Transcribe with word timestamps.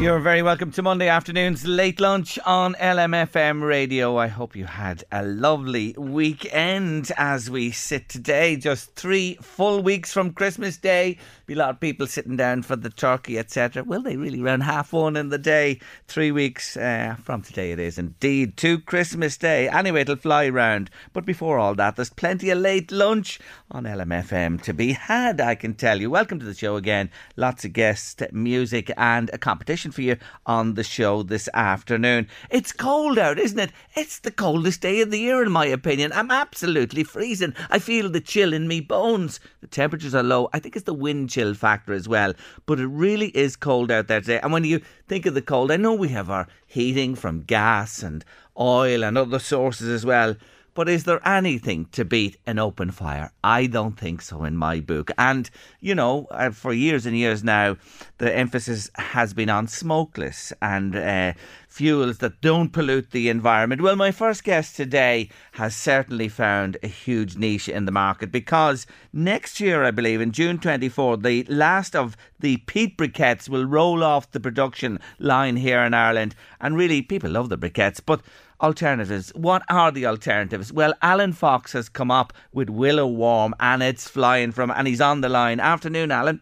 You're 0.00 0.18
very 0.18 0.42
welcome 0.42 0.72
to 0.72 0.82
Monday 0.82 1.06
afternoon's 1.06 1.64
late 1.64 2.00
lunch 2.00 2.36
on 2.44 2.74
LMFM 2.74 3.62
radio. 3.62 4.18
I 4.18 4.26
hope 4.26 4.56
you 4.56 4.66
had 4.66 5.04
a 5.12 5.22
lovely 5.22 5.94
weekend 5.96 7.12
as 7.16 7.48
we 7.48 7.70
sit 7.70 8.08
today, 8.08 8.56
just 8.56 8.96
three 8.96 9.38
full 9.40 9.84
weeks 9.84 10.12
from 10.12 10.32
Christmas 10.32 10.76
Day. 10.76 11.16
Be 11.46 11.54
a 11.54 11.58
lot 11.58 11.70
of 11.70 11.80
people 11.80 12.08
sitting 12.08 12.36
down 12.36 12.64
for 12.64 12.74
the 12.74 12.90
turkey, 12.90 13.38
etc. 13.38 13.84
Will 13.84 14.02
they 14.02 14.16
really 14.16 14.40
run 14.40 14.62
half 14.62 14.92
one 14.92 15.16
in 15.16 15.28
the 15.28 15.38
day? 15.38 15.78
Three 16.08 16.32
weeks 16.32 16.76
uh, 16.76 17.14
from 17.22 17.42
today, 17.42 17.70
it 17.70 17.78
is 17.78 17.96
indeed 17.96 18.56
to 18.58 18.80
Christmas 18.80 19.36
Day. 19.36 19.68
Anyway, 19.68 20.00
it'll 20.00 20.16
fly 20.16 20.48
round. 20.48 20.90
But 21.12 21.24
before 21.24 21.58
all 21.58 21.76
that, 21.76 21.96
there's 21.96 22.10
plenty 22.10 22.50
of 22.50 22.58
late 22.58 22.90
lunch 22.90 23.38
on 23.70 23.84
LMFM 23.84 24.60
to 24.62 24.74
be 24.74 24.92
had. 24.92 25.40
I 25.40 25.54
can 25.54 25.74
tell 25.74 26.00
you. 26.00 26.10
Welcome 26.10 26.40
to 26.40 26.46
the 26.46 26.54
show 26.54 26.76
again. 26.76 27.10
Lots 27.36 27.64
of 27.64 27.72
guests, 27.72 28.20
music, 28.32 28.90
and 28.96 29.30
a 29.32 29.38
competition 29.38 29.83
for 29.90 30.02
you 30.02 30.16
on 30.46 30.74
the 30.74 30.84
show 30.84 31.22
this 31.22 31.48
afternoon. 31.54 32.28
It's 32.50 32.72
cold 32.72 33.18
out, 33.18 33.38
isn't 33.38 33.58
it? 33.58 33.72
It's 33.94 34.18
the 34.18 34.30
coldest 34.30 34.80
day 34.80 35.00
of 35.00 35.10
the 35.10 35.18
year, 35.18 35.42
in 35.42 35.52
my 35.52 35.66
opinion. 35.66 36.12
I'm 36.12 36.30
absolutely 36.30 37.04
freezing. 37.04 37.54
I 37.70 37.78
feel 37.78 38.08
the 38.08 38.20
chill 38.20 38.52
in 38.52 38.68
me 38.68 38.80
bones. 38.80 39.40
The 39.60 39.66
temperatures 39.66 40.14
are 40.14 40.22
low. 40.22 40.48
I 40.52 40.58
think 40.58 40.76
it's 40.76 40.84
the 40.84 40.94
wind 40.94 41.30
chill 41.30 41.54
factor 41.54 41.92
as 41.92 42.08
well. 42.08 42.34
But 42.66 42.80
it 42.80 42.86
really 42.86 43.28
is 43.28 43.56
cold 43.56 43.90
out 43.90 44.08
there 44.08 44.20
today. 44.20 44.40
And 44.42 44.52
when 44.52 44.64
you 44.64 44.80
think 45.08 45.26
of 45.26 45.34
the 45.34 45.42
cold, 45.42 45.70
I 45.70 45.76
know 45.76 45.94
we 45.94 46.08
have 46.08 46.30
our 46.30 46.46
heating 46.66 47.14
from 47.14 47.42
gas 47.42 48.02
and 48.02 48.24
oil 48.58 49.04
and 49.04 49.18
other 49.18 49.38
sources 49.38 49.88
as 49.88 50.06
well. 50.06 50.36
But 50.74 50.88
is 50.88 51.04
there 51.04 51.26
anything 51.26 51.86
to 51.92 52.04
beat 52.04 52.36
an 52.46 52.58
open 52.58 52.90
fire? 52.90 53.30
I 53.44 53.66
don't 53.66 53.98
think 53.98 54.20
so 54.20 54.42
in 54.42 54.56
my 54.56 54.80
book. 54.80 55.12
And, 55.16 55.48
you 55.80 55.94
know, 55.94 56.26
uh, 56.32 56.50
for 56.50 56.72
years 56.72 57.06
and 57.06 57.16
years 57.16 57.44
now, 57.44 57.76
the 58.18 58.36
emphasis 58.36 58.90
has 58.96 59.32
been 59.34 59.48
on 59.48 59.68
smokeless 59.68 60.52
and 60.60 60.96
uh, 60.96 61.34
fuels 61.68 62.18
that 62.18 62.40
don't 62.40 62.72
pollute 62.72 63.12
the 63.12 63.28
environment. 63.28 63.82
Well, 63.82 63.94
my 63.94 64.10
first 64.10 64.42
guest 64.42 64.74
today 64.74 65.28
has 65.52 65.76
certainly 65.76 66.28
found 66.28 66.76
a 66.82 66.88
huge 66.88 67.36
niche 67.36 67.68
in 67.68 67.84
the 67.84 67.92
market 67.92 68.32
because 68.32 68.86
next 69.12 69.60
year, 69.60 69.84
I 69.84 69.92
believe, 69.92 70.20
in 70.20 70.32
June 70.32 70.58
24, 70.58 71.18
the 71.18 71.44
last 71.44 71.94
of 71.94 72.16
the 72.40 72.56
peat 72.58 72.98
briquettes 72.98 73.48
will 73.48 73.64
roll 73.64 74.02
off 74.02 74.30
the 74.32 74.40
production 74.40 74.98
line 75.20 75.56
here 75.56 75.80
in 75.80 75.94
Ireland. 75.94 76.34
And 76.60 76.76
really, 76.76 77.00
people 77.00 77.30
love 77.30 77.48
the 77.48 77.58
briquettes, 77.58 78.00
but 78.04 78.22
alternatives. 78.60 79.30
What 79.34 79.62
are 79.68 79.90
the 79.90 80.06
alternatives? 80.06 80.72
Well, 80.72 80.94
Alan 81.02 81.32
Fox 81.32 81.72
has 81.72 81.88
come 81.88 82.10
up 82.10 82.32
with 82.52 82.70
Willow 82.70 83.06
Warm 83.06 83.54
and 83.60 83.82
it's 83.82 84.08
flying 84.08 84.52
from, 84.52 84.70
and 84.70 84.86
he's 84.88 85.00
on 85.00 85.20
the 85.20 85.28
line. 85.28 85.60
Afternoon, 85.60 86.10
Alan. 86.10 86.40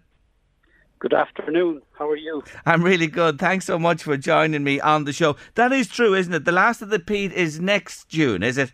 Good 0.98 1.14
afternoon. 1.14 1.82
How 1.98 2.08
are 2.08 2.16
you? 2.16 2.44
I'm 2.64 2.82
really 2.84 3.08
good. 3.08 3.38
Thanks 3.38 3.64
so 3.64 3.76
much 3.78 4.04
for 4.04 4.16
joining 4.16 4.62
me 4.62 4.80
on 4.80 5.04
the 5.04 5.12
show. 5.12 5.36
That 5.56 5.72
is 5.72 5.88
true, 5.88 6.14
isn't 6.14 6.32
it? 6.32 6.44
The 6.44 6.52
last 6.52 6.80
of 6.80 6.90
the 6.90 7.00
peat 7.00 7.32
is 7.32 7.58
next 7.58 8.08
June, 8.08 8.42
is 8.44 8.56
it? 8.56 8.72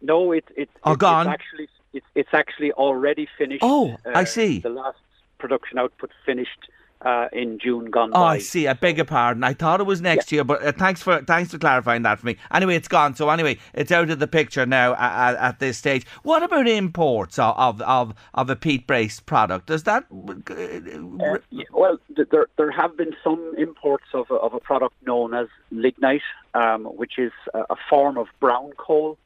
No, 0.00 0.30
it, 0.32 0.44
it, 0.56 0.70
oh, 0.84 0.92
it 0.92 0.98
gone. 1.00 1.26
it's 1.26 1.34
actually 1.34 1.68
it's, 1.92 2.06
it's 2.14 2.28
actually 2.32 2.70
already 2.72 3.28
finished. 3.36 3.62
Oh, 3.64 3.96
Uh, 4.06 4.12
I 4.14 4.24
see. 4.24 4.60
The 4.60 4.68
last 4.70 4.98
production 5.38 5.76
output 5.78 6.10
finished 6.24 6.68
uh, 7.02 7.28
in 7.32 7.58
June 7.58 7.86
gone 7.90 8.10
Oh, 8.12 8.20
by. 8.20 8.34
I 8.34 8.38
see. 8.38 8.68
I 8.68 8.74
beg 8.74 8.96
your 8.98 9.06
pardon. 9.06 9.42
I 9.42 9.54
thought 9.54 9.80
it 9.80 9.84
was 9.84 10.00
next 10.02 10.30
year, 10.32 10.44
but 10.44 10.62
uh, 10.62 10.72
thanks 10.72 11.00
for 11.02 11.22
thanks 11.22 11.50
for 11.50 11.58
clarifying 11.58 12.02
that 12.02 12.18
for 12.18 12.26
me. 12.26 12.36
Anyway, 12.52 12.76
it's 12.76 12.88
gone. 12.88 13.14
So 13.14 13.30
anyway, 13.30 13.58
it's 13.72 13.90
out 13.90 14.10
of 14.10 14.18
the 14.18 14.26
picture 14.26 14.66
now 14.66 14.94
at, 14.94 15.34
at 15.36 15.58
this 15.60 15.78
stage. 15.78 16.06
What 16.22 16.42
about 16.42 16.68
imports 16.68 17.38
of 17.38 17.56
of 17.56 17.80
of, 17.82 18.14
of 18.34 18.50
a 18.50 18.56
peat 18.56 18.86
based 18.86 19.24
product? 19.26 19.66
Does 19.66 19.84
that? 19.84 20.04
Uh, 20.10 21.38
yeah, 21.50 21.64
well, 21.72 21.98
there 22.30 22.46
there 22.56 22.70
have 22.70 22.96
been 22.96 23.14
some 23.24 23.54
imports 23.56 24.06
of 24.12 24.30
a, 24.30 24.34
of 24.34 24.52
a 24.54 24.60
product 24.60 24.94
known 25.06 25.32
as 25.34 25.48
lignite, 25.70 26.22
um, 26.54 26.84
which 26.84 27.18
is 27.18 27.32
a, 27.54 27.60
a 27.70 27.76
form 27.88 28.18
of 28.18 28.26
brown 28.40 28.72
coal. 28.76 29.16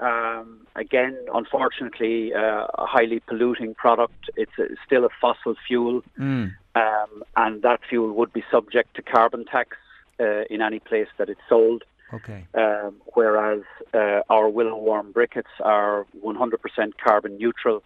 Um, 0.00 0.60
again, 0.76 1.16
unfortunately, 1.34 2.32
uh, 2.32 2.66
a 2.74 2.86
highly 2.86 3.18
polluting 3.20 3.74
product. 3.74 4.30
It's 4.36 4.56
a, 4.58 4.66
still 4.86 5.04
a 5.04 5.08
fossil 5.20 5.56
fuel, 5.66 6.02
Mm. 6.18 6.54
Um, 6.80 7.12
and 7.36 7.62
that 7.62 7.80
fuel 7.88 8.12
would 8.18 8.32
be 8.32 8.44
subject 8.50 8.88
to 8.96 9.02
carbon 9.02 9.44
tax 9.44 9.76
uh, 10.20 10.42
in 10.54 10.60
any 10.62 10.80
place 10.90 11.08
that 11.18 11.28
it's 11.28 11.40
sold. 11.48 11.80
Okay. 12.12 12.40
Um, 12.54 12.92
whereas 13.18 13.62
uh, 13.92 14.20
our 14.30 14.48
Willow 14.48 14.78
Warm 14.88 15.12
briquettes 15.12 15.54
are 15.60 16.06
100% 16.24 16.92
carbon 17.06 17.36
neutral 17.38 17.82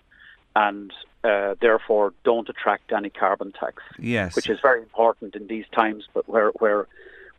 and 0.54 0.92
uh, 1.24 1.54
therefore 1.60 2.12
don't 2.24 2.48
attract 2.48 2.92
any 2.92 3.10
carbon 3.10 3.52
tax, 3.52 3.82
Yes. 3.98 4.36
which 4.36 4.48
is 4.50 4.58
very 4.60 4.80
important 4.80 5.34
in 5.34 5.46
these 5.46 5.64
times, 5.74 6.02
but 6.14 6.28
where 6.28 6.50
where 6.62 6.86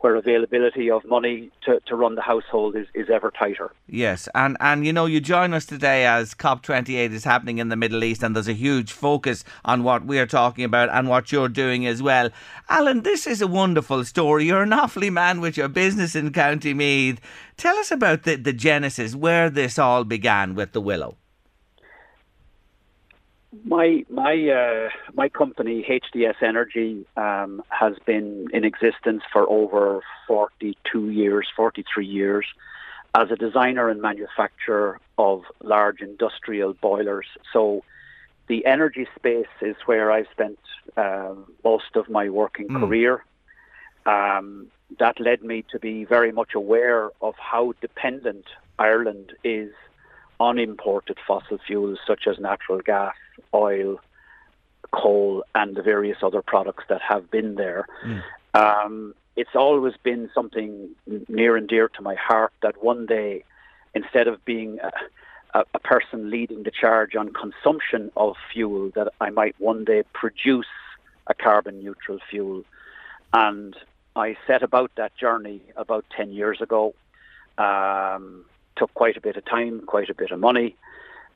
where 0.04 0.18
availability 0.18 0.92
of 0.92 1.06
money 1.06 1.50
to, 1.64 1.80
to 1.86 1.96
run 1.96 2.16
the 2.16 2.22
household 2.22 2.76
is, 2.76 2.88
is 2.94 3.10
ever 3.10 3.32
tighter. 3.32 3.72
Yes, 3.88 4.28
and 4.36 4.58
and 4.60 4.86
you 4.86 4.92
know 4.92 5.06
you 5.06 5.22
join 5.22 5.54
us 5.54 5.66
today 5.66 6.06
as 6.06 6.34
COP28 6.34 7.12
is 7.14 7.24
happening 7.24 7.58
in 7.58 7.70
the 7.70 7.78
Middle 7.78 8.04
East, 8.04 8.22
and 8.22 8.36
there's 8.36 8.50
a 8.50 8.54
huge 8.54 8.92
focus 8.92 9.46
on 9.64 9.84
what 9.84 10.06
we're 10.06 10.28
talking 10.28 10.66
about 10.66 10.90
and 10.90 11.08
what 11.08 11.32
you're 11.32 11.48
doing 11.48 11.88
as 11.88 12.04
well. 12.04 12.30
Alan, 12.68 13.04
this 13.04 13.26
is 13.26 13.42
a 13.42 13.48
wonderful 13.48 14.04
story. 14.04 14.44
You're 14.44 14.64
an 14.64 14.74
awfully 14.74 15.10
man 15.10 15.40
with 15.40 15.56
your 15.56 15.70
business 15.70 16.16
in 16.16 16.34
County 16.34 16.74
Meath. 16.74 17.22
Tell 17.56 17.78
us 17.78 17.90
about 17.90 18.24
the, 18.24 18.36
the 18.36 18.52
genesis, 18.52 19.16
where 19.16 19.50
this 19.50 19.80
all 19.80 20.04
began 20.04 20.54
with 20.54 20.74
the 20.74 20.82
Willow. 20.82 21.16
My 23.64 24.04
my 24.10 24.34
uh, 24.50 24.90
my 25.14 25.30
company 25.30 25.86
HDS 25.88 26.42
Energy 26.42 27.06
um, 27.16 27.62
has 27.70 27.94
been 28.06 28.48
in 28.52 28.64
existence 28.66 29.22
for 29.32 29.48
over 29.50 30.02
42 30.28 31.10
years, 31.10 31.48
43 31.56 32.06
years, 32.06 32.46
as 33.14 33.30
a 33.30 33.36
designer 33.36 33.90
and 33.90 34.02
manufacturer 34.02 35.00
of 35.18 35.44
large 35.62 36.02
industrial 36.02 36.74
boilers. 36.74 37.28
So, 37.52 37.84
the 38.48 38.66
energy 38.66 39.08
space 39.16 39.56
is 39.62 39.76
where 39.86 40.12
I've 40.12 40.28
spent 40.32 40.60
um, 40.98 41.46
most 41.64 41.96
of 41.96 42.10
my 42.10 42.30
working 42.30 42.68
career. 42.68 43.24
Um, 44.06 44.68
that 45.00 45.20
led 45.20 45.44
me 45.44 45.64
to 45.72 45.80
be 45.80 46.06
very 46.06 46.32
much 46.32 46.56
aware 46.56 47.12
of 47.22 47.36
how 47.38 47.74
dependent 47.82 48.46
Ireland 48.80 49.34
is 49.44 49.72
on 50.44 50.60
imported 50.60 51.18
fossil 51.28 51.58
fuels 51.66 52.00
such 52.06 52.24
as 52.28 52.38
natural 52.40 52.80
gas, 52.80 53.16
oil, 53.54 54.00
coal, 54.92 55.44
and 55.56 55.76
the 55.76 55.82
various 55.82 56.18
other 56.22 56.42
products 56.42 56.84
that 56.90 57.02
have 57.02 57.32
been 57.32 57.56
there. 57.56 57.86
Um, 58.54 59.16
it's 59.36 59.56
always 59.56 59.96
been 60.04 60.30
something 60.36 60.90
near 61.28 61.58
and 61.58 61.68
dear 61.68 61.88
to 61.96 62.02
my 62.02 62.16
heart 62.16 62.54
that 62.62 62.84
one 62.84 63.06
day, 63.06 63.44
instead 63.96 64.28
of 64.28 64.44
being 64.46 64.80
a, 64.80 64.92
a, 65.60 65.64
a 65.74 65.80
person 65.80 66.30
leading 66.30 66.64
the 66.64 66.72
charge 66.72 67.16
on 67.16 67.32
consumption 67.34 68.12
of 68.16 68.36
fuel, 68.52 68.92
that 68.96 69.08
I 69.20 69.30
might 69.30 69.56
one 69.60 69.86
day 69.86 70.04
produce 70.14 70.74
a 71.28 71.34
carbon 71.34 71.76
neutral 71.84 72.20
fuel. 72.30 72.64
And 73.32 73.76
I 74.16 74.38
set 74.46 74.62
about 74.62 74.92
that 74.98 75.16
journey 75.18 75.62
about 75.76 76.06
10 76.16 76.32
years 76.32 76.62
ago. 76.62 76.94
Um, 77.58 78.46
took 78.76 78.94
quite 78.94 79.18
a 79.18 79.22
bit 79.22 79.38
of 79.38 79.46
time, 79.46 79.82
quite 79.86 80.10
a 80.10 80.14
bit 80.14 80.32
of 80.32 80.40
money. 80.40 80.76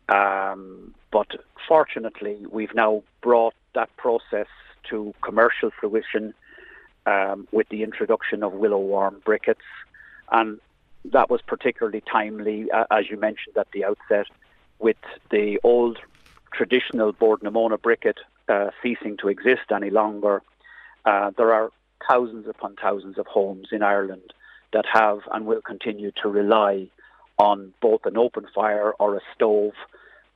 Um, 0.09 0.93
but 1.11 1.27
fortunately, 1.67 2.45
we've 2.49 2.73
now 2.73 3.03
brought 3.21 3.55
that 3.75 3.95
process 3.97 4.47
to 4.89 5.13
commercial 5.21 5.69
fruition 5.71 6.33
um, 7.05 7.47
with 7.51 7.67
the 7.69 7.83
introduction 7.83 8.43
of 8.43 8.53
Willow 8.53 8.79
Warm 8.79 9.21
briquettes. 9.25 9.55
And 10.31 10.59
that 11.05 11.29
was 11.29 11.41
particularly 11.41 12.01
timely, 12.01 12.71
uh, 12.71 12.85
as 12.91 13.09
you 13.09 13.17
mentioned 13.17 13.57
at 13.57 13.71
the 13.71 13.85
outset, 13.85 14.27
with 14.79 14.97
the 15.31 15.59
old 15.63 15.99
traditional 16.53 17.11
Bord 17.11 17.43
na 17.43 17.49
Móna 17.49 17.77
briquette 17.77 18.19
uh, 18.47 18.71
ceasing 18.81 19.17
to 19.17 19.27
exist 19.27 19.71
any 19.73 19.89
longer. 19.89 20.41
Uh, 21.05 21.31
there 21.37 21.53
are 21.53 21.71
thousands 22.07 22.47
upon 22.47 22.75
thousands 22.75 23.17
of 23.17 23.27
homes 23.27 23.69
in 23.71 23.81
Ireland 23.83 24.33
that 24.73 24.85
have 24.91 25.19
and 25.31 25.45
will 25.45 25.61
continue 25.61 26.11
to 26.21 26.29
rely 26.29 26.87
on 27.37 27.73
both 27.81 28.05
an 28.05 28.17
open 28.17 28.47
fire 28.53 28.93
or 28.99 29.15
a 29.15 29.21
stove. 29.35 29.73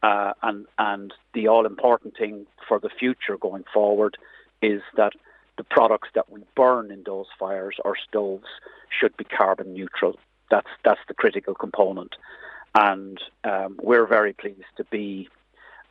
Uh, 0.03 0.33
and, 0.41 0.65
and 0.79 1.13
the 1.33 1.47
all 1.47 1.65
important 1.65 2.17
thing 2.17 2.45
for 2.67 2.79
the 2.79 2.89
future 2.89 3.37
going 3.37 3.63
forward 3.73 4.17
is 4.61 4.81
that 4.97 5.13
the 5.57 5.63
products 5.63 6.09
that 6.15 6.31
we 6.31 6.41
burn 6.55 6.91
in 6.91 7.03
those 7.03 7.27
fires 7.37 7.75
or 7.85 7.95
stoves 8.09 8.47
should 8.89 9.15
be 9.17 9.23
carbon 9.23 9.73
neutral. 9.73 10.17
That's, 10.49 10.69
that's 10.83 10.99
the 11.07 11.13
critical 11.13 11.53
component. 11.53 12.15
And 12.73 13.19
um, 13.43 13.79
we're 13.81 14.07
very 14.07 14.33
pleased 14.33 14.63
to 14.77 14.85
be 14.85 15.29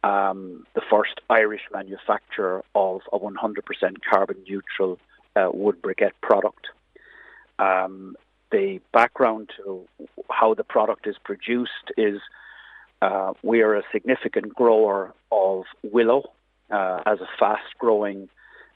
um, 0.02 0.66
the 0.74 0.82
first 0.90 1.20
Irish 1.28 1.62
manufacturer 1.72 2.64
of 2.74 3.02
a 3.12 3.18
100% 3.18 3.32
carbon 4.10 4.36
neutral 4.48 4.98
uh, 5.36 5.50
wood 5.52 5.80
briquette 5.82 6.12
product. 6.22 6.68
Um, 7.58 8.16
the 8.50 8.80
background 8.92 9.50
to 9.56 9.86
how 10.30 10.54
the 10.54 10.64
product 10.64 11.06
is 11.06 11.16
produced 11.22 11.92
is 11.96 12.20
uh, 13.02 13.32
we 13.42 13.62
are 13.62 13.76
a 13.76 13.82
significant 13.92 14.54
grower 14.54 15.14
of 15.32 15.64
willow 15.82 16.30
uh, 16.70 17.00
as 17.06 17.20
a 17.20 17.28
fast 17.38 17.78
growing 17.78 18.28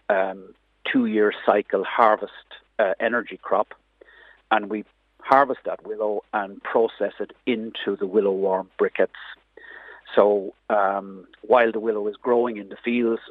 um, 0.08 0.54
two 0.90 1.06
year 1.06 1.32
cycle 1.44 1.84
harvest 1.84 2.32
uh, 2.78 2.92
energy 3.00 3.38
crop. 3.42 3.74
And 4.50 4.70
we 4.70 4.84
harvest 5.18 5.60
that 5.64 5.86
willow 5.86 6.22
and 6.32 6.62
process 6.62 7.12
it 7.18 7.32
into 7.46 7.96
the 7.98 8.06
Willow 8.06 8.32
Warm 8.32 8.70
briquettes. 8.78 9.08
So 10.14 10.54
um, 10.70 11.26
while 11.42 11.72
the 11.72 11.80
willow 11.80 12.06
is 12.08 12.16
growing 12.16 12.56
in 12.58 12.68
the 12.68 12.76
fields, 12.84 13.22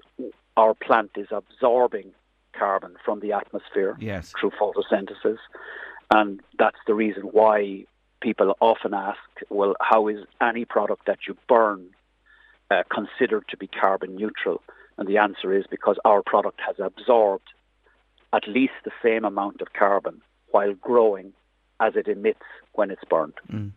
our 0.57 0.73
plant 0.73 1.11
is 1.15 1.27
absorbing 1.31 2.11
carbon 2.53 2.95
from 3.03 3.19
the 3.19 3.31
atmosphere 3.31 3.95
yes. 3.99 4.33
through 4.39 4.51
photosynthesis. 4.51 5.37
And 6.13 6.41
that's 6.59 6.77
the 6.85 6.93
reason 6.93 7.23
why 7.23 7.85
people 8.21 8.55
often 8.61 8.93
ask, 8.93 9.17
well, 9.49 9.73
how 9.81 10.07
is 10.07 10.19
any 10.39 10.63
product 10.63 11.07
that 11.07 11.19
you 11.27 11.35
burn 11.49 11.89
uh, 12.69 12.83
considered 12.93 13.45
to 13.49 13.57
be 13.57 13.65
carbon 13.65 14.15
neutral? 14.15 14.61
And 14.99 15.07
the 15.07 15.17
answer 15.17 15.51
is 15.51 15.65
because 15.71 15.97
our 16.05 16.21
product 16.21 16.59
has 16.63 16.75
absorbed 16.77 17.47
at 18.31 18.47
least 18.47 18.73
the 18.85 18.91
same 19.01 19.25
amount 19.25 19.61
of 19.61 19.73
carbon 19.73 20.21
while 20.51 20.75
growing 20.75 21.33
as 21.79 21.95
it 21.95 22.07
emits 22.07 22.45
when 22.73 22.91
it's 22.91 23.03
burned. 23.09 23.33
Mm. 23.51 23.71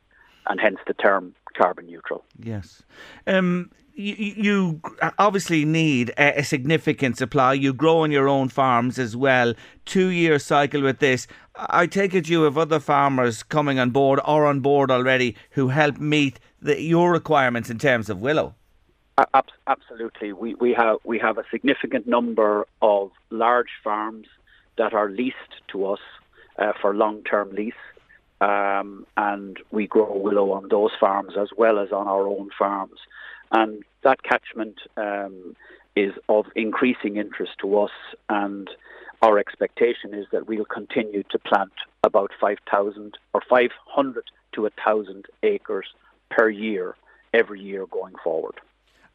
And 0.49 0.61
hence 0.61 0.79
the 0.87 0.95
term 0.95 1.35
carbon 1.57 1.87
neutral. 1.87 2.25
Yes. 2.39 2.83
Um, 3.27 3.71
you, 3.95 4.15
you, 4.15 4.81
obviously 5.19 5.65
need 5.65 6.11
a, 6.11 6.41
a, 6.41 6.45
significant 6.45 7.17
supply. 7.17 7.55
You 7.55 7.73
grow 7.73 8.01
on 8.01 8.11
your 8.11 8.29
own 8.29 8.51
farms 8.51 8.99
as 8.99 9.17
well. 9.17 9.55
Two 9.87 10.09
year 10.09 10.39
cycle 10.39 10.83
with 10.83 10.99
this. 10.99 11.27
I 11.57 11.87
take 11.87 12.15
it 12.15 12.29
you 12.29 12.43
have 12.43 12.59
other 12.59 12.79
farmers 12.79 13.43
coming 13.43 13.79
on 13.79 13.91
board 13.91 14.21
or 14.27 14.45
on 14.45 14.61
board 14.61 14.91
already 14.91 15.35
who 15.53 15.69
help 15.69 15.99
meet 15.99 16.39
the, 16.61 16.81
your 16.81 17.11
requirements 17.11 17.71
in 17.71 17.79
terms 17.79 18.11
of 18.11 18.21
willow. 18.21 18.55
Absolutely, 19.67 20.35
we 20.35 20.55
we 20.57 20.75
have 20.75 20.99
we 21.05 21.19
have 21.19 21.39
a 21.39 21.45
significant 21.51 22.07
number 22.07 22.67
of 22.83 23.11
large 23.31 23.71
farms 23.83 24.27
that 24.77 24.93
are 24.93 25.09
leased 25.09 25.55
to 25.69 25.87
us 25.87 26.01
uh, 26.59 26.73
for 26.81 26.95
long 26.95 27.23
term 27.23 27.51
lease. 27.53 27.73
Um, 28.41 29.07
and 29.17 29.57
we 29.71 29.87
grow 29.87 30.17
willow 30.17 30.53
on 30.53 30.69
those 30.69 30.91
farms 31.01 31.35
as 31.41 31.49
well 31.57 31.79
as 31.79 31.91
on 31.91 32.07
our 32.07 32.27
own 32.27 32.51
farms. 32.59 32.99
And 33.51 33.83
that 34.03 34.23
catchment 34.23 34.77
um, 34.97 35.57
is 35.95 36.13
of 36.29 36.47
increasing 36.55 37.17
interest 37.17 37.53
to 37.63 37.79
us, 37.79 37.91
and 38.29 38.69
our 39.23 39.39
expectation 39.39 40.13
is 40.13 40.27
that 40.33 40.47
we'll 40.47 40.67
continue 40.67 41.23
to 41.31 41.39
plant 41.39 41.73
about 42.05 42.31
5,000 42.39 43.17
or 43.33 43.41
500 43.49 44.25
to 44.53 44.63
1,000 44.63 45.27
acres 45.43 45.87
per 46.31 46.51
year 46.51 46.95
every 47.33 47.61
year 47.61 47.87
going 47.87 48.15
forward. 48.23 48.61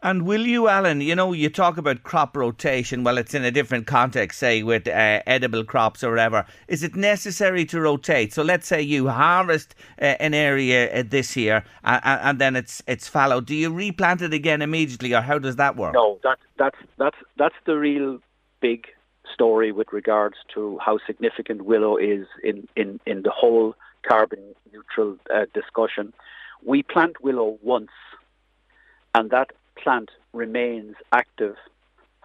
And 0.04 0.24
will 0.24 0.48
you, 0.48 0.68
Alan, 0.68 1.00
you 1.00 1.16
know, 1.16 1.32
you 1.32 1.48
talk 1.48 1.78
about 1.78 2.02
crop 2.02 2.36
rotation. 2.36 3.04
Well, 3.04 3.20
it's 3.20 3.36
in 3.36 3.46
a 3.46 3.52
different 3.52 3.86
context, 3.86 4.40
say 4.40 4.64
with 4.64 4.88
uh, 4.88 5.22
edible 5.28 5.64
crops 5.64 6.04
or 6.04 6.10
whatever. 6.10 6.44
Is 6.68 6.82
it 6.82 6.96
necessary 6.96 7.66
to 7.66 7.80
rotate? 7.80 8.34
So 8.34 8.42
let's 8.42 8.66
say 8.66 8.82
you 8.82 9.10
harvest 9.10 9.76
uh, 10.02 10.16
an 10.20 10.34
area 10.34 10.92
uh, 10.92 11.04
this 11.08 11.38
year 11.38 11.64
and, 11.84 12.40
then 12.40 12.56
it's 12.56 12.82
it's 12.88 13.08
fallow. 13.08 13.42
Do 13.42 13.54
you 13.54 13.72
replant 13.72 14.24
it 14.24 14.34
again 14.34 14.64
immediately 14.64 15.14
or 15.14 15.22
how 15.22 15.38
does 15.38 15.58
that 15.58 15.76
work? 15.76 15.94
No, 15.94 16.20
that, 16.24 16.40
that's, 16.58 16.78
that's, 16.98 17.18
that's 17.38 17.56
the 17.66 17.78
real 17.78 18.20
big 18.60 18.88
story 19.32 19.72
with 19.72 19.94
regards 19.94 20.38
to 20.56 20.80
how 20.84 20.98
significant 21.06 21.66
willow 21.66 21.98
is 21.98 22.26
in, 22.44 22.68
in, 22.76 23.00
in 23.06 23.22
the 23.22 23.30
whole 23.30 23.76
carbon 24.02 24.40
neutral 24.74 25.18
uh, 25.32 25.46
discussion. 25.54 26.12
We 26.64 26.82
plant 26.82 27.24
willow 27.24 27.60
once 27.62 27.92
and 29.14 29.30
that 29.30 29.52
plant 29.82 30.10
remains 30.34 30.96
active 31.12 31.56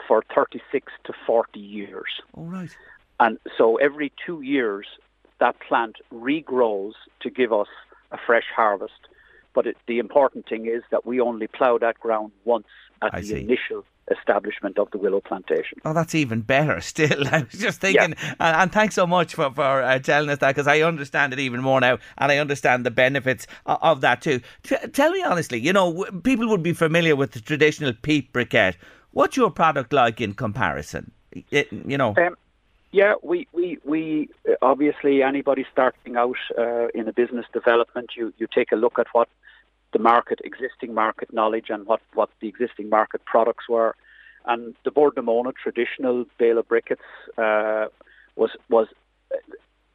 for 0.06 0.22
36 0.34 0.92
to 1.04 1.12
40 1.26 1.58
years. 1.58 2.20
All 2.34 2.44
right. 2.44 2.74
And 3.18 3.38
so 3.56 3.76
every 3.76 4.12
two 4.24 4.42
years, 4.42 4.86
that 5.38 5.56
plant 5.60 5.96
regrows 6.12 6.92
to 7.20 7.30
give 7.30 7.52
us 7.52 7.68
a 8.12 8.18
fresh 8.26 8.46
harvest. 8.54 9.08
But 9.54 9.66
it, 9.66 9.76
the 9.86 9.98
important 9.98 10.48
thing 10.48 10.66
is 10.66 10.82
that 10.90 11.06
we 11.06 11.20
only 11.20 11.46
plough 11.46 11.78
that 11.78 11.98
ground 11.98 12.32
once 12.44 12.66
at 13.02 13.14
I 13.14 13.20
the 13.20 13.26
see. 13.26 13.40
initial 13.40 13.84
establishment 14.10 14.78
of 14.78 14.90
the 14.90 14.98
willow 14.98 15.20
plantation. 15.20 15.78
Oh, 15.84 15.92
that's 15.92 16.14
even 16.14 16.40
better 16.42 16.80
still. 16.92 17.26
I 17.28 17.46
was 17.50 17.60
just 17.60 17.80
thinking, 17.80 18.14
yeah. 18.18 18.34
and, 18.40 18.56
and, 18.56 18.72
thanks 18.72 18.94
so 18.94 19.06
much 19.06 19.34
for, 19.34 19.50
for 19.52 19.82
uh, 19.82 19.98
telling 19.98 20.30
us 20.30 20.38
that 20.38 20.54
because 20.54 20.66
I 20.66 20.80
understand 20.82 21.32
it 21.32 21.38
even 21.38 21.60
more 21.60 21.80
now 21.80 21.98
and 22.18 22.32
I 22.32 22.38
understand 22.38 22.86
the 22.86 22.90
benefits 22.90 23.46
of, 23.66 23.78
of 23.82 24.00
that 24.02 24.22
too. 24.22 24.40
T- 24.62 24.76
tell 24.92 25.10
me 25.10 25.22
honestly, 25.22 25.58
you 25.58 25.72
know, 25.72 25.92
w- 25.92 26.20
people 26.20 26.48
would 26.48 26.62
be 26.62 26.72
familiar 26.72 27.16
with 27.16 27.32
the 27.32 27.40
traditional 27.40 27.92
peat 27.92 28.32
briquette. 28.32 28.74
What's 29.12 29.36
your 29.36 29.50
product 29.50 29.92
like 29.92 30.20
in 30.20 30.34
comparison? 30.34 31.10
It, 31.50 31.72
you 31.72 31.98
know. 31.98 32.14
Um, 32.16 32.36
yeah, 32.92 33.14
we, 33.22 33.46
we, 33.52 33.78
we 33.84 34.28
obviously 34.62 35.22
anybody 35.22 35.66
starting 35.72 36.16
out 36.16 36.36
uh, 36.56 36.88
in 36.94 37.08
a 37.08 37.12
business 37.12 37.44
development, 37.52 38.10
you, 38.16 38.32
you 38.38 38.46
take 38.54 38.72
a 38.72 38.76
look 38.76 38.98
at 38.98 39.06
what 39.12 39.28
the 39.96 40.02
market, 40.02 40.38
existing 40.44 40.92
market 40.92 41.32
knowledge, 41.32 41.68
and 41.70 41.86
what, 41.86 42.02
what 42.12 42.28
the 42.40 42.48
existing 42.48 42.88
market 42.90 43.24
products 43.24 43.66
were. 43.66 43.94
And 44.44 44.74
the 44.84 44.90
Bord 44.90 45.14
na 45.16 45.22
Móna 45.22 45.52
traditional 45.54 46.26
bale 46.38 46.58
of 46.58 46.68
briquettes 46.68 47.08
uh, 47.38 47.88
was 48.36 48.50
was 48.68 48.88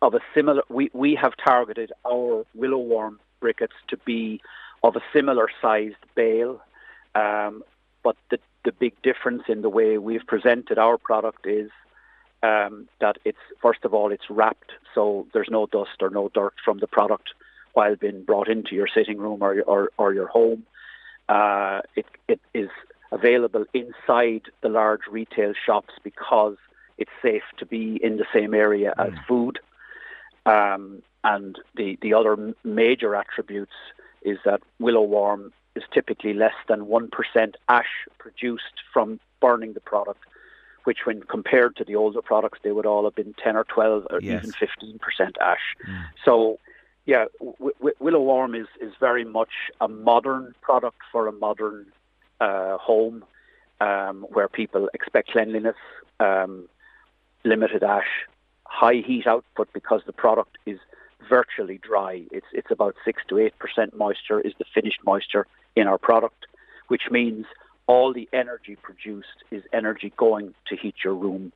of 0.02 0.16
a 0.16 0.22
similar. 0.36 0.64
We 0.70 0.90
we 0.94 1.14
have 1.24 1.34
targeted 1.38 1.92
our 2.12 2.46
Willow 2.56 2.80
Warm 2.80 3.20
briquettes 3.42 3.80
to 3.90 3.98
be 3.98 4.42
of 4.84 4.96
a 4.96 5.04
similar 5.14 5.48
sized 5.62 6.04
bale, 6.16 6.60
um, 7.14 7.64
but 8.04 8.18
the 8.32 8.40
the 8.66 8.72
big 8.72 9.00
difference 9.04 9.44
in 9.48 9.62
the 9.62 9.70
way 9.70 10.00
we've 10.00 10.26
presented 10.26 10.78
our 10.80 10.98
product 10.98 11.46
is 11.46 11.70
um, 12.44 12.90
that 13.00 13.18
it's 13.24 13.46
first 13.62 13.86
of 13.86 13.94
all 13.94 14.12
it's 14.12 14.30
wrapped, 14.30 14.72
so 14.96 15.28
there's 15.34 15.50
no 15.52 15.68
dust 15.68 15.98
or 16.02 16.10
no 16.10 16.30
dirt 16.34 16.56
from 16.66 16.80
the 16.80 16.88
product 16.88 17.30
while 17.74 17.96
being 17.96 18.24
brought 18.24 18.50
into 18.50 18.76
your 18.76 18.88
sitting 18.88 19.18
room 19.18 19.42
or 19.42 19.62
or, 19.62 19.90
or 19.98 20.14
your 20.14 20.28
home. 20.28 20.66
Uh, 21.30 21.82
it 21.96 22.06
it 22.28 22.42
is 22.54 22.70
available 23.12 23.66
inside 23.74 24.44
the 24.62 24.70
large 24.70 25.02
retail 25.10 25.54
shops 25.66 25.94
because 26.04 26.58
it's 26.98 27.12
safe 27.22 27.44
to 27.58 27.66
be 27.66 28.00
in 28.04 28.18
the 28.18 28.26
same 28.34 28.54
area 28.54 28.94
mm. 28.98 29.08
as 29.08 29.14
food. 29.28 29.60
Um, 30.46 31.02
and 31.24 31.58
the 31.76 31.98
the 32.02 32.14
other 32.14 32.54
major 32.64 33.16
attributes 33.16 33.74
is 34.24 34.38
that 34.46 34.62
Willow 34.80 35.04
Warm 35.04 35.54
is 35.76 35.84
typically 35.94 36.34
less 36.34 36.56
than 36.68 36.88
one 36.88 37.10
percent 37.10 37.58
ash 37.70 38.08
produced 38.18 38.84
from 38.94 39.20
burning 39.40 39.74
the 39.74 39.80
product, 39.80 40.20
which, 40.84 41.06
when 41.06 41.22
compared 41.24 41.76
to 41.78 41.84
the 41.84 41.96
older 41.96 42.22
products, 42.22 42.60
they 42.64 42.72
would 42.72 42.86
all 42.86 43.04
have 43.06 43.16
been 43.16 43.34
ten 43.44 43.56
or 43.56 43.64
twelve 43.64 44.06
or 44.10 44.20
yes. 44.22 44.40
even 44.40 44.52
fifteen 44.52 45.00
percent 45.00 45.38
ash. 45.40 45.76
Mm. 45.88 46.04
So 46.26 46.60
yeah, 47.06 47.26
w- 47.40 47.74
w- 47.80 47.96
Willow 48.00 48.22
Warm 48.22 48.56
is, 48.56 48.68
is 48.80 48.94
very 49.00 49.26
much 49.26 49.50
a 49.80 49.88
modern 49.88 50.54
product 50.62 50.98
for 51.12 51.28
a 51.28 51.32
modern 51.32 51.88
uh, 52.40 52.78
home 52.78 53.24
um, 53.80 54.26
where 54.30 54.48
people 54.48 54.90
expect 54.94 55.32
cleanliness, 55.32 55.76
um, 56.20 56.68
limited 57.44 57.84
ash, 57.84 58.28
high 58.66 59.02
heat 59.06 59.26
output 59.28 59.68
because 59.74 60.02
the 60.06 60.14
product 60.14 60.58
is 60.66 60.80
virtually 61.28 61.80
dry. 61.80 62.24
It's 62.32 62.46
it's 62.54 62.72
about 62.72 62.96
six 63.04 63.22
to 63.30 63.38
eight 63.40 63.58
percent 63.60 63.96
moisture 63.96 64.40
is 64.40 64.54
the 64.60 64.66
finished 64.74 65.00
moisture 65.06 65.48
in 65.76 65.88
our 65.88 65.98
product, 65.98 66.46
which 66.88 67.04
means 67.10 67.46
all 67.88 68.14
the 68.14 68.30
energy 68.32 68.76
produced 68.76 69.44
is 69.50 69.64
energy 69.74 70.14
going 70.18 70.54
to 70.68 70.76
heat 70.76 70.96
your 71.04 71.16
room 71.16 71.52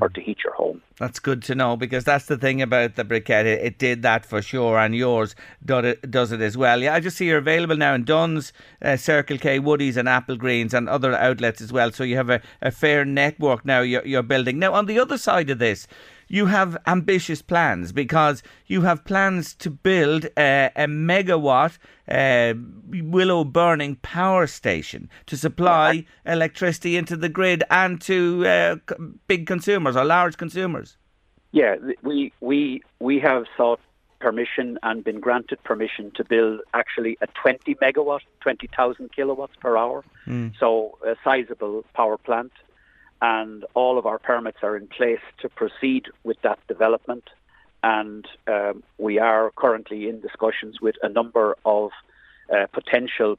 or 0.00 0.08
to 0.10 0.20
heat 0.20 0.38
your 0.44 0.54
home. 0.54 0.82
That's 0.98 1.18
good 1.18 1.42
to 1.44 1.54
know 1.54 1.76
because 1.76 2.04
that's 2.04 2.26
the 2.26 2.36
thing 2.36 2.60
about 2.60 2.96
the 2.96 3.04
briquette. 3.04 3.46
It, 3.46 3.62
it 3.62 3.78
did 3.78 4.02
that 4.02 4.26
for 4.26 4.42
sure, 4.42 4.78
and 4.78 4.94
yours 4.94 5.34
does 5.64 5.84
it, 5.84 6.10
does 6.10 6.32
it 6.32 6.40
as 6.42 6.56
well. 6.56 6.82
Yeah, 6.82 6.94
I 6.94 7.00
just 7.00 7.16
see 7.16 7.26
you're 7.26 7.38
available 7.38 7.76
now 7.76 7.94
in 7.94 8.04
Dunnes, 8.04 8.52
uh, 8.82 8.96
Circle 8.96 9.38
K, 9.38 9.58
Woodies, 9.58 9.96
and 9.96 10.06
Applegreens, 10.06 10.74
and 10.74 10.88
other 10.88 11.14
outlets 11.14 11.62
as 11.62 11.72
well. 11.72 11.90
So 11.92 12.04
you 12.04 12.16
have 12.16 12.28
a, 12.28 12.42
a 12.60 12.70
fair 12.70 13.04
network 13.04 13.64
now 13.64 13.80
you're, 13.80 14.06
you're 14.06 14.22
building. 14.22 14.58
Now, 14.58 14.74
on 14.74 14.86
the 14.86 14.98
other 14.98 15.16
side 15.16 15.48
of 15.48 15.58
this, 15.58 15.86
you 16.30 16.46
have 16.46 16.76
ambitious 16.86 17.42
plans 17.42 17.90
because 17.90 18.42
you 18.68 18.82
have 18.82 19.04
plans 19.04 19.52
to 19.52 19.68
build 19.68 20.26
a, 20.38 20.70
a 20.76 20.86
megawatt 20.86 21.76
uh, 22.08 22.54
willow 22.88 23.42
burning 23.42 23.96
power 23.96 24.46
station 24.46 25.10
to 25.26 25.36
supply 25.36 26.06
electricity 26.24 26.96
into 26.96 27.16
the 27.16 27.28
grid 27.28 27.64
and 27.68 28.00
to 28.00 28.46
uh, 28.46 28.76
big 29.26 29.46
consumers 29.46 29.96
or 29.96 30.04
large 30.04 30.36
consumers. 30.36 30.96
Yeah, 31.50 31.74
we 32.02 32.32
we 32.40 32.80
we 33.00 33.18
have 33.18 33.46
sought 33.56 33.80
permission 34.20 34.78
and 34.84 35.02
been 35.02 35.18
granted 35.18 35.60
permission 35.64 36.12
to 36.14 36.22
build 36.22 36.60
actually 36.74 37.18
a 37.22 37.26
20 37.42 37.74
megawatt, 37.76 38.20
20,000 38.40 39.12
kilowatts 39.12 39.54
per 39.60 39.76
hour, 39.76 40.04
mm. 40.28 40.52
so 40.60 40.96
a 41.04 41.16
sizable 41.24 41.84
power 41.94 42.18
plant 42.18 42.52
and 43.22 43.64
all 43.74 43.98
of 43.98 44.06
our 44.06 44.18
permits 44.18 44.58
are 44.62 44.76
in 44.76 44.86
place 44.86 45.20
to 45.40 45.48
proceed 45.48 46.06
with 46.24 46.40
that 46.42 46.58
development. 46.68 47.24
And 47.82 48.26
um, 48.46 48.82
we 48.98 49.18
are 49.18 49.50
currently 49.56 50.08
in 50.08 50.20
discussions 50.20 50.80
with 50.80 50.96
a 51.02 51.08
number 51.08 51.56
of 51.64 51.90
uh, 52.52 52.66
potential 52.72 53.38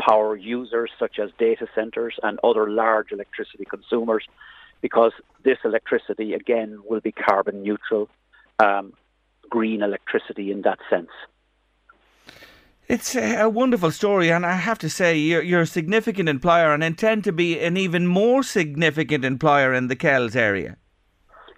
power 0.00 0.36
users, 0.36 0.90
such 0.98 1.18
as 1.18 1.30
data 1.38 1.66
centres 1.74 2.14
and 2.22 2.38
other 2.42 2.70
large 2.70 3.12
electricity 3.12 3.64
consumers, 3.64 4.26
because 4.80 5.12
this 5.44 5.58
electricity, 5.64 6.32
again, 6.34 6.80
will 6.88 7.00
be 7.00 7.12
carbon 7.12 7.62
neutral, 7.62 8.08
um, 8.58 8.94
green 9.48 9.82
electricity 9.82 10.50
in 10.50 10.62
that 10.62 10.78
sense. 10.88 11.10
It's 12.90 13.14
a 13.14 13.48
wonderful 13.48 13.92
story, 13.92 14.32
and 14.32 14.44
I 14.44 14.56
have 14.56 14.80
to 14.80 14.90
say, 14.90 15.16
you're, 15.16 15.42
you're, 15.42 15.60
a 15.60 15.66
significant 15.66 16.28
employer 16.28 16.74
and 16.74 16.82
intend 16.82 17.22
to 17.22 17.30
be 17.30 17.60
an 17.60 17.76
even 17.76 18.08
more 18.08 18.42
significant 18.42 19.24
employer 19.24 19.72
in 19.72 19.86
the 19.86 19.94
Kells 19.94 20.34
area. 20.34 20.76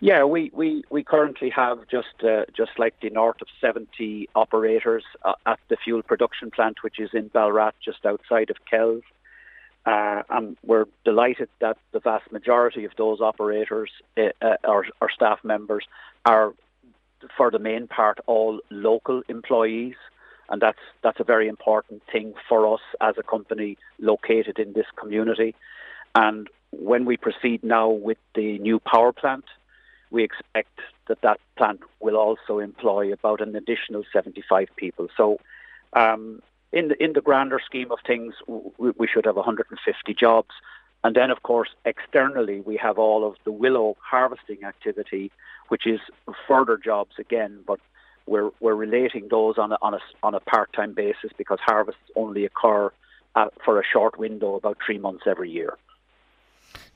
Yeah, 0.00 0.24
we, 0.24 0.50
we, 0.52 0.84
we 0.90 1.02
currently 1.02 1.48
have 1.48 1.88
just 1.90 2.22
uh, 2.22 2.42
just 2.54 2.72
the 2.76 3.08
north 3.08 3.40
of 3.40 3.48
70 3.62 4.28
operators 4.34 5.04
uh, 5.24 5.32
at 5.46 5.58
the 5.70 5.78
fuel 5.82 6.02
production 6.02 6.50
plant, 6.50 6.82
which 6.82 7.00
is 7.00 7.08
in 7.14 7.30
Balrath, 7.30 7.72
just 7.82 8.04
outside 8.04 8.50
of 8.50 8.56
Kells. 8.70 9.04
Uh, 9.86 10.24
and 10.28 10.58
we're 10.62 10.84
delighted 11.06 11.48
that 11.62 11.78
the 11.92 12.00
vast 12.00 12.30
majority 12.30 12.84
of 12.84 12.92
those 12.98 13.22
operators, 13.22 13.90
uh, 14.18 14.24
uh, 14.42 14.56
our 14.64 14.84
staff 15.14 15.38
members, 15.44 15.86
are, 16.26 16.52
for 17.38 17.50
the 17.50 17.58
main 17.58 17.86
part, 17.86 18.18
all 18.26 18.60
local 18.68 19.22
employees 19.30 19.94
and 20.48 20.60
that's 20.60 20.78
that's 21.02 21.20
a 21.20 21.24
very 21.24 21.48
important 21.48 22.02
thing 22.10 22.34
for 22.48 22.72
us 22.72 22.80
as 23.00 23.16
a 23.18 23.22
company 23.22 23.78
located 23.98 24.58
in 24.58 24.72
this 24.72 24.86
community. 24.96 25.54
And 26.14 26.48
when 26.70 27.04
we 27.04 27.16
proceed 27.16 27.62
now 27.62 27.88
with 27.88 28.18
the 28.34 28.58
new 28.58 28.78
power 28.78 29.12
plant, 29.12 29.44
we 30.10 30.24
expect 30.24 30.78
that 31.08 31.20
that 31.22 31.40
plant 31.56 31.80
will 32.00 32.16
also 32.16 32.58
employ 32.58 33.12
about 33.12 33.40
an 33.40 33.56
additional 33.56 34.04
75 34.12 34.68
people. 34.76 35.08
So, 35.16 35.40
um, 35.94 36.42
in 36.72 36.88
the 36.88 37.02
in 37.02 37.12
the 37.12 37.20
grander 37.20 37.60
scheme 37.64 37.92
of 37.92 37.98
things, 38.06 38.34
we, 38.46 38.92
we 38.96 39.06
should 39.06 39.26
have 39.26 39.36
150 39.36 40.14
jobs. 40.14 40.50
And 41.04 41.16
then, 41.16 41.30
of 41.30 41.42
course, 41.42 41.70
externally, 41.84 42.60
we 42.60 42.76
have 42.76 42.96
all 42.96 43.26
of 43.26 43.34
the 43.44 43.50
willow 43.50 43.96
harvesting 44.00 44.62
activity, 44.64 45.32
which 45.68 45.86
is 45.86 46.00
further 46.46 46.76
jobs 46.76 47.14
again, 47.18 47.58
but 47.66 47.80
we're 48.26 48.50
we're 48.60 48.74
relating 48.74 49.28
those 49.28 49.58
on 49.58 49.72
a 49.72 49.78
on 49.82 49.94
a 49.94 50.00
on 50.22 50.34
a 50.34 50.40
part 50.40 50.72
time 50.72 50.94
basis 50.94 51.30
because 51.36 51.58
harvests 51.60 52.00
only 52.16 52.44
occur 52.44 52.92
uh, 53.34 53.46
for 53.64 53.80
a 53.80 53.84
short 53.84 54.18
window, 54.18 54.54
about 54.54 54.78
three 54.84 54.98
months 54.98 55.24
every 55.26 55.50
year. 55.50 55.76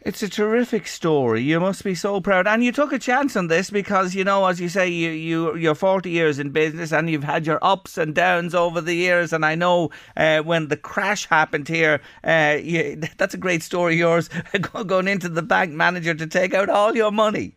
It's 0.02 0.22
a 0.22 0.28
terrific 0.28 0.86
story. 0.86 1.42
You 1.42 1.58
must 1.58 1.82
be 1.82 1.94
so 1.94 2.20
proud, 2.20 2.46
and 2.46 2.62
you 2.62 2.70
took 2.70 2.92
a 2.92 2.98
chance 2.98 3.34
on 3.34 3.48
this 3.48 3.70
because 3.70 4.14
you 4.14 4.22
know, 4.22 4.46
as 4.46 4.60
you 4.60 4.68
say, 4.68 4.88
you 4.88 5.10
you 5.10 5.56
you're 5.56 5.74
40 5.74 6.10
years 6.10 6.38
in 6.38 6.50
business, 6.50 6.92
and 6.92 7.10
you've 7.10 7.24
had 7.24 7.44
your 7.44 7.58
ups 7.60 7.98
and 7.98 8.14
downs 8.14 8.54
over 8.54 8.80
the 8.80 8.94
years. 8.94 9.32
And 9.32 9.44
I 9.44 9.56
know 9.56 9.90
uh, 10.16 10.40
when 10.42 10.68
the 10.68 10.76
crash 10.76 11.26
happened 11.26 11.66
here, 11.66 12.00
uh, 12.22 12.58
you, 12.62 12.96
that's 13.16 13.34
a 13.34 13.38
great 13.38 13.64
story. 13.64 13.96
Yours 13.96 14.30
going 14.86 15.08
into 15.08 15.28
the 15.28 15.42
bank 15.42 15.72
manager 15.72 16.14
to 16.14 16.26
take 16.26 16.54
out 16.54 16.68
all 16.68 16.94
your 16.94 17.10
money. 17.10 17.56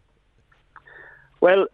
Well, 1.42 1.68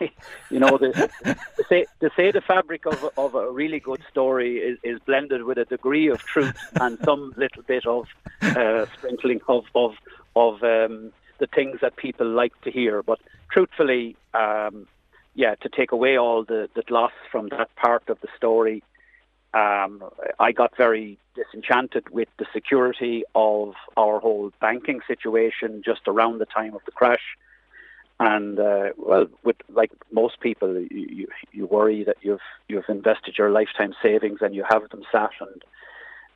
you 0.50 0.58
know, 0.58 0.78
the, 0.78 1.10
to, 1.56 1.64
say, 1.68 1.86
to 2.00 2.10
say 2.16 2.30
the 2.30 2.40
fabric 2.40 2.86
of, 2.86 3.10
of 3.16 3.34
a 3.34 3.50
really 3.50 3.80
good 3.80 4.02
story 4.10 4.58
is, 4.58 4.78
is 4.82 4.98
blended 5.00 5.44
with 5.44 5.58
a 5.58 5.64
degree 5.64 6.08
of 6.08 6.20
truth 6.22 6.56
and 6.80 6.98
some 7.04 7.34
little 7.36 7.62
bit 7.62 7.86
of 7.86 8.06
uh, 8.42 8.86
sprinkling 8.96 9.40
of 9.48 9.64
of, 9.74 9.94
of 10.36 10.62
um, 10.62 11.12
the 11.38 11.46
things 11.46 11.80
that 11.80 11.96
people 11.96 12.26
like 12.26 12.58
to 12.62 12.70
hear. 12.70 13.02
But 13.02 13.18
truthfully, 13.50 14.16
um, 14.34 14.86
yeah, 15.34 15.54
to 15.56 15.68
take 15.68 15.92
away 15.92 16.16
all 16.16 16.44
the, 16.44 16.68
the 16.74 16.84
loss 16.90 17.12
from 17.30 17.48
that 17.48 17.74
part 17.76 18.08
of 18.08 18.20
the 18.20 18.28
story, 18.36 18.82
um, 19.52 20.04
I 20.38 20.52
got 20.52 20.76
very 20.76 21.18
disenchanted 21.34 22.08
with 22.10 22.28
the 22.38 22.46
security 22.52 23.24
of 23.34 23.74
our 23.96 24.20
whole 24.20 24.52
banking 24.60 25.00
situation 25.06 25.82
just 25.84 26.02
around 26.06 26.38
the 26.38 26.46
time 26.46 26.74
of 26.74 26.82
the 26.84 26.92
crash. 26.92 27.36
And 28.22 28.60
uh, 28.60 28.90
well, 28.98 29.28
with 29.44 29.56
like 29.70 29.90
most 30.12 30.40
people, 30.40 30.78
you, 30.90 31.26
you 31.52 31.66
worry 31.66 32.04
that 32.04 32.18
you've 32.20 32.46
you've 32.68 32.88
invested 32.90 33.36
your 33.38 33.50
lifetime 33.50 33.94
savings 34.02 34.40
and 34.42 34.54
you 34.54 34.62
have 34.70 34.90
them 34.90 35.04
sat. 35.10 35.30
And 35.40 35.62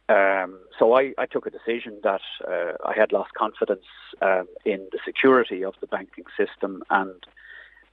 um, 0.08 0.58
so 0.78 0.96
I, 0.96 1.12
I 1.18 1.26
took 1.26 1.46
a 1.46 1.50
decision 1.50 1.98
that 2.02 2.22
uh, 2.48 2.72
I 2.86 2.94
had 2.96 3.12
lost 3.12 3.34
confidence 3.34 3.84
um, 4.22 4.48
in 4.64 4.88
the 4.92 4.98
security 5.04 5.62
of 5.62 5.74
the 5.82 5.86
banking 5.86 6.24
system, 6.38 6.82
and 6.88 7.22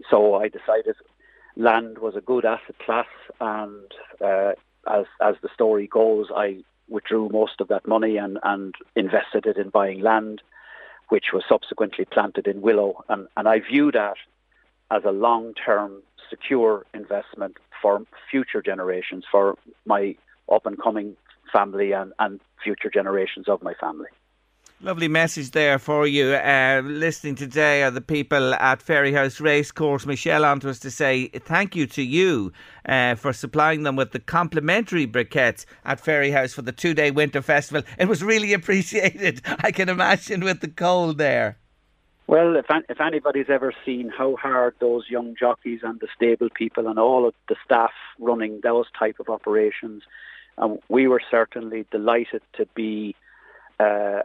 so 0.09 0.35
I 0.35 0.47
decided 0.47 0.95
land 1.57 1.97
was 1.97 2.15
a 2.15 2.21
good 2.21 2.45
asset 2.45 2.79
class. 2.79 3.07
And 3.41 3.91
uh, 4.23 4.53
as 4.89 5.05
as 5.21 5.35
the 5.41 5.49
story 5.53 5.87
goes, 5.87 6.27
I 6.33 6.63
withdrew 6.87 7.27
most 7.27 7.59
of 7.59 7.67
that 7.67 7.85
money 7.85 8.15
and, 8.15 8.39
and 8.43 8.73
invested 8.95 9.45
it 9.45 9.57
in 9.57 9.69
buying 9.69 9.99
land 10.01 10.41
which 11.11 11.33
was 11.33 11.43
subsequently 11.47 12.05
planted 12.05 12.47
in 12.47 12.61
willow. 12.61 13.03
And, 13.09 13.27
and 13.35 13.45
I 13.45 13.59
view 13.59 13.91
that 13.91 14.15
as 14.91 15.03
a 15.03 15.11
long-term 15.11 16.01
secure 16.29 16.85
investment 16.93 17.57
for 17.81 18.01
future 18.31 18.61
generations, 18.61 19.25
for 19.29 19.57
my 19.85 20.15
up-and-coming 20.49 21.17
family 21.51 21.91
and, 21.91 22.13
and 22.19 22.39
future 22.63 22.89
generations 22.89 23.49
of 23.49 23.61
my 23.61 23.73
family. 23.73 24.07
Lovely 24.83 25.07
message 25.07 25.51
there 25.51 25.77
for 25.77 26.07
you. 26.07 26.33
Uh, 26.33 26.81
listening 26.83 27.35
today 27.35 27.83
are 27.83 27.91
the 27.91 28.01
people 28.01 28.55
at 28.55 28.83
Fairyhouse 28.83 29.39
Racecourse. 29.39 30.07
Michelle 30.07 30.43
on 30.43 30.59
to 30.61 30.71
us 30.71 30.79
to 30.79 30.89
say 30.89 31.27
thank 31.27 31.75
you 31.75 31.85
to 31.85 32.01
you 32.01 32.51
uh, 32.87 33.13
for 33.13 33.31
supplying 33.31 33.83
them 33.83 33.95
with 33.95 34.11
the 34.11 34.19
complimentary 34.19 35.05
briquettes 35.05 35.65
at 35.85 36.03
Fairyhouse 36.03 36.55
for 36.55 36.63
the 36.63 36.71
two 36.71 36.95
day 36.95 37.11
winter 37.11 37.43
festival. 37.43 37.83
It 37.99 38.07
was 38.07 38.23
really 38.23 38.53
appreciated, 38.55 39.43
I 39.45 39.71
can 39.71 39.87
imagine, 39.87 40.41
with 40.43 40.61
the 40.61 40.67
cold 40.67 41.19
there. 41.19 41.59
Well, 42.25 42.55
if, 42.55 42.65
if 42.89 42.99
anybody's 42.99 43.51
ever 43.51 43.73
seen 43.85 44.09
how 44.09 44.35
hard 44.35 44.73
those 44.79 45.11
young 45.11 45.35
jockeys 45.39 45.81
and 45.83 45.99
the 45.99 46.07
stable 46.15 46.49
people 46.49 46.87
and 46.87 46.97
all 46.97 47.27
of 47.27 47.35
the 47.49 47.55
staff 47.63 47.91
running 48.17 48.61
those 48.63 48.87
type 48.97 49.19
of 49.19 49.29
operations, 49.29 50.01
um, 50.57 50.79
we 50.89 51.05
were 51.05 51.21
certainly 51.29 51.85
delighted 51.91 52.41
to 52.53 52.65
be 52.73 53.15
uh, 53.81 54.21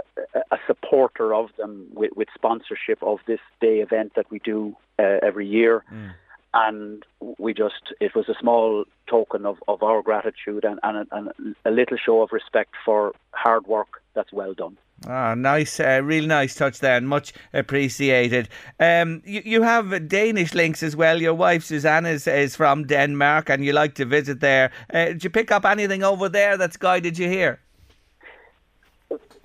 a 0.51 0.59
supporter 0.67 1.35
of 1.35 1.49
them 1.57 1.87
with, 1.95 2.13
with, 2.17 2.29
sponsorship 2.35 3.03
of 3.03 3.19
this 3.27 3.41
day 3.61 3.77
event 3.87 4.13
that 4.17 4.31
we 4.31 4.39
do 4.41 4.77
uh, 4.99 5.19
every 5.23 5.47
year. 5.47 5.85
Mm. 5.93 6.13
And 6.55 7.03
we 7.39 7.53
just, 7.53 7.83
it 8.01 8.15
was 8.15 8.29
a 8.29 8.35
small 8.41 8.85
token 9.07 9.45
of, 9.45 9.57
of 9.69 9.83
our 9.83 10.03
gratitude 10.03 10.65
and, 10.65 10.79
and, 10.83 11.07
and 11.13 11.55
a 11.65 11.71
little 11.71 11.99
show 11.99 12.23
of 12.23 12.31
respect 12.33 12.73
for 12.85 13.13
hard 13.33 13.67
work 13.67 14.03
that's 14.15 14.33
well 14.33 14.55
done. 14.55 14.79
Ah, 15.07 15.35
nice, 15.35 15.79
uh, 15.79 16.01
really 16.03 16.27
nice 16.27 16.55
touch 16.55 16.81
there, 16.81 16.97
and 16.97 17.07
much 17.07 17.35
appreciated. 17.53 18.49
Um, 18.81 19.23
you, 19.27 19.43
you 19.45 19.63
have 19.63 20.09
Danish 20.09 20.55
links 20.55 20.83
as 20.83 20.97
well. 20.97 21.21
Your 21.21 21.35
wife 21.35 21.65
Susanne 21.65 22.07
is, 22.07 22.27
is 22.27 22.57
from 22.57 22.87
Denmark, 22.87 23.51
and 23.51 23.63
you 23.63 23.75
like 23.75 23.95
to 23.97 24.07
visit 24.07 24.41
there. 24.41 24.71
Uh, 24.93 25.07
did 25.07 25.25
you 25.25 25.31
pick 25.31 25.51
up 25.53 25.67
anything 25.67 26.03
over 26.03 26.31
there 26.31 26.57
that's 26.57 26.79
guided 26.79 27.19
you 27.19 27.29
here? 27.29 27.61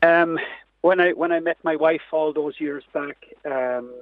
Um, 0.03 0.39
when 0.81 0.99
I 0.99 1.11
when 1.11 1.31
I 1.31 1.39
met 1.39 1.57
my 1.63 1.75
wife 1.75 2.01
all 2.11 2.33
those 2.33 2.59
years 2.59 2.83
back, 2.93 3.17
um, 3.45 3.93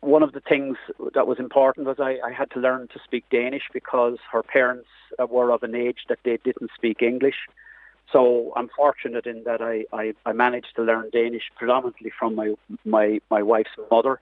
one 0.00 0.22
of 0.22 0.32
the 0.32 0.40
things 0.40 0.76
that 1.14 1.26
was 1.26 1.38
important 1.38 1.86
was 1.86 1.98
I, 2.00 2.18
I, 2.24 2.32
had 2.32 2.50
to 2.52 2.60
learn 2.60 2.88
to 2.88 3.00
speak 3.04 3.24
Danish 3.30 3.64
because 3.72 4.16
her 4.32 4.42
parents 4.42 4.88
were 5.28 5.50
of 5.50 5.62
an 5.62 5.74
age 5.74 5.98
that 6.08 6.20
they 6.24 6.38
didn't 6.38 6.70
speak 6.74 7.02
English. 7.02 7.36
So 8.12 8.52
I'm 8.56 8.68
fortunate 8.74 9.26
in 9.26 9.44
that 9.44 9.60
I, 9.60 9.84
I, 9.92 10.14
I 10.26 10.32
managed 10.32 10.74
to 10.76 10.82
learn 10.82 11.10
Danish 11.12 11.44
predominantly 11.56 12.10
from 12.18 12.34
my, 12.34 12.54
my, 12.84 13.20
my 13.30 13.42
wife's 13.42 13.70
mother. 13.90 14.20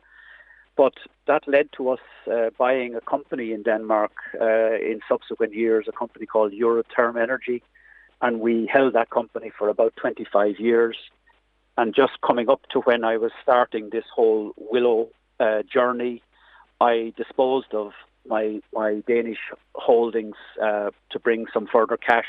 But 0.77 0.95
that 1.27 1.49
led 1.49 1.71
to 1.77 1.91
us 1.91 2.01
uh, 2.31 2.51
buying 2.59 2.95
a 2.95 3.01
company 3.01 3.53
in 3.53 3.63
Denmark 3.63 4.13
uh, 4.41 4.75
in 4.75 5.01
subsequent 5.09 5.55
years, 5.55 5.87
a 5.89 5.93
company 5.93 6.27
called 6.27 6.53
Euroterm 6.53 7.21
Energy. 7.21 7.63
And 8.21 8.41
we 8.41 8.69
held 8.73 8.95
that 8.95 9.11
company 9.11 9.51
for 9.57 9.69
about 9.69 9.95
25 9.97 10.59
years. 10.59 10.97
And 11.77 11.95
just 11.95 12.21
coming 12.27 12.49
up 12.51 12.63
to 12.73 12.81
when 12.81 13.05
I 13.05 13.17
was 13.17 13.31
starting 13.43 13.91
this 13.91 14.05
whole 14.13 14.53
Willow 14.57 15.09
uh, 15.39 15.63
journey, 15.73 16.23
I 16.81 17.13
disposed 17.17 17.73
of 17.73 17.93
my 18.27 18.61
my 18.75 19.03
Danish 19.07 19.39
holdings 19.75 20.37
uh, 20.63 20.91
to 21.11 21.19
bring 21.19 21.47
some 21.53 21.67
further 21.67 21.97
cash 21.97 22.27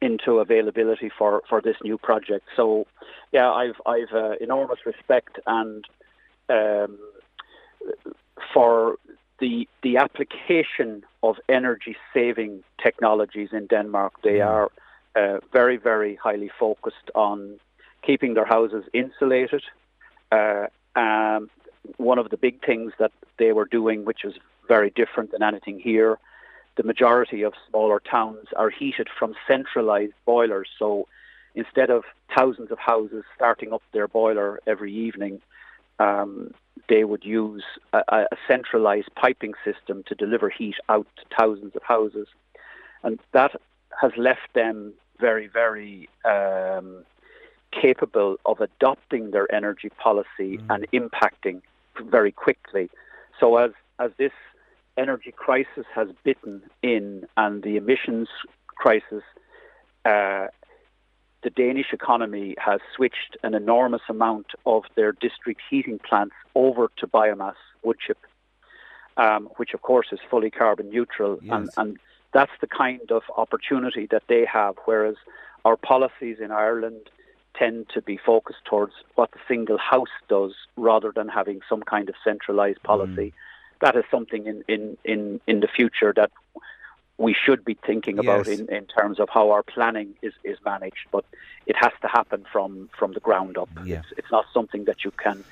into 0.00 0.40
availability 0.40 1.10
for, 1.16 1.42
for 1.48 1.60
this 1.60 1.76
new 1.84 1.96
project. 1.96 2.44
So, 2.56 2.86
yeah, 3.32 3.50
I've 3.50 3.80
I've 3.86 4.12
uh, 4.12 4.32
enormous 4.40 4.80
respect 4.84 5.38
and 5.46 5.84
um, 6.48 6.98
for 8.52 8.96
the 9.38 9.68
the 9.82 9.96
application 9.96 11.04
of 11.22 11.36
energy 11.48 11.96
saving 12.12 12.64
technologies 12.82 13.50
in 13.52 13.66
Denmark. 13.66 14.14
They 14.22 14.38
mm. 14.38 14.46
are 14.46 14.70
uh, 15.16 15.38
very 15.52 15.76
very 15.76 16.16
highly 16.16 16.50
focused 16.58 17.10
on 17.14 17.58
keeping 18.02 18.34
their 18.34 18.44
houses 18.44 18.84
insulated. 18.92 19.62
Uh, 20.30 20.66
um, 20.96 21.50
one 21.96 22.18
of 22.18 22.30
the 22.30 22.36
big 22.36 22.64
things 22.64 22.92
that 22.98 23.12
they 23.38 23.52
were 23.52 23.64
doing, 23.64 24.04
which 24.04 24.20
was 24.24 24.34
very 24.68 24.90
different 24.90 25.32
than 25.32 25.42
anything 25.42 25.78
here, 25.80 26.18
the 26.76 26.82
majority 26.82 27.42
of 27.42 27.52
smaller 27.68 28.00
towns 28.00 28.46
are 28.56 28.70
heated 28.70 29.08
from 29.18 29.34
centralized 29.46 30.14
boilers. 30.24 30.68
So 30.78 31.06
instead 31.54 31.90
of 31.90 32.04
thousands 32.36 32.70
of 32.70 32.78
houses 32.78 33.24
starting 33.34 33.72
up 33.72 33.82
their 33.92 34.08
boiler 34.08 34.60
every 34.66 34.92
evening, 34.94 35.40
um, 35.98 36.54
they 36.88 37.04
would 37.04 37.24
use 37.24 37.64
a, 37.92 38.02
a, 38.08 38.36
centralized 38.48 39.08
piping 39.14 39.52
system 39.64 40.02
to 40.06 40.14
deliver 40.14 40.48
heat 40.48 40.76
out 40.88 41.06
to 41.16 41.22
thousands 41.38 41.76
of 41.76 41.82
houses. 41.82 42.26
And 43.02 43.20
that 43.32 43.60
has 44.00 44.12
left 44.16 44.52
them 44.54 44.92
very, 45.20 45.46
very 45.46 46.08
um, 46.24 47.04
capable 47.70 48.36
of 48.44 48.60
adopting 48.60 49.30
their 49.30 49.52
energy 49.54 49.88
policy 49.90 50.58
mm. 50.58 50.66
and 50.70 50.86
impacting 50.92 51.62
very 52.10 52.32
quickly. 52.32 52.90
So 53.38 53.56
as, 53.56 53.70
as 53.98 54.10
this 54.18 54.32
energy 54.96 55.32
crisis 55.32 55.86
has 55.94 56.08
bitten 56.24 56.62
in 56.82 57.26
and 57.36 57.62
the 57.62 57.76
emissions 57.76 58.28
crisis, 58.66 59.22
uh, 60.04 60.48
the 61.42 61.50
Danish 61.50 61.92
economy 61.92 62.54
has 62.58 62.80
switched 62.94 63.36
an 63.42 63.54
enormous 63.54 64.02
amount 64.08 64.46
of 64.64 64.84
their 64.94 65.12
district 65.12 65.60
heating 65.68 65.98
plants 65.98 66.34
over 66.54 66.90
to 66.98 67.06
biomass 67.06 67.54
wood 67.82 67.96
chip, 68.04 68.18
um, 69.16 69.48
which 69.56 69.74
of 69.74 69.82
course 69.82 70.08
is 70.12 70.20
fully 70.30 70.50
carbon 70.50 70.90
neutral. 70.90 71.38
Yes. 71.42 71.52
And, 71.52 71.70
and 71.76 71.98
that's 72.32 72.52
the 72.60 72.66
kind 72.66 73.10
of 73.10 73.22
opportunity 73.36 74.06
that 74.10 74.24
they 74.28 74.44
have, 74.44 74.76
whereas 74.84 75.16
our 75.64 75.76
policies 75.76 76.38
in 76.40 76.50
Ireland 76.50 77.10
tend 77.54 77.88
to 77.90 78.00
be 78.00 78.16
focused 78.16 78.64
towards 78.64 78.94
what 79.14 79.30
the 79.32 79.38
single 79.46 79.78
house 79.78 80.08
does 80.28 80.54
rather 80.76 81.12
than 81.12 81.28
having 81.28 81.60
some 81.68 81.82
kind 81.82 82.08
of 82.08 82.14
centralized 82.24 82.82
policy. 82.82 83.28
Mm 83.28 83.32
that 83.82 83.96
is 83.96 84.04
something 84.10 84.46
in, 84.46 84.64
in, 84.68 84.96
in, 85.04 85.40
in 85.46 85.60
the 85.60 85.68
future 85.68 86.12
that 86.16 86.30
we 87.18 87.34
should 87.34 87.64
be 87.64 87.76
thinking 87.84 88.18
about 88.18 88.46
yes. 88.46 88.60
in, 88.60 88.72
in 88.74 88.86
terms 88.86 89.20
of 89.20 89.28
how 89.28 89.50
our 89.50 89.62
planning 89.62 90.14
is, 90.22 90.32
is 90.44 90.56
managed. 90.64 91.06
But 91.10 91.24
it 91.66 91.76
has 91.76 91.92
to 92.00 92.08
happen 92.08 92.46
from, 92.50 92.88
from 92.98 93.12
the 93.12 93.20
ground 93.20 93.58
up. 93.58 93.68
Yeah. 93.84 93.98
It's, 93.98 94.06
it's 94.16 94.30
not 94.30 94.46
something 94.54 94.84
that 94.84 95.04
you 95.04 95.10
can 95.10 95.44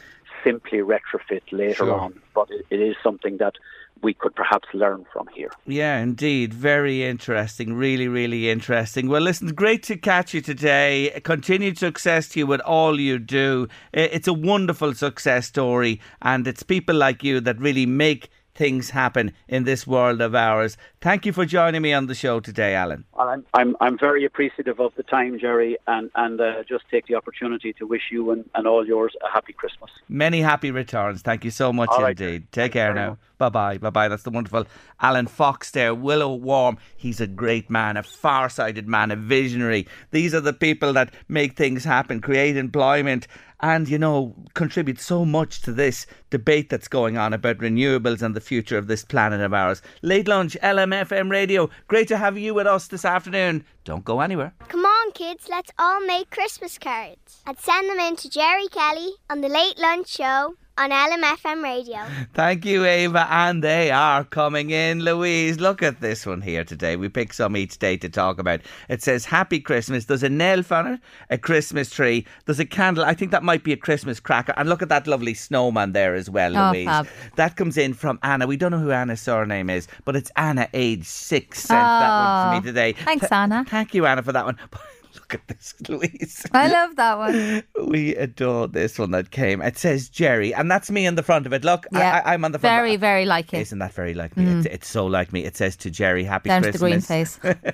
simply 0.45 0.79
retrofit 0.79 1.43
later 1.51 1.75
sure. 1.75 2.01
on, 2.01 2.21
but 2.35 2.51
it, 2.51 2.67
it 2.71 2.81
is 2.81 2.97
something 3.03 3.39
that 3.39 3.55
we 4.03 4.15
could 4.15 4.35
perhaps 4.35 4.69
learn 4.73 5.05
from 5.13 5.29
here. 5.35 5.51
Yeah, 5.67 5.99
indeed. 5.99 6.55
Very 6.55 7.05
interesting. 7.05 7.75
Really, 7.75 8.09
really 8.09 8.49
interesting. 8.51 9.09
Well, 9.09 9.21
listen, 9.21 9.49
great 9.49 9.83
to 9.85 9.97
catch 9.97 10.33
you 10.33 10.41
today. 10.41 11.21
Continued 11.23 11.79
success 11.79 12.29
to 12.31 12.41
you 12.41 12.47
with 12.47 12.61
all 12.63 12.99
you 12.99 13.19
do. 13.19 13.69
It's 13.93 14.29
a 14.29 14.33
wonderful 14.33 14.95
success 14.95 15.47
story, 15.47 16.01
and 16.23 16.47
it's 16.47 16.63
people 16.63 16.97
like 16.97 17.23
you 17.23 17.41
that 17.41 17.61
really 17.61 17.87
make 17.87 18.31
things 18.55 18.91
happen 18.91 19.33
in 19.49 19.65
this 19.65 19.87
world 19.87 20.21
of 20.21 20.35
ours. 20.35 20.77
Thank 21.03 21.25
you 21.25 21.33
for 21.33 21.47
joining 21.47 21.81
me 21.81 21.95
on 21.95 22.09
the 22.09 22.15
show 22.15 22.41
today, 22.41 22.75
Alan. 22.75 23.07
I'm, 23.19 23.47
I'm, 23.55 23.75
I'm 23.81 23.99
very 23.99 24.27
appreciative 24.27 24.81
of 24.81 24.95
the 24.97 25.03
time, 25.03 25.39
Gerry, 25.39 25.79
and, 25.87 26.11
and 26.15 26.39
uh, 26.39 26.63
just 26.69 26.85
take 26.91 27.07
the 27.07 27.15
opportunity 27.15 27.73
to 27.75 27.87
wish 27.87 28.03
you 28.11 28.31
and, 28.33 28.45
and 28.55 28.67
all 28.67 28.87
yours 28.87 29.15
a 29.27 29.33
happy 29.33 29.55
Christmas. 29.55 29.91
Many 30.11 30.43
happy 30.43 30.71
returns. 30.71 31.23
Thank 31.23 31.43
you 31.43 31.51
so 31.51 31.73
much 31.73 31.89
all 31.89 32.05
indeed. 32.05 32.43
Right. 32.43 32.53
Take 32.53 32.73
care 32.73 32.93
now. 32.93 33.17
Bye 33.39 33.49
bye. 33.49 33.79
Bye 33.79 33.89
bye. 33.89 34.09
That's 34.09 34.25
the 34.25 34.31
wonderful 34.31 34.67
Alan 35.01 35.27
Fox 35.27 35.71
there. 35.71 35.95
Willow 35.95 36.35
Warm. 36.35 36.77
He's 36.95 37.23
a 37.23 37.27
great 37.27 37.71
man, 37.71 37.97
a 37.97 38.03
far 38.03 38.51
sighted 38.51 38.87
man, 38.87 39.11
a 39.11 39.17
visionary. 39.17 39.87
These 40.11 40.35
are 40.35 40.43
the 40.43 40.53
people 40.53 40.93
that 40.93 41.15
make 41.29 41.57
things 41.57 41.85
happen, 41.85 42.21
create 42.21 42.59
employment 42.59 43.27
and, 43.63 43.89
you 43.89 43.99
know, 43.99 44.35
contribute 44.55 44.99
so 44.99 45.25
much 45.25 45.61
to 45.63 45.73
this 45.73 46.07
debate 46.31 46.71
that's 46.71 46.89
going 46.89 47.17
on 47.17 47.33
about 47.33 47.59
renewables 47.59 48.23
and 48.23 48.35
the 48.35 48.41
future 48.41 48.79
of 48.79 48.87
this 48.87 49.05
planet 49.05 49.41
of 49.41 49.53
ours. 49.53 49.83
Late 50.03 50.29
lunch, 50.29 50.57
LMFM 50.91 51.31
radio. 51.31 51.71
Great 51.89 52.09
to 52.09 52.17
have 52.17 52.37
you 52.37 52.53
with 52.53 52.67
us 52.67 52.89
this 52.89 53.05
afternoon. 53.05 53.65
Don't 53.85 54.05
go 54.05 54.21
anywhere. 54.21 54.53
Come 54.69 54.85
on, 54.85 55.13
kids, 55.13 55.49
let's 55.49 55.71
all 55.79 56.05
make 56.05 56.31
Christmas 56.31 56.79
cards. 56.79 57.43
I'd 57.47 57.59
send 57.61 57.89
them 57.89 57.99
in 57.99 58.17
to 58.17 58.29
Gerry 58.29 58.69
Kelly 58.69 59.13
on 59.29 59.41
the 59.41 59.49
Late 59.49 59.79
Lunch 59.79 60.09
Show 60.09 60.55
on 60.81 60.91
LMFM 60.91 61.63
radio. 61.63 61.99
Thank 62.33 62.65
you, 62.65 62.87
Ava. 62.87 63.27
And 63.31 63.63
they 63.63 63.91
are 63.91 64.25
coming 64.25 64.71
in. 64.71 65.01
Louise, 65.01 65.61
look 65.61 65.83
at 65.83 66.01
this 66.01 66.25
one 66.25 66.41
here 66.41 66.65
today. 66.65 66.97
We 66.97 67.11
pick 67.11 67.35
some 67.35 67.55
each 67.55 67.79
day 67.79 67.99
to 67.99 68.09
talk 68.09 68.39
about. 68.39 68.61
It 68.89 69.03
says 69.03 69.27
Happy 69.27 69.61
Christmas. 69.61 70.07
There's 70.07 70.23
a 70.23 70.31
nail 70.31 70.63
on 70.71 70.87
it, 70.87 71.01
a 71.29 71.37
Christmas 71.37 71.91
tree. 71.91 72.27
There's 72.47 72.61
a 72.61 72.65
candle. 72.65 73.05
I 73.05 73.13
think 73.13 73.31
that 73.31 73.43
might 73.43 73.63
be 73.63 73.75
a 73.75 73.77
Christmas 73.77 74.21
cracker. 74.21 74.55
And 74.57 74.71
look 74.71 74.81
at 74.81 74.89
that 74.89 75.07
lovely 75.07 75.35
snowman 75.35 75.93
there 75.93 76.15
as 76.15 76.31
well, 76.31 76.57
oh, 76.57 76.71
Louise. 76.71 76.87
Fab. 76.87 77.07
That 77.37 77.57
comes 77.57 77.77
in 77.77 77.93
from 77.93 78.19
Anna. 78.23 78.47
We 78.47 78.57
don't 78.57 78.71
know 78.71 78.79
who 78.79 78.91
Anna's 78.91 79.21
surname 79.21 79.69
is, 79.69 79.87
but 80.07 80.17
it's 80.17 80.33
Anna, 80.37 80.67
age 80.73 81.05
six, 81.05 81.61
sent 81.65 81.79
oh, 81.79 81.83
that 81.83 82.11
one 82.11 82.55
for 82.55 82.61
me 82.63 82.67
today. 82.67 82.93
Thanks, 82.95 83.29
Th- 83.29 83.33
Anna. 83.33 83.67
Thank 83.69 83.93
you, 83.93 84.07
Anna, 84.07 84.23
for 84.23 84.33
that 84.33 84.47
one. 84.47 84.57
Look 85.31 85.43
at 85.43 85.49
this, 85.49 85.75
Louise. 85.89 86.45
I 86.53 86.67
love 86.69 86.97
that 86.97 87.19
one. 87.19 87.63
We 87.87 88.17
adore 88.17 88.67
this 88.67 88.99
one 88.99 89.13
that 89.13 89.31
came. 89.31 89.63
It 89.63 89.79
says 89.79 90.09
Gerry, 90.09 90.53
and 90.53 90.69
that's 90.69 90.91
me 90.91 91.07
in 91.07 91.15
the 91.15 91.23
front 91.23 91.47
of 91.47 91.53
it. 91.53 91.63
Look, 91.63 91.87
yeah, 91.93 92.21
I, 92.25 92.35
am 92.35 92.45
on 92.45 92.51
the 92.51 92.59
front. 92.59 92.75
Very, 92.75 92.97
very 92.97 93.27
like 93.27 93.55
it. 93.55 93.61
Isn't 93.61 93.79
that 93.79 93.93
very 93.93 94.13
like 94.13 94.37
me? 94.37 94.47
Mm. 94.47 94.59
It's, 94.59 94.75
it's, 94.75 94.89
so 94.89 95.07
like 95.07 95.33
me. 95.33 95.45
It 95.45 95.57
says 95.57 95.77
to 95.77 95.91
Gerry, 95.91 96.25
Happy 96.25 96.49
Down 96.49 96.63
Christmas. 96.63 97.07
to 97.07 97.41
the 97.41 97.55
green 97.55 97.65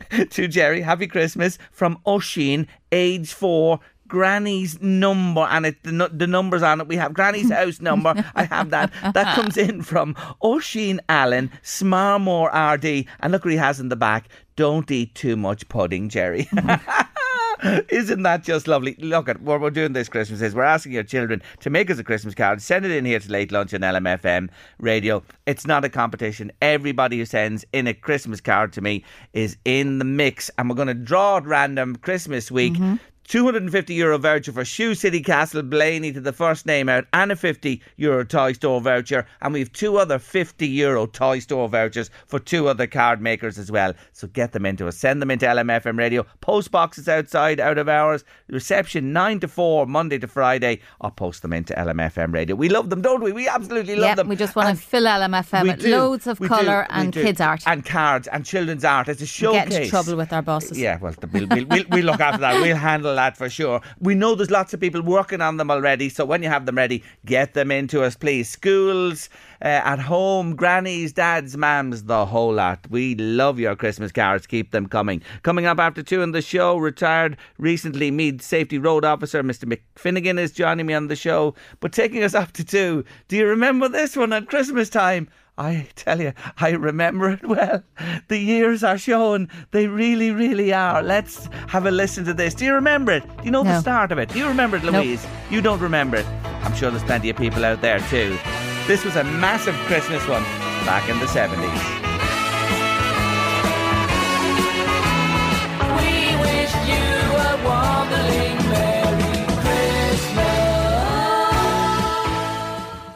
face. 0.00 0.30
to 0.30 0.48
Gerry, 0.48 0.80
Happy 0.80 1.06
Christmas 1.06 1.58
from 1.72 1.98
Oshin, 2.06 2.66
age 2.90 3.34
four, 3.34 3.80
Granny's 4.10 4.80
number 4.82 5.42
and 5.42 5.64
it 5.64 5.82
the, 5.84 6.10
the 6.12 6.26
numbers 6.26 6.62
on 6.62 6.80
it. 6.80 6.88
We 6.88 6.96
have 6.96 7.14
Granny's 7.14 7.50
house 7.52 7.80
number. 7.80 8.12
I 8.34 8.44
have 8.44 8.70
that. 8.70 8.92
That 9.14 9.34
comes 9.34 9.56
in 9.56 9.82
from 9.82 10.14
Oshin 10.42 10.98
Allen, 11.08 11.50
Smarmore 11.62 12.50
RD. 12.74 13.06
And 13.20 13.32
look 13.32 13.44
what 13.44 13.52
he 13.52 13.56
has 13.56 13.80
in 13.80 13.88
the 13.88 13.96
back. 13.96 14.28
Don't 14.60 14.90
eat 14.90 15.14
too 15.14 15.38
much 15.38 15.66
pudding, 15.70 16.10
Gerry. 16.10 16.46
Isn't 17.88 18.24
that 18.24 18.42
just 18.44 18.68
lovely? 18.68 18.94
Look 18.98 19.26
at 19.26 19.40
what 19.40 19.58
we're 19.58 19.70
doing 19.70 19.94
this 19.94 20.10
Christmas 20.10 20.42
is 20.42 20.54
we're 20.54 20.64
asking 20.64 20.92
your 20.92 21.02
children 21.02 21.40
to 21.60 21.70
make 21.70 21.90
us 21.90 21.98
a 21.98 22.04
Christmas 22.04 22.34
card. 22.34 22.60
Send 22.60 22.84
it 22.84 22.90
in 22.90 23.06
here 23.06 23.18
to 23.18 23.32
late 23.32 23.52
lunch 23.52 23.72
on 23.72 23.80
LMFM 23.80 24.50
radio. 24.78 25.22
It's 25.46 25.66
not 25.66 25.86
a 25.86 25.88
competition. 25.88 26.52
Everybody 26.60 27.16
who 27.16 27.24
sends 27.24 27.64
in 27.72 27.86
a 27.86 27.94
Christmas 27.94 28.42
card 28.42 28.74
to 28.74 28.82
me 28.82 29.02
is 29.32 29.56
in 29.64 29.98
the 29.98 30.04
mix, 30.04 30.50
and 30.58 30.68
we're 30.68 30.76
going 30.76 30.88
to 30.88 30.94
draw 30.94 31.38
at 31.38 31.46
random 31.46 31.96
Christmas 31.96 32.50
week. 32.50 32.74
Mm-hmm. 32.74 32.96
250 33.30 33.94
euro 33.94 34.18
voucher 34.18 34.50
for 34.50 34.64
Shoe 34.64 34.92
City 34.92 35.22
Castleblayney 35.22 36.12
to 36.14 36.20
the 36.20 36.32
first 36.32 36.66
name 36.66 36.88
out, 36.88 37.04
and 37.12 37.30
a 37.30 37.36
50 37.36 37.80
euro 37.96 38.24
toy 38.24 38.52
store 38.54 38.80
voucher. 38.80 39.24
And 39.40 39.52
we 39.52 39.60
have 39.60 39.72
two 39.72 39.98
other 39.98 40.18
50 40.18 40.66
euro 40.66 41.06
toy 41.06 41.38
store 41.38 41.68
vouchers 41.68 42.10
for 42.26 42.40
two 42.40 42.66
other 42.66 42.88
card 42.88 43.20
makers 43.20 43.56
as 43.56 43.70
well. 43.70 43.94
So 44.14 44.26
get 44.26 44.50
them 44.50 44.66
into 44.66 44.88
us. 44.88 44.96
Send 44.96 45.22
them 45.22 45.30
into 45.30 45.46
LMFM 45.46 45.96
radio. 45.96 46.26
Post 46.40 46.72
boxes 46.72 47.08
outside, 47.08 47.60
out 47.60 47.78
of 47.78 47.88
hours. 47.88 48.24
Reception 48.48 49.12
9 49.12 49.38
to 49.38 49.46
4, 49.46 49.86
Monday 49.86 50.18
to 50.18 50.26
Friday. 50.26 50.80
I'll 51.00 51.12
post 51.12 51.42
them 51.42 51.52
into 51.52 51.72
LMFM 51.74 52.34
radio. 52.34 52.56
We 52.56 52.68
love 52.68 52.90
them, 52.90 53.00
don't 53.00 53.22
we? 53.22 53.30
We 53.30 53.46
absolutely 53.48 53.94
love 53.94 54.08
yep, 54.08 54.16
them. 54.16 54.28
We 54.28 54.34
just 54.34 54.56
want 54.56 54.70
and 54.70 54.76
to 54.76 54.84
fill 54.84 55.04
LMFM 55.04 55.68
with 55.68 55.84
loads 55.84 56.26
of 56.26 56.40
colour 56.40 56.84
and 56.90 57.12
kids' 57.12 57.40
art. 57.40 57.62
And 57.64 57.86
cards 57.86 58.26
and 58.26 58.44
children's 58.44 58.84
art. 58.84 59.06
It's 59.06 59.22
a 59.22 59.26
showcase. 59.26 59.68
Get 59.68 59.72
into 59.72 59.88
trouble 59.88 60.16
with 60.16 60.32
our 60.32 60.42
bosses. 60.42 60.76
Yeah, 60.76 60.98
well, 61.00 61.14
we'll, 61.32 61.46
we'll, 61.46 61.66
we'll, 61.66 61.84
we'll 61.90 62.04
look 62.06 62.18
after 62.18 62.40
that. 62.40 62.60
We'll 62.60 62.74
handle 62.74 63.14
that 63.14 63.19
for 63.28 63.48
sure. 63.48 63.80
We 64.00 64.14
know 64.14 64.34
there's 64.34 64.50
lots 64.50 64.72
of 64.74 64.80
people 64.80 65.02
working 65.02 65.40
on 65.40 65.56
them 65.56 65.70
already, 65.70 66.08
so 66.08 66.24
when 66.24 66.42
you 66.42 66.48
have 66.48 66.66
them 66.66 66.76
ready, 66.76 67.02
get 67.26 67.54
them 67.54 67.70
into 67.70 68.02
us, 68.02 68.16
please. 68.16 68.48
Schools, 68.48 69.28
uh, 69.62 69.68
at 69.68 69.98
home, 69.98 70.56
grannies, 70.56 71.12
dads, 71.12 71.56
mams, 71.56 72.06
the 72.06 72.24
whole 72.26 72.54
lot. 72.54 72.86
We 72.90 73.14
love 73.14 73.58
your 73.58 73.76
Christmas 73.76 74.12
cards. 74.12 74.46
Keep 74.46 74.70
them 74.70 74.86
coming. 74.86 75.22
Coming 75.42 75.66
up 75.66 75.78
after 75.78 76.02
two 76.02 76.22
in 76.22 76.32
the 76.32 76.42
show, 76.42 76.78
retired 76.78 77.36
recently 77.58 78.10
Meath 78.10 78.42
Safety 78.42 78.78
Road 78.78 79.04
Officer 79.04 79.42
Mr. 79.42 79.64
Mick 79.64 79.82
Finnegan 79.96 80.38
is 80.38 80.52
joining 80.52 80.86
me 80.86 80.94
on 80.94 81.08
the 81.08 81.16
show. 81.16 81.54
But 81.80 81.92
taking 81.92 82.22
us 82.22 82.34
up 82.34 82.52
to 82.52 82.64
two, 82.64 83.04
do 83.28 83.36
you 83.36 83.46
remember 83.46 83.88
this 83.88 84.16
one 84.16 84.32
at 84.32 84.48
Christmas 84.48 84.88
time? 84.88 85.28
I 85.60 85.86
tell 85.94 86.22
you, 86.22 86.32
I 86.56 86.70
remember 86.70 87.28
it 87.28 87.46
well. 87.46 87.82
The 88.28 88.38
years 88.38 88.82
are 88.82 88.96
showing 88.96 89.50
they 89.72 89.88
really, 89.88 90.30
really 90.30 90.72
are. 90.72 91.02
Let's 91.02 91.50
have 91.68 91.84
a 91.84 91.90
listen 91.90 92.24
to 92.24 92.32
this. 92.32 92.54
Do 92.54 92.64
you 92.64 92.72
remember 92.72 93.12
it? 93.12 93.24
Do 93.36 93.44
you 93.44 93.50
know 93.50 93.62
no. 93.62 93.72
the 93.72 93.80
start 93.80 94.10
of 94.10 94.16
it? 94.16 94.30
Do 94.30 94.38
you 94.38 94.48
remember 94.48 94.78
it, 94.78 94.84
Louise? 94.84 95.22
Nope. 95.22 95.32
You 95.50 95.60
don't 95.60 95.80
remember 95.80 96.16
it. 96.16 96.26
I'm 96.64 96.74
sure 96.74 96.90
there's 96.90 97.04
plenty 97.04 97.28
of 97.28 97.36
people 97.36 97.62
out 97.66 97.82
there 97.82 98.00
too. 98.08 98.38
This 98.86 99.04
was 99.04 99.16
a 99.16 99.24
massive 99.24 99.74
Christmas 99.86 100.26
one 100.26 100.44
back 100.86 101.10
in 101.10 101.18
the 101.18 101.26
70s. 101.26 102.09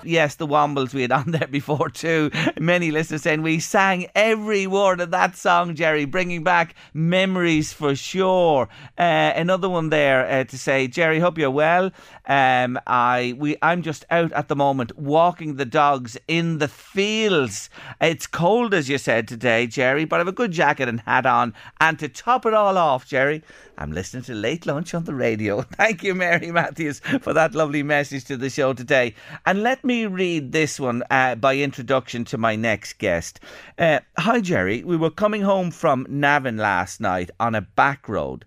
Yes, 0.05 0.37
the 0.37 0.47
Wombles 0.47 0.95
we 0.95 1.03
had 1.03 1.13
on 1.13 1.31
there 1.31 1.49
before 1.49 1.89
too. 1.91 2.31
Many 2.59 2.91
listeners 2.91 3.23
saying 3.23 3.43
we 3.43 3.59
sang 3.61 4.07
every 4.15 4.67
word 4.67 5.01
of 5.01 5.11
that 5.11 5.37
song, 5.37 5.75
Gerry, 5.75 6.05
bringing 6.05 6.43
back 6.45 6.75
memories 6.93 7.73
for 7.73 7.95
sure. 7.95 8.69
Uh, 8.99 9.33
another 9.37 9.69
one 9.69 9.91
there 9.91 10.27
uh, 10.27 10.45
to 10.45 10.59
say, 10.59 10.87
Gerry, 10.87 11.19
hope 11.19 11.39
you're 11.39 11.51
well. 11.51 11.91
Um, 12.27 12.79
I 12.87 13.35
we 13.39 13.57
I'm 13.61 13.83
just 13.83 14.05
out 14.11 14.33
at 14.33 14.49
the 14.49 14.57
moment 14.57 14.99
walking 14.99 15.57
the 15.57 15.65
dogs 15.65 16.17
in 16.27 16.59
the 16.59 16.69
fields. 16.69 17.69
It's 18.01 18.27
cold 18.27 18.73
as 18.73 18.89
you 18.89 18.99
said 18.99 19.29
today, 19.29 19.67
Gerry, 19.67 20.05
but 20.05 20.17
I 20.17 20.19
have 20.21 20.29
a 20.29 20.33
good 20.33 20.53
jacket 20.53 20.89
and 20.89 21.01
hat 21.01 21.27
on. 21.27 21.55
And 21.81 21.99
to 21.99 22.09
top 22.09 22.47
it 22.47 22.55
all 22.55 22.79
off, 22.79 23.07
Gerry, 23.07 23.43
I'm 23.77 23.93
listening 23.93 24.23
to 24.25 24.35
Late 24.35 24.65
Lunch 24.67 24.95
on 24.95 25.05
the 25.05 25.15
radio. 25.15 25.63
Thank 25.73 26.03
you, 26.03 26.15
Mary 26.15 26.51
Matthews, 26.51 27.01
for 27.21 27.33
that 27.35 27.55
lovely 27.55 27.83
message 27.83 28.25
to 28.27 28.37
the 28.37 28.49
show 28.49 28.73
today. 28.73 29.15
And 29.45 29.63
let 29.63 29.85
me 29.85 30.07
read 30.07 30.53
this 30.53 30.81
one 30.81 31.03
uh, 31.11 31.35
by 31.35 31.57
introduction 31.57 32.25
to 32.27 32.39
my 32.39 32.57
next 32.57 32.95
guest. 32.95 33.41
Uh, 33.79 34.01
Hi, 34.17 34.41
Gerry. 34.41 34.83
We 34.85 34.97
were 34.97 35.11
coming 35.11 35.43
home 35.43 35.71
from 35.71 36.07
Navan 36.09 36.57
last 36.57 37.01
night 37.01 37.31
on 37.39 37.55
a 37.55 37.61
back 37.61 38.09
road 38.09 38.45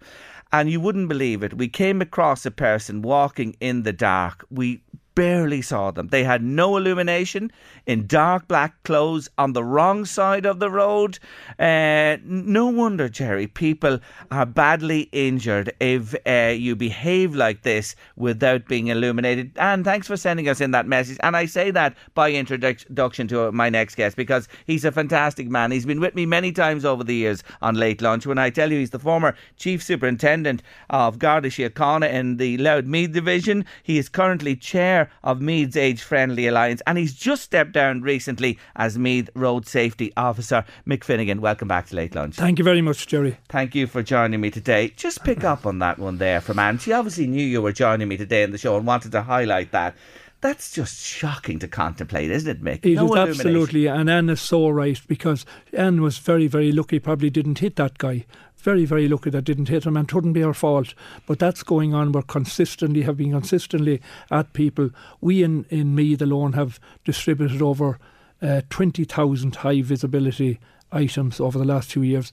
and 0.51 0.69
you 0.69 0.79
wouldn't 0.79 1.09
believe 1.09 1.43
it. 1.43 1.57
We 1.57 1.67
came 1.67 2.01
across 2.01 2.45
a 2.45 2.51
person 2.51 3.01
walking 3.01 3.55
in 3.59 3.83
the 3.83 3.93
dark. 3.93 4.45
We 4.49 4.83
barely 5.17 5.63
saw 5.63 5.89
them. 5.89 6.09
They 6.09 6.23
had 6.23 6.43
no 6.43 6.77
illumination 6.77 7.51
in 7.87 8.05
dark 8.05 8.47
black 8.47 8.83
clothes 8.83 9.27
on 9.39 9.53
the 9.53 9.63
wrong 9.63 10.05
side 10.05 10.45
of 10.45 10.59
the 10.59 10.69
road. 10.69 11.17
Uh, 11.57 12.17
no 12.23 12.67
wonder, 12.67 13.09
Gerry, 13.09 13.47
people 13.47 13.99
are 14.29 14.45
badly 14.45 15.09
injured 15.11 15.73
if 15.79 16.13
uh, 16.27 16.53
you 16.55 16.75
behave 16.75 17.33
like 17.33 17.63
this 17.63 17.95
without 18.15 18.67
being 18.67 18.89
illuminated. 18.89 19.53
And 19.55 19.83
thanks 19.83 20.05
for 20.05 20.17
sending 20.17 20.47
us 20.47 20.61
in 20.61 20.69
that 20.71 20.85
message. 20.85 21.17
And 21.23 21.35
I 21.35 21.47
say 21.47 21.71
that 21.71 21.97
by 22.13 22.31
introduction 22.31 23.27
to 23.29 23.51
my 23.51 23.69
next 23.69 23.95
guest 23.95 24.17
because 24.17 24.47
he's 24.67 24.85
a 24.85 24.91
fantastic 24.91 25.49
man. 25.49 25.71
He's 25.71 25.87
been 25.87 25.99
with 25.99 26.13
me 26.13 26.27
many 26.27 26.51
times 26.51 26.85
over 26.85 27.03
the 27.03 27.15
years 27.15 27.41
on 27.63 27.73
Late 27.73 28.03
Lunch. 28.03 28.27
When 28.27 28.37
I 28.37 28.51
tell 28.51 28.71
you 28.71 28.77
he's 28.77 28.91
the 28.91 28.99
former 28.99 29.35
Chief 29.55 29.81
Superintendent 29.81 30.61
of 30.91 31.17
Garda 31.17 31.49
Síochána 31.49 32.13
in 32.13 32.37
the 32.37 32.59
Louth 32.59 32.85
Meath 32.85 33.13
Division, 33.13 33.65
he 33.81 33.97
is 33.97 34.09
currently 34.09 34.55
Chair 34.55 35.06
of 35.23 35.41
Meath's 35.41 35.75
Age 35.75 36.01
Friendly 36.01 36.47
Alliance, 36.47 36.81
and 36.87 36.97
he's 36.97 37.13
just 37.13 37.43
stepped 37.43 37.71
down 37.71 38.01
recently 38.01 38.57
as 38.75 38.97
Meath 38.97 39.29
Road 39.35 39.67
Safety 39.67 40.11
Officer. 40.17 40.65
Mick 40.87 41.03
Finnegan, 41.03 41.41
welcome 41.41 41.67
back 41.67 41.87
to 41.87 41.95
Late 41.95 42.15
Lunch. 42.15 42.35
Thank 42.35 42.59
you 42.59 42.63
very 42.63 42.81
much, 42.81 43.07
Gerry. 43.07 43.37
Thank 43.49 43.75
you 43.75 43.87
for 43.87 44.03
joining 44.03 44.41
me 44.41 44.51
today. 44.51 44.89
Just 44.89 45.23
pick 45.23 45.43
up 45.43 45.65
on 45.65 45.79
that 45.79 45.99
one 45.99 46.17
there 46.17 46.41
from 46.41 46.59
Anne. 46.59 46.77
She 46.79 46.91
obviously 46.91 47.27
knew 47.27 47.45
you 47.45 47.61
were 47.61 47.71
joining 47.71 48.07
me 48.07 48.17
today 48.17 48.43
in 48.43 48.51
the 48.51 48.57
show 48.57 48.77
and 48.77 48.85
wanted 48.85 49.11
to 49.13 49.21
highlight 49.23 49.71
that. 49.71 49.95
That's 50.39 50.71
just 50.71 51.03
shocking 51.03 51.57
to 51.59 51.67
contemplate, 51.67 52.29
isn't 52.29 52.49
it, 52.49 52.63
Mick? 52.63 52.85
It 52.85 52.95
no 52.95 53.11
is 53.11 53.39
absolutely, 53.39 53.87
and 53.87 54.07
Anne 54.07 54.29
is 54.29 54.39
so 54.39 54.69
right 54.69 54.99
because 55.07 55.47
Anne 55.73 56.01
was 56.01 56.19
very, 56.19 56.45
very 56.45 56.71
lucky. 56.71 56.99
Probably 56.99 57.31
didn't 57.31 57.57
hit 57.57 57.75
that 57.77 57.97
guy, 57.97 58.25
very, 58.57 58.85
very 58.85 59.07
lucky 59.07 59.29
that 59.29 59.43
didn't 59.43 59.69
hit 59.69 59.85
him 59.85 59.95
and 59.95 60.09
it 60.09 60.13
wouldn't 60.13 60.33
be 60.33 60.43
our 60.43 60.53
fault. 60.53 60.93
But 61.25 61.39
that's 61.39 61.63
going 61.63 61.93
on. 61.93 62.11
We're 62.11 62.23
consistently, 62.23 63.03
have 63.03 63.17
been 63.17 63.31
consistently 63.31 64.01
at 64.31 64.53
people. 64.53 64.89
We 65.21 65.43
in, 65.43 65.65
in 65.69 65.95
Meath 65.95 66.21
alone 66.21 66.53
have 66.53 66.79
distributed 67.05 67.61
over 67.61 67.99
uh, 68.41 68.61
20,000 68.69 69.55
high 69.55 69.81
visibility 69.81 70.59
items 70.91 71.39
over 71.39 71.57
the 71.57 71.65
last 71.65 71.91
two 71.91 72.03
years. 72.03 72.31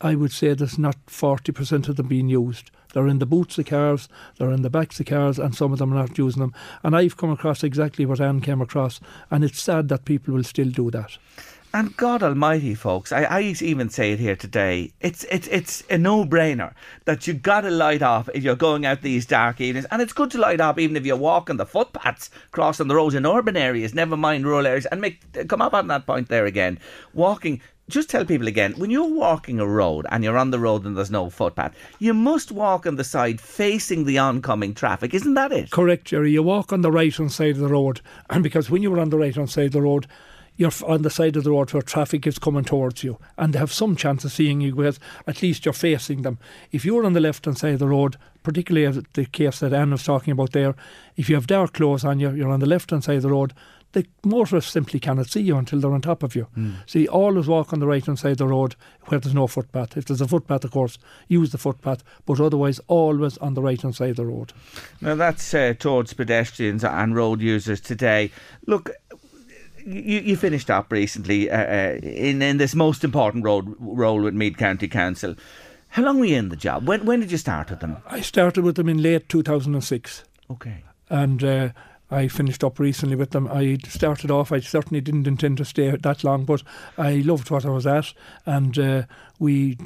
I 0.00 0.14
would 0.14 0.32
say 0.32 0.52
there's 0.52 0.78
not 0.78 0.96
40% 1.06 1.88
of 1.88 1.96
them 1.96 2.08
being 2.08 2.28
used. 2.28 2.70
They're 2.92 3.08
in 3.08 3.18
the 3.18 3.26
boots 3.26 3.58
of 3.58 3.66
cars, 3.66 4.08
they're 4.38 4.52
in 4.52 4.62
the 4.62 4.70
backs 4.70 5.00
of 5.00 5.06
cars, 5.06 5.38
and 5.38 5.54
some 5.54 5.72
of 5.72 5.78
them 5.78 5.92
are 5.92 5.96
not 5.96 6.16
using 6.16 6.40
them. 6.40 6.54
And 6.82 6.94
I've 6.94 7.16
come 7.16 7.30
across 7.30 7.64
exactly 7.64 8.06
what 8.06 8.20
Anne 8.20 8.40
came 8.40 8.60
across, 8.60 9.00
and 9.30 9.42
it's 9.42 9.60
sad 9.60 9.88
that 9.88 10.04
people 10.04 10.34
will 10.34 10.44
still 10.44 10.68
do 10.68 10.90
that. 10.92 11.18
And 11.74 11.96
God 11.96 12.22
Almighty, 12.22 12.76
folks, 12.76 13.10
I, 13.10 13.24
I 13.24 13.40
even 13.40 13.88
say 13.90 14.12
it 14.12 14.20
here 14.20 14.36
today. 14.36 14.92
It's 15.00 15.24
it's 15.24 15.48
it's 15.48 15.82
a 15.90 15.98
no-brainer 15.98 16.72
that 17.04 17.26
you 17.26 17.34
got 17.34 17.62
to 17.62 17.70
light 17.70 18.00
off 18.00 18.28
if 18.32 18.44
you're 18.44 18.54
going 18.54 18.86
out 18.86 19.02
these 19.02 19.26
dark 19.26 19.60
evenings, 19.60 19.88
and 19.90 20.00
it's 20.00 20.12
good 20.12 20.30
to 20.30 20.38
light 20.38 20.60
off 20.60 20.78
even 20.78 20.96
if 20.96 21.04
you're 21.04 21.16
walking 21.16 21.56
the 21.56 21.66
footpaths, 21.66 22.30
crossing 22.52 22.86
the 22.86 22.94
roads 22.94 23.16
in 23.16 23.26
urban 23.26 23.56
areas, 23.56 23.92
never 23.92 24.16
mind 24.16 24.46
rural 24.46 24.68
areas. 24.68 24.86
And 24.86 25.00
make 25.00 25.48
come 25.48 25.60
up 25.60 25.74
on 25.74 25.88
that 25.88 26.06
point 26.06 26.28
there 26.28 26.46
again. 26.46 26.78
Walking 27.12 27.60
just 27.88 28.08
tell 28.08 28.24
people 28.24 28.46
again 28.46 28.74
when 28.74 28.90
you're 28.90 29.12
walking 29.12 29.58
a 29.58 29.66
road 29.66 30.06
and 30.10 30.22
you're 30.22 30.38
on 30.38 30.52
the 30.52 30.60
road 30.60 30.84
and 30.84 30.96
there's 30.96 31.10
no 31.10 31.28
footpath, 31.28 31.74
you 31.98 32.14
must 32.14 32.52
walk 32.52 32.86
on 32.86 32.94
the 32.94 33.02
side 33.02 33.40
facing 33.40 34.04
the 34.04 34.16
oncoming 34.16 34.74
traffic, 34.74 35.12
isn't 35.12 35.34
that 35.34 35.50
it? 35.50 35.72
Correct, 35.72 36.04
Gerry. 36.04 36.30
You 36.30 36.44
walk 36.44 36.72
on 36.72 36.82
the 36.82 36.92
right 36.92 37.12
hand 37.12 37.32
side 37.32 37.56
of 37.56 37.58
the 37.58 37.66
road, 37.66 38.00
and 38.30 38.42
because 38.44 38.70
when 38.70 38.82
you 38.82 38.92
were 38.92 39.00
on 39.00 39.10
the 39.10 39.18
right 39.18 39.34
hand 39.34 39.50
side 39.50 39.66
of 39.66 39.72
the 39.72 39.82
road, 39.82 40.06
you're 40.56 40.72
on 40.86 41.02
the 41.02 41.10
side 41.10 41.36
of 41.36 41.44
the 41.44 41.50
road 41.50 41.72
where 41.72 41.82
traffic 41.82 42.26
is 42.26 42.38
coming 42.38 42.64
towards 42.64 43.02
you 43.02 43.18
and 43.36 43.52
they 43.52 43.58
have 43.58 43.72
some 43.72 43.96
chance 43.96 44.24
of 44.24 44.32
seeing 44.32 44.60
you 44.60 44.74
because 44.74 45.00
at 45.26 45.42
least 45.42 45.64
you're 45.64 45.72
facing 45.72 46.22
them. 46.22 46.38
If 46.70 46.84
you're 46.84 47.04
on 47.04 47.12
the 47.12 47.20
left 47.20 47.44
hand 47.44 47.58
side 47.58 47.74
of 47.74 47.78
the 47.80 47.88
road, 47.88 48.16
particularly 48.42 49.02
the 49.14 49.26
case 49.26 49.60
that 49.60 49.72
Anne 49.72 49.90
was 49.90 50.04
talking 50.04 50.32
about 50.32 50.52
there, 50.52 50.74
if 51.16 51.28
you 51.28 51.34
have 51.34 51.46
dark 51.46 51.72
clothes 51.74 52.04
on 52.04 52.20
you, 52.20 52.30
you're 52.30 52.50
on 52.50 52.60
the 52.60 52.66
left 52.66 52.90
hand 52.90 53.04
side 53.04 53.16
of 53.16 53.22
the 53.22 53.30
road, 53.30 53.52
the 53.94 54.06
motorists 54.24 54.72
simply 54.72 55.00
cannot 55.00 55.30
see 55.30 55.40
you 55.40 55.56
until 55.56 55.80
they're 55.80 55.92
on 55.92 56.00
top 56.00 56.22
of 56.22 56.34
you. 56.34 56.48
Mm. 56.56 56.74
So 56.84 56.98
you 56.98 57.08
always 57.08 57.46
walk 57.46 57.72
on 57.72 57.78
the 57.78 57.86
right 57.86 58.04
hand 58.04 58.18
side 58.18 58.32
of 58.32 58.38
the 58.38 58.48
road 58.48 58.74
where 59.04 59.20
there's 59.20 59.34
no 59.34 59.46
footpath. 59.46 59.96
If 59.96 60.06
there's 60.06 60.20
a 60.20 60.28
footpath, 60.28 60.64
of 60.64 60.72
course, 60.72 60.98
use 61.28 61.52
the 61.52 61.58
footpath, 61.58 62.02
but 62.26 62.40
otherwise 62.40 62.80
always 62.88 63.38
on 63.38 63.54
the 63.54 63.62
right 63.62 63.80
hand 63.80 63.94
side 63.94 64.10
of 64.10 64.16
the 64.16 64.26
road. 64.26 64.52
Now 65.00 65.14
that's 65.14 65.54
uh, 65.54 65.74
towards 65.78 66.12
pedestrians 66.12 66.84
and 66.84 67.14
road 67.14 67.40
users 67.40 67.80
today. 67.80 68.32
Look, 68.66 68.90
you, 69.84 70.20
you 70.20 70.36
finished 70.36 70.70
up 70.70 70.92
recently 70.92 71.50
uh, 71.50 71.56
uh, 71.56 71.98
in 72.02 72.42
in 72.42 72.58
this 72.58 72.74
most 72.74 73.04
important 73.04 73.44
road 73.44 73.74
role 73.78 74.22
with 74.22 74.34
Meath 74.34 74.56
County 74.56 74.88
Council. 74.88 75.34
How 75.88 76.02
long 76.02 76.18
were 76.18 76.26
you 76.26 76.36
in 76.36 76.48
the 76.48 76.56
job? 76.56 76.88
When 76.88 77.04
when 77.04 77.20
did 77.20 77.30
you 77.30 77.38
start 77.38 77.70
with 77.70 77.80
them? 77.80 77.96
I 78.06 78.20
started 78.20 78.64
with 78.64 78.76
them 78.76 78.88
in 78.88 79.02
late 79.02 79.28
two 79.28 79.42
thousand 79.42 79.74
and 79.74 79.84
six. 79.84 80.24
Okay. 80.50 80.82
And 81.08 81.44
uh, 81.44 81.68
I 82.10 82.28
finished 82.28 82.64
up 82.64 82.78
recently 82.78 83.16
with 83.16 83.30
them. 83.30 83.48
I 83.48 83.78
started 83.88 84.30
off. 84.30 84.52
I 84.52 84.60
certainly 84.60 85.00
didn't 85.00 85.26
intend 85.26 85.58
to 85.58 85.64
stay 85.64 85.96
that 85.96 86.24
long, 86.24 86.44
but 86.44 86.62
I 86.98 87.22
loved 87.24 87.50
what 87.50 87.64
I 87.64 87.70
was 87.70 87.86
at, 87.86 88.12
and 88.44 88.78
uh, 88.78 89.02
we 89.38 89.76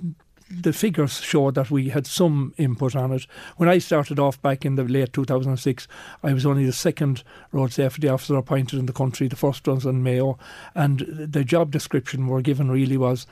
the 0.51 0.73
figures 0.73 1.21
showed 1.21 1.55
that 1.55 1.71
we 1.71 1.91
had 1.91 2.07
some 2.07 2.55
input 2.57 2.97
on 2.97 3.13
it. 3.13 3.27
When 3.57 3.69
I 3.69 3.79
started 3.79 4.19
off 4.19 4.41
back 4.41 4.65
in 4.65 4.77
the 4.77 4.85
late 4.85 5.13
2006, 5.13 5.89
I 6.23 6.33
was 6.33 6.47
only 6.47 6.65
the 6.65 6.73
second 6.73 7.23
road 7.53 7.73
safety 7.73 8.09
officer 8.09 8.37
appointed 8.37 8.79
in 8.79 8.87
the 8.87 8.93
country. 8.93 9.29
The 9.29 9.37
first 9.37 9.67
was 9.69 9.85
in 9.85 10.03
Mayo, 10.03 10.39
and 10.75 11.01
the 11.01 11.45
job 11.45 11.71
description 11.71 12.27
we 12.27 12.33
were 12.33 12.43
given 12.43 12.71
really 12.71 12.97
was 12.97 13.27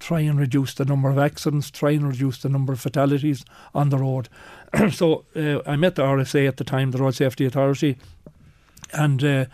try 0.00 0.20
and 0.20 0.38
reduce 0.38 0.74
the 0.74 0.84
number 0.84 1.10
of 1.10 1.18
accidents, 1.18 1.70
try 1.70 1.90
and 1.92 2.08
reduce 2.08 2.38
the 2.38 2.48
number 2.48 2.72
of 2.72 2.80
fatalities 2.80 3.44
on 3.74 3.90
the 3.90 3.98
road. 3.98 4.28
so 4.90 5.24
uh, 5.36 5.60
I 5.64 5.76
met 5.76 5.94
the 5.94 6.02
RSA 6.02 6.48
at 6.48 6.56
the 6.56 6.64
time, 6.64 6.90
the 6.90 6.98
Road 6.98 7.14
Safety 7.14 7.44
Authority, 7.44 7.98
and. 8.92 9.22
Uh, 9.22 9.44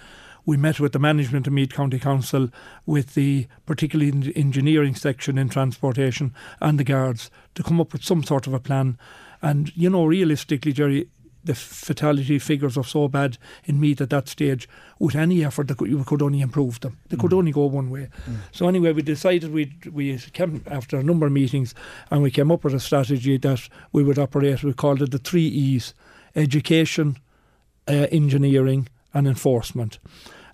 we 0.48 0.56
met 0.56 0.80
with 0.80 0.92
the 0.92 0.98
management 0.98 1.46
of 1.46 1.52
Meath 1.52 1.74
County 1.74 1.98
Council, 1.98 2.48
with 2.86 3.12
the 3.12 3.46
particularly 3.66 4.10
in 4.10 4.20
the 4.20 4.34
engineering 4.34 4.94
section 4.94 5.36
in 5.36 5.50
transportation 5.50 6.32
and 6.62 6.80
the 6.80 6.84
guards 6.84 7.30
to 7.54 7.62
come 7.62 7.78
up 7.82 7.92
with 7.92 8.02
some 8.02 8.24
sort 8.24 8.46
of 8.46 8.54
a 8.54 8.58
plan. 8.58 8.96
And 9.42 9.70
you 9.76 9.90
know, 9.90 10.06
realistically, 10.06 10.72
Gerry, 10.72 11.10
the 11.44 11.54
fatality 11.54 12.38
figures 12.38 12.78
are 12.78 12.84
so 12.84 13.08
bad 13.08 13.36
in 13.66 13.78
Meath 13.78 14.00
at 14.00 14.08
that 14.08 14.26
stage. 14.26 14.66
With 14.98 15.16
any 15.16 15.44
effort, 15.44 15.76
could, 15.76 15.90
you 15.90 16.02
could 16.04 16.22
only 16.22 16.40
improve 16.40 16.80
them. 16.80 16.96
They 17.10 17.18
could 17.18 17.32
mm. 17.32 17.38
only 17.40 17.52
go 17.52 17.66
one 17.66 17.90
way. 17.90 18.08
Mm. 18.26 18.36
So 18.50 18.68
anyway, 18.68 18.94
we 18.94 19.02
decided 19.02 19.52
we 19.52 19.76
we 19.92 20.16
came 20.32 20.64
after 20.66 20.96
a 20.96 21.02
number 21.02 21.26
of 21.26 21.32
meetings, 21.32 21.74
and 22.10 22.22
we 22.22 22.30
came 22.30 22.50
up 22.50 22.64
with 22.64 22.72
a 22.72 22.80
strategy 22.80 23.36
that 23.36 23.68
we 23.92 24.02
would 24.02 24.18
operate. 24.18 24.62
We 24.64 24.72
called 24.72 25.02
it 25.02 25.10
the 25.10 25.18
three 25.18 25.46
E's: 25.46 25.92
education, 26.34 27.18
uh, 27.86 28.06
engineering, 28.10 28.88
and 29.12 29.28
enforcement 29.28 29.98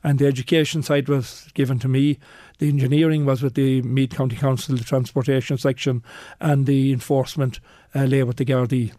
and 0.05 0.19
the 0.19 0.27
education 0.27 0.83
side 0.83 1.09
was 1.09 1.49
given 1.55 1.79
to 1.81 1.89
me. 1.89 2.19
The 2.59 2.69
engineering 2.69 3.25
was 3.25 3.43
with 3.43 3.55
the 3.55 3.81
Meath 3.83 4.15
County 4.15 4.37
Council, 4.37 4.77
the 4.77 4.85
transportation 4.85 5.57
section, 5.57 6.05
and 6.41 6.67
the 6.67 6.93
enforcement 6.93 7.59
uh, 7.95 8.05
lay 8.05 8.23
with 8.23 8.37
the 8.37 8.45
Gardaí. 8.45 8.93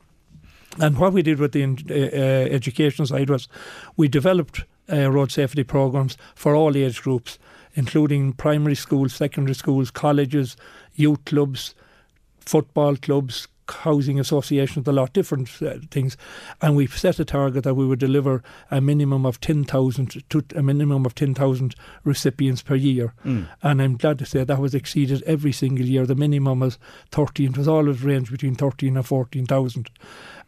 And 0.79 0.97
what 0.97 1.13
we 1.13 1.21
did 1.21 1.39
with 1.39 1.53
the 1.53 1.63
uh, 1.63 1.93
uh, 1.93 2.53
education 2.53 3.05
side 3.05 3.29
was 3.29 3.47
we 3.95 4.07
developed 4.07 4.65
uh, 4.91 5.09
road 5.09 5.31
safety 5.31 5.63
programs 5.63 6.17
for 6.33 6.55
all 6.55 6.75
age 6.75 7.01
groups, 7.01 7.37
including 7.75 8.33
primary 8.33 8.75
schools, 8.75 9.13
secondary 9.13 9.55
schools, 9.55 9.91
colleges, 9.91 10.57
youth 10.95 11.23
clubs, 11.25 11.75
football 12.39 12.95
clubs, 12.95 13.47
housing 13.69 14.19
associations, 14.19 14.87
a 14.87 14.91
lot 14.91 15.13
different 15.13 15.49
uh, 15.61 15.75
things, 15.91 16.17
and 16.61 16.75
we 16.75 16.87
set 16.87 17.19
a 17.19 17.25
target 17.25 17.63
that 17.63 17.75
we 17.75 17.85
would 17.85 17.99
deliver 17.99 18.43
a 18.71 18.81
minimum 18.81 19.25
of 19.25 19.39
ten 19.39 19.63
thousand 19.63 20.23
to 20.29 20.43
a 20.55 20.61
minimum 20.61 21.05
of 21.05 21.15
ten 21.15 21.33
thousand 21.33 21.75
recipients 22.03 22.61
per 22.61 22.75
year. 22.75 23.13
Mm. 23.25 23.47
And 23.61 23.81
I'm 23.81 23.97
glad 23.97 24.19
to 24.19 24.25
say 24.25 24.43
that 24.43 24.59
was 24.59 24.75
exceeded 24.75 25.23
every 25.23 25.51
single 25.51 25.85
year. 25.85 26.05
The 26.05 26.15
minimum 26.15 26.59
was 26.59 26.77
thirteen. 27.11 27.51
It 27.51 27.57
was 27.57 27.67
always 27.67 28.03
ranged 28.03 28.31
between 28.31 28.55
thirteen 28.55 28.97
and 28.97 29.05
fourteen 29.05 29.45
thousand. 29.45 29.89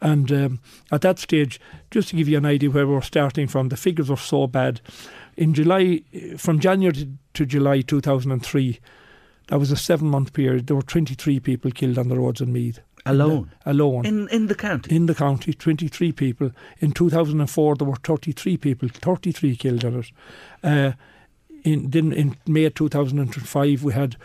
And 0.02 0.32
um, 0.32 0.60
at 0.92 1.02
that 1.02 1.20
stage, 1.20 1.60
just 1.90 2.10
to 2.10 2.16
give 2.16 2.28
you 2.28 2.38
an 2.38 2.46
idea 2.46 2.70
where 2.70 2.86
we 2.86 2.94
we're 2.94 3.02
starting 3.02 3.48
from, 3.48 3.70
the 3.70 3.78
figures 3.78 4.10
were 4.10 4.18
so 4.18 4.48
bad. 4.48 4.82
In 5.36 5.54
July, 5.54 6.02
from 6.38 6.60
January 6.60 6.94
to, 6.94 7.10
to 7.34 7.46
July 7.46 7.82
2003, 7.82 8.80
that 9.48 9.60
was 9.60 9.72
a 9.72 9.78
seven 9.78 10.08
month 10.10 10.34
period. 10.34 10.68
There 10.68 10.76
were 10.76 10.82
23 10.82 11.40
people 11.40 11.72
killed 11.72 11.98
on 11.98 12.10
the 12.10 12.18
roads 12.18 12.42
in 12.42 12.52
Meath. 12.52 12.80
Alone? 13.10 13.52
The, 13.64 13.72
alone. 13.72 14.06
In, 14.06 14.28
in 14.30 14.48
the 14.48 14.56
county? 14.56 14.96
In 14.96 15.06
the 15.06 15.16
county, 15.16 15.54
23 15.54 16.12
people. 16.12 16.52
In 16.80 16.92
2004, 16.92 17.76
there 17.76 17.88
were 17.88 17.96
33 17.96 18.58
people, 18.58 18.90
33 18.90 19.56
killed 19.56 19.84
in 19.84 20.00
it. 20.00 20.12
Uh, 20.64 20.92
in, 21.64 21.90
then 21.90 22.14
in 22.14 22.38
May 22.46 22.70
2005, 22.70 23.84
we 23.84 23.94
had 23.94 24.16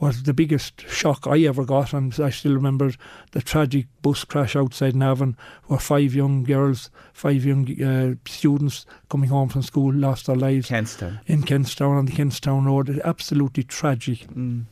was 0.00 0.22
the 0.22 0.32
biggest 0.32 0.80
shock 0.88 1.26
I 1.26 1.40
ever 1.40 1.64
got, 1.64 1.92
and 1.92 2.18
I 2.18 2.30
still 2.30 2.54
remember 2.54 2.90
the 3.32 3.42
tragic 3.42 3.86
bus 4.00 4.24
crash 4.24 4.56
outside 4.56 4.96
Navan, 4.96 5.36
where 5.66 5.78
five 5.78 6.14
young 6.14 6.42
girls, 6.42 6.90
five 7.12 7.44
young 7.44 7.68
uh, 7.82 8.14
students 8.26 8.86
coming 9.10 9.28
home 9.28 9.50
from 9.50 9.62
school 9.62 9.92
lost 9.92 10.26
their 10.26 10.36
lives. 10.36 10.70
Kentstown. 10.70 11.20
In 11.26 11.42
Kentstown 11.42 11.98
on 11.98 12.06
the 12.06 12.12
Kentstown 12.12 12.64
Road. 12.64 12.98
Absolutely 13.04 13.62
tragic. 13.62 14.26
Mm. 14.28 14.64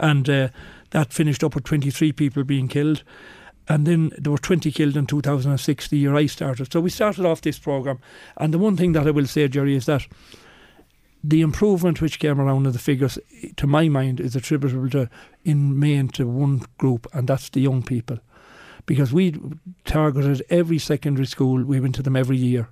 And 0.00 0.28
uh, 0.28 0.48
that 0.90 1.12
finished 1.12 1.44
up 1.44 1.54
with 1.54 1.64
23 1.64 2.12
people 2.12 2.44
being 2.44 2.68
killed. 2.68 3.02
And 3.68 3.86
then 3.86 4.12
there 4.16 4.30
were 4.30 4.38
20 4.38 4.70
killed 4.70 4.96
in 4.96 5.06
2006, 5.06 5.88
the 5.88 5.98
year 5.98 6.14
I 6.14 6.26
started. 6.26 6.72
So 6.72 6.80
we 6.80 6.90
started 6.90 7.24
off 7.24 7.40
this 7.40 7.58
programme. 7.58 7.98
And 8.36 8.54
the 8.54 8.58
one 8.58 8.76
thing 8.76 8.92
that 8.92 9.06
I 9.06 9.10
will 9.10 9.26
say, 9.26 9.48
Gerry, 9.48 9.74
is 9.74 9.86
that 9.86 10.06
the 11.24 11.40
improvement 11.40 12.00
which 12.00 12.20
came 12.20 12.40
around 12.40 12.66
in 12.66 12.72
the 12.72 12.78
figures, 12.78 13.18
to 13.56 13.66
my 13.66 13.88
mind, 13.88 14.20
is 14.20 14.36
attributable 14.36 14.88
to, 14.90 15.10
in 15.44 15.78
main, 15.78 16.08
to 16.08 16.28
one 16.28 16.62
group, 16.78 17.08
and 17.12 17.26
that's 17.26 17.48
the 17.48 17.60
young 17.60 17.82
people. 17.82 18.20
Because 18.84 19.12
we 19.12 19.34
targeted 19.84 20.44
every 20.48 20.78
secondary 20.78 21.26
school, 21.26 21.64
we 21.64 21.80
went 21.80 21.96
to 21.96 22.02
them 22.02 22.14
every 22.14 22.36
year 22.36 22.68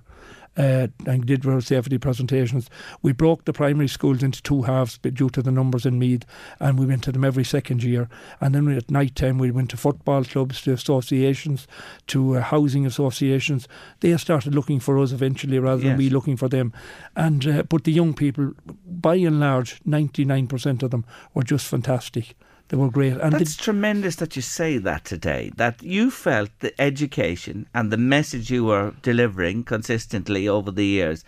uh, 0.57 0.87
and 1.05 1.25
did 1.25 1.45
road 1.45 1.63
safety 1.63 1.97
presentations. 1.97 2.69
We 3.01 3.13
broke 3.13 3.45
the 3.45 3.53
primary 3.53 3.87
schools 3.87 4.23
into 4.23 4.41
two 4.41 4.63
halves 4.63 4.97
due 4.97 5.29
to 5.29 5.41
the 5.41 5.51
numbers 5.51 5.85
in 5.85 5.99
Meath, 5.99 6.25
and 6.59 6.79
we 6.79 6.85
went 6.85 7.03
to 7.03 7.11
them 7.11 7.25
every 7.25 7.43
second 7.43 7.83
year. 7.83 8.09
And 8.39 8.55
then 8.55 8.69
at 8.69 8.91
night 8.91 9.15
time, 9.15 9.37
we 9.37 9.51
went 9.51 9.69
to 9.71 9.77
football 9.77 10.23
clubs, 10.23 10.61
to 10.61 10.73
associations, 10.73 11.67
to 12.07 12.37
uh, 12.37 12.41
housing 12.41 12.85
associations. 12.85 13.67
They 13.99 14.15
started 14.17 14.55
looking 14.55 14.79
for 14.79 14.99
us 14.99 15.11
eventually 15.11 15.59
rather 15.59 15.83
yes. 15.83 15.91
than 15.91 15.97
we 15.97 16.09
looking 16.09 16.37
for 16.37 16.47
them. 16.47 16.73
And 17.15 17.47
uh, 17.47 17.63
but 17.63 17.83
the 17.83 17.91
young 17.91 18.13
people, 18.13 18.53
by 18.85 19.15
and 19.15 19.39
large, 19.39 19.81
ninety 19.85 20.25
nine 20.25 20.47
percent 20.47 20.83
of 20.83 20.91
them 20.91 21.05
were 21.33 21.43
just 21.43 21.67
fantastic. 21.67 22.35
They 22.69 22.77
were 22.77 22.89
great. 22.89 23.13
And 23.17 23.33
That's 23.33 23.55
tremendous 23.55 24.15
that 24.17 24.35
you 24.35 24.41
say 24.41 24.77
that 24.79 25.05
today. 25.05 25.51
That 25.55 25.83
you 25.83 26.09
felt 26.09 26.49
the 26.59 26.79
education 26.81 27.67
and 27.73 27.91
the 27.91 27.97
message 27.97 28.49
you 28.49 28.65
were 28.65 28.95
delivering 29.03 29.63
consistently 29.63 30.47
over 30.47 30.71
the 30.71 30.85
years 30.85 31.23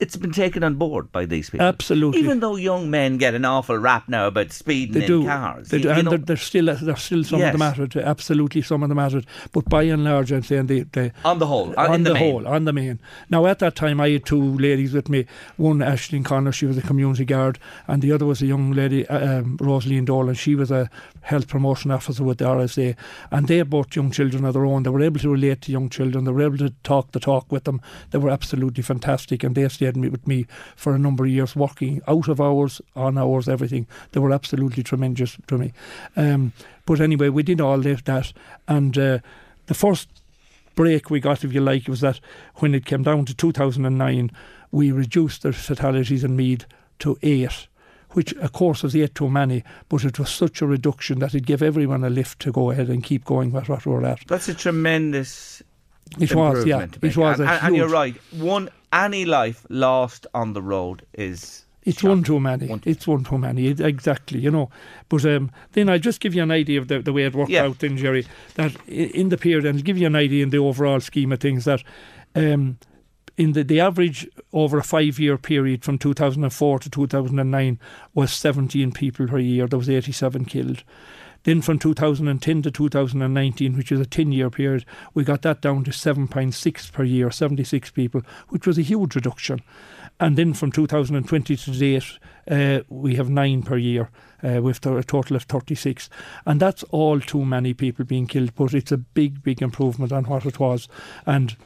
it's 0.00 0.16
been 0.16 0.32
taken 0.32 0.64
on 0.64 0.74
board 0.74 1.12
by 1.12 1.24
these 1.24 1.50
people. 1.50 1.66
Absolutely. 1.66 2.20
Even 2.20 2.40
though 2.40 2.56
young 2.56 2.90
men 2.90 3.18
get 3.18 3.34
an 3.34 3.44
awful 3.44 3.78
rap 3.78 4.08
now 4.08 4.26
about 4.26 4.50
speeding 4.50 5.00
they 5.00 5.06
do. 5.06 5.20
in 5.20 5.28
cars. 5.28 5.68
They 5.68 5.80
do. 5.80 5.88
You 5.88 5.94
and 5.94 6.26
there's 6.26 6.42
still 6.42 6.74
there's 6.74 7.02
still 7.02 7.22
some 7.22 7.38
yes. 7.38 7.54
of 7.54 7.60
them 7.60 7.62
at 7.62 7.78
it. 7.78 7.96
Absolutely, 7.96 8.62
some 8.62 8.82
of 8.82 8.88
them 8.88 8.98
at 8.98 9.12
it. 9.12 9.24
But 9.52 9.68
by 9.68 9.84
and 9.84 10.02
large, 10.02 10.32
I'm 10.32 10.42
saying 10.42 10.66
they, 10.66 10.80
they 10.80 11.12
on 11.24 11.38
the 11.38 11.46
whole, 11.46 11.72
on 11.78 12.02
the, 12.02 12.12
the 12.12 12.18
whole, 12.18 12.48
on 12.48 12.64
the 12.64 12.72
main. 12.72 13.00
Now 13.30 13.46
at 13.46 13.60
that 13.60 13.76
time, 13.76 14.00
I 14.00 14.10
had 14.10 14.26
two 14.26 14.58
ladies 14.58 14.92
with 14.92 15.08
me. 15.08 15.26
One, 15.56 15.82
Ashton 15.82 16.24
Connor, 16.24 16.52
she 16.52 16.66
was 16.66 16.76
a 16.76 16.82
community 16.82 17.24
guard, 17.24 17.60
and 17.86 18.02
the 18.02 18.10
other 18.10 18.26
was 18.26 18.42
a 18.42 18.46
young 18.46 18.72
lady, 18.72 19.06
uh, 19.06 19.38
um, 19.38 19.56
Rosaline 19.58 20.04
Dolan. 20.04 20.34
She 20.34 20.56
was 20.56 20.72
a 20.72 20.90
health 21.20 21.46
promotion 21.46 21.90
officer 21.90 22.24
with 22.24 22.38
the 22.38 22.44
RSA, 22.44 22.96
and 23.30 23.46
they 23.46 23.62
both 23.62 23.94
young 23.94 24.10
children 24.10 24.44
of 24.44 24.54
their 24.54 24.66
own. 24.66 24.82
They 24.82 24.90
were 24.90 25.02
able 25.02 25.20
to 25.20 25.30
relate 25.30 25.62
to 25.62 25.72
young 25.72 25.88
children. 25.88 26.24
They 26.24 26.32
were 26.32 26.42
able 26.42 26.58
to 26.58 26.70
talk 26.82 27.12
the 27.12 27.20
talk 27.20 27.52
with 27.52 27.64
them. 27.64 27.80
They 28.10 28.18
were 28.18 28.30
absolutely 28.30 28.82
fantastic, 28.82 29.43
and 29.44 29.54
they 29.54 29.68
stayed 29.68 29.96
with 29.96 30.26
me 30.26 30.46
for 30.76 30.94
a 30.94 30.98
number 30.98 31.24
of 31.24 31.30
years, 31.30 31.54
working 31.54 32.02
out 32.08 32.28
of 32.28 32.40
hours, 32.40 32.80
on 32.96 33.18
hours, 33.18 33.48
everything. 33.48 33.86
They 34.12 34.20
were 34.20 34.32
absolutely 34.32 34.82
tremendous 34.82 35.36
to 35.46 35.58
me. 35.58 35.72
Um, 36.16 36.52
but 36.86 37.00
anyway, 37.00 37.28
we 37.28 37.42
did 37.42 37.60
all 37.60 37.78
that, 37.78 38.32
and 38.68 38.98
uh, 38.98 39.18
the 39.66 39.74
first 39.74 40.08
break 40.74 41.10
we 41.10 41.20
got, 41.20 41.44
if 41.44 41.52
you 41.52 41.60
like, 41.60 41.88
was 41.88 42.00
that 42.00 42.20
when 42.56 42.74
it 42.74 42.86
came 42.86 43.02
down 43.02 43.24
to 43.26 43.34
2009, 43.34 44.30
we 44.70 44.90
reduced 44.90 45.42
the 45.42 45.52
fatalities 45.52 46.24
in 46.24 46.36
Meath 46.36 46.66
to 46.98 47.16
eight 47.22 47.68
which 48.14 48.32
of 48.34 48.52
course 48.52 48.82
was 48.82 48.96
eight 48.96 49.14
too 49.14 49.28
many, 49.28 49.62
but 49.88 50.04
it 50.04 50.18
was 50.18 50.30
such 50.30 50.62
a 50.62 50.66
reduction 50.66 51.18
that 51.18 51.34
it 51.34 51.44
gave 51.44 51.62
everyone 51.62 52.04
a 52.04 52.10
lift 52.10 52.38
to 52.40 52.52
go 52.52 52.70
ahead 52.70 52.88
and 52.88 53.02
keep 53.02 53.24
going 53.24 53.52
with 53.52 53.68
what 53.68 53.84
we're 53.84 54.04
at. 54.04 54.20
That's 54.26 54.48
a 54.48 54.54
tremendous. 54.54 55.62
It 56.20 56.34
was, 56.34 56.64
yeah. 56.64 56.86
It 57.02 57.16
was, 57.16 57.40
and, 57.40 57.48
and 57.48 57.76
you're 57.76 57.88
right. 57.88 58.14
One 58.32 58.68
any 58.94 59.24
life 59.24 59.66
lost 59.68 60.26
on 60.32 60.52
the 60.52 60.62
road 60.62 61.04
is 61.12 61.66
it's 61.82 62.02
one 62.02 62.22
too 62.22 62.40
many. 62.40 62.66
One 62.66 62.80
too 62.80 62.90
it's 62.90 63.06
one 63.06 63.24
too 63.24 63.36
many. 63.36 63.66
It, 63.66 63.80
exactly, 63.80 64.38
you 64.38 64.50
know. 64.50 64.70
But 65.08 65.24
um, 65.26 65.50
then 65.72 65.90
I'll 65.90 65.98
just 65.98 66.20
give 66.20 66.34
you 66.34 66.42
an 66.42 66.50
idea 66.50 66.80
of 66.80 66.88
the, 66.88 67.00
the 67.00 67.12
way 67.12 67.24
it 67.24 67.34
worked 67.34 67.50
yeah. 67.50 67.64
out 67.64 67.80
then, 67.80 67.96
Gerry. 67.98 68.26
That 68.54 68.74
in 68.86 69.28
the 69.28 69.36
period, 69.36 69.66
and 69.66 69.84
give 69.84 69.98
you 69.98 70.06
an 70.06 70.16
idea 70.16 70.42
in 70.42 70.50
the 70.50 70.58
overall 70.58 71.00
scheme 71.00 71.32
of 71.32 71.40
things, 71.40 71.66
that 71.66 71.82
um, 72.34 72.78
in 73.36 73.52
the, 73.52 73.64
the 73.64 73.80
average 73.80 74.26
over 74.52 74.78
a 74.78 74.82
five 74.82 75.18
year 75.18 75.36
period 75.36 75.84
from 75.84 75.98
2004 75.98 76.78
to 76.78 76.90
2009 76.90 77.78
was 78.14 78.32
17 78.32 78.92
people 78.92 79.26
per 79.26 79.38
year. 79.38 79.66
There 79.66 79.78
was 79.78 79.90
87 79.90 80.46
killed. 80.46 80.84
Then 81.44 81.60
from 81.60 81.78
2010 81.78 82.62
to 82.62 82.70
2019, 82.70 83.76
which 83.76 83.92
is 83.92 84.00
a 84.00 84.06
10 84.06 84.32
year 84.32 84.50
period, 84.50 84.84
we 85.12 85.24
got 85.24 85.42
that 85.42 85.60
down 85.60 85.84
to 85.84 85.90
7.6 85.90 86.92
per 86.92 87.04
year, 87.04 87.30
76 87.30 87.90
people, 87.90 88.22
which 88.48 88.66
was 88.66 88.78
a 88.78 88.82
huge 88.82 89.14
reduction. 89.14 89.60
And 90.20 90.36
then 90.36 90.54
from 90.54 90.72
2020 90.72 91.56
to 91.56 91.70
date, 91.70 92.18
uh, 92.50 92.80
we 92.88 93.16
have 93.16 93.28
nine 93.28 93.62
per 93.62 93.76
year 93.76 94.10
uh, 94.42 94.62
with 94.62 94.84
a 94.86 95.02
total 95.02 95.36
of 95.36 95.42
36. 95.44 96.08
And 96.46 96.60
that's 96.60 96.82
all 96.84 97.20
too 97.20 97.44
many 97.44 97.74
people 97.74 98.04
being 98.04 98.26
killed, 98.26 98.54
but 98.54 98.74
it's 98.74 98.92
a 98.92 98.98
big, 98.98 99.42
big 99.42 99.60
improvement 99.60 100.12
on 100.12 100.24
what 100.24 100.46
it 100.46 100.58
was. 100.58 100.88
And 101.26 101.56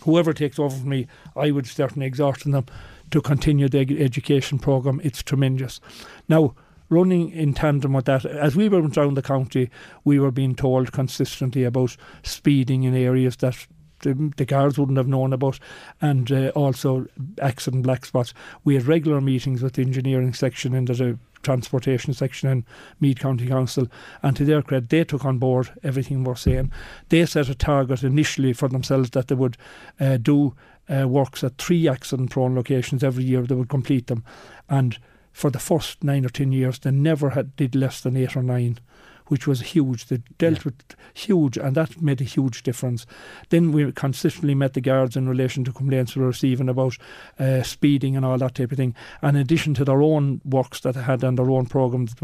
whoever 0.00 0.32
takes 0.32 0.58
over 0.58 0.74
from 0.74 0.88
me, 0.88 1.06
I 1.36 1.50
would 1.50 1.66
certainly 1.66 2.06
exhort 2.06 2.40
them 2.40 2.66
to 3.10 3.20
continue 3.20 3.68
the 3.68 4.02
education 4.02 4.58
programme. 4.58 5.00
It's 5.04 5.22
tremendous. 5.22 5.80
Now, 6.28 6.54
running 6.88 7.30
in 7.30 7.54
tandem 7.54 7.92
with 7.92 8.04
that, 8.06 8.24
as 8.24 8.56
we 8.56 8.68
went 8.68 8.96
around 8.96 9.14
the 9.14 9.22
county, 9.22 9.70
we 10.04 10.18
were 10.18 10.30
being 10.30 10.54
told 10.54 10.92
consistently 10.92 11.64
about 11.64 11.96
speeding 12.22 12.84
in 12.84 12.94
areas 12.94 13.36
that 13.36 13.66
the, 14.00 14.32
the 14.36 14.44
guards 14.44 14.78
wouldn't 14.78 14.98
have 14.98 15.08
known 15.08 15.32
about, 15.32 15.58
and 16.00 16.30
uh, 16.30 16.48
also 16.50 17.06
accident 17.40 17.82
black 17.82 18.04
spots. 18.04 18.34
We 18.64 18.74
had 18.74 18.84
regular 18.84 19.20
meetings 19.20 19.62
with 19.62 19.74
the 19.74 19.82
engineering 19.82 20.34
section 20.34 20.74
and 20.74 20.86
the 20.86 21.18
transportation 21.42 22.12
section 22.12 22.50
in 22.50 22.64
Meath 23.00 23.18
County 23.18 23.46
Council, 23.46 23.88
and 24.22 24.36
to 24.36 24.44
their 24.44 24.62
credit, 24.62 24.90
they 24.90 25.04
took 25.04 25.24
on 25.24 25.38
board 25.38 25.70
everything 25.82 26.24
we're 26.24 26.34
saying. 26.34 26.72
They 27.08 27.24
set 27.26 27.48
a 27.48 27.54
target 27.54 28.02
initially 28.02 28.52
for 28.52 28.68
themselves 28.68 29.10
that 29.10 29.28
they 29.28 29.34
would 29.34 29.56
uh, 29.98 30.18
do 30.18 30.54
uh, 30.88 31.08
works 31.08 31.42
at 31.42 31.58
three 31.58 31.88
accident 31.88 32.30
prone 32.30 32.54
locations 32.54 33.02
every 33.02 33.24
year, 33.24 33.42
they 33.42 33.54
would 33.54 33.68
complete 33.68 34.06
them. 34.06 34.24
And 34.68 34.98
for 35.36 35.50
the 35.50 35.58
first 35.58 36.02
nine 36.02 36.24
or 36.24 36.30
ten 36.30 36.50
years, 36.50 36.78
they 36.78 36.90
never 36.90 37.28
had 37.28 37.54
did 37.56 37.74
less 37.74 38.00
than 38.00 38.16
eight 38.16 38.34
or 38.34 38.42
nine, 38.42 38.78
which 39.26 39.46
was 39.46 39.60
huge. 39.60 40.06
They 40.06 40.22
dealt 40.38 40.60
yeah. 40.60 40.62
with 40.64 40.96
huge, 41.12 41.58
and 41.58 41.76
that 41.76 42.00
made 42.00 42.22
a 42.22 42.24
huge 42.24 42.62
difference. 42.62 43.04
Then 43.50 43.70
we 43.70 43.92
consistently 43.92 44.54
met 44.54 44.72
the 44.72 44.80
guards 44.80 45.14
in 45.14 45.28
relation 45.28 45.62
to 45.64 45.74
complaints 45.74 46.16
we 46.16 46.22
were 46.22 46.28
receiving 46.28 46.70
about 46.70 46.96
uh, 47.38 47.62
speeding 47.62 48.16
and 48.16 48.24
all 48.24 48.38
that 48.38 48.54
type 48.54 48.72
of 48.72 48.78
thing. 48.78 48.94
And 49.20 49.36
in 49.36 49.42
addition 49.42 49.74
to 49.74 49.84
their 49.84 50.00
own 50.00 50.40
works 50.42 50.80
that 50.80 50.94
they 50.94 51.02
had 51.02 51.22
and 51.22 51.36
their 51.36 51.50
own 51.50 51.66
programs, 51.66 52.14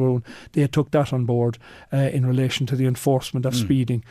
they 0.52 0.66
took 0.66 0.90
that 0.92 1.12
on 1.12 1.26
board 1.26 1.58
uh, 1.92 2.08
in 2.14 2.24
relation 2.24 2.64
to 2.68 2.76
the 2.76 2.86
enforcement 2.86 3.44
of 3.44 3.52
mm. 3.52 3.60
speeding. 3.60 4.04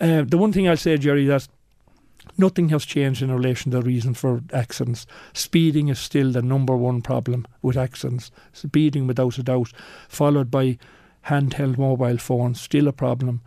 Uh, 0.00 0.24
the 0.26 0.36
one 0.36 0.52
thing 0.52 0.68
I'll 0.68 0.76
say, 0.76 0.96
Gerry, 0.96 1.26
that 1.26 1.46
Nothing 2.38 2.70
has 2.70 2.84
changed 2.84 3.22
in 3.22 3.30
relation 3.30 3.72
to 3.72 3.78
the 3.78 3.82
reason 3.82 4.14
for 4.14 4.42
accidents. 4.52 5.06
Speeding 5.32 5.88
is 5.88 5.98
still 5.98 6.30
the 6.32 6.42
number 6.42 6.76
one 6.76 7.02
problem 7.02 7.46
with 7.60 7.76
accidents. 7.76 8.30
Speeding 8.52 9.06
without 9.06 9.38
a 9.38 9.42
doubt, 9.42 9.72
followed 10.08 10.50
by 10.50 10.78
handheld 11.26 11.78
mobile 11.78 12.18
phones, 12.18 12.60
still 12.60 12.88
a 12.88 12.92
problem. 12.92 13.40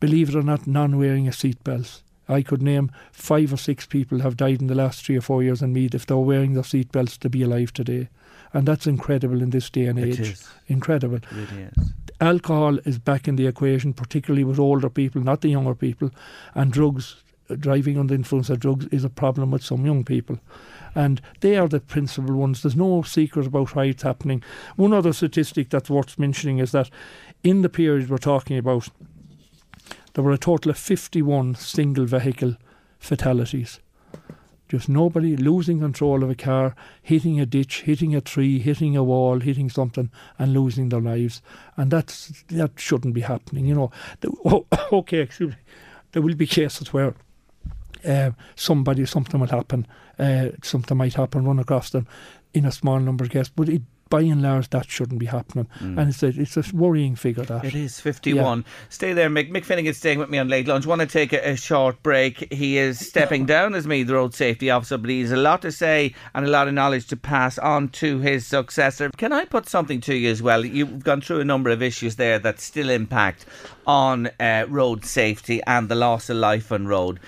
Believe 0.00 0.30
it 0.30 0.34
or 0.34 0.42
not, 0.42 0.66
non 0.66 0.98
wearing 0.98 1.28
a 1.28 1.30
seatbelt. 1.30 2.02
I 2.28 2.42
could 2.42 2.62
name 2.62 2.90
five 3.10 3.52
or 3.52 3.56
six 3.56 3.86
people 3.86 4.20
have 4.20 4.36
died 4.36 4.60
in 4.60 4.68
the 4.68 4.74
last 4.74 5.04
three 5.04 5.16
or 5.16 5.20
four 5.20 5.42
years 5.42 5.60
in 5.60 5.72
Meath 5.72 5.94
if 5.94 6.06
they 6.06 6.14
were 6.14 6.22
wearing 6.22 6.54
their 6.54 6.62
seatbelts 6.62 7.18
to 7.18 7.28
be 7.28 7.42
alive 7.42 7.72
today. 7.72 8.08
And 8.54 8.66
that's 8.66 8.86
incredible 8.86 9.42
in 9.42 9.50
this 9.50 9.70
day 9.70 9.86
and 9.86 9.98
age. 9.98 10.20
It 10.20 10.28
is. 10.28 10.48
Incredible. 10.68 11.16
It 11.16 11.32
really 11.32 11.62
is. 11.64 11.92
Alcohol 12.20 12.78
is 12.84 12.98
back 12.98 13.26
in 13.26 13.36
the 13.36 13.46
equation, 13.46 13.92
particularly 13.92 14.44
with 14.44 14.58
older 14.58 14.88
people, 14.88 15.22
not 15.22 15.40
the 15.40 15.48
younger 15.48 15.74
people, 15.74 16.10
and 16.54 16.72
drugs 16.72 17.16
Uh, 17.50 17.56
driving 17.56 17.98
under 17.98 18.12
the 18.14 18.18
influence 18.18 18.50
of 18.50 18.60
drugs 18.60 18.86
is 18.86 19.04
a 19.04 19.10
problem 19.10 19.50
with 19.50 19.64
some 19.64 19.84
young 19.84 20.04
people. 20.04 20.38
And 20.94 21.20
they 21.40 21.56
are 21.56 21.68
the 21.68 21.80
principal 21.80 22.36
ones. 22.36 22.62
There's 22.62 22.76
no 22.76 23.02
secret 23.02 23.46
about 23.46 23.74
why 23.74 23.86
it's 23.86 24.02
happening. 24.02 24.42
One 24.76 24.92
other 24.92 25.12
statistic 25.12 25.70
that's 25.70 25.90
worth 25.90 26.18
mentioning 26.18 26.58
is 26.58 26.72
that 26.72 26.90
in 27.42 27.62
the 27.62 27.68
period 27.68 28.10
we're 28.10 28.18
talking 28.18 28.58
about, 28.58 28.88
there 30.14 30.22
were 30.22 30.32
a 30.32 30.38
total 30.38 30.70
of 30.70 30.78
51 30.78 31.54
single 31.54 32.04
vehicle 32.04 32.56
fatalities. 32.98 33.80
Just 34.68 34.88
nobody 34.88 35.36
losing 35.36 35.80
control 35.80 36.22
of 36.22 36.30
a 36.30 36.34
car, 36.34 36.74
hitting 37.02 37.38
a 37.40 37.44
ditch, 37.44 37.82
hitting 37.82 38.14
a 38.14 38.22
tree, 38.22 38.58
hitting 38.58 38.96
a 38.96 39.04
wall, 39.04 39.40
hitting 39.40 39.68
something, 39.68 40.10
and 40.38 40.54
losing 40.54 40.88
their 40.88 41.00
lives. 41.00 41.42
And 41.76 41.90
that's 41.90 42.44
that 42.48 42.72
shouldn't 42.78 43.12
be 43.12 43.20
happening. 43.20 43.66
You 43.66 43.74
know, 43.74 43.90
the, 44.20 44.34
oh, 44.44 44.66
okay, 44.98 45.18
excuse 45.18 45.50
me. 45.50 45.56
There 46.12 46.22
will 46.22 46.34
be 46.34 46.46
cases 46.46 46.92
where 46.92 47.14
uh, 48.04 48.30
somebody, 48.56 49.06
something 49.06 49.40
will 49.40 49.48
happen, 49.48 49.86
uh, 50.18 50.48
something 50.62 50.96
might 50.96 51.14
happen, 51.14 51.44
run 51.44 51.58
across 51.58 51.90
them 51.90 52.06
in 52.54 52.64
a 52.64 52.72
small 52.72 52.98
number 52.98 53.24
of 53.24 53.30
cases. 53.30 53.52
But 53.54 53.68
it, 53.68 53.82
by 54.12 54.20
and 54.20 54.42
large, 54.42 54.68
that 54.68 54.90
shouldn't 54.90 55.18
be 55.18 55.24
happening. 55.24 55.66
Mm. 55.80 55.98
And 55.98 56.10
it's 56.10 56.22
a, 56.22 56.26
it's 56.26 56.58
a 56.58 56.76
worrying 56.76 57.16
figure, 57.16 57.44
that. 57.44 57.64
It 57.64 57.74
is, 57.74 57.98
51. 57.98 58.58
Yeah. 58.58 58.64
Stay 58.90 59.14
there, 59.14 59.30
Mick. 59.30 59.50
Mick 59.50 59.64
Finnegan 59.64 59.94
staying 59.94 60.18
with 60.18 60.28
me 60.28 60.36
on 60.36 60.48
Late 60.48 60.68
Lunch. 60.68 60.84
want 60.84 61.00
to 61.00 61.06
take 61.06 61.32
a, 61.32 61.52
a 61.52 61.56
short 61.56 62.02
break. 62.02 62.52
He 62.52 62.76
is 62.76 62.98
stepping 62.98 63.46
down 63.46 63.74
as 63.74 63.86
me, 63.86 64.02
the 64.02 64.12
road 64.12 64.34
safety 64.34 64.68
officer, 64.68 64.98
but 64.98 65.08
he 65.08 65.22
has 65.22 65.32
a 65.32 65.38
lot 65.38 65.62
to 65.62 65.72
say 65.72 66.14
and 66.34 66.44
a 66.44 66.50
lot 66.50 66.68
of 66.68 66.74
knowledge 66.74 67.06
to 67.06 67.16
pass 67.16 67.56
on 67.56 67.88
to 67.88 68.18
his 68.18 68.46
successor. 68.46 69.08
Can 69.16 69.32
I 69.32 69.46
put 69.46 69.66
something 69.66 70.02
to 70.02 70.14
you 70.14 70.30
as 70.30 70.42
well? 70.42 70.62
You've 70.62 71.02
gone 71.02 71.22
through 71.22 71.40
a 71.40 71.44
number 71.44 71.70
of 71.70 71.82
issues 71.82 72.16
there 72.16 72.38
that 72.38 72.60
still 72.60 72.90
impact 72.90 73.46
on 73.86 74.26
uh, 74.38 74.66
road 74.68 75.06
safety 75.06 75.62
and 75.66 75.88
the 75.88 75.94
loss 75.94 76.28
of 76.28 76.36
life 76.36 76.70
on 76.70 76.86
road. 76.86 77.18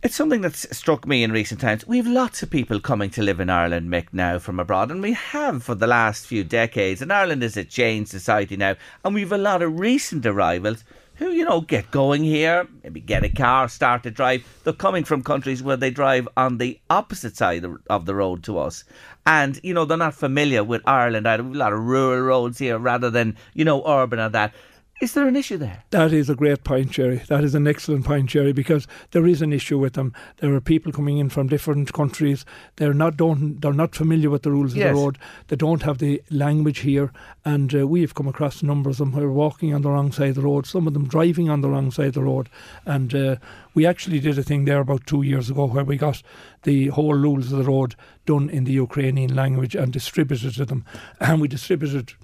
It's 0.00 0.14
something 0.14 0.42
that's 0.42 0.76
struck 0.76 1.08
me 1.08 1.24
in 1.24 1.32
recent 1.32 1.60
times. 1.60 1.84
We 1.84 1.96
have 1.96 2.06
lots 2.06 2.40
of 2.44 2.50
people 2.50 2.78
coming 2.78 3.10
to 3.10 3.22
live 3.22 3.40
in 3.40 3.50
Ireland, 3.50 3.90
Mick, 3.90 4.06
now 4.12 4.38
from 4.38 4.60
abroad, 4.60 4.92
and 4.92 5.02
we 5.02 5.14
have 5.14 5.64
for 5.64 5.74
the 5.74 5.88
last 5.88 6.24
few 6.24 6.44
decades. 6.44 7.02
And 7.02 7.12
Ireland 7.12 7.42
is 7.42 7.56
a 7.56 7.64
changed 7.64 8.12
society 8.12 8.56
now, 8.56 8.76
and 9.04 9.12
we've 9.12 9.32
a 9.32 9.36
lot 9.36 9.60
of 9.60 9.80
recent 9.80 10.24
arrivals 10.24 10.84
who, 11.16 11.32
you 11.32 11.44
know, 11.44 11.62
get 11.62 11.90
going 11.90 12.22
here, 12.22 12.68
maybe 12.84 13.00
get 13.00 13.24
a 13.24 13.28
car, 13.28 13.68
start 13.68 14.04
to 14.04 14.12
drive. 14.12 14.46
They're 14.62 14.72
coming 14.72 15.02
from 15.02 15.24
countries 15.24 15.64
where 15.64 15.76
they 15.76 15.90
drive 15.90 16.28
on 16.36 16.58
the 16.58 16.78
opposite 16.88 17.36
side 17.36 17.66
of 17.90 18.06
the 18.06 18.14
road 18.14 18.44
to 18.44 18.56
us. 18.56 18.84
And, 19.26 19.58
you 19.64 19.74
know, 19.74 19.84
they're 19.84 19.98
not 19.98 20.14
familiar 20.14 20.62
with 20.62 20.80
Ireland. 20.86 21.26
Have 21.26 21.40
a 21.40 21.42
lot 21.42 21.72
of 21.72 21.80
rural 21.80 22.20
roads 22.20 22.58
here 22.60 22.78
rather 22.78 23.10
than, 23.10 23.36
you 23.52 23.64
know, 23.64 23.84
urban 23.84 24.20
or 24.20 24.28
that. 24.28 24.54
Is 25.00 25.12
there 25.12 25.28
an 25.28 25.36
issue 25.36 25.58
there? 25.58 25.84
That 25.90 26.12
is 26.12 26.28
a 26.28 26.34
great 26.34 26.64
point, 26.64 26.90
Gerry. 26.90 27.22
That 27.28 27.44
is 27.44 27.54
an 27.54 27.68
excellent 27.68 28.04
point, 28.04 28.26
Gerry, 28.30 28.52
because 28.52 28.88
there 29.12 29.28
is 29.28 29.40
an 29.42 29.52
issue 29.52 29.78
with 29.78 29.92
them. 29.92 30.12
There 30.38 30.52
are 30.52 30.60
people 30.60 30.90
coming 30.90 31.18
in 31.18 31.28
from 31.28 31.46
different 31.46 31.92
countries. 31.92 32.44
They're 32.76 32.92
not 32.92 33.16
don't 33.16 33.60
they're 33.60 33.72
not 33.72 33.94
familiar 33.94 34.28
with 34.28 34.42
the 34.42 34.50
rules 34.50 34.74
yes. 34.74 34.90
of 34.90 34.96
the 34.96 35.00
road. 35.00 35.18
They 35.46 35.56
don't 35.56 35.82
have 35.82 35.98
the 35.98 36.20
language 36.30 36.80
here, 36.80 37.12
and 37.44 37.72
uh, 37.72 37.86
we 37.86 38.00
have 38.00 38.16
come 38.16 38.26
across 38.26 38.60
numbers 38.60 38.98
of 38.98 39.12
them 39.12 39.20
who 39.20 39.24
are 39.24 39.32
walking 39.32 39.72
on 39.72 39.82
the 39.82 39.90
wrong 39.90 40.10
side 40.10 40.30
of 40.30 40.34
the 40.36 40.42
road. 40.42 40.66
Some 40.66 40.88
of 40.88 40.94
them 40.94 41.06
driving 41.06 41.48
on 41.48 41.60
the 41.60 41.70
wrong 41.70 41.92
side 41.92 42.08
of 42.08 42.14
the 42.14 42.22
road, 42.24 42.48
and 42.84 43.14
uh, 43.14 43.36
we 43.74 43.86
actually 43.86 44.18
did 44.18 44.36
a 44.36 44.42
thing 44.42 44.64
there 44.64 44.80
about 44.80 45.06
two 45.06 45.22
years 45.22 45.48
ago 45.48 45.66
where 45.66 45.84
we 45.84 45.96
got 45.96 46.22
the 46.64 46.88
whole 46.88 47.14
rules 47.14 47.52
of 47.52 47.58
the 47.58 47.70
road 47.70 47.94
done 48.26 48.50
in 48.50 48.64
the 48.64 48.72
Ukrainian 48.72 49.36
language 49.36 49.76
and 49.76 49.92
distributed 49.92 50.54
to 50.54 50.64
them, 50.64 50.84
and 51.20 51.40
we 51.40 51.46
distributed 51.46 52.14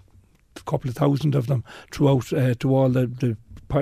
couple 0.63 0.89
of 0.89 0.97
thousand 0.97 1.35
of 1.35 1.47
them 1.47 1.65
throughout 1.91 2.33
uh, 2.33 2.55
to 2.55 2.75
all 2.75 2.89
the, 2.89 3.07
the 3.07 3.37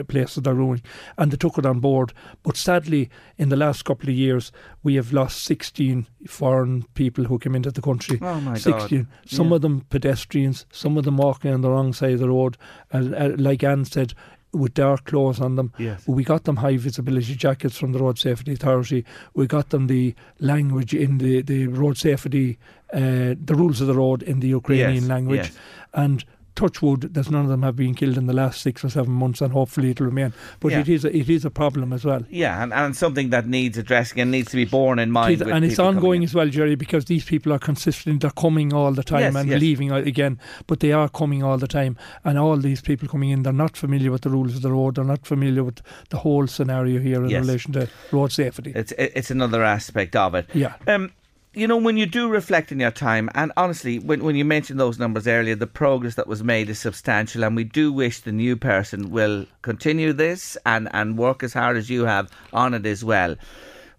places 0.08 0.42
they're 0.42 0.54
ruining, 0.54 0.82
and 1.18 1.30
they 1.30 1.36
took 1.36 1.58
it 1.58 1.66
on 1.66 1.80
board. 1.80 2.12
But 2.42 2.56
sadly, 2.56 3.10
in 3.36 3.50
the 3.50 3.56
last 3.56 3.84
couple 3.84 4.08
of 4.08 4.14
years, 4.14 4.50
we 4.82 4.94
have 4.94 5.12
lost 5.12 5.44
16 5.44 6.06
foreign 6.26 6.84
people 6.94 7.24
who 7.24 7.38
came 7.38 7.54
into 7.54 7.70
the 7.70 7.82
country. 7.82 8.18
Oh 8.22 8.40
my 8.40 8.56
16. 8.56 9.02
God. 9.02 9.08
Some 9.26 9.48
yeah. 9.48 9.56
of 9.56 9.62
them 9.62 9.84
pedestrians, 9.90 10.64
some 10.72 10.96
of 10.96 11.04
them 11.04 11.18
walking 11.18 11.52
on 11.52 11.60
the 11.60 11.70
wrong 11.70 11.92
side 11.92 12.12
of 12.12 12.20
the 12.20 12.30
road. 12.30 12.56
And 12.90 13.14
uh, 13.14 13.32
like 13.36 13.62
Anne 13.62 13.84
said, 13.84 14.14
with 14.52 14.74
dark 14.74 15.04
clothes 15.04 15.40
on 15.40 15.56
them. 15.56 15.72
Yes. 15.78 16.06
We 16.06 16.24
got 16.24 16.44
them 16.44 16.56
high 16.56 16.76
visibility 16.76 17.34
jackets 17.34 17.78
from 17.78 17.92
the 17.92 17.98
Road 17.98 18.18
Safety 18.18 18.52
Authority. 18.52 19.04
We 19.34 19.46
got 19.46 19.70
them 19.70 19.86
the 19.86 20.14
language 20.40 20.94
in 20.94 21.18
the, 21.18 21.40
the 21.42 21.68
road 21.68 21.96
safety, 21.96 22.58
uh, 22.92 23.34
the 23.42 23.54
rules 23.56 23.80
of 23.80 23.86
the 23.86 23.94
road 23.94 24.22
in 24.22 24.40
the 24.40 24.48
Ukrainian 24.48 24.94
yes. 24.94 25.08
language. 25.08 25.38
Yes. 25.40 25.58
And 25.94 26.24
touch 26.54 26.82
wood 26.82 27.14
that 27.14 27.30
none 27.30 27.42
of 27.42 27.48
them 27.48 27.62
have 27.62 27.76
been 27.76 27.94
killed 27.94 28.18
in 28.18 28.26
the 28.26 28.32
last 28.32 28.60
six 28.60 28.84
or 28.84 28.90
seven 28.90 29.12
months, 29.12 29.40
and 29.40 29.52
hopefully 29.52 29.90
it'll 29.90 30.06
remain. 30.06 30.32
But 30.60 30.72
yeah. 30.72 30.80
it 30.80 30.88
is 30.88 31.04
a, 31.04 31.16
it 31.16 31.28
is 31.28 31.44
a 31.44 31.50
problem 31.50 31.92
as 31.92 32.04
well. 32.04 32.24
Yeah, 32.30 32.62
and, 32.62 32.72
and 32.72 32.96
something 32.96 33.30
that 33.30 33.46
needs 33.46 33.78
addressing 33.78 34.20
and 34.20 34.30
needs 34.30 34.50
to 34.50 34.56
be 34.56 34.64
borne 34.64 34.98
in 34.98 35.10
mind. 35.10 35.40
It 35.40 35.48
and 35.48 35.64
it's 35.64 35.78
ongoing 35.78 36.24
as 36.24 36.34
well, 36.34 36.48
Gerry, 36.48 36.74
because 36.74 37.06
these 37.06 37.24
people 37.24 37.52
are 37.52 37.58
consistent. 37.58 38.22
They're 38.22 38.30
coming 38.30 38.72
all 38.72 38.92
the 38.92 39.04
time 39.04 39.20
yes, 39.20 39.36
and 39.36 39.48
yes. 39.48 39.60
leaving 39.60 39.90
again, 39.90 40.38
but 40.66 40.80
they 40.80 40.92
are 40.92 41.08
coming 41.08 41.42
all 41.42 41.58
the 41.58 41.68
time. 41.68 41.96
And 42.24 42.38
all 42.38 42.56
these 42.56 42.80
people 42.80 43.08
coming 43.08 43.30
in, 43.30 43.42
they're 43.42 43.52
not 43.52 43.76
familiar 43.76 44.10
with 44.10 44.22
the 44.22 44.30
rules 44.30 44.54
of 44.54 44.62
the 44.62 44.72
road. 44.72 44.96
They're 44.96 45.04
not 45.04 45.26
familiar 45.26 45.64
with 45.64 45.80
the 46.10 46.18
whole 46.18 46.46
scenario 46.46 47.00
here 47.00 47.22
in 47.24 47.30
yes. 47.30 47.44
relation 47.44 47.72
to 47.72 47.88
road 48.10 48.32
safety. 48.32 48.72
It's 48.74 48.92
it's 48.98 49.30
another 49.30 49.62
aspect 49.62 50.16
of 50.16 50.34
it. 50.34 50.48
Yeah. 50.54 50.74
Um, 50.86 51.12
you 51.54 51.66
know, 51.66 51.76
when 51.76 51.98
you 51.98 52.06
do 52.06 52.28
reflect 52.28 52.72
in 52.72 52.80
your 52.80 52.90
time, 52.90 53.28
and 53.34 53.52
honestly, 53.56 53.98
when, 53.98 54.24
when 54.24 54.36
you 54.36 54.44
mentioned 54.44 54.80
those 54.80 54.98
numbers 54.98 55.26
earlier, 55.26 55.54
the 55.54 55.66
progress 55.66 56.14
that 56.14 56.26
was 56.26 56.42
made 56.42 56.70
is 56.70 56.78
substantial, 56.78 57.44
and 57.44 57.54
we 57.54 57.64
do 57.64 57.92
wish 57.92 58.20
the 58.20 58.32
new 58.32 58.56
person 58.56 59.10
will 59.10 59.46
continue 59.60 60.12
this 60.14 60.56
and, 60.64 60.88
and 60.92 61.18
work 61.18 61.42
as 61.42 61.52
hard 61.52 61.76
as 61.76 61.90
you 61.90 62.04
have 62.04 62.30
on 62.52 62.72
it 62.72 62.86
as 62.86 63.04
well. 63.04 63.36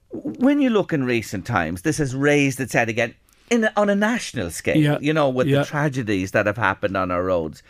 When 0.10 0.62
you 0.62 0.72
look 0.72 0.94
in 0.94 1.04
recent 1.04 1.46
times, 1.46 1.84
this 1.84 1.98
has 1.98 2.16
raised 2.16 2.60
its 2.60 2.74
head 2.74 2.90
again 2.90 3.14
in 3.50 3.70
on 3.76 3.90
a 3.90 3.96
national 3.96 4.50
scale, 4.50 4.78
yeah. 4.78 4.98
you 5.00 5.14
know, 5.14 5.30
with 5.30 5.48
yeah. 5.48 5.60
the 5.60 5.66
tragedies 5.66 6.32
that 6.32 6.48
have 6.48 6.58
happened 6.58 6.98
on 6.98 7.12
our 7.12 7.24
roads 7.24 7.62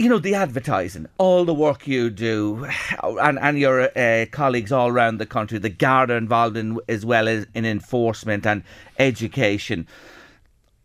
you 0.00 0.08
know 0.08 0.18
the 0.18 0.34
advertising, 0.34 1.06
all 1.18 1.44
the 1.44 1.52
work 1.52 1.86
you 1.86 2.08
do, 2.08 2.66
and 3.02 3.38
and 3.38 3.58
your 3.58 3.96
uh, 3.96 4.24
colleagues 4.30 4.72
all 4.72 4.88
around 4.88 5.18
the 5.18 5.26
country, 5.26 5.58
the 5.58 5.68
Garda 5.68 6.14
involved 6.14 6.56
in 6.56 6.78
as 6.88 7.04
well 7.04 7.28
as 7.28 7.46
in 7.54 7.66
enforcement 7.66 8.46
and 8.46 8.62
education. 8.98 9.86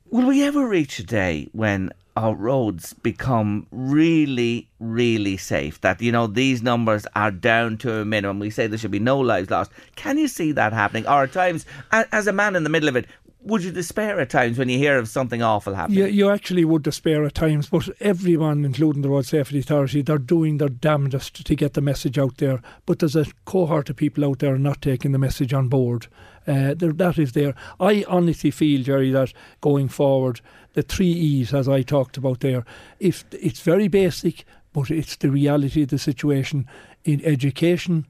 Will 0.10 0.28
we 0.28 0.44
ever 0.44 0.68
reach 0.68 1.00
a 1.00 1.04
day 1.04 1.48
when 1.54 1.92
our 2.18 2.36
roads 2.36 2.94
become 2.94 3.68
really, 3.72 4.68
really 4.80 5.38
safe? 5.38 5.80
That 5.80 6.02
you 6.02 6.12
know 6.12 6.28
these 6.28 6.62
numbers 6.62 7.08
are 7.16 7.32
down 7.32 7.78
to 7.78 8.02
a 8.02 8.06
minimum. 8.06 8.40
We 8.40 8.50
say 8.50 8.68
there 8.68 8.78
should 8.78 8.92
be 8.92 9.00
no 9.00 9.18
lives 9.18 9.50
lost. 9.50 9.72
Can 9.96 10.18
you 10.18 10.28
see 10.28 10.52
that 10.52 10.74
happening? 10.74 11.08
Or 11.08 11.24
at 11.24 11.32
times, 11.32 11.66
as 11.94 12.28
a 12.28 12.34
man 12.34 12.58
in 12.58 12.66
the 12.66 12.70
middle 12.70 12.90
of 12.90 12.98
it, 12.98 13.08
would 13.46 13.64
you 13.64 13.72
despair 13.72 14.20
at 14.20 14.30
times 14.30 14.58
when 14.58 14.70
you 14.70 14.78
hear 14.78 14.98
of 14.98 15.08
something 15.08 15.42
awful 15.42 15.76
happening? 15.76 16.00
Yeah, 16.00 16.06
you 16.08 16.30
actually 16.30 16.66
would 16.66 16.84
despair 16.84 17.24
at 17.24 17.36
times, 17.36 17.70
but 17.70 17.90
everyone, 18.00 18.66
including 18.66 19.04
the 19.04 19.10
Road 19.10 19.26
Safety 19.26 19.60
Authority, 19.60 20.02
they're 20.02 20.18
doing 20.18 20.58
their 20.58 20.70
damnedest 20.70 21.46
to 21.46 21.56
get 21.56 21.74
the 21.74 21.82
message 21.82 22.18
out 22.18 22.38
there. 22.38 22.62
But 22.86 23.00
there's 23.00 23.16
a 23.16 23.26
cohort 23.46 23.90
of 23.90 23.96
people 23.96 24.26
out 24.26 24.40
there 24.40 24.58
not 24.58 24.82
taking 24.82 25.12
the 25.12 25.20
message 25.20 25.54
on 25.54 25.70
board. 25.70 26.08
Uh, 26.48 26.74
that 26.78 27.18
is 27.18 27.32
there. 27.34 27.56
I 27.80 28.04
honestly 28.08 28.52
feel, 28.52 28.84
Gerry, 28.84 29.12
that 29.12 29.34
going 29.62 29.90
forward, 29.90 30.42
the 30.74 30.82
three 30.82 31.12
E's, 31.12 31.54
as 31.54 31.70
I 31.70 31.84
talked 31.84 32.18
about 32.18 32.40
there, 32.40 32.66
if 33.00 33.26
it's 33.32 33.62
very 33.62 33.88
basic, 33.88 34.46
but 34.74 34.92
it's 34.92 35.16
the 35.16 35.32
reality 35.32 35.84
of 35.84 35.90
the 35.90 36.00
situation 36.00 36.68
in 37.04 37.24
education, 37.24 38.06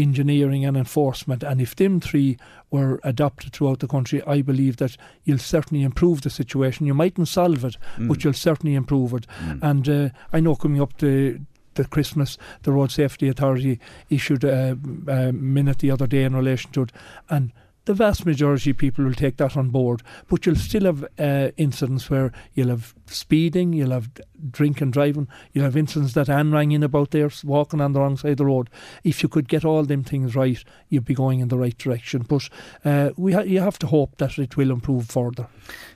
engineering 0.00 0.64
and 0.64 0.76
enforcement. 0.76 1.42
And 1.42 1.60
if 1.60 1.76
them 1.76 2.00
three 2.00 2.38
were 2.70 3.00
adopted 3.04 3.52
throughout 3.52 3.80
the 3.80 3.88
country, 3.88 4.22
I 4.26 4.42
believe 4.42 4.76
that 4.78 4.96
you'll 5.24 5.38
certainly 5.38 5.84
improve 5.84 6.22
the 6.22 6.30
situation. 6.30 6.86
You 6.86 6.94
mightn't 6.94 7.28
solve 7.28 7.64
it, 7.64 7.76
mm. 7.96 8.08
but 8.08 8.24
you'll 8.24 8.32
certainly 8.32 8.74
improve 8.74 9.12
it. 9.14 9.26
Mm. 9.44 9.62
And 9.62 9.88
uh, 9.88 10.08
I 10.32 10.40
know 10.40 10.56
coming 10.56 10.80
up 10.80 10.96
to 10.98 11.40
after 11.80 11.88
Christmas, 11.88 12.38
the 12.62 12.72
Road 12.72 12.90
Safety 12.90 13.28
Authority 13.28 13.80
issued 14.08 14.44
a, 14.44 14.78
a 15.06 15.32
minute 15.32 15.78
the 15.78 15.90
other 15.90 16.06
day 16.06 16.24
in 16.24 16.34
relation 16.34 16.70
to 16.72 16.82
it, 16.82 16.92
and 17.28 17.52
the 17.86 17.94
vast 17.94 18.26
majority 18.26 18.70
of 18.70 18.76
people 18.76 19.04
will 19.04 19.14
take 19.14 19.38
that 19.38 19.56
on 19.56 19.70
board, 19.70 20.02
but 20.28 20.44
you'll 20.44 20.56
still 20.56 20.84
have 20.84 21.04
uh, 21.18 21.50
incidents 21.56 22.10
where 22.10 22.32
you'll 22.54 22.68
have 22.68 22.94
speeding, 23.12 23.72
you'll 23.72 23.90
have 23.90 24.10
drinking 24.50 24.90
driving, 24.90 25.28
you'll 25.52 25.64
have 25.64 25.76
incidents 25.76 26.14
that 26.14 26.28
Anne 26.28 26.52
rang 26.52 26.72
in 26.72 26.82
about 26.82 27.10
there, 27.10 27.30
walking 27.44 27.80
on 27.80 27.92
the 27.92 28.00
wrong 28.00 28.16
side 28.16 28.32
of 28.32 28.36
the 28.38 28.46
road. 28.46 28.70
If 29.04 29.22
you 29.22 29.28
could 29.28 29.48
get 29.48 29.64
all 29.64 29.84
them 29.84 30.04
things 30.04 30.34
right, 30.34 30.62
you'd 30.88 31.04
be 31.04 31.14
going 31.14 31.40
in 31.40 31.48
the 31.48 31.58
right 31.58 31.76
direction. 31.76 32.22
But 32.22 32.48
uh, 32.84 33.10
we 33.16 33.32
ha- 33.32 33.40
you 33.40 33.60
have 33.60 33.78
to 33.80 33.86
hope 33.86 34.16
that 34.18 34.38
it 34.38 34.56
will 34.56 34.70
improve 34.70 35.06
further. 35.06 35.46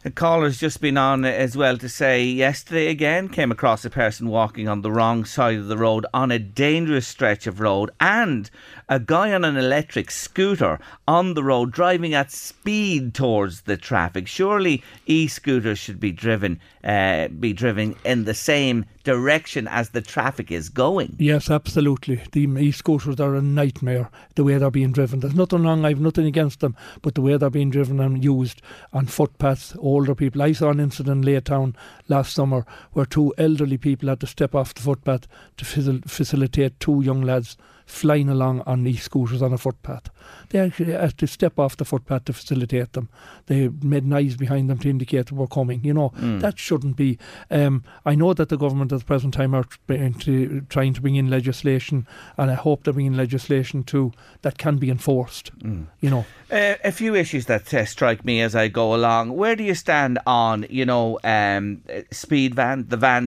A 0.05 0.11
caller's 0.11 0.59
just 0.59 0.81
been 0.81 0.97
on 0.97 1.25
as 1.25 1.57
well 1.57 1.79
to 1.79 1.89
say 1.89 2.25
yesterday 2.25 2.89
again 2.89 3.29
came 3.29 3.51
across 3.51 3.85
a 3.85 3.91
person 3.91 4.29
walking 4.29 4.69
on 4.69 4.83
the 4.83 4.93
wrong 4.93 5.25
side 5.25 5.59
of 5.59 5.69
the 5.69 5.79
road 5.79 6.07
on 6.13 6.31
a 6.31 6.39
dangerous 6.39 7.07
stretch 7.07 7.47
of 7.47 7.61
road 7.61 7.91
and 8.01 8.51
a 8.89 9.01
guy 9.01 9.33
on 9.33 9.45
an 9.45 9.57
electric 9.57 10.11
scooter 10.11 10.79
on 11.09 11.35
the 11.35 11.43
road 11.43 11.73
driving 11.73 12.15
at 12.15 12.31
speed 12.31 13.15
towards 13.15 13.63
the 13.63 13.77
traffic. 13.77 14.27
Surely 14.27 14.83
e-scooters 15.07 15.79
should 15.79 15.99
be 15.99 16.13
driven 16.13 16.61
uh, 16.85 17.29
be 17.29 17.53
driven 17.53 17.97
in 18.05 18.25
the 18.25 18.35
same 18.35 18.85
direction 19.05 19.67
as 19.69 19.91
the 19.91 20.01
traffic 20.01 20.53
is 20.53 20.69
going. 20.69 21.17
Yes, 21.19 21.51
absolutely. 21.51 22.21
The 22.33 22.47
e-scooters 22.59 23.21
are 23.21 23.35
a 23.35 23.43
nightmare 23.43 24.11
the 24.35 24.45
way 24.45 24.59
they're 24.59 24.71
being 24.71 24.93
driven. 24.93 25.21
There's 25.21 25.35
nothing 25.35 25.63
wrong. 25.63 25.85
I've 25.85 26.01
nothing 26.01 26.27
against 26.27 26.61
them, 26.61 26.77
but 27.03 27.15
the 27.15 27.23
way 27.23 27.37
they're 27.37 27.51
being 27.51 27.71
driven 27.71 28.01
and 28.01 28.23
used 28.23 28.61
on 28.93 29.07
footpaths, 29.07 29.75
older 29.79 30.15
people. 30.15 30.43
I 30.43 30.53
saw 30.53 30.71
an 30.71 30.81
incident 30.81 31.27
in 31.27 31.43
Town 31.43 31.75
last 32.09 32.35
summer 32.35 32.67
where 32.93 33.07
two 33.07 33.35
elderly 33.39 33.79
people 33.79 34.09
had 34.09 34.21
to 34.21 34.27
step 34.27 34.55
off 34.55 34.75
the 34.75 34.83
footpath 34.83 35.27
to 35.57 35.65
facilitate 35.65 36.81
two 36.81 37.01
young 37.03 37.23
lads 37.23 37.57
flying 37.87 38.29
along 38.29 38.61
on 38.63 38.85
these 38.85 39.03
scooters 39.03 39.43
on 39.43 39.53
a 39.53 39.59
footpath. 39.59 40.11
They 40.51 40.59
actually 40.59 40.93
had 40.93 41.19
to 41.19 41.27
step 41.27 41.59
off 41.59 41.77
the 41.77 41.85
footpath 41.85 42.25
to 42.27 42.33
facilitate 42.33 42.93
them. 42.93 43.09
They 43.47 43.69
made 43.69 44.07
noise 44.07 44.37
behind 44.37 44.71
them 44.71 44.79
to 44.79 44.91
indicate 44.91 45.27
they 45.27 45.37
were 45.37 45.47
coming. 45.47 45.85
You 45.85 45.95
know, 45.95 46.11
mm. 46.11 46.41
that 46.41 46.59
shouldn't 46.59 46.97
be. 46.97 47.19
Um, 47.51 47.85
I 48.05 48.15
know 48.15 48.35
that 48.35 48.49
the 48.49 48.57
government 48.57 48.93
at 48.93 49.01
the 49.01 49.05
present 49.05 49.35
time 49.35 49.55
are 49.55 49.65
trying 49.89 50.95
to 50.95 51.01
bring 51.01 51.17
in 51.17 51.31
legislation, 51.31 52.07
and 52.39 52.51
I 52.51 52.55
hope 52.55 52.85
they 52.85 52.93
bring 52.93 53.07
in 53.07 53.17
legislation 53.17 53.83
too 53.83 54.13
that 54.43 54.59
can 54.59 54.79
be 54.79 54.91
enforced. 54.91 55.57
Mm. 55.59 55.87
You 56.01 56.11
know, 56.11 56.27
uh, 56.51 56.75
a 56.85 56.93
few 56.93 57.15
issues 57.15 57.47
that 57.47 57.73
uh, 57.73 57.85
strike 57.85 58.25
me 58.25 58.41
as 58.41 58.55
I 58.55 58.69
go 58.69 58.95
along. 58.95 59.37
Where 59.37 59.57
do 59.57 59.65
you 59.65 59.75
stand 59.75 60.19
on, 60.27 60.67
you 60.71 60.87
know, 60.87 61.19
um, 61.25 61.83
speed 62.11 62.55
van, 62.55 62.87
the 62.89 62.97
van 62.97 63.27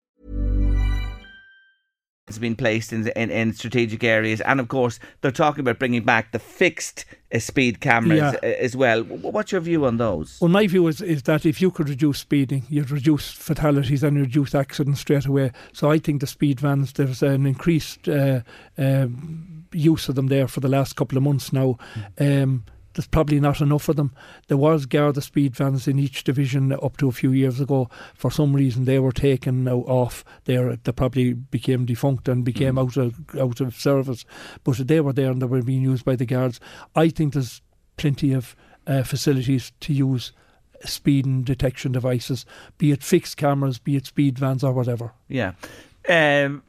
Has 2.27 2.39
been 2.39 2.55
placed 2.55 2.93
in, 2.93 3.07
in, 3.09 3.29
in 3.29 3.53
strategic 3.53 4.03
areas, 4.03 4.41
and 4.41 4.59
of 4.59 4.67
course 4.67 4.99
they're 5.21 5.31
talking 5.31 5.61
about 5.61 5.79
bringing 5.79 6.03
back 6.03 6.31
the 6.31 6.39
fixed 6.39 7.05
uh, 7.33 7.39
speed 7.39 7.81
cameras 7.81 8.19
yeah. 8.19 8.35
Uh, 8.43 8.55
as 8.59 8.75
well. 8.75 9.03
What's 9.03 9.51
your 9.51 9.61
view 9.61 9.85
on 9.85 9.97
those? 9.97 10.37
Well, 10.39 10.49
my 10.49 10.67
view 10.67 10.87
is, 10.87 11.01
is 11.01 11.23
that 11.23 11.45
if 11.45 11.61
you 11.61 11.71
could 11.71 11.89
reduce 11.89 12.19
speeding, 12.19 12.63
you'd 12.69 12.91
reduce 12.91 13.31
fatalities 13.31 14.03
and 14.03 14.17
reduce 14.19 14.53
accidents 14.53 15.01
straight 15.01 15.25
away. 15.25 15.51
So 15.73 15.91
I 15.91 15.97
think 15.97 16.21
the 16.21 16.27
speed 16.27 16.59
vans, 16.59 16.93
there's 16.93 17.23
an 17.23 17.45
increased 17.45 18.07
uh, 18.07 18.41
uh, 18.77 19.07
use 19.73 20.07
of 20.07 20.15
them 20.15 20.27
there 20.27 20.47
for 20.47 20.59
the 20.59 20.69
last 20.69 20.95
couple 20.95 21.17
of 21.17 21.23
months 21.23 21.51
now. 21.51 21.77
Mm. 22.17 22.43
Um, 22.43 22.65
there's 22.93 23.07
probably 23.07 23.39
not 23.39 23.61
enough 23.61 23.89
of 23.89 23.95
them. 23.95 24.13
There 24.47 24.57
was 24.57 24.85
Garda 24.85 25.21
speed 25.21 25.55
vans 25.55 25.87
in 25.87 25.99
each 25.99 26.23
division 26.23 26.71
up 26.71 26.97
to 26.97 27.07
a 27.07 27.13
few 27.13 27.31
years 27.31 27.59
ago. 27.59 27.89
For 28.13 28.31
some 28.31 28.53
reason, 28.53 28.85
they 28.85 28.99
were 28.99 29.11
taken 29.11 29.67
off. 29.67 30.23
There, 30.45 30.75
they 30.75 30.91
probably 30.91 31.33
became 31.33 31.85
defunct 31.85 32.27
and 32.27 32.43
became 32.43 32.75
mm. 32.75 32.81
out 32.81 32.97
of 32.97 33.39
out 33.39 33.61
of 33.61 33.75
service. 33.75 34.25
But 34.63 34.87
they 34.87 35.01
were 35.01 35.13
there 35.13 35.31
and 35.31 35.41
they 35.41 35.45
were 35.45 35.61
being 35.61 35.83
used 35.83 36.05
by 36.05 36.15
the 36.15 36.25
guards. 36.25 36.59
I 36.95 37.09
think 37.09 37.33
there's 37.33 37.61
plenty 37.97 38.33
of 38.33 38.55
uh, 38.87 39.03
facilities 39.03 39.71
to 39.81 39.93
use 39.93 40.31
speed 40.83 41.25
and 41.25 41.45
detection 41.45 41.91
devices, 41.91 42.45
be 42.77 42.91
it 42.91 43.03
fixed 43.03 43.37
cameras, 43.37 43.79
be 43.79 43.95
it 43.95 44.07
speed 44.07 44.39
vans 44.39 44.63
or 44.63 44.73
whatever. 44.73 45.13
Yeah. 45.27 45.53
Um, 46.09 46.63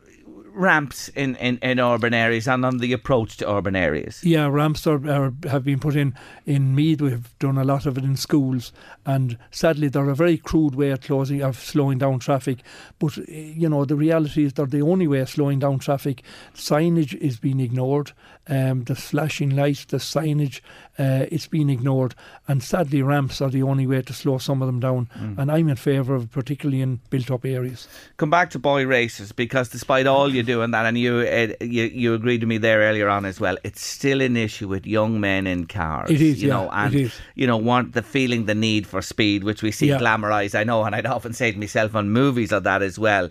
ramps 0.55 1.09
in, 1.09 1.37
in, 1.37 1.59
in 1.59 1.81
urban 1.81 2.15
areas 2.15 2.49
and 2.49 2.65
on 2.65 2.79
the 2.79 2.93
approach 2.93 3.37
to 3.39 3.51
urban 3.51 3.77
areas? 3.77 4.23
Yeah, 4.25 4.47
ramps 4.49 4.87
are, 4.87 5.07
are, 5.09 5.33
have 5.49 5.65
been 5.65 5.79
put 5.79 5.97
in 5.97 6.15
in 6.47 6.75
Meath. 6.75 7.01
We've 7.01 7.39
done 7.39 7.59
a 7.59 7.65
lot 7.65 7.87
of 7.87 7.99
it 7.99 8.05
in 8.05 8.17
schools, 8.17 8.73
and 9.07 9.39
sadly, 9.51 9.89
they're 9.89 10.09
a 10.09 10.15
very 10.15 10.39
crude 10.39 10.75
way 10.75 10.91
of 10.91 11.01
closing 11.01 11.43
of 11.43 11.59
slowing 11.59 11.99
down 11.99 12.19
traffic. 12.19 12.59
But 12.99 13.17
you 13.29 13.69
know, 13.69 13.85
the 13.85 13.97
reality 13.97 14.45
is 14.45 14.53
they're 14.53 14.67
the 14.67 14.83
only 14.83 15.07
way 15.07 15.21
of 15.21 15.31
slowing 15.31 15.59
down 15.59 15.79
traffic. 15.79 16.23
Signage 16.55 17.15
is 17.15 17.39
being 17.39 17.61
ignored. 17.61 18.13
Um, 18.49 18.83
the 18.85 18.97
flashing 18.97 19.51
lights, 19.51 19.85
the 19.85 19.99
signage, 19.99 20.61
uh, 20.99 21.27
it's 21.31 21.47
been 21.47 21.71
ignored. 21.71 22.15
And 22.49 22.61
sadly, 22.61 23.01
ramps 23.01 23.41
are 23.41 23.51
the 23.51 23.63
only 23.63 23.87
way 23.87 24.03
to 24.03 24.13
slow 24.13 24.39
some 24.39 24.63
of 24.63 24.67
them 24.67 24.81
down. 24.81 25.09
Mm. 25.17 25.39
And 25.39 25.53
I'm 25.53 25.69
in 25.69 25.77
favour 25.77 26.17
of, 26.17 26.31
particularly 26.31 26.81
in 26.81 27.01
built-up 27.09 27.45
areas. 27.45 27.87
Come 28.17 28.31
back 28.31 28.51
to 28.51 28.59
boy 28.59 28.85
races 28.85 29.31
because 29.31 29.69
despite 29.69 30.09
all 30.09 30.35
you 30.35 30.42
you 30.43 30.55
do 30.55 30.63
on 30.63 30.71
that, 30.73 30.87
and 30.87 30.99
you, 30.99 31.19
uh, 31.19 31.65
you 31.65 31.85
you 31.85 32.15
agreed 32.15 32.41
with 32.43 32.49
me 32.49 32.59
there 32.59 32.81
earlier 32.81 33.09
on 33.09 33.25
as 33.25 33.41
well. 33.41 33.57
It's 33.65 33.81
still 33.85 34.21
an 34.21 34.37
issue 34.37 34.69
with 34.69 34.87
young 34.87 35.21
men 35.21 35.47
in 35.47 35.67
cars. 35.67 36.11
It 36.11 36.21
is, 36.21 36.43
you 36.43 36.49
yeah, 36.49 36.55
know, 36.55 36.71
and 36.71 36.95
it 36.95 37.01
is. 37.03 37.15
you 37.35 37.47
know, 37.47 37.57
want 37.57 37.93
the 37.95 38.03
feeling 38.03 38.47
the 38.47 38.55
need 38.55 38.87
for 38.87 39.01
speed, 39.03 39.45
which 39.45 39.63
we 39.63 39.71
see 39.73 39.89
Yeah. 39.89 39.99
glamorized. 39.99 40.55
I 40.55 40.65
know, 40.65 40.85
and 40.85 40.95
I'd 40.95 41.07
often 41.07 41.33
say 41.33 41.53
to 41.53 41.59
myself 41.59 41.95
on 41.95 42.11
movies 42.11 42.53
of 42.53 42.65
that 42.65 42.83
as 42.83 42.99
well. 42.99 43.31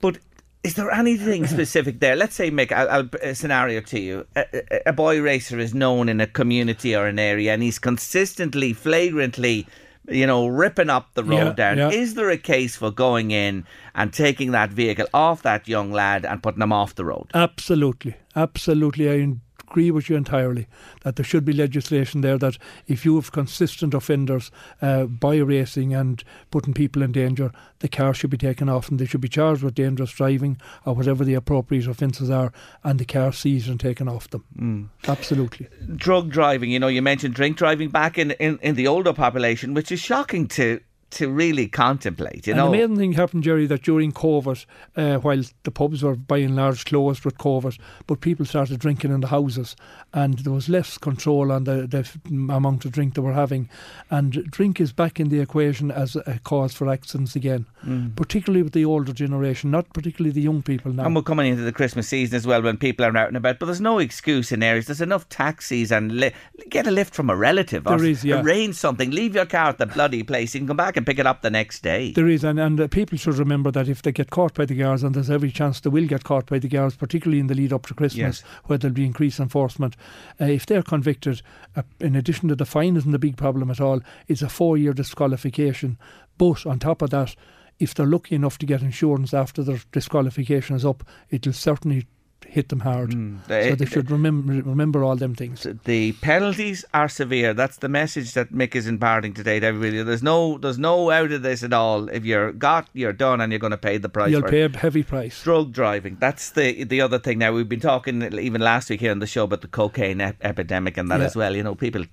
But 0.00 0.18
is 0.62 0.74
there 0.74 0.90
anything 0.90 1.46
specific 1.56 2.00
there? 2.00 2.16
Let's 2.16 2.34
say, 2.34 2.50
Mick, 2.50 2.72
I'll, 2.72 2.88
I'll 2.90 3.08
a 3.22 3.34
scenario 3.34 3.80
to 3.82 4.00
you. 4.00 4.26
A, 4.34 4.88
a 4.88 4.92
boy 4.92 5.20
racer 5.20 5.58
is 5.58 5.74
known 5.74 6.08
in 6.08 6.20
a 6.20 6.26
community 6.26 6.94
or 6.96 7.06
an 7.06 7.18
area, 7.18 7.52
and 7.52 7.62
he's 7.62 7.78
consistently, 7.78 8.72
flagrantly, 8.72 9.66
you 10.08 10.26
know, 10.26 10.46
ripping 10.46 10.90
up 10.90 11.14
the 11.14 11.24
road 11.24 11.36
Yeah, 11.36 11.52
down. 11.52 11.78
yeah. 11.78 11.90
Is 11.90 12.14
there 12.14 12.30
a 12.30 12.38
case 12.38 12.76
for 12.76 12.90
going 12.90 13.30
in 13.30 13.64
and 13.94 14.12
taking 14.12 14.52
that 14.52 14.70
vehicle 14.70 15.06
off 15.14 15.42
that 15.42 15.66
young 15.68 15.90
lad 15.92 16.24
and 16.24 16.42
putting 16.42 16.62
him 16.62 16.72
off 16.72 16.94
the 16.94 17.04
road? 17.04 17.26
Absolutely, 17.34 18.14
absolutely. 18.34 19.10
I 19.10 19.36
agree 19.68 19.90
with 19.90 20.08
you 20.08 20.16
entirely 20.16 20.66
that 21.02 21.16
there 21.16 21.24
should 21.24 21.44
be 21.44 21.52
legislation 21.52 22.20
there 22.20 22.38
that 22.38 22.56
if 22.86 23.04
you 23.04 23.16
have 23.16 23.32
consistent 23.32 23.94
offenders 23.94 24.50
uh, 24.80 25.04
by 25.04 25.36
racing 25.36 25.94
and 25.94 26.22
putting 26.50 26.74
people 26.74 27.02
in 27.02 27.12
danger, 27.12 27.50
the 27.80 27.88
car 27.88 28.14
should 28.14 28.30
be 28.30 28.36
taken 28.36 28.68
off 28.68 28.88
and 28.88 28.98
they 28.98 29.06
should 29.06 29.20
be 29.20 29.28
charged 29.28 29.62
with 29.62 29.74
dangerous 29.74 30.12
driving 30.12 30.58
or 30.84 30.94
whatever 30.94 31.24
the 31.24 31.34
appropriate 31.34 31.86
offences 31.86 32.30
are, 32.30 32.52
and 32.84 32.98
the 32.98 33.04
car 33.04 33.32
seized 33.32 33.68
and 33.68 33.80
taken 33.80 34.08
off 34.08 34.30
them. 34.30 34.44
Mm. 34.58 35.08
Absolutely. 35.08 35.68
drug 35.96 36.30
driving. 36.30 36.70
You 36.70 36.78
know, 36.78 36.88
you 36.88 37.02
mentioned 37.02 37.34
drink 37.34 37.56
driving 37.56 37.88
back 37.88 38.18
in, 38.18 38.32
in, 38.32 38.58
in 38.62 38.74
the 38.74 38.86
older 38.86 39.12
population, 39.12 39.74
which 39.74 39.90
is 39.92 40.00
shocking 40.00 40.46
to 40.48 40.80
to 41.08 41.28
really 41.30 41.68
contemplate. 41.68 42.46
You 42.46 42.52
and 42.52 42.58
know, 42.58 42.70
the 42.70 42.78
amazing 42.78 42.96
thing 42.96 43.12
happened, 43.12 43.44
Gerry, 43.44 43.66
that 43.66 43.82
during 43.82 44.12
COVID, 44.12 44.66
uh, 44.96 45.18
while 45.18 45.42
the 45.62 45.70
pubs 45.70 46.02
were 46.02 46.16
by 46.16 46.38
and 46.38 46.56
large 46.56 46.84
closed 46.84 47.24
with 47.24 47.38
COVID, 47.38 47.78
but 48.06 48.20
people 48.20 48.44
started 48.44 48.80
drinking 48.80 49.12
in 49.12 49.20
the 49.20 49.28
houses, 49.28 49.76
and 50.12 50.40
there 50.40 50.52
was 50.52 50.68
less 50.68 50.98
control 50.98 51.52
on 51.52 51.64
the, 51.64 51.86
the 51.86 52.08
amount 52.52 52.84
of 52.84 52.92
drink 52.92 53.14
they 53.14 53.20
were 53.22 53.32
having. 53.32 53.68
And 54.10 54.32
drink 54.50 54.80
is 54.80 54.92
back 54.92 55.20
in 55.20 55.28
the 55.28 55.40
equation 55.40 55.90
as 55.90 56.16
a 56.16 56.40
cause 56.42 56.74
for 56.74 56.88
accidents 56.88 57.36
again, 57.36 57.66
Mm. 57.86 58.16
particularly 58.16 58.64
with 58.64 58.72
the 58.72 58.84
older 58.84 59.12
generation, 59.12 59.70
not 59.70 59.92
particularly 59.92 60.32
the 60.32 60.40
young 60.40 60.60
people 60.60 60.92
now. 60.92 61.04
And 61.04 61.14
we're 61.14 61.22
coming 61.22 61.46
into 61.52 61.62
the 61.62 61.72
Christmas 61.72 62.08
season 62.08 62.34
as 62.34 62.44
well 62.44 62.60
when 62.62 62.76
people 62.78 63.04
are 63.06 63.16
out 63.16 63.28
and 63.28 63.36
about. 63.36 63.60
But 63.60 63.66
there's 63.66 63.80
no 63.80 64.00
excuse 64.00 64.50
in 64.50 64.60
areas. 64.60 64.86
There's 64.86 65.00
enough 65.00 65.28
taxis 65.28 65.92
and 65.92 66.10
li- 66.18 66.32
get 66.68 66.88
a 66.88 66.90
lift 66.90 67.14
from 67.14 67.30
a 67.30 67.36
relative 67.36 67.86
or 67.86 67.96
There 67.96 68.08
is, 68.08 68.24
yeah. 68.24 68.42
arrange 68.42 68.74
something. 68.74 69.12
Leave 69.12 69.36
your 69.36 69.46
car 69.46 69.68
at 69.68 69.78
the 69.78 69.86
bloody 69.86 70.24
place. 70.24 70.52
You 70.52 70.60
can 70.60 70.66
come 70.66 70.76
back 70.76 70.95
and 70.96 71.06
pick 71.06 71.18
it 71.18 71.26
up 71.26 71.42
the 71.42 71.50
next 71.50 71.82
day. 71.82 72.12
There 72.12 72.28
is, 72.28 72.44
and, 72.44 72.58
and 72.58 72.80
uh, 72.80 72.88
people 72.88 73.18
should 73.18 73.38
remember 73.38 73.70
that 73.70 73.88
if 73.88 74.02
they 74.02 74.12
get 74.12 74.30
caught 74.30 74.54
by 74.54 74.64
the 74.64 74.74
guards, 74.74 75.02
and 75.02 75.14
there's 75.14 75.30
every 75.30 75.50
chance 75.50 75.80
they 75.80 75.90
will 75.90 76.06
get 76.06 76.24
caught 76.24 76.46
by 76.46 76.58
the 76.58 76.68
guards, 76.68 76.96
particularly 76.96 77.40
in 77.40 77.46
the 77.46 77.54
lead 77.54 77.72
up 77.72 77.86
to 77.86 77.94
Christmas, 77.94 78.42
Yes. 78.42 78.44
where 78.64 78.78
there'll 78.78 78.94
be 78.94 79.04
increased 79.06 79.40
enforcement. 79.40 79.96
Uh, 80.40 80.46
if 80.46 80.66
they're 80.66 80.82
convicted, 80.82 81.42
uh, 81.76 81.82
in 82.00 82.16
addition 82.16 82.48
to 82.48 82.56
the 82.56 82.64
fine, 82.66 82.96
isn't 82.96 83.14
a 83.14 83.18
big 83.18 83.36
problem 83.36 83.70
at 83.70 83.80
all. 83.80 84.00
It's 84.28 84.42
a 84.42 84.48
four 84.48 84.76
year 84.76 84.92
disqualification. 84.92 85.98
But 86.38 86.66
on 86.66 86.78
top 86.78 87.02
of 87.02 87.10
that, 87.10 87.34
if 87.78 87.94
they're 87.94 88.06
lucky 88.06 88.34
enough 88.34 88.58
to 88.58 88.66
get 88.66 88.82
insurance 88.82 89.34
after 89.34 89.62
their 89.62 89.80
disqualification 89.92 90.76
is 90.76 90.84
up, 90.84 91.04
it'll 91.30 91.52
certainly 91.52 92.06
hit 92.48 92.68
them 92.68 92.80
hard. 92.80 93.12
so 93.12 93.18
Mm. 93.18 93.46
They- 93.46 93.74
they 93.74 93.84
should 93.86 94.10
remember 94.10 94.52
remember 94.62 95.02
all 95.04 95.16
them 95.16 95.34
things. 95.34 95.66
the 95.84 96.12
penalties 96.22 96.84
are 96.94 97.08
severe. 97.08 97.52
That's 97.54 97.76
the 97.78 97.88
message 97.88 98.32
that 98.34 98.52
Mick 98.52 98.74
is 98.74 98.86
imparting 98.86 99.34
today 99.34 99.60
to 99.60 99.66
everybody. 99.66 100.02
There's 100.02 100.22
no, 100.22 100.58
there's 100.58 100.78
no 100.78 101.10
out 101.10 101.32
of 101.32 101.42
this 101.42 101.62
at 101.62 101.72
all. 101.72 102.08
If 102.08 102.24
you're 102.24 102.52
got, 102.52 102.88
you're 102.92 103.12
done, 103.12 103.40
and 103.40 103.52
you're 103.52 103.58
going 103.58 103.72
to 103.72 103.76
pay 103.76 103.98
the 103.98 104.08
price. 104.08 104.30
You'll 104.30 104.40
for 104.42 104.48
it. 104.48 104.50
pay 104.50 104.62
a 104.62 104.78
heavy 104.78 105.02
price. 105.02 105.42
Drug 105.42 105.72
driving. 105.72 106.16
That's 106.20 106.50
the 106.50 106.84
the 106.84 107.00
other 107.00 107.18
thing. 107.18 107.38
Now 107.38 107.52
we've 107.52 107.68
been 107.68 107.80
talking 107.80 108.22
even 108.38 108.60
last 108.60 108.90
week 108.90 109.00
here 109.00 109.10
on 109.12 109.18
the 109.18 109.26
show 109.26 109.44
about 109.44 109.60
the 109.60 109.68
cocaine 109.68 110.20
ep- 110.20 110.36
epidemic 110.42 110.96
and 110.96 111.10
that 111.10 111.20
Yeah. 111.20 111.26
as 111.26 111.36
well. 111.36 111.54
You 111.56 111.62
know, 111.62 111.74
people 111.74 112.04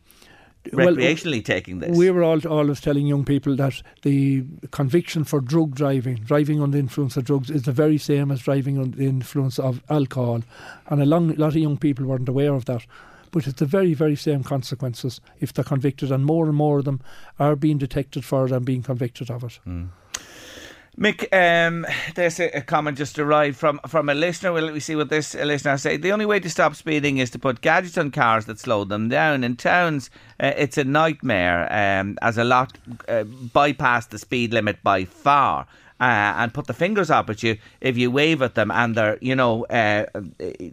Well, 0.71 0.95
recreationally 0.95 1.43
taking 1.43 1.79
this. 1.79 1.97
We 1.97 2.09
were 2.09 2.23
all, 2.23 2.45
always 2.47 2.79
telling 2.79 3.05
young 3.05 3.25
people 3.25 3.55
that 3.57 3.81
the 4.03 4.45
conviction 4.71 5.23
for 5.23 5.41
drug 5.41 5.75
driving, 5.75 6.15
driving 6.15 6.61
under 6.61 6.77
the 6.77 6.79
influence 6.79 7.17
of 7.17 7.25
drugs, 7.25 7.49
is 7.49 7.63
the 7.63 7.71
very 7.73 7.97
same 7.97 8.31
as 8.31 8.41
driving 8.41 8.77
under 8.77 8.95
the 8.95 9.07
influence 9.07 9.59
of 9.59 9.83
alcohol. 9.89 10.43
And 10.87 11.01
a 11.01 11.05
long, 11.05 11.35
lot 11.35 11.49
of 11.49 11.57
young 11.57 11.77
people 11.77 12.05
weren't 12.05 12.29
aware 12.29 12.53
of 12.53 12.65
that. 12.65 12.85
But 13.31 13.47
it's 13.47 13.59
the 13.59 13.65
very, 13.65 13.93
very 13.95 14.15
same 14.15 14.43
consequences 14.43 15.19
if 15.39 15.51
they're 15.53 15.65
convicted, 15.65 16.11
and 16.11 16.23
more 16.23 16.47
and 16.47 16.55
more 16.55 16.79
of 16.79 16.85
them 16.85 17.01
are 17.39 17.55
being 17.55 17.79
detected 17.79 18.23
for 18.23 18.45
it 18.45 18.51
and 18.51 18.63
being 18.63 18.83
convicted 18.83 19.31
of 19.31 19.43
it. 19.43 19.59
Hmm. 19.63 19.85
Mick, 20.97 21.27
um, 21.33 21.87
there's 22.13 22.39
a, 22.39 22.61
comment 22.61 22.99
just 22.99 23.17
arrived 23.17 23.57
from, 23.57 23.79
from 23.87 24.09
a 24.09 24.13
listener. 24.13 24.53
Well, 24.53 24.63
let 24.63 24.75
me 24.75 24.79
see 24.79 24.95
what 24.95 25.09
this 25.09 25.33
listener 25.33 25.75
say. 25.79 25.97
The 25.97 26.11
only 26.11 26.27
way 26.27 26.39
to 26.39 26.49
stop 26.49 26.75
speeding 26.75 27.17
is 27.17 27.31
to 27.31 27.39
put 27.39 27.61
gadgets 27.61 27.97
on 27.97 28.11
cars 28.11 28.45
that 28.45 28.59
slow 28.59 28.83
them 28.83 29.09
down. 29.09 29.43
In 29.43 29.55
towns, 29.55 30.11
uh, 30.39 30.51
it's 30.55 30.77
a 30.77 30.83
nightmare, 30.83 31.67
um, 31.73 32.19
as 32.21 32.37
a 32.37 32.43
lot 32.43 32.77
uh, 33.07 33.23
bypass 33.23 34.05
the 34.05 34.19
speed 34.19 34.53
limit 34.53 34.83
by 34.83 35.05
far. 35.05 35.65
Uh, 36.03 36.33
and 36.39 36.53
put 36.53 36.67
the 36.67 36.73
fingers 36.73 37.09
up 37.09 37.29
at 37.29 37.43
you 37.43 37.53
if 37.79 37.95
you 37.97 38.11
wave 38.11 38.41
at 38.41 38.55
them, 38.55 38.69
and 38.71 38.93
they're, 38.95 39.17
you 39.21 39.35
know, 39.41 39.63
uh, 39.65 40.03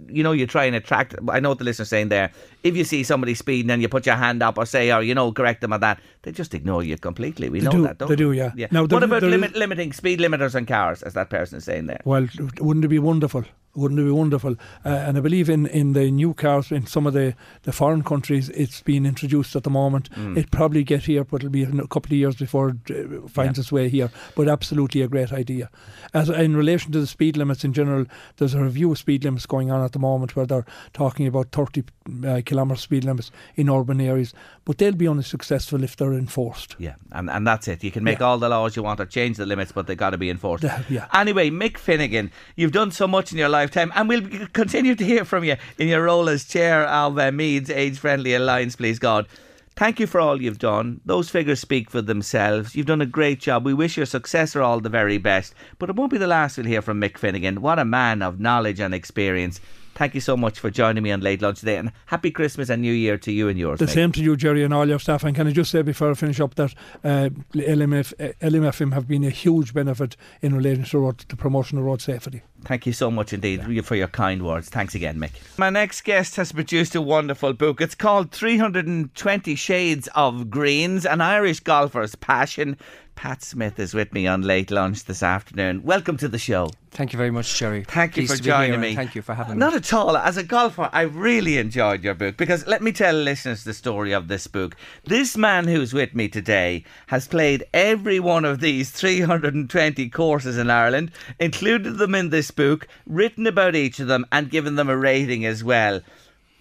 you 0.08 0.22
know, 0.24 0.32
you 0.32 0.44
try 0.46 0.64
and 0.64 0.74
attract. 0.74 1.14
I 1.28 1.38
know 1.40 1.50
what 1.50 1.58
the 1.58 1.64
listener's 1.64 1.88
saying 1.88 2.08
there. 2.08 2.28
If 2.64 2.76
you 2.76 2.82
see 2.84 3.04
somebody 3.04 3.34
speeding 3.34 3.70
and 3.70 3.80
you 3.80 3.88
put 3.88 4.06
your 4.06 4.16
hand 4.16 4.42
up 4.42 4.58
or 4.58 4.66
say, 4.66 4.90
or 4.92 5.02
you 5.02 5.14
know, 5.14 5.30
correct 5.30 5.60
them 5.60 5.72
on 5.72 5.80
that, 5.80 6.00
they 6.22 6.32
just 6.32 6.52
ignore 6.52 6.82
you 6.82 6.96
completely. 6.98 7.48
We 7.48 7.60
They 7.60 7.66
know 7.66 7.70
do- 7.78 7.82
that, 7.84 7.98
don't 7.98 8.08
they 8.08 8.14
we? 8.14 8.24
do, 8.26 8.32
yeah. 8.32 8.50
yeah. 8.56 8.66
Now, 8.72 8.86
what 8.86 9.04
about 9.04 9.22
limit, 9.22 9.54
limiting 9.54 9.92
speed 9.92 10.18
limiters 10.18 10.56
on 10.56 10.66
cars, 10.66 11.02
as 11.04 11.14
that 11.14 11.30
person 11.30 11.58
is 11.58 11.64
saying 11.64 11.86
there? 11.86 12.00
Well, 12.04 12.26
wouldn't 12.58 12.84
it 12.84 12.88
be 12.88 12.98
wonderful? 12.98 13.44
Wouldn't 13.74 14.00
it 14.00 14.04
be 14.04 14.10
wonderful? 14.10 14.56
Uh, 14.84 14.88
and 14.88 15.16
I 15.16 15.20
believe 15.20 15.48
in, 15.48 15.66
in 15.66 15.92
the 15.92 16.10
new 16.10 16.34
cars 16.34 16.72
in 16.72 16.86
some 16.86 17.06
of 17.06 17.12
the, 17.12 17.34
the 17.62 17.72
foreign 17.72 18.02
countries, 18.02 18.48
it's 18.50 18.82
being 18.82 19.06
introduced 19.06 19.54
at 19.54 19.62
the 19.62 19.70
moment. 19.70 20.10
Mm. 20.10 20.36
It 20.36 20.50
probably 20.50 20.82
get 20.82 21.04
here, 21.04 21.22
but 21.22 21.36
it'll 21.36 21.50
be 21.50 21.62
a 21.62 21.86
couple 21.86 22.08
of 22.08 22.18
years 22.18 22.34
before 22.34 22.70
it 22.70 22.90
uh, 22.90 23.28
finds 23.28 23.60
its 23.60 23.70
way 23.70 23.88
here. 23.88 24.10
But 24.34 24.48
absolutely 24.48 25.02
a 25.02 25.08
great 25.08 25.32
idea. 25.32 25.70
As 26.12 26.28
in 26.28 26.56
relation 26.56 26.90
to 26.92 27.00
the 27.00 27.06
speed 27.06 27.36
limits 27.36 27.64
in 27.64 27.72
general, 27.72 28.06
there's 28.38 28.54
a 28.54 28.62
review 28.62 28.90
of 28.90 28.98
speed 28.98 29.22
limits 29.22 29.46
going 29.46 29.70
on 29.70 29.84
at 29.84 29.92
the 29.92 30.00
moment 30.00 30.34
where 30.34 30.46
they're 30.46 30.66
talking 30.92 31.28
about 31.28 31.52
30 31.52 31.84
uh, 32.26 32.40
kilometre 32.44 32.80
speed 32.80 33.04
limits 33.04 33.30
in 33.54 33.70
urban 33.70 34.00
areas. 34.00 34.34
But 34.70 34.78
they'll 34.78 34.92
be 34.94 35.08
only 35.08 35.24
successful 35.24 35.82
if 35.82 35.96
they're 35.96 36.12
enforced. 36.12 36.76
Yeah, 36.78 36.94
and, 37.10 37.28
and 37.28 37.44
that's 37.44 37.66
it. 37.66 37.82
You 37.82 37.90
can 37.90 38.04
make 38.04 38.20
Yeah. 38.20 38.26
all 38.26 38.38
the 38.38 38.48
laws 38.48 38.76
you 38.76 38.84
want 38.84 39.00
or 39.00 39.04
change 39.06 39.36
the 39.36 39.44
limits, 39.44 39.72
but 39.72 39.88
they've 39.88 39.96
got 39.98 40.10
to 40.10 40.16
be 40.18 40.30
enforced. 40.30 40.62
Yeah, 40.62 40.82
yeah. 40.88 41.06
Anyway, 41.12 41.50
Mick 41.50 41.76
Finnegan, 41.76 42.30
you've 42.54 42.70
done 42.70 42.92
so 42.92 43.08
much 43.08 43.32
in 43.32 43.38
your 43.38 43.48
lifetime, 43.48 43.90
and 43.96 44.08
we'll 44.08 44.28
continue 44.52 44.94
to 44.94 45.04
hear 45.04 45.24
from 45.24 45.42
you 45.42 45.56
in 45.78 45.88
your 45.88 46.04
role 46.04 46.28
as 46.28 46.44
chair 46.44 46.84
of 46.86 47.18
uh, 47.18 47.32
Meath's 47.32 47.68
Age 47.68 47.98
Friendly 47.98 48.32
Alliance, 48.32 48.76
please 48.76 49.00
God. 49.00 49.26
Thank 49.74 49.98
you 49.98 50.06
for 50.06 50.20
all 50.20 50.40
you've 50.40 50.60
done. 50.60 51.00
Those 51.04 51.30
figures 51.30 51.58
speak 51.58 51.90
for 51.90 52.00
themselves. 52.00 52.76
You've 52.76 52.86
done 52.86 53.00
a 53.00 53.06
great 53.06 53.40
job. 53.40 53.64
We 53.64 53.74
wish 53.74 53.96
your 53.96 54.06
successor 54.06 54.62
all 54.62 54.78
the 54.78 54.88
very 54.88 55.18
best. 55.18 55.52
But 55.80 55.90
it 55.90 55.96
won't 55.96 56.12
be 56.12 56.18
the 56.18 56.28
last 56.28 56.58
we'll 56.58 56.66
hear 56.66 56.82
from 56.82 57.00
Mick 57.00 57.18
Finnegan. 57.18 57.60
What 57.60 57.80
a 57.80 57.84
man 57.84 58.22
of 58.22 58.38
knowledge 58.38 58.78
and 58.78 58.94
experience. 58.94 59.60
Thank 59.94 60.14
you 60.14 60.20
so 60.20 60.36
much 60.36 60.58
for 60.58 60.70
joining 60.70 61.02
me 61.02 61.12
on 61.12 61.20
Late 61.20 61.42
Lunch 61.42 61.60
today, 61.60 61.76
and 61.76 61.92
happy 62.06 62.30
Christmas 62.30 62.70
and 62.70 62.80
New 62.80 62.92
Year 62.92 63.18
to 63.18 63.32
you 63.32 63.48
and 63.48 63.58
yours. 63.58 63.78
The 63.78 63.84
Mick. 63.84 63.90
same 63.90 64.12
to 64.12 64.22
you, 64.22 64.36
Gerry, 64.36 64.64
and 64.64 64.72
all 64.72 64.88
your 64.88 64.98
staff. 64.98 65.24
And 65.24 65.34
can 65.36 65.46
I 65.46 65.52
just 65.52 65.70
say 65.70 65.82
before 65.82 66.10
I 66.10 66.14
finish 66.14 66.40
up 66.40 66.54
that 66.54 66.74
uh, 67.04 67.28
LMF, 67.52 68.12
uh, 68.18 68.32
LMFM 68.40 68.94
have 68.94 69.06
been 69.06 69.24
a 69.24 69.30
huge 69.30 69.74
benefit 69.74 70.16
in 70.40 70.54
relation 70.54 70.84
to 70.84 70.98
road, 70.98 71.18
the 71.28 71.36
promotion 71.36 71.78
of 71.78 71.84
road 71.84 72.00
safety. 72.00 72.42
Thank 72.64 72.86
you 72.86 72.92
so 72.92 73.10
much 73.10 73.32
indeed 73.32 73.84
for 73.84 73.94
your 73.94 74.08
kind 74.08 74.44
words. 74.44 74.68
Thanks 74.68 74.94
again, 74.94 75.18
Mick. 75.18 75.32
My 75.58 75.70
next 75.70 76.02
guest 76.02 76.36
has 76.36 76.52
produced 76.52 76.94
a 76.94 77.00
wonderful 77.00 77.52
book. 77.52 77.80
It's 77.80 77.94
called 77.94 78.32
320 78.32 79.54
Shades 79.54 80.08
of 80.14 80.50
Greens, 80.50 81.06
an 81.06 81.20
Irish 81.20 81.60
golfer's 81.60 82.14
passion. 82.14 82.76
Pat 83.20 83.42
Smyth 83.42 83.78
is 83.78 83.92
with 83.92 84.14
me 84.14 84.26
on 84.26 84.40
late 84.40 84.70
lunch 84.70 85.04
this 85.04 85.22
afternoon. 85.22 85.82
Welcome 85.82 86.16
to 86.16 86.26
the 86.26 86.38
show. 86.38 86.70
Thank 86.90 87.12
you 87.12 87.18
very 87.18 87.30
much, 87.30 87.54
Gerry. 87.54 87.84
Thank 87.84 88.16
you 88.16 88.26
for 88.26 88.34
to 88.34 88.42
be 88.42 88.48
here 88.48 88.56
joining 88.56 88.80
me. 88.80 88.94
Thank 88.94 89.14
you 89.14 89.20
for 89.20 89.34
having 89.34 89.58
Not 89.58 89.72
me. 89.72 89.74
Not 89.74 89.84
at 89.84 89.92
all. 89.92 90.16
As 90.16 90.38
a 90.38 90.42
golfer, 90.42 90.88
I 90.90 91.02
really 91.02 91.58
enjoyed 91.58 92.02
your 92.02 92.14
book 92.14 92.38
because 92.38 92.66
let 92.66 92.80
me 92.80 92.92
tell 92.92 93.14
listeners 93.14 93.62
the 93.62 93.74
story 93.74 94.12
of 94.12 94.28
this 94.28 94.46
book. 94.46 94.74
This 95.04 95.36
man 95.36 95.68
who's 95.68 95.92
with 95.92 96.14
me 96.14 96.28
today 96.28 96.82
has 97.08 97.28
played 97.28 97.66
every 97.74 98.20
one 98.20 98.46
of 98.46 98.60
these 98.60 98.90
320 98.90 100.08
courses 100.08 100.56
in 100.56 100.70
Ireland, 100.70 101.10
included 101.38 101.98
them 101.98 102.14
in 102.14 102.30
this 102.30 102.50
book, 102.50 102.88
written 103.04 103.46
about 103.46 103.76
each 103.76 104.00
of 104.00 104.06
them, 104.06 104.24
and 104.32 104.50
given 104.50 104.76
them 104.76 104.88
a 104.88 104.96
rating 104.96 105.44
as 105.44 105.62
well. 105.62 106.00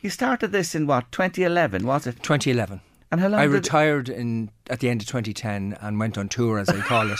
You 0.01 0.09
started 0.09 0.51
this 0.51 0.75
in 0.75 0.87
what, 0.87 1.09
2011, 1.13 1.87
was 1.87 2.05
it? 2.05 2.21
2011. 2.21 2.81
And 3.11 3.19
how 3.19 3.27
long 3.27 3.39
I 3.39 3.45
did 3.45 3.51
it- 3.51 3.55
retired 3.55 4.09
in 4.09 4.51
at 4.69 4.81
the 4.81 4.89
end 4.89 5.01
of 5.01 5.07
2010 5.07 5.77
and 5.81 5.99
went 5.99 6.17
on 6.17 6.29
tour, 6.29 6.59
as 6.59 6.69
I 6.69 6.79
call 6.81 7.09
it, 7.09 7.19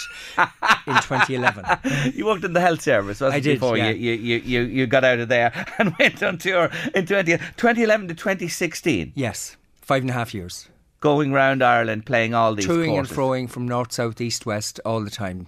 in 0.86 0.94
2011. 0.96 2.14
you 2.14 2.26
worked 2.28 2.44
in 2.44 2.54
the 2.54 2.62
health 2.62 2.82
service, 2.82 3.22
wasn't 3.22 3.38
I 3.38 3.40
did, 3.40 3.60
before 3.60 3.76
yeah. 3.76 3.90
you, 3.90 4.14
you, 4.14 4.38
you, 4.38 4.62
you 4.62 4.86
got 4.88 5.04
out 5.04 5.18
of 5.20 5.30
there 5.30 5.52
and 5.80 5.96
went 5.98 6.22
on 6.22 6.38
tour 6.38 6.70
in 6.94 7.08
20, 7.08 7.38
2011 7.38 8.08
to 8.10 8.14
2016, 8.14 9.14
Yes, 9.16 9.58
five 9.82 10.04
and 10.04 10.12
a 10.12 10.14
half 10.14 10.32
years. 10.34 10.70
going 11.02 11.34
round 11.34 11.64
Ireland 11.64 12.06
playing 12.06 12.36
all 12.36 12.54
these 12.54 12.68
Toing 12.68 12.98
and 13.00 13.10
throwing 13.10 13.48
from 13.48 13.68
north, 13.68 13.92
south, 13.92 14.22
east, 14.22 14.46
west 14.46 14.80
all 14.86 15.02
the 15.04 15.10
time, 15.10 15.48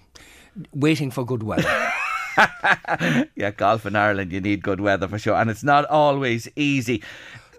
waiting 0.73 1.11
for 1.11 1.23
good 1.23 1.43
weather. 1.43 1.91
yeah, 3.35 3.51
golf 3.55 3.85
in 3.85 3.95
Ireland, 3.95 4.31
you 4.31 4.41
need 4.41 4.63
good 4.63 4.79
weather 4.81 5.07
for 5.07 5.19
sure, 5.19 5.35
and 5.35 5.51
it's 5.51 5.63
not 5.63 5.85
always 5.85 6.47
easy. 6.55 7.03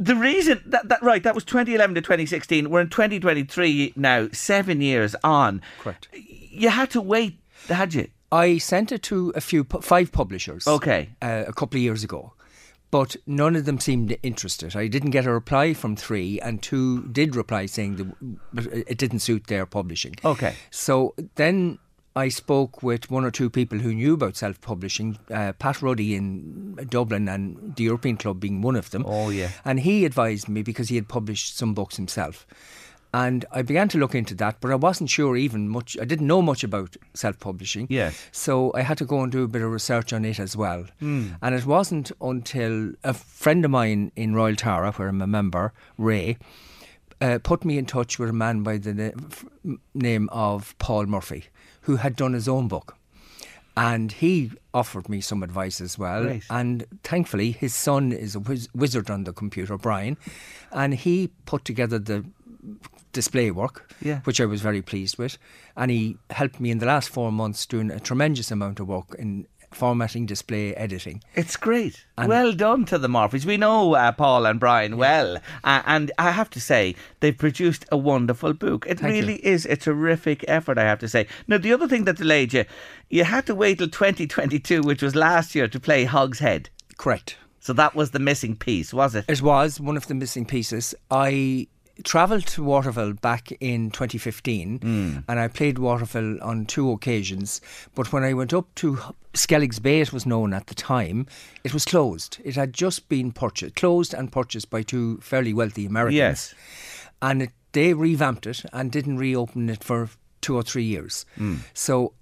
The 0.02 0.16
reason 0.16 0.60
that, 0.66 0.88
that 0.88 1.00
right, 1.00 1.22
that 1.22 1.34
was 1.34 1.44
2011 1.44 1.94
to 1.94 2.00
2016. 2.00 2.68
We're 2.70 2.80
in 2.80 2.88
2023 2.88 3.92
now, 3.94 4.28
seven 4.32 4.80
years 4.80 5.14
on. 5.22 5.62
Correct. 5.78 6.08
You 6.12 6.70
had 6.70 6.90
to 6.90 7.00
wait, 7.00 7.38
had 7.68 7.94
you? 7.94 8.08
I 8.32 8.58
sent 8.58 8.90
it 8.90 9.04
to 9.04 9.32
a 9.36 9.40
few, 9.40 9.62
five 9.62 10.10
publishers. 10.10 10.66
Okay. 10.66 11.10
Uh, 11.22 11.44
a 11.46 11.52
couple 11.52 11.78
of 11.78 11.82
years 11.82 12.02
ago. 12.02 12.32
But 12.90 13.14
none 13.26 13.54
of 13.54 13.64
them 13.64 13.78
seemed 13.78 14.16
interested. 14.24 14.74
I 14.74 14.88
didn't 14.88 15.12
get 15.12 15.24
a 15.24 15.32
reply 15.32 15.72
from 15.72 15.94
three, 15.94 16.40
and 16.40 16.60
two 16.60 17.04
did 17.08 17.36
reply 17.36 17.66
saying 17.66 18.14
that 18.52 18.66
it 18.66 18.98
didn't 18.98 19.20
suit 19.20 19.46
their 19.46 19.66
publishing. 19.66 20.16
Okay. 20.24 20.54
So 20.70 21.14
then 21.36 21.78
I 22.14 22.28
spoke 22.28 22.82
with 22.82 23.10
one 23.10 23.24
or 23.24 23.30
two 23.30 23.48
people 23.48 23.78
who 23.78 23.94
knew 23.94 24.14
about 24.14 24.36
self 24.36 24.60
publishing, 24.60 25.18
uh, 25.30 25.52
Pat 25.58 25.80
Ruddy 25.80 26.14
in 26.14 26.74
Dublin 26.90 27.28
and 27.28 27.74
the 27.76 27.84
European 27.84 28.16
Club 28.16 28.40
being 28.40 28.60
one 28.60 28.76
of 28.76 28.90
them. 28.90 29.04
Oh, 29.06 29.30
yeah. 29.30 29.50
And 29.64 29.80
he 29.80 30.04
advised 30.04 30.48
me 30.48 30.62
because 30.62 30.88
he 30.88 30.96
had 30.96 31.08
published 31.08 31.56
some 31.56 31.72
books 31.74 31.96
himself. 31.96 32.46
And 33.14 33.44
I 33.52 33.60
began 33.60 33.88
to 33.88 33.98
look 33.98 34.14
into 34.14 34.34
that, 34.36 34.56
but 34.60 34.70
I 34.70 34.74
wasn't 34.74 35.10
sure 35.10 35.36
even 35.36 35.68
much. 35.68 35.98
I 36.00 36.04
didn't 36.04 36.26
know 36.26 36.40
much 36.40 36.64
about 36.64 36.96
self 37.14 37.38
publishing. 37.38 37.86
Yes. 37.90 38.18
So 38.32 38.72
I 38.74 38.82
had 38.82 38.98
to 38.98 39.04
go 39.04 39.20
and 39.20 39.30
do 39.30 39.42
a 39.42 39.48
bit 39.48 39.62
of 39.62 39.70
research 39.70 40.12
on 40.12 40.24
it 40.24 40.38
as 40.38 40.56
well. 40.56 40.86
Mm. 41.00 41.36
And 41.42 41.54
it 41.54 41.66
wasn't 41.66 42.10
until 42.20 42.92
a 43.04 43.12
friend 43.12 43.64
of 43.64 43.70
mine 43.70 44.12
in 44.16 44.34
Royal 44.34 44.56
Tara, 44.56 44.92
where 44.92 45.08
I'm 45.08 45.20
a 45.20 45.26
member, 45.26 45.74
Ray, 45.98 46.38
uh, 47.20 47.38
put 47.42 47.64
me 47.64 47.78
in 47.78 47.86
touch 47.86 48.18
with 48.18 48.30
a 48.30 48.34
man 48.34 48.62
by 48.62 48.78
the 48.78 48.94
na- 48.94 49.76
name 49.94 50.28
of 50.32 50.74
Paul 50.78 51.04
Murphy, 51.06 51.44
who 51.82 51.96
had 51.96 52.16
done 52.16 52.32
his 52.32 52.48
own 52.48 52.68
book. 52.68 52.96
And 53.76 54.12
he 54.12 54.52
offered 54.74 55.08
me 55.08 55.20
some 55.22 55.42
advice 55.42 55.80
as 55.80 55.98
well. 55.98 56.24
Right. 56.26 56.42
And 56.50 56.84
thankfully, 57.02 57.52
his 57.52 57.74
son 57.74 58.12
is 58.12 58.34
a 58.34 58.40
wiz- 58.40 58.68
wizard 58.74 59.08
on 59.10 59.24
the 59.24 59.32
computer, 59.32 59.78
Brian, 59.78 60.18
and 60.72 60.92
he 60.94 61.30
put 61.46 61.64
together 61.64 61.98
the 61.98 62.24
display 63.12 63.50
work, 63.50 63.90
Yeah. 64.02 64.20
which 64.24 64.40
I 64.40 64.44
was 64.46 64.60
very 64.60 64.82
pleased 64.82 65.16
with. 65.18 65.38
And 65.76 65.90
he 65.90 66.16
helped 66.30 66.60
me 66.60 66.70
in 66.70 66.78
the 66.78 66.86
last 66.86 67.08
four 67.08 67.32
months 67.32 67.64
doing 67.66 67.90
a 67.90 67.98
tremendous 68.00 68.50
amount 68.50 68.78
of 68.80 68.88
work 68.88 69.14
in 69.18 69.46
formatting, 69.74 70.26
display, 70.26 70.74
editing. 70.74 71.22
It's 71.34 71.56
great. 71.56 72.04
And- 72.16 72.28
well 72.28 72.52
done 72.52 72.84
to 72.86 72.98
the 72.98 73.08
Murphys. 73.08 73.46
We 73.46 73.56
know 73.56 73.94
uh, 73.94 74.12
Paul 74.12 74.46
and 74.46 74.60
Brian 74.60 74.96
well, 74.96 75.36
uh, 75.64 75.82
and 75.86 76.10
I 76.18 76.30
have 76.30 76.50
to 76.50 76.60
say 76.60 76.94
they've 77.20 77.36
produced 77.36 77.84
a 77.90 77.96
wonderful 77.96 78.52
book. 78.52 78.86
It 78.88 79.00
Thank 79.00 79.14
you. 79.14 79.20
really 79.22 79.44
is 79.46 79.66
a 79.66 79.76
terrific 79.76 80.44
effort. 80.48 80.78
I 80.78 80.84
have 80.84 80.98
to 81.00 81.08
say. 81.08 81.26
Now, 81.48 81.58
the 81.58 81.72
other 81.72 81.88
thing 81.88 82.04
that 82.04 82.16
delayed 82.16 82.52
you, 82.52 82.64
you 83.08 83.24
had 83.24 83.46
to 83.46 83.54
wait 83.54 83.78
till 83.78 83.88
2022, 83.88 84.82
which 84.82 85.02
was 85.02 85.14
last 85.14 85.54
year, 85.54 85.68
to 85.68 85.80
play 85.80 86.04
Hogshead. 86.04 86.70
Correct. 86.96 87.36
So 87.60 87.72
that 87.74 87.94
was 87.94 88.10
the 88.10 88.18
missing 88.18 88.56
piece, 88.56 88.92
was 88.92 89.14
it? 89.14 89.24
It 89.28 89.40
was 89.40 89.78
one 89.78 89.96
of 89.96 90.08
the 90.08 90.14
missing 90.14 90.44
pieces. 90.44 90.94
I 91.10 91.68
travelled 92.04 92.46
to 92.46 92.62
Waterville 92.62 93.12
back 93.14 93.52
in 93.60 93.90
2015 93.90 94.78
hmm. 94.78 95.18
and 95.28 95.40
I 95.40 95.48
played 95.48 95.78
Waterville 95.78 96.42
on 96.42 96.66
two 96.66 96.90
occasions. 96.90 97.60
But 97.94 98.12
when 98.12 98.22
I 98.24 98.34
went 98.34 98.52
up 98.52 98.74
to 98.76 98.98
Skellig's 99.34 99.78
Bay, 99.78 100.00
it 100.00 100.12
was 100.12 100.26
known 100.26 100.52
at 100.52 100.66
the 100.66 100.74
time, 100.74 101.26
it 101.64 101.74
was 101.74 101.84
closed. 101.84 102.38
It 102.44 102.56
had 102.56 102.72
just 102.72 103.08
been 103.08 103.32
purchased, 103.32 103.76
closed 103.76 104.14
and 104.14 104.32
purchased 104.32 104.70
by 104.70 104.82
two 104.82 105.18
fairly 105.18 105.52
wealthy 105.52 105.86
Americans. 105.86 106.16
Yes. 106.16 106.54
And 107.20 107.42
it, 107.42 107.50
they 107.72 107.94
revamped 107.94 108.46
it 108.46 108.64
and 108.72 108.90
didn't 108.90 109.18
reopen 109.18 109.68
it 109.68 109.84
for 109.84 110.10
two 110.40 110.56
or 110.56 110.62
three 110.62 110.84
years. 110.84 111.24
Hmm. 111.36 111.56
So 111.72 112.14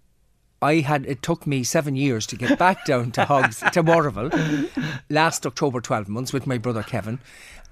I 0.63 0.77
had 0.77 1.07
it 1.07 1.23
took 1.23 1.47
me 1.47 1.65
seven 1.65 1.97
years 1.97 2.27
to 2.27 2.37
get 2.37 2.59
back 2.59 2.85
down 2.85 3.13
to 3.13 3.25
Hogs 3.25 3.63
to 3.73 3.83
Waterville 3.83 4.31
last 5.09 5.47
October, 5.47 5.81
twelve 5.81 6.09
months 6.09 6.33
with 6.33 6.47
my 6.47 6.59
brother 6.59 6.83
Kevin, 6.83 7.19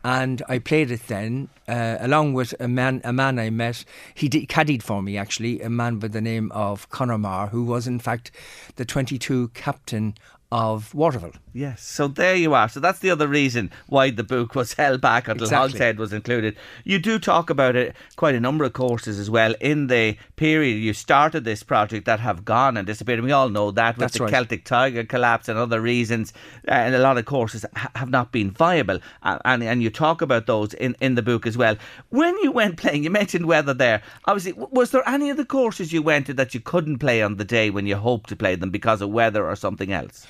and 0.04 0.42
I 0.48 0.58
played 0.58 0.90
it 0.90 1.06
then 1.08 1.48
uh, 1.66 1.98
along 2.00 2.34
with 2.34 2.54
a 2.60 2.68
man 2.68 3.00
a 3.04 3.12
man 3.12 3.38
I 3.38 3.50
met. 3.50 3.84
He 4.14 4.28
did, 4.28 4.48
caddied 4.48 4.82
for 4.82 5.02
me 5.02 5.16
actually, 5.16 5.60
a 5.60 5.68
man 5.68 5.98
by 5.98 6.08
the 6.08 6.20
name 6.20 6.50
of 6.52 6.88
Conor 6.90 7.18
Marr, 7.18 7.48
who 7.48 7.64
was 7.64 7.86
in 7.86 7.98
fact 7.98 8.30
the 8.76 8.84
twenty 8.84 9.18
two 9.18 9.48
captain 9.48 10.14
of 10.50 10.94
Waterville. 10.94 11.32
Yes, 11.52 11.82
so 11.82 12.08
there 12.08 12.34
you 12.36 12.54
are. 12.54 12.68
So 12.68 12.80
that's 12.80 13.00
the 13.00 13.10
other 13.10 13.28
reason 13.28 13.70
why 13.88 14.10
the 14.10 14.22
book 14.22 14.54
was 14.54 14.72
held 14.74 15.00
back 15.00 15.28
until 15.28 15.44
Exactly. 15.44 15.70
Hogshead 15.72 15.98
was 15.98 16.12
included. 16.12 16.56
You 16.84 16.98
do 16.98 17.18
talk 17.18 17.50
about 17.50 17.76
it 17.76 17.94
quite 18.16 18.34
a 18.34 18.40
number 18.40 18.64
of 18.64 18.72
courses 18.72 19.18
as 19.18 19.28
well 19.28 19.54
in 19.60 19.88
the 19.88 20.16
period 20.36 20.74
you 20.74 20.94
started 20.94 21.44
this 21.44 21.62
project 21.62 22.06
that 22.06 22.20
have 22.20 22.44
gone 22.44 22.76
and 22.76 22.86
disappeared. 22.86 23.20
We 23.20 23.32
all 23.32 23.50
know 23.50 23.72
that 23.72 23.96
with 23.96 24.00
That's 24.00 24.16
the 24.18 24.24
right. 24.24 24.30
Celtic 24.30 24.64
Tiger 24.64 25.04
collapse 25.04 25.48
and 25.48 25.58
other 25.58 25.80
reasons, 25.80 26.32
uh, 26.66 26.70
and 26.72 26.94
a 26.94 26.98
lot 26.98 27.18
of 27.18 27.26
courses 27.26 27.66
ha- 27.76 27.90
have 27.96 28.10
not 28.10 28.32
been 28.32 28.50
viable. 28.50 29.00
Uh, 29.22 29.38
and 29.44 29.62
and 29.62 29.82
you 29.82 29.90
talk 29.90 30.22
about 30.22 30.46
those 30.46 30.72
in, 30.74 30.96
in 31.00 31.14
the 31.14 31.22
book 31.22 31.46
as 31.46 31.58
well. 31.58 31.76
When 32.08 32.38
you 32.38 32.52
went 32.52 32.78
playing, 32.78 33.04
you 33.04 33.10
mentioned 33.10 33.46
weather 33.46 33.74
there. 33.74 34.02
Obviously, 34.24 34.52
w- 34.52 34.70
was 34.72 34.92
there 34.92 35.06
any 35.06 35.28
of 35.28 35.36
the 35.36 35.44
courses 35.44 35.92
you 35.92 36.00
went 36.00 36.26
to 36.26 36.34
that 36.34 36.54
you 36.54 36.60
couldn't 36.60 36.98
play 36.98 37.20
on 37.22 37.36
the 37.36 37.44
day 37.44 37.68
when 37.68 37.86
you 37.86 37.96
hoped 37.96 38.28
to 38.30 38.36
play 38.36 38.54
them 38.54 38.70
because 38.70 39.02
of 39.02 39.10
weather 39.10 39.46
or 39.46 39.56
something 39.56 39.92
else? 39.92 40.26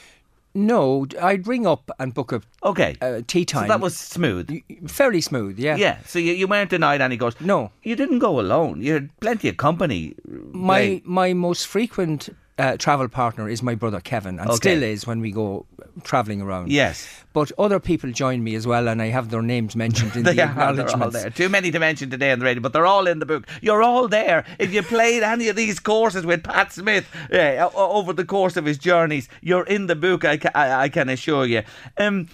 No, 0.59 1.07
I'd 1.23 1.47
ring 1.47 1.67
up 1.67 1.91
and 2.01 2.13
book 2.13 2.33
a 2.33 2.43
Okay. 2.65 2.97
uh, 3.01 3.21
tea 3.27 3.47
So 3.49 3.61
time. 3.61 3.69
that 3.69 3.81
was 3.81 3.97
smooth. 3.97 4.51
fairly 4.89 5.21
smooth, 5.21 5.59
yeah. 5.59 5.77
Yeah, 5.77 5.99
so 6.05 6.19
you, 6.19 6.33
you 6.33 6.49
weren't 6.49 6.71
denied 6.71 7.01
any 7.01 7.17
goes. 7.17 7.41
No. 7.41 7.71
You 7.85 7.95
didn't 7.97 8.19
go 8.19 8.41
alone. 8.41 8.83
You 8.83 8.95
had 8.95 9.21
plenty 9.21 9.49
of 9.49 9.57
company. 9.57 10.15
My 10.53 10.79
playing. 10.79 11.03
my 11.05 11.33
most 11.33 11.67
frequent 11.67 12.29
uh, 12.59 12.77
travel 12.77 13.09
partner 13.09 13.49
is 13.49 13.63
my 13.63 13.75
brother 13.75 14.01
Kevin, 14.01 14.39
and 14.39 14.49
Okay. 14.51 14.57
still 14.57 14.83
is 14.83 15.07
when 15.07 15.21
we 15.21 15.31
go 15.31 15.65
travelling 16.05 16.41
around. 16.43 16.71
Yes. 16.71 17.07
But 17.33 17.53
other 17.59 17.79
people 17.81 18.11
join 18.13 18.43
me 18.43 18.55
as 18.55 18.67
well, 18.67 18.89
and 18.89 19.01
I 19.01 19.07
have 19.07 19.31
their 19.31 19.43
names 19.43 19.77
mentioned 19.77 20.17
in 20.17 20.23
the 20.25 20.43
are, 20.43 20.73
they're 20.75 20.91
all 20.97 21.11
there. 21.11 21.31
Too 21.31 21.49
many 21.49 21.71
to 21.71 21.79
mention 21.79 22.11
today 22.11 22.33
on 22.33 22.39
the 22.41 22.45
radio, 22.45 22.61
but 22.63 22.73
they're 22.73 22.87
all 22.87 23.07
in 23.07 23.19
the 23.21 23.27
book. 23.27 23.47
You're 23.63 23.83
all 23.83 24.09
there. 24.09 24.45
If 24.59 24.73
you 24.73 24.83
played 24.83 25.23
any 25.23 25.49
of 25.49 25.57
these 25.57 25.79
courses 25.81 26.27
with 26.27 26.43
Pat 26.45 26.73
Smyth 26.73 27.07
uh, 27.33 27.69
over 27.75 28.13
the 28.13 28.25
course 28.25 28.57
of 28.57 28.65
his 28.65 28.79
journeys, 28.79 29.29
you're 29.41 29.65
in 29.67 29.87
the 29.87 29.97
book. 29.97 30.25
I, 30.25 30.37
ca- 30.39 30.51
I, 30.55 30.83
I 30.85 30.89
can 30.89 31.09
assure 31.09 31.47
you. 31.47 31.63
Um, 31.97 32.29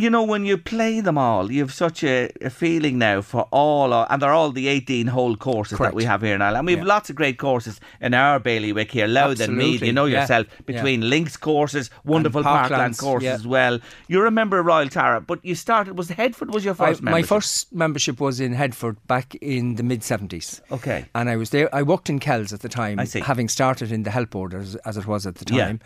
you 0.00 0.10
know, 0.10 0.22
when 0.22 0.44
you 0.44 0.56
play 0.58 1.00
them 1.00 1.18
all, 1.18 1.50
you 1.52 1.60
have 1.60 1.72
such 1.72 2.02
a, 2.04 2.30
a 2.40 2.50
feeling 2.50 2.98
now 2.98 3.20
for 3.22 3.42
all, 3.50 3.92
and 3.92 4.22
they're 4.22 4.32
all 4.32 4.50
the 4.52 4.68
18 4.68 5.06
hole 5.08 5.36
courses 5.36 5.78
that 5.78 5.94
we 5.94 6.04
have 6.04 6.22
here 6.22 6.34
in 6.34 6.42
Ireland. 6.42 6.58
And 6.60 6.66
we 6.66 6.72
have 6.72 6.80
Yeah. 6.86 6.94
lots 6.94 7.10
of 7.10 7.16
great 7.16 7.38
courses 7.38 7.80
in 8.00 8.14
our 8.14 8.38
bailiwick 8.40 8.90
here, 8.90 9.06
Louth 9.06 9.40
and 9.40 9.56
Meath. 9.56 9.82
You 9.82 9.92
know 9.92 10.06
yeah, 10.06 10.22
yourself, 10.22 10.46
yeah. 10.50 10.60
between 10.66 11.08
links 11.08 11.36
courses, 11.36 11.90
wonderful 12.04 12.42
parkland 12.42 12.94
parklands, 12.94 12.98
courses 13.00 13.24
yeah. 13.26 13.34
as 13.34 13.46
well. 13.46 13.78
You 14.08 14.22
remember 14.22 14.62
Royal 14.62 14.88
Tara, 14.88 15.20
but 15.20 15.44
you 15.44 15.54
started, 15.54 15.96
was 15.98 16.08
Headfort 16.08 16.50
was 16.52 16.64
your 16.64 16.74
I- 16.74 16.86
first 16.86 17.02
my 17.02 17.22
first 17.22 17.72
membership 17.72 18.20
was 18.20 18.40
in 18.40 18.54
Headfort 18.54 18.96
back 19.06 19.34
in 19.36 19.76
the 19.76 19.82
mid 19.82 20.00
70s. 20.00 20.60
Okay. 20.70 21.04
And 21.14 21.28
I 21.28 21.36
was 21.36 21.50
there. 21.50 21.72
I 21.74 21.82
worked 21.82 22.08
in 22.10 22.18
Kells 22.18 22.52
at 22.52 22.60
the 22.60 22.68
time, 22.68 22.98
having 22.98 23.48
started 23.48 23.92
in 23.92 24.02
the 24.04 24.10
Health 24.10 24.30
Board 24.30 24.54
as, 24.54 24.76
it 24.96 25.06
was 25.06 25.26
at 25.26 25.36
the 25.36 25.54
Yeah. 25.54 25.66
time. 25.66 25.80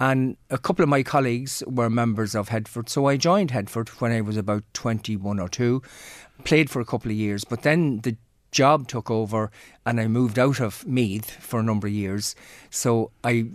And 0.00 0.36
a 0.50 0.58
couple 0.58 0.82
of 0.82 0.88
my 0.88 1.02
colleagues 1.02 1.62
were 1.66 1.90
members 1.90 2.34
of 2.34 2.48
Headfort, 2.50 2.88
so 2.88 3.06
I 3.06 3.16
joined 3.16 3.50
Headfort 3.50 3.88
when 4.00 4.12
I 4.12 4.20
was 4.20 4.36
about 4.36 4.62
21 4.74 5.40
or 5.40 5.48
2. 5.48 5.82
Played 6.44 6.70
for 6.70 6.80
a 6.80 6.84
couple 6.84 7.10
of 7.10 7.16
years, 7.16 7.44
but 7.44 7.62
then 7.62 8.00
the 8.02 8.16
job 8.52 8.86
took 8.88 9.10
over 9.10 9.50
and 9.84 10.00
I 10.00 10.06
moved 10.06 10.38
out 10.38 10.60
of 10.60 10.86
Meath 10.86 11.30
for 11.32 11.58
a 11.60 11.64
number 11.64 11.86
of 11.88 11.92
years. 11.92 12.34
So 12.70 13.10
I 13.24 13.46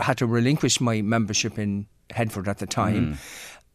had 0.00 0.18
to 0.18 0.26
relinquish 0.26 0.80
my 0.80 1.00
membership 1.00 1.58
in 1.58 1.86
Headfort 2.10 2.48
at 2.48 2.58
the 2.58 2.66
time 2.66 3.06
Hmm. 3.06 3.14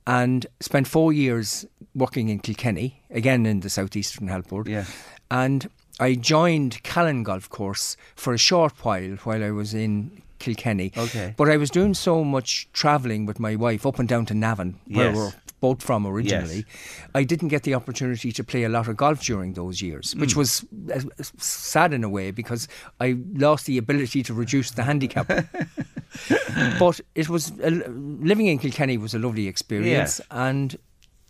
and 0.06 0.46
spent 0.60 0.88
four 0.88 1.14
years 1.14 1.66
working 1.96 2.30
in 2.30 2.40
Kilkenny, 2.40 3.02
again 3.10 3.46
in 3.46 3.62
the 3.62 3.70
Southeastern 3.70 4.28
Health 4.28 4.50
Board. 4.50 4.68
Yeah. 4.68 4.86
And 5.32 5.70
I 6.00 6.16
joined 6.16 6.84
Callan 6.84 7.24
Golf 7.24 7.50
Course 7.50 7.96
for 8.16 8.34
a 8.34 8.38
short 8.38 8.74
while 8.86 9.16
while 9.24 9.44
I 9.44 9.52
was 9.52 9.74
in 9.74 10.22
Kilkenny. 10.40 10.92
Okay. 10.98 11.34
But 11.38 11.50
I 11.50 11.58
was 11.58 11.70
doing 11.70 11.94
so 11.94 12.24
much 12.24 12.68
travelling 12.74 13.26
with 13.26 13.40
my 13.40 13.56
wife 13.56 13.86
up 13.86 14.00
and 14.00 14.08
down 14.10 14.26
to 14.28 14.34
Navan, 14.34 14.80
where 14.88 15.08
Yes. 15.08 15.16
we're 15.16 15.32
both 15.62 15.84
from 15.84 16.08
originally. 16.08 16.56
Yes. 16.56 16.66
I 17.14 17.24
didn't 17.24 17.50
get 17.50 17.64
the 17.64 17.74
opportunity 17.76 18.32
to 18.32 18.44
play 18.44 18.64
a 18.64 18.70
lot 18.70 18.88
of 18.88 18.96
golf 18.96 19.22
during 19.22 19.54
those 19.54 19.82
years, 19.82 20.16
which 20.16 20.34
Hmm. 20.34 20.40
was 20.40 20.66
uh, 20.94 21.02
sad 21.38 21.94
in 21.94 22.04
a 22.04 22.10
way 22.10 22.32
because 22.32 22.68
I 23.02 23.18
lost 23.34 23.66
the 23.66 23.78
ability 23.78 24.24
to 24.24 24.34
reduce 24.34 24.72
the 24.72 24.84
handicap. 24.84 25.28
but 26.80 27.00
it 27.16 27.30
was 27.30 27.52
uh, 27.60 27.70
living 27.90 28.48
in 28.48 28.58
Kilkenny 28.60 28.98
was 28.98 29.14
a 29.14 29.20
lovely 29.20 29.48
experience, 29.48 30.22
and 30.32 30.78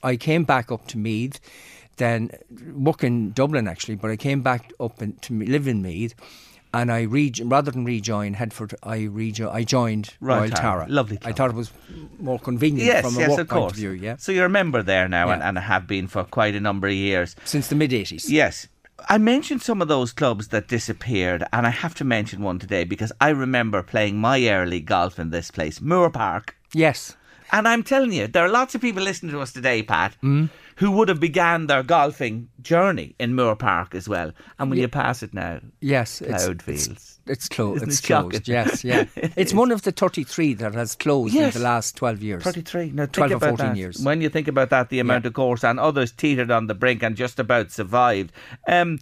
I 0.03 0.15
came 0.15 0.43
back 0.43 0.71
up 0.71 0.87
to 0.87 0.97
Meath. 0.97 1.39
Then 1.97 2.29
work 2.75 3.03
in 3.03 3.31
Dublin 3.33 3.67
actually, 3.67 3.95
but 3.95 4.09
I 4.09 4.15
came 4.15 4.41
back 4.41 4.71
up 4.79 5.01
in, 5.01 5.13
to 5.17 5.33
live 5.37 5.67
in 5.67 5.81
Meath, 5.81 6.13
and 6.73 6.91
I 6.91 7.01
re- 7.03 7.33
rather 7.43 7.71
than 7.71 7.85
rejoin 7.85 8.35
Headfort, 8.35 8.73
I 8.83 8.99
rejo- 8.99 9.51
I 9.53 9.63
joined 9.63 10.13
Royal 10.21 10.39
Royal, 10.41 10.49
Tara. 10.51 10.61
Tara. 10.81 10.85
Lovely 10.89 11.17
I 11.17 11.19
club. 11.21 11.35
thought 11.35 11.49
it 11.51 11.55
was 11.55 11.71
more 12.19 12.39
convenient 12.39 12.85
Yes, 12.87 13.03
from 13.05 13.15
a 13.17 13.19
yes, 13.19 13.29
work 13.29 13.39
of 13.39 13.47
point 13.49 13.59
course. 13.61 13.71
of 13.73 13.77
view. 13.77 13.91
Yeah, 13.91 14.15
So 14.17 14.31
you're 14.31 14.45
a 14.45 14.49
member 14.49 14.83
there 14.83 15.07
now 15.07 15.29
and, 15.29 15.41
Yeah. 15.41 15.49
and 15.49 15.57
have 15.59 15.87
been 15.87 16.07
for 16.07 16.23
quite 16.23 16.55
a 16.55 16.59
number 16.59 16.87
of 16.87 16.93
years. 16.93 17.35
since 17.45 17.67
the 17.67 17.75
mid 17.75 17.91
'80s. 17.91 18.29
Yes. 18.29 18.67
I 19.07 19.17
mentioned 19.17 19.61
some 19.61 19.81
of 19.81 19.87
those 19.87 20.11
clubs 20.11 20.49
that 20.49 20.67
disappeared, 20.67 21.43
and 21.53 21.65
I 21.65 21.69
have 21.69 21.95
to 21.95 22.03
mention 22.03 22.41
one 22.43 22.59
today 22.59 22.83
because 22.83 23.13
I 23.21 23.29
remember 23.29 23.81
playing 23.81 24.17
my 24.17 24.45
early 24.49 24.81
golf 24.81 25.17
in 25.17 25.29
this 25.29 25.49
place, 25.51 25.79
Moor 25.79 26.09
Park. 26.09 26.55
Yes. 26.73 27.15
And 27.51 27.67
I'm 27.67 27.83
telling 27.83 28.11
you, 28.13 28.27
there 28.27 28.45
are 28.45 28.49
lots 28.49 28.75
of 28.75 28.81
people 28.81 29.01
listening 29.03 29.31
to 29.31 29.39
us 29.41 29.51
today, 29.51 29.81
Pat, 29.83 30.15
Mm. 30.23 30.49
who 30.77 30.91
would 30.91 31.09
have 31.09 31.19
began 31.19 31.67
their 31.67 31.83
golfing 31.83 32.49
journey 32.61 33.15
in 33.19 33.35
Moor 33.35 33.55
Park 33.55 33.95
as 33.95 34.07
well. 34.07 34.31
And 34.59 34.69
when 34.69 34.77
Yeah. 34.77 34.83
you 34.83 34.87
pass 34.89 35.23
it 35.23 35.33
now, 35.33 35.59
Yes, 35.81 36.21
it's- 36.21 36.43
cloud 36.45 36.61
it's- 36.61 36.85
fields. 36.85 37.19
It's 37.27 37.45
It's 37.45 37.99
it 37.99 38.03
closed. 38.07 38.47
Yes, 38.47 38.83
yeah. 38.83 39.05
it's 39.15 39.53
one 39.53 39.71
of 39.71 39.83
the 39.83 39.91
33 39.91 40.53
that 40.55 40.73
has 40.73 40.95
closed 40.95 41.33
Yes. 41.33 41.55
in 41.55 41.61
the 41.61 41.67
last 41.67 41.95
12 41.95 42.21
years. 42.23 42.43
33. 42.43 42.91
Now, 42.91 43.03
think 43.03 43.13
12 43.13 43.31
or 43.33 43.39
14 43.39 43.67
that. 43.67 43.77
years. 43.77 43.99
When 44.01 44.21
you 44.21 44.29
think 44.29 44.47
about 44.47 44.69
that, 44.71 44.89
the 44.89 44.99
amount 44.99 45.25
of 45.27 45.33
course, 45.33 45.63
and 45.63 45.79
others 45.79 46.11
teetered 46.11 46.49
on 46.49 46.67
the 46.67 46.73
brink 46.73 47.03
and 47.03 47.15
just 47.15 47.37
about 47.39 47.71
survived. 47.71 48.31
Um, 48.67 48.97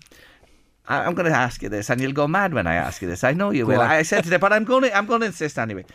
I- 0.90 1.04
I'm 1.06 1.14
going 1.16 1.30
to 1.32 1.38
ask 1.38 1.62
you 1.62 1.70
this, 1.70 1.90
and 1.90 2.02
you'll 2.02 2.12
go 2.14 2.28
mad 2.28 2.54
when 2.54 2.66
I 2.68 2.76
ask 2.76 3.02
you 3.02 3.08
this. 3.10 3.24
I 3.24 3.34
know 3.34 3.52
you 3.52 3.64
Go 3.66 3.74
will. 3.74 3.82
on. 3.82 3.90
I 3.92 4.02
said 4.04 4.24
today, 4.24 4.38
but 4.38 4.52
I'm 4.54 4.64
going 4.64 4.84
to 4.84 4.98
I'm 4.98 5.06
going 5.06 5.20
to 5.22 5.28
insist 5.28 5.58
anyway. 5.60 5.86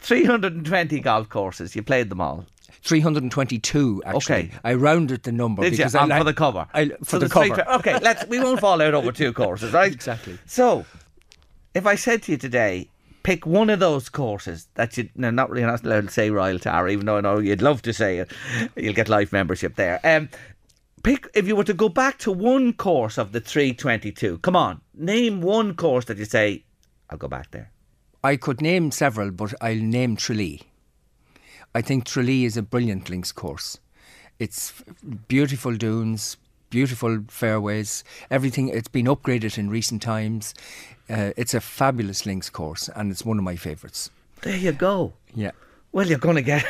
320 0.00 1.00
golf 1.00 1.28
courses. 1.28 1.76
You 1.76 1.82
played 1.82 2.10
them 2.10 2.20
all. 2.20 2.46
322 2.82 4.02
actually. 4.06 4.16
Okay. 4.34 4.50
I 4.64 4.74
rounded 4.74 5.22
the 5.24 5.32
number 5.32 5.62
Did 5.62 5.72
you? 5.72 5.76
because 5.78 5.94
I 5.94 6.00
And 6.02 6.10
like, 6.10 6.20
for 6.20 6.24
the 6.24 6.34
cover. 6.34 6.66
I, 6.72 6.90
for 7.04 7.18
the 7.18 7.28
three 7.28 7.50
cover. 7.50 7.68
okay, 7.72 7.98
let's. 8.00 8.26
We 8.26 8.40
won't 8.40 8.60
fall 8.60 8.80
out 8.80 8.94
over 8.94 9.12
two 9.12 9.32
courses, 9.32 9.72
right? 9.72 9.92
Exactly. 9.92 10.38
So, 10.46 10.86
if 11.74 11.86
I 11.86 11.94
said 11.94 12.22
to 12.24 12.32
you 12.32 12.38
today, 12.38 12.88
pick 13.22 13.44
one 13.44 13.68
of 13.68 13.80
those 13.80 14.08
courses 14.08 14.68
that 14.74 14.96
you 14.96 15.10
no, 15.14 15.30
not 15.30 15.50
really 15.50 15.66
not 15.66 15.84
allowed 15.84 16.06
to 16.06 16.10
say 16.10 16.30
Royal 16.30 16.58
Tara, 16.58 16.90
even 16.90 17.04
though 17.04 17.18
I 17.18 17.20
know 17.20 17.38
you'd 17.38 17.60
love 17.62 17.82
to 17.82 17.92
say 17.92 18.18
it. 18.18 18.32
You'll 18.76 18.94
get 18.94 19.08
life 19.10 19.32
membership 19.32 19.76
there. 19.76 20.00
Um, 20.02 20.30
pick 21.02 21.28
if 21.34 21.46
you 21.46 21.56
were 21.56 21.64
to 21.64 21.74
go 21.74 21.90
back 21.90 22.18
to 22.20 22.32
one 22.32 22.72
course 22.72 23.18
of 23.18 23.32
the 23.32 23.40
three 23.40 23.74
twenty 23.74 24.10
two. 24.10 24.38
Come 24.38 24.56
on, 24.56 24.80
name 24.94 25.42
one 25.42 25.74
course 25.74 26.06
that 26.06 26.16
you 26.16 26.24
say, 26.24 26.64
I'll 27.10 27.18
go 27.18 27.28
back 27.28 27.50
there. 27.50 27.70
I 28.22 28.36
could 28.36 28.60
name 28.60 28.90
several, 28.90 29.30
but 29.30 29.54
I'll 29.60 29.76
name 29.76 30.16
Tralee. 30.16 30.62
I 31.74 31.80
think 31.80 32.04
Tralee 32.04 32.44
is 32.44 32.56
a 32.56 32.62
brilliant 32.62 33.08
links 33.08 33.32
course. 33.32 33.78
It's 34.38 34.72
beautiful 35.28 35.76
dunes, 35.76 36.36
beautiful 36.68 37.24
fairways, 37.28 38.04
everything. 38.30 38.68
It's 38.68 38.88
been 38.88 39.06
upgraded 39.06 39.56
in 39.56 39.70
recent 39.70 40.02
times. 40.02 40.54
Uh, 41.08 41.32
it's 41.36 41.54
a 41.54 41.60
fabulous 41.60 42.26
links 42.26 42.50
course, 42.50 42.88
and 42.94 43.10
it's 43.10 43.24
one 43.24 43.38
of 43.38 43.44
my 43.44 43.56
favourites. 43.56 44.10
There 44.42 44.56
you 44.56 44.72
go. 44.72 45.12
Yeah. 45.34 45.52
Well, 45.92 46.06
you're 46.06 46.18
going 46.18 46.36
to 46.36 46.42
get. 46.42 46.64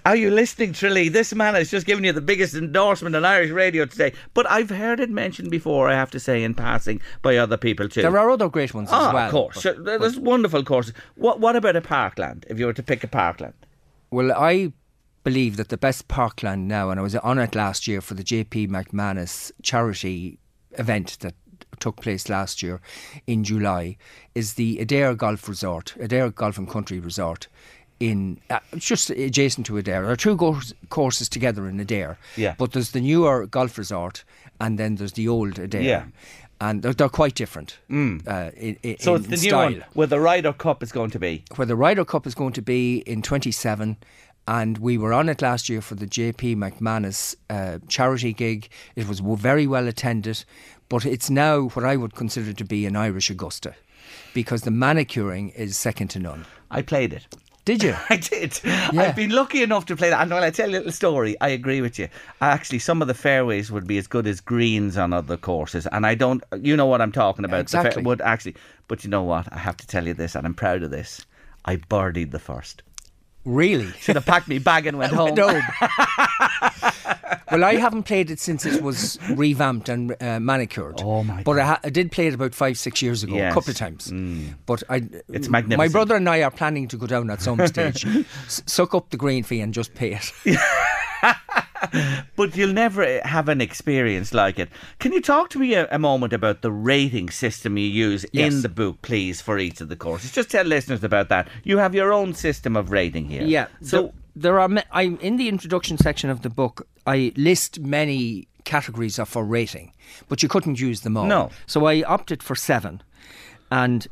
Are 0.04 0.14
you 0.16 0.30
listening, 0.30 0.74
Tralee? 0.74 1.08
This 1.08 1.34
man 1.34 1.54
has 1.54 1.70
just 1.70 1.86
given 1.86 2.04
you 2.04 2.12
the 2.12 2.20
biggest 2.20 2.54
endorsement 2.54 3.16
on 3.16 3.24
Irish 3.24 3.50
radio 3.50 3.86
today. 3.86 4.12
But 4.34 4.50
I've 4.50 4.68
heard 4.68 5.00
it 5.00 5.08
mentioned 5.08 5.50
before, 5.50 5.88
I 5.88 5.94
have 5.94 6.10
to 6.10 6.20
say, 6.20 6.44
in 6.44 6.54
passing 6.54 7.00
by 7.22 7.38
other 7.38 7.56
people 7.56 7.88
too. 7.88 8.02
There 8.02 8.18
are 8.18 8.28
other 8.30 8.50
great 8.50 8.74
ones 8.74 8.90
Ah, 8.92 9.08
as 9.08 9.14
well. 9.14 9.24
of 9.26 9.30
course. 9.32 9.62
but- 9.62 9.84
There's 9.84 10.18
wonderful 10.18 10.62
courses. 10.62 10.92
What 11.14 11.40
What 11.40 11.56
about 11.56 11.76
a 11.76 11.80
parkland? 11.80 12.44
If 12.50 12.58
you 12.58 12.66
were 12.66 12.74
to 12.74 12.82
pick 12.82 13.02
a 13.02 13.08
parkland, 13.08 13.54
Well, 14.10 14.30
I 14.32 14.72
believe 15.24 15.56
that 15.56 15.68
the 15.70 15.78
best 15.78 16.08
parkland 16.08 16.68
now, 16.68 16.90
and 16.90 17.00
I 17.00 17.02
was 17.02 17.14
on 17.16 17.38
it 17.38 17.54
last 17.54 17.88
year 17.88 18.02
for 18.02 18.12
the 18.14 18.24
JP 18.24 18.68
McManus 18.68 19.52
charity 19.62 20.38
event 20.72 21.16
that 21.20 21.34
took 21.78 22.02
place 22.02 22.28
last 22.28 22.62
year 22.62 22.80
in 23.26 23.42
July, 23.44 23.96
is 24.34 24.54
the 24.54 24.76
Adare 24.84 25.16
Golf 25.16 25.48
Resort, 25.48 25.94
Adare 25.98 26.34
Golf 26.34 26.58
and 26.58 26.68
Country 26.68 26.98
Resort. 27.00 27.48
In 28.00 28.40
uh, 28.48 28.60
it's 28.72 28.86
just 28.86 29.10
adjacent 29.10 29.66
to 29.66 29.74
Adare, 29.74 29.84
there 29.84 30.10
are 30.10 30.16
two 30.16 30.36
course, 30.36 30.72
courses 30.88 31.28
together 31.28 31.68
in 31.68 31.78
Adare. 31.78 32.16
Yeah. 32.36 32.54
But 32.56 32.72
there's 32.72 32.92
the 32.92 33.00
newer 33.00 33.46
golf 33.46 33.76
resort, 33.76 34.24
and 34.58 34.78
then 34.78 34.96
there's 34.96 35.12
the 35.12 35.28
old 35.28 35.54
Adare. 35.54 35.82
Yeah. 35.84 36.04
And 36.62 36.82
they're, 36.82 36.94
they're 36.94 37.08
quite 37.08 37.34
different. 37.34 37.78
Uh, 37.90 38.50
in, 38.56 38.76
in, 38.82 38.98
so 39.00 39.14
it's 39.14 39.26
the 39.26 39.36
new 39.36 39.48
style 39.50 39.72
one 39.72 39.84
where 39.94 40.06
the 40.06 40.20
Ryder 40.20 40.52
Cup 40.52 40.82
is 40.82 40.92
going 40.92 41.10
to 41.10 41.18
be. 41.18 41.44
where 41.56 41.66
the 41.66 41.76
Ryder 41.76 42.04
Cup 42.04 42.26
is 42.26 42.34
going 42.34 42.52
to 42.54 42.62
be 42.62 42.98
in 42.98 43.22
27 43.22 43.96
and 44.48 44.78
we 44.78 44.98
were 44.98 45.12
on 45.12 45.28
it 45.28 45.42
last 45.42 45.68
year 45.68 45.80
for 45.80 45.94
the 45.94 46.06
JP 46.06 46.56
McManus 46.56 47.36
uh, 47.48 47.78
charity 47.88 48.32
gig. 48.32 48.68
It 48.96 49.06
was 49.08 49.20
very 49.20 49.66
well 49.66 49.86
attended, 49.86 50.44
but 50.88 51.06
it's 51.06 51.30
now 51.30 51.68
what 51.68 51.84
I 51.84 51.96
would 51.96 52.14
consider 52.14 52.52
to 52.52 52.64
be 52.64 52.84
an 52.84 52.96
Irish 52.96 53.30
Augusta 53.30 53.74
because 54.34 54.62
the 54.62 54.70
manicuring 54.70 55.50
is 55.50 55.76
second 55.76 56.08
to 56.08 56.18
none. 56.18 56.46
I 56.70 56.82
played 56.82 57.12
it. 57.12 57.26
Did 57.64 57.82
you? 57.82 57.94
I 58.10 58.16
did. 58.16 58.60
I've 58.64 59.16
been 59.16 59.30
lucky 59.30 59.62
enough 59.62 59.86
to 59.86 59.96
play 59.96 60.10
that. 60.10 60.20
And 60.22 60.30
when 60.30 60.42
I 60.42 60.50
tell 60.50 60.68
you 60.68 60.76
a 60.76 60.78
little 60.78 60.92
story, 60.92 61.36
I 61.40 61.48
agree 61.50 61.80
with 61.80 61.98
you. 61.98 62.08
Actually, 62.40 62.78
some 62.78 63.02
of 63.02 63.08
the 63.08 63.14
fairways 63.14 63.70
would 63.70 63.86
be 63.86 63.98
as 63.98 64.06
good 64.06 64.26
as 64.26 64.40
greens 64.40 64.96
on 64.96 65.12
other 65.12 65.36
courses. 65.36 65.86
And 65.92 66.06
I 66.06 66.14
don't, 66.14 66.42
you 66.60 66.76
know 66.76 66.86
what 66.86 67.00
I'm 67.00 67.12
talking 67.12 67.44
about. 67.44 67.60
Exactly. 67.60 68.02
would 68.02 68.20
actually, 68.20 68.56
but 68.88 69.04
you 69.04 69.10
know 69.10 69.22
what? 69.22 69.52
I 69.52 69.58
have 69.58 69.76
to 69.78 69.86
tell 69.86 70.06
you 70.06 70.14
this, 70.14 70.34
and 70.34 70.46
I'm 70.46 70.54
proud 70.54 70.82
of 70.82 70.90
this. 70.90 71.24
I 71.64 71.76
birdied 71.76 72.30
the 72.30 72.38
first. 72.38 72.82
Really? 73.44 73.90
Should 74.00 74.16
have 74.16 74.26
packed 74.26 74.48
me 74.48 74.58
bag 74.58 74.86
and 74.86 74.98
went 74.98 75.12
home. 75.14 75.34
No. 75.34 75.48
well, 77.50 77.64
I 77.64 77.74
haven't 77.76 78.04
played 78.04 78.30
it 78.30 78.38
since 78.40 78.64
it 78.66 78.82
was 78.82 79.18
revamped 79.34 79.88
and 79.88 80.14
uh, 80.20 80.40
manicured. 80.40 81.00
Oh, 81.02 81.22
my 81.24 81.42
But 81.42 81.58
I, 81.58 81.64
ha- 81.64 81.80
I 81.84 81.90
did 81.90 82.10
play 82.12 82.26
it 82.28 82.34
about 82.34 82.54
five, 82.54 82.78
six 82.78 83.00
years 83.02 83.22
ago, 83.22 83.34
Yes. 83.36 83.52
a 83.52 83.54
couple 83.54 83.70
of 83.70 83.76
times. 83.76 84.12
But 84.66 84.82
I, 84.88 84.96
It's 85.28 85.48
magnificent. 85.48 85.78
My 85.78 85.88
brother 85.88 86.16
and 86.16 86.28
I 86.28 86.42
are 86.42 86.50
planning 86.50 86.88
to 86.88 86.96
go 86.96 87.06
down 87.06 87.30
at 87.30 87.40
some 87.42 87.64
stage, 87.66 88.04
s- 88.46 88.62
suck 88.66 88.94
up 88.94 89.10
the 89.10 89.16
green 89.16 89.42
fee 89.42 89.60
and 89.60 89.72
just 89.74 89.94
pay 89.94 90.12
it. 90.14 90.32
But 92.36 92.56
you'll 92.56 92.72
never 92.74 93.20
have 93.22 93.48
an 93.48 93.60
experience 93.62 94.34
like 94.34 94.58
it. 94.58 94.68
Can 94.98 95.12
you 95.12 95.20
talk 95.22 95.48
to 95.50 95.58
me 95.58 95.74
a, 95.74 95.88
a 95.90 95.98
moment 95.98 96.32
about 96.34 96.60
the 96.60 96.70
rating 96.70 97.30
system 97.30 97.78
you 97.78 97.86
use 97.86 98.24
Yes. 98.32 98.52
in 98.52 98.62
the 98.62 98.68
book, 98.68 99.00
please, 99.02 99.40
for 99.40 99.58
each 99.58 99.80
of 99.80 99.88
the 99.88 99.96
courses? 99.96 100.30
Just 100.30 100.50
tell 100.50 100.64
listeners 100.64 101.02
about 101.02 101.30
that. 101.30 101.48
You 101.64 101.78
have 101.78 101.94
your 101.94 102.12
own 102.12 102.34
system 102.34 102.76
of 102.76 102.90
rating 102.90 103.26
here. 103.26 103.42
Yeah. 103.42 103.66
So 103.82 104.12
there 104.42 104.58
are. 104.60 104.68
ma- 104.68 104.82
I 104.92 105.02
in 105.20 105.36
the 105.36 105.48
introduction 105.48 105.96
section 105.98 106.30
of 106.30 106.40
the 106.42 106.50
book, 106.50 106.86
I 107.06 107.32
list 107.36 107.80
many 107.80 108.48
categories 108.64 109.18
of 109.18 109.28
for 109.28 109.44
rating, 109.44 109.92
but 110.28 110.42
you 110.42 110.48
couldn't 110.48 110.80
use 110.80 111.00
them 111.00 111.16
all. 111.16 111.26
No. 111.26 111.50
So 111.66 111.86
I 111.86 112.02
opted 112.02 112.42
for 112.42 112.54
seven, 112.54 113.02
and 113.70 114.06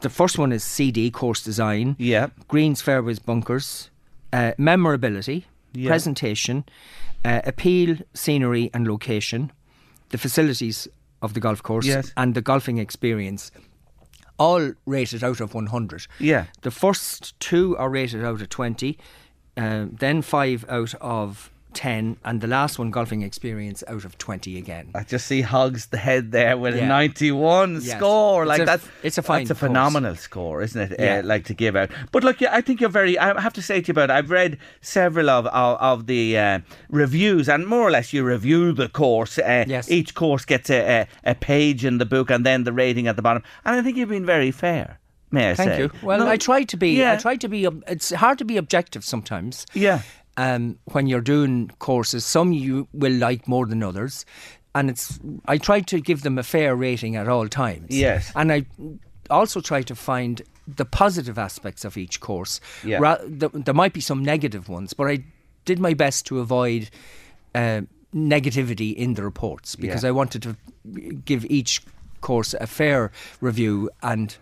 the 0.00 0.10
first 0.10 0.38
one 0.38 0.52
is 0.52 0.62
CD 0.64 1.10
course 1.10 1.42
design. 1.42 1.96
Yeah. 1.98 2.28
Greens, 2.48 2.80
fairways, 2.82 3.18
bunkers, 3.18 3.90
uh, 4.32 4.52
memorability, 4.58 5.46
Yeah. 5.72 5.88
presentation, 5.88 6.64
uh, 7.24 7.40
appeal, 7.44 7.96
scenery, 8.12 8.70
and 8.74 8.86
location, 8.86 9.50
the 10.10 10.18
facilities 10.18 10.88
of 11.22 11.32
the 11.34 11.40
golf 11.40 11.62
course, 11.62 11.86
Yes. 11.86 12.12
and 12.16 12.34
the 12.34 12.42
golfing 12.42 12.78
experience. 12.78 13.50
All 14.36 14.72
rated 14.84 15.22
out 15.24 15.40
of 15.40 15.54
100. 15.54 16.06
Yeah. 16.18 16.44
The 16.62 16.70
first 16.72 17.38
two 17.40 17.76
are 17.78 17.88
rated 17.88 18.24
out 18.24 18.40
of 18.42 18.48
20, 18.48 18.98
uh, 19.56 19.86
then 19.90 20.22
five 20.22 20.64
out 20.68 20.94
of 21.00 21.50
10, 21.74 22.18
and 22.24 22.40
the 22.40 22.46
last 22.46 22.78
one, 22.78 22.92
golfing 22.92 23.22
experience, 23.22 23.82
out 23.88 24.04
of 24.04 24.16
20 24.16 24.56
again. 24.58 24.90
I 24.94 25.02
just 25.02 25.26
see 25.26 25.40
Hugs 25.40 25.86
the 25.86 25.96
head 25.96 26.30
there 26.30 26.56
with 26.56 26.76
a 26.78 26.86
91 26.86 27.80
Yes. 27.82 27.96
score. 27.96 28.44
It's 28.44 28.48
Like 28.48 28.60
a- 28.60 28.64
that's 28.64 28.88
it's 29.02 29.18
a 29.18 29.22
fine 29.22 29.40
That's 29.40 29.50
a 29.50 29.54
course. 29.54 29.68
phenomenal 29.70 30.14
score, 30.14 30.62
isn't 30.62 30.92
it? 30.92 30.96
Yeah. 31.00 31.18
Uh, 31.18 31.22
like 31.24 31.44
to 31.46 31.54
give 31.54 31.74
out. 31.74 31.90
But 32.12 32.22
look, 32.22 32.40
yeah, 32.40 32.50
I 32.54 32.60
think 32.60 32.80
you're 32.80 32.90
very. 32.90 33.18
I 33.18 33.40
have 33.40 33.52
to 33.54 33.62
say 33.62 33.80
to 33.80 33.88
you 33.88 33.90
about. 33.90 34.10
it, 34.10 34.12
I've 34.12 34.30
read 34.30 34.56
several 34.82 35.28
of 35.28 35.46
of, 35.48 35.76
of 35.80 36.06
the 36.06 36.38
uh, 36.38 36.58
reviews, 36.90 37.48
and 37.48 37.66
more 37.66 37.82
or 37.82 37.90
less 37.90 38.12
you 38.12 38.22
review 38.22 38.72
the 38.72 38.88
course. 38.88 39.38
Uh, 39.38 39.64
Yes. 39.66 39.90
Each 39.90 40.14
course 40.14 40.44
gets 40.44 40.70
a, 40.70 41.08
a 41.24 41.30
a 41.32 41.34
page 41.34 41.84
in 41.84 41.98
the 41.98 42.06
book, 42.06 42.30
and 42.30 42.46
then 42.46 42.62
the 42.62 42.72
rating 42.72 43.08
at 43.08 43.16
the 43.16 43.22
bottom. 43.22 43.42
And 43.64 43.74
I 43.74 43.82
think 43.82 43.96
you've 43.96 44.08
been 44.08 44.26
very 44.26 44.52
fair. 44.52 45.00
May 45.34 45.50
I 45.50 45.54
Thank 45.54 45.70
say? 45.70 45.78
you. 45.82 45.90
Well, 46.02 46.18
No, 46.20 46.28
I 46.28 46.36
try 46.36 46.62
to 46.64 46.76
be. 46.76 46.90
Yeah. 46.98 47.12
I 47.12 47.16
try 47.16 47.36
to 47.36 47.48
be. 47.48 47.66
It's 47.86 48.10
hard 48.12 48.38
to 48.38 48.44
be 48.44 48.56
objective 48.56 49.04
sometimes. 49.04 49.66
Yeah. 49.74 50.00
Um, 50.36 50.78
when 50.92 51.06
you're 51.06 51.20
doing 51.34 51.70
courses, 51.78 52.24
some 52.24 52.52
you 52.52 52.88
will 52.92 53.12
like 53.12 53.46
more 53.48 53.66
than 53.66 53.82
others, 53.82 54.24
and 54.74 54.90
it's. 54.90 55.20
I 55.46 55.58
try 55.58 55.80
to 55.80 56.00
give 56.00 56.22
them 56.22 56.38
a 56.38 56.42
fair 56.42 56.74
rating 56.76 57.16
at 57.16 57.28
all 57.28 57.48
times. 57.48 57.86
Yes. 57.90 58.32
and 58.34 58.50
I 58.52 58.64
also 59.30 59.60
try 59.60 59.82
to 59.82 59.94
find 59.94 60.42
the 60.76 60.84
positive 60.84 61.38
aspects 61.38 61.84
of 61.84 61.96
each 61.96 62.20
course. 62.20 62.60
Yeah. 62.84 62.98
Ra- 63.00 63.16
th- 63.40 63.52
there 63.52 63.74
might 63.74 63.92
be 63.92 64.00
some 64.00 64.24
negative 64.24 64.68
ones, 64.68 64.92
but 64.94 65.06
I 65.10 65.24
did 65.64 65.78
my 65.78 65.94
best 65.94 66.26
to 66.26 66.38
avoid. 66.40 66.90
Uh, 67.54 67.82
negativity 68.14 68.94
in 68.94 69.14
the 69.14 69.22
reports 69.24 69.74
because 69.76 70.02
Yeah. 70.04 70.10
I 70.10 70.12
wanted 70.12 70.42
to 70.42 70.56
give 71.24 71.44
each 71.50 71.82
course 72.20 72.54
a 72.60 72.66
fair 72.66 73.10
review 73.40 73.90
and 74.02 74.36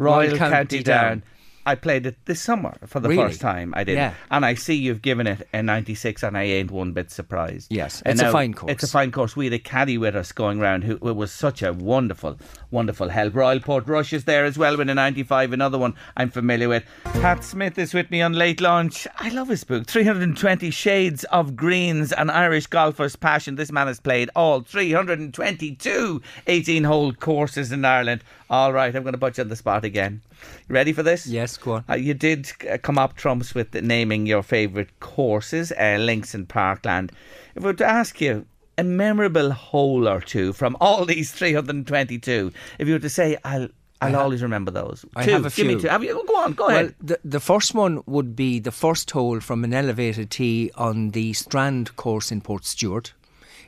Royal 0.00 0.36
County 0.36 0.54
County 0.54 0.82
Down. 0.82 1.22
I 1.66 1.74
played 1.74 2.06
it 2.06 2.16
this 2.24 2.40
summer 2.40 2.74
for 2.86 3.00
the 3.00 3.10
Really? 3.10 3.22
first 3.22 3.40
time. 3.40 3.74
I 3.76 3.84
did, 3.84 3.96
Yeah. 3.96 4.14
and 4.30 4.46
I 4.46 4.54
see 4.54 4.74
you've 4.74 5.02
given 5.02 5.26
it 5.26 5.46
a 5.52 5.62
ninety-six, 5.62 6.22
and 6.22 6.36
I 6.36 6.44
ain't 6.44 6.70
one 6.70 6.92
bit 6.92 7.10
surprised. 7.10 7.70
Yes, 7.70 8.02
And 8.06 8.14
it's 8.18 8.22
a 8.28 8.32
fine 8.32 8.54
course. 8.54 8.72
It's 8.72 8.82
a 8.82 8.88
fine 8.88 9.12
course. 9.12 9.36
We 9.36 9.44
had 9.44 9.52
a 9.52 9.58
caddy 9.58 9.98
with 9.98 10.16
us 10.16 10.32
going 10.32 10.58
round 10.58 10.84
who, 10.84 10.96
who 10.96 11.12
was 11.12 11.30
such 11.30 11.62
a 11.62 11.74
wonderful, 11.74 12.38
wonderful 12.70 13.08
help. 13.08 13.34
Royal 13.34 13.60
Portrush 13.60 14.12
is 14.12 14.24
there 14.24 14.44
as 14.44 14.56
well 14.58 14.76
with 14.76 14.88
a 14.88 14.94
ninety-five. 14.94 15.52
Another 15.52 15.78
one 15.78 15.94
I'm 16.16 16.30
familiar 16.30 16.68
with. 16.68 16.84
Pat 17.04 17.44
Smyth 17.44 17.78
is 17.78 17.94
with 17.94 18.10
me 18.10 18.22
on 18.22 18.32
Late 18.32 18.60
Lunch. 18.60 19.06
I 19.18 19.28
love 19.30 19.48
his 19.48 19.64
book, 19.64 19.86
320 19.86 20.70
Shades 20.70 21.24
of 21.24 21.56
Greens, 21.56 22.12
an 22.12 22.30
Irish 22.30 22.66
golfer's 22.66 23.16
passion. 23.16 23.56
This 23.56 23.72
man 23.72 23.86
has 23.86 24.00
played 24.00 24.30
all 24.34 24.60
322 24.62 26.22
18-hole 26.46 27.12
courses 27.14 27.72
in 27.72 27.84
Ireland. 27.84 28.24
All 28.48 28.72
right, 28.72 28.94
I'm 28.94 29.02
going 29.02 29.12
to 29.12 29.18
put 29.18 29.38
you 29.38 29.42
on 29.42 29.48
the 29.48 29.56
spot 29.56 29.84
again. 29.84 30.22
You 30.68 30.74
ready 30.74 30.92
for 30.92 31.02
this? 31.02 31.26
Yes, 31.26 31.56
go 31.56 31.72
on. 31.74 31.84
Uh, 31.88 31.94
you 31.94 32.14
did 32.14 32.50
uh, 32.70 32.78
come 32.78 32.98
up 32.98 33.16
trumps 33.16 33.54
with 33.54 33.74
naming 33.74 34.26
your 34.26 34.42
favourite 34.42 34.98
courses, 35.00 35.72
uh, 35.78 35.98
Links 36.00 36.34
and 36.34 36.48
Parkland. 36.48 37.12
If 37.54 37.62
I 37.62 37.66
were 37.66 37.74
to 37.74 37.86
ask 37.86 38.20
you 38.20 38.46
a 38.80 38.84
memorable 38.84 39.50
hole 39.50 40.08
or 40.08 40.20
two 40.20 40.52
from 40.52 40.76
all 40.80 41.04
these 41.04 41.32
322, 41.32 42.52
if 42.78 42.88
you 42.88 42.94
were 42.94 42.98
to 43.00 43.10
say, 43.10 43.36
I'll, 43.44 43.68
I'll 44.00 44.12
ha- 44.12 44.22
always 44.22 44.42
remember 44.42 44.70
those. 44.70 45.04
I 45.14 45.24
two. 45.24 45.32
have 45.32 45.46
a 45.46 45.50
few. 45.50 45.64
Give 45.64 45.76
me 45.76 45.82
two. 45.82 45.88
Have 45.88 46.02
you? 46.02 46.24
Go 46.26 46.36
on, 46.36 46.54
go 46.54 46.66
well, 46.66 46.76
ahead. 46.76 46.94
the, 47.00 47.20
the 47.24 47.40
first 47.40 47.74
one 47.74 48.02
would 48.06 48.34
be 48.34 48.58
the 48.58 48.72
first 48.72 49.10
hole 49.10 49.40
from 49.40 49.64
an 49.64 49.74
elevated 49.74 50.30
tee 50.30 50.70
on 50.74 51.10
the 51.10 51.32
Strand 51.34 51.96
course 51.96 52.32
in 52.32 52.40
Portstewart. 52.40 53.12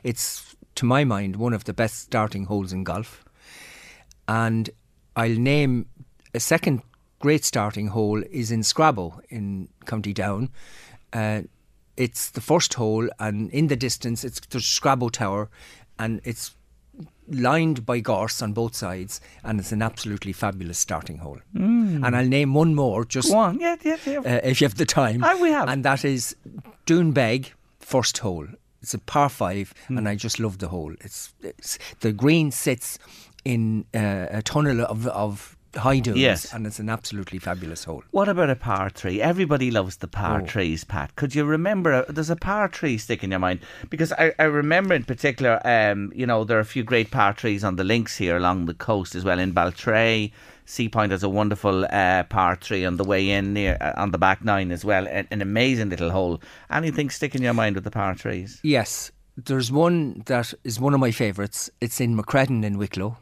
It's, 0.03 0.55
to 0.75 0.85
my 0.85 1.03
mind, 1.03 1.35
one 1.35 1.53
of 1.53 1.65
the 1.65 1.73
best 1.73 1.99
starting 1.99 2.45
holes 2.45 2.73
in 2.73 2.83
golf. 2.83 3.23
And 4.27 4.69
I'll 5.15 5.29
name 5.29 5.85
a 6.33 6.39
second 6.39 6.81
great 7.19 7.45
starting 7.45 7.87
hole 7.87 8.21
is 8.31 8.51
in 8.51 8.61
Scrabo 8.61 9.19
in 9.29 9.69
County 9.85 10.11
Down. 10.13 10.49
Uh, 11.13 11.43
it's 11.97 12.29
the 12.31 12.41
first 12.41 12.73
hole, 12.75 13.07
and 13.19 13.49
in 13.51 13.67
the 13.67 13.75
distance, 13.75 14.23
it's 14.23 14.39
the 14.39 14.59
Scrabo 14.59 15.11
Tower, 15.11 15.49
and 15.99 16.21
it's 16.23 16.55
lined 17.29 17.85
by 17.85 17.99
gorse 17.99 18.41
on 18.41 18.53
both 18.53 18.75
sides, 18.75 19.21
and 19.43 19.59
it's 19.59 19.71
an 19.71 19.81
absolutely 19.81 20.33
fabulous 20.33 20.77
starting 20.77 21.17
hole. 21.19 21.39
And 21.53 22.05
I'll 22.15 22.25
name 22.27 22.53
one 22.53 22.75
more, 22.75 23.05
just 23.05 23.29
Go 23.29 23.37
on. 23.37 23.59
Yeah, 23.59 23.75
yeah, 23.83 23.97
yeah. 24.05 24.19
uh, 24.19 24.39
if 24.43 24.59
you 24.61 24.65
have 24.65 24.75
the 24.77 24.85
time. 24.85 25.23
Aye, 25.23 25.39
we 25.41 25.49
have. 25.49 25.69
And 25.69 25.85
that 25.85 26.03
is 26.05 26.35
Doonbeg, 26.85 27.51
first 27.79 28.17
hole. 28.19 28.47
It's 28.81 28.93
a 28.93 28.99
par 28.99 29.29
five, 29.29 29.73
Hmm. 29.87 29.97
and 29.97 30.09
I 30.09 30.15
just 30.15 30.39
love 30.39 30.57
the 30.57 30.67
hole. 30.67 30.93
It's, 31.01 31.33
it's 31.41 31.79
the 32.01 32.11
green 32.11 32.51
sits 32.51 32.99
in 33.45 33.85
uh, 33.93 34.27
a 34.29 34.41
tunnel 34.41 34.81
of, 34.81 35.07
of 35.07 35.55
high 35.75 35.99
dunes, 35.99 36.17
Yes. 36.19 36.53
and 36.53 36.65
it's 36.67 36.79
an 36.79 36.89
absolutely 36.89 37.39
fabulous 37.39 37.83
hole. 37.85 38.03
What 38.11 38.27
about 38.29 38.49
a 38.49 38.55
par 38.55 38.89
three? 38.89 39.21
Everybody 39.21 39.71
loves 39.71 39.97
the 39.97 40.07
par 40.07 40.41
Oh. 40.41 40.45
trees, 40.45 40.83
Pat. 40.83 41.15
Could 41.15 41.33
you 41.35 41.43
remember? 41.45 41.91
A, 41.93 42.11
there's 42.11 42.29
a 42.29 42.35
par 42.35 42.67
tree 42.67 42.97
stick 42.97 43.23
in 43.23 43.31
your 43.31 43.39
mind 43.39 43.59
because 43.89 44.11
I, 44.13 44.33
I 44.37 44.43
remember 44.43 44.93
in 44.93 45.03
particular. 45.03 45.59
Um, 45.65 46.11
you 46.15 46.25
know, 46.25 46.43
there 46.43 46.57
are 46.57 46.61
a 46.61 46.65
few 46.65 46.83
great 46.83 47.11
par 47.11 47.33
trees 47.33 47.63
on 47.63 47.75
the 47.75 47.83
links 47.83 48.17
here 48.17 48.37
along 48.37 48.65
the 48.65 48.73
coast 48.73 49.15
as 49.15 49.23
well. 49.23 49.39
In 49.39 49.53
Baltray, 49.53 50.31
Seapoint 50.65 51.11
has 51.11 51.23
a 51.23 51.29
wonderful 51.29 51.85
uh, 51.85 52.23
par 52.23 52.55
tree 52.55 52.85
on 52.85 52.97
the 52.97 53.03
way 53.03 53.29
in 53.29 53.53
near 53.53 53.77
uh, 53.81 53.93
on 53.97 54.11
the 54.11 54.17
back 54.17 54.43
nine 54.45 54.71
as 54.71 54.85
well. 54.85 55.07
An, 55.07 55.27
an 55.31 55.41
amazing 55.41 55.89
little 55.89 56.11
hole. 56.11 56.39
Anything 56.71 57.09
stick 57.09 57.35
in 57.35 57.41
your 57.41 57.53
mind 57.53 57.75
with 57.75 57.83
the 57.83 57.91
par 57.91 58.15
trees? 58.15 58.59
Yes, 58.63 59.11
there's 59.35 59.71
one 59.71 60.23
that 60.27 60.53
is 60.63 60.79
one 60.79 60.93
of 60.93 60.99
my 60.99 61.11
favourites. 61.11 61.69
It's 61.81 61.99
in 61.99 62.15
Macreddin 62.15 62.63
in 62.63 62.77
Wicklow, 62.77 63.17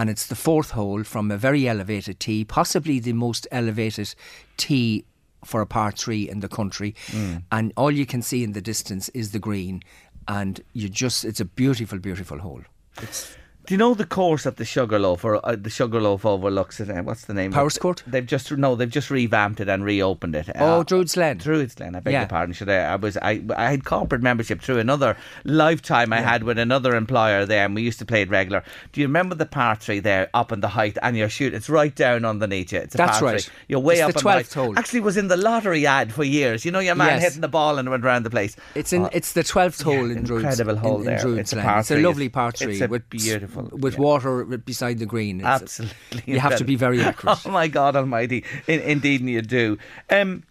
and 0.00 0.08
it's 0.08 0.28
the 0.28 0.34
fourth 0.34 0.70
hole 0.70 1.04
from 1.04 1.30
a 1.30 1.36
very 1.36 1.68
elevated 1.68 2.18
tee, 2.20 2.42
possibly 2.42 2.98
the 3.00 3.12
most 3.12 3.46
elevated 3.52 4.14
tee 4.56 5.04
for 5.44 5.60
a 5.60 5.66
par 5.66 5.92
three 5.92 6.26
in 6.26 6.40
the 6.40 6.48
country. 6.48 6.94
Hmm. 7.08 7.36
And 7.52 7.74
all 7.76 7.90
you 7.90 8.06
can 8.06 8.22
see 8.22 8.42
in 8.42 8.52
the 8.52 8.62
distance 8.62 9.10
is 9.10 9.32
the 9.32 9.38
green, 9.38 9.82
and 10.26 10.62
you 10.72 10.88
just 10.88 11.26
it's 11.26 11.38
a 11.38 11.44
beautiful, 11.44 11.98
beautiful 11.98 12.38
hole. 12.38 12.62
It's 13.02 13.36
Do 13.66 13.74
you 13.74 13.78
know 13.78 13.94
the 13.94 14.06
course 14.06 14.46
at 14.46 14.56
the 14.56 14.64
Sugarloaf 14.64 15.24
or 15.24 15.46
uh, 15.46 15.54
the 15.54 15.70
Sugarloaf 15.70 16.24
overlooks 16.26 16.80
it? 16.80 16.90
Uh, 16.90 17.02
what's 17.02 17.26
the 17.26 17.34
name? 17.34 17.52
of 17.52 17.54
Powers 17.54 17.76
it? 17.76 17.80
Court? 17.80 18.02
They've 18.06 18.26
just 18.26 18.50
no, 18.50 18.74
they've 18.74 18.90
just 18.90 19.10
revamped 19.10 19.60
it 19.60 19.68
and 19.68 19.84
reopened 19.84 20.34
it. 20.34 20.48
oh, 20.56 20.80
Uh, 20.80 20.82
Druids 20.82 21.14
Glen. 21.14 21.36
Druids 21.38 21.74
Glen, 21.76 21.94
I 21.94 22.00
beg 22.00 22.12
Yeah. 22.14 22.20
your 22.20 22.28
pardon. 22.28 22.52
Should 22.54 22.68
I? 22.68 22.78
I 22.78 22.96
was 22.96 23.16
I, 23.18 23.42
I 23.56 23.70
had 23.70 23.84
corporate 23.84 24.22
membership 24.22 24.60
through 24.60 24.78
another 24.78 25.16
lifetime 25.44 26.12
I 26.12 26.20
had 26.20 26.42
with 26.42 26.58
another 26.58 26.96
employer 26.96 27.44
there, 27.46 27.64
and 27.66 27.74
we 27.74 27.82
used 27.82 27.98
to 28.00 28.06
play 28.06 28.22
it 28.22 28.30
regular. 28.30 28.64
Do 28.92 29.00
you 29.00 29.06
remember 29.06 29.34
the 29.34 29.46
par 29.46 29.76
three 29.76 30.00
there 30.00 30.30
up 30.34 30.50
in 30.52 30.60
the 30.60 30.68
height, 30.68 30.96
and 31.02 31.16
you're 31.16 31.28
shooting? 31.28 31.56
It's 31.56 31.68
right 31.70 31.94
down 31.94 32.24
underneath 32.24 32.72
you. 32.72 32.78
It's 32.80 32.94
a 32.94 32.98
That's 32.98 33.18
par 33.20 33.28
right. 33.28 33.40
Three. 33.42 33.52
You're 33.68 33.80
way 33.80 33.94
It's 34.00 34.02
up 34.02 34.12
the 34.14 34.18
on 34.20 34.24
the 34.24 34.30
height. 34.30 34.46
12th 34.46 34.54
hole. 34.54 34.78
Actually, 34.78 35.00
was 35.00 35.16
in 35.16 35.28
the 35.28 35.36
lottery 35.36 35.86
ad 35.86 36.12
for 36.12 36.24
years. 36.24 36.64
You 36.64 36.70
know, 36.72 36.80
your 36.80 36.94
man 36.96 37.08
Yes. 37.20 37.22
hitting 37.22 37.40
the 37.42 37.48
ball 37.48 37.78
and 37.78 37.88
went 37.90 38.04
around 38.04 38.24
the 38.24 38.30
place. 38.30 38.56
It's 38.74 38.92
in. 38.92 39.02
Oh, 39.04 39.10
it's 39.12 39.32
the 39.34 39.44
twelfth 39.44 39.82
hole 39.82 40.10
in 40.10 40.24
Druids. 40.24 40.44
incredible 40.44 40.76
hole 40.76 40.98
in, 41.00 41.04
there. 41.04 41.16
In 41.16 41.20
Druids 41.22 41.40
It's 41.40 41.52
a 41.52 41.56
par 41.62 41.80
It's 41.80 41.90
a 41.90 41.94
three. 41.94 42.02
lovely 42.02 42.28
par 42.28 42.48
it's 42.48 42.62
a 42.62 42.86
with 42.88 43.08
beautiful- 43.50 43.78
with 43.78 43.94
yeah. 43.94 44.00
water 44.00 44.44
beside 44.44 44.98
the 44.98 45.06
green. 45.06 45.40
It's- 45.40 45.62
Absolutely, 45.62 46.22
You 46.26 46.40
have 46.40 46.56
to 46.58 46.64
be 46.64 46.76
very 46.76 47.00
accurate. 47.08 47.38
Oh 47.46 47.50
my 47.50 47.68
God 47.68 47.96
Almighty! 47.96 48.44
In, 48.66 48.80
indeed, 48.80 49.20
you 49.22 49.42
do. 49.42 49.78
Um, 50.08 50.44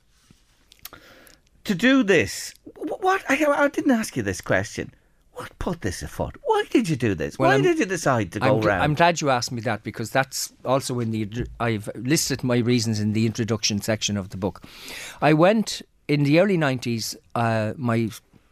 to 1.65 1.75
do 1.75 2.03
this, 2.03 2.53
what 2.75 3.23
I, 3.29 3.43
I 3.45 3.67
didn't 3.67 3.91
ask 3.91 4.15
you 4.17 4.23
this 4.23 4.41
question. 4.41 4.93
What 5.33 5.57
put 5.59 5.81
this 5.81 6.01
afoot? 6.01 6.35
Why 6.43 6.65
did 6.69 6.89
you 6.89 6.97
do 6.97 7.15
this? 7.15 7.39
Well, 7.39 7.47
Why 7.49 7.53
I'm- 7.53 7.63
did 7.63 7.79
you 7.79 7.85
decide 7.85 8.31
to 8.33 8.43
I'm, 8.43 8.49
go 8.49 8.59
gl- 8.59 8.65
round? 8.65 8.83
I'm 8.83 8.93
glad 8.93 9.21
you 9.21 9.29
asked 9.29 9.51
me 9.53 9.61
that 9.61 9.83
because 9.83 10.09
that's 10.11 10.51
also 10.65 10.99
in 10.99 11.11
the. 11.11 11.45
I've 11.59 11.89
listed 11.95 12.43
my 12.43 12.57
reasons 12.57 12.99
in 12.99 13.13
the 13.13 13.25
introduction 13.25 13.81
section 13.81 14.17
of 14.17 14.29
the 14.29 14.37
book. 14.37 14.63
I 15.21 15.33
went 15.33 15.81
in 16.09 16.23
the 16.23 16.39
early 16.41 16.57
90s, 16.57 17.15
uh, 17.35 17.73
my 17.77 18.09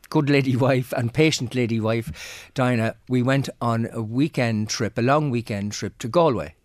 good 0.09 0.29
lady 0.29 0.55
wife 0.55 0.93
and 0.93 1.13
patient 1.13 1.55
lady 1.55 1.79
wife, 1.79 2.49
Dinah, 2.53 2.95
we 3.07 3.21
went 3.21 3.49
on 3.61 3.87
a 3.91 4.01
weekend 4.01 4.69
trip, 4.69 4.97
a 4.97 5.01
long 5.01 5.29
weekend 5.29 5.71
trip 5.71 5.97
to 5.99 6.07
Galway. 6.07 6.55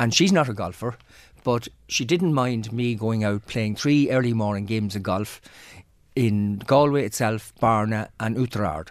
And 0.00 0.14
she's 0.14 0.32
not 0.32 0.48
a 0.48 0.54
golfer, 0.54 0.96
but 1.44 1.68
she 1.88 2.04
didn't 2.04 2.34
mind 2.34 2.72
me 2.72 2.94
going 2.94 3.24
out 3.24 3.46
playing 3.46 3.76
three 3.76 4.10
early 4.10 4.32
morning 4.32 4.66
games 4.66 4.96
of 4.96 5.02
golf 5.02 5.40
in 6.14 6.58
Galway 6.66 7.04
itself, 7.04 7.52
Barna, 7.60 8.08
and 8.20 8.36
Oughterard. 8.36 8.88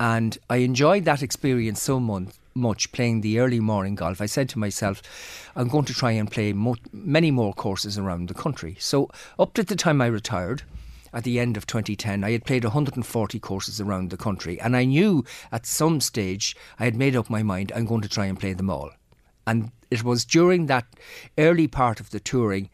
And 0.00 0.36
I 0.50 0.56
enjoyed 0.56 1.04
that 1.04 1.22
experience 1.22 1.82
so 1.82 2.00
mon- 2.00 2.32
much 2.54 2.92
playing 2.92 3.20
the 3.20 3.38
early 3.38 3.60
morning 3.60 3.94
golf. 3.94 4.20
I 4.20 4.26
said 4.26 4.48
to 4.50 4.58
myself, 4.58 5.02
I'm 5.54 5.68
going 5.68 5.84
to 5.86 5.94
try 5.94 6.12
and 6.12 6.30
play 6.30 6.52
mo- 6.52 6.76
many 6.92 7.30
more 7.30 7.54
courses 7.54 7.98
around 7.98 8.28
the 8.28 8.34
country. 8.34 8.76
So, 8.78 9.08
up 9.38 9.54
to 9.54 9.62
the 9.62 9.76
time 9.76 10.00
I 10.00 10.06
retired, 10.06 10.62
at 11.12 11.24
the 11.24 11.38
end 11.38 11.56
of 11.56 11.66
2010, 11.66 12.24
I 12.24 12.32
had 12.32 12.44
played 12.44 12.64
140 12.64 13.38
courses 13.40 13.80
around 13.80 14.10
the 14.10 14.16
country. 14.16 14.60
And 14.60 14.76
I 14.76 14.84
knew 14.84 15.24
at 15.50 15.66
some 15.66 16.00
stage 16.00 16.56
I 16.78 16.84
had 16.84 16.96
made 16.96 17.16
up 17.16 17.30
my 17.30 17.42
mind 17.42 17.72
I'm 17.74 17.86
going 17.86 18.02
to 18.02 18.08
try 18.08 18.26
and 18.26 18.38
play 18.38 18.52
them 18.52 18.70
all. 18.70 18.90
And 19.46 19.72
it 19.90 20.04
was 20.04 20.24
during 20.24 20.66
that 20.66 20.86
early 21.36 21.68
part 21.68 22.00
of 22.00 22.10
the 22.10 22.20
touring, 22.20 22.70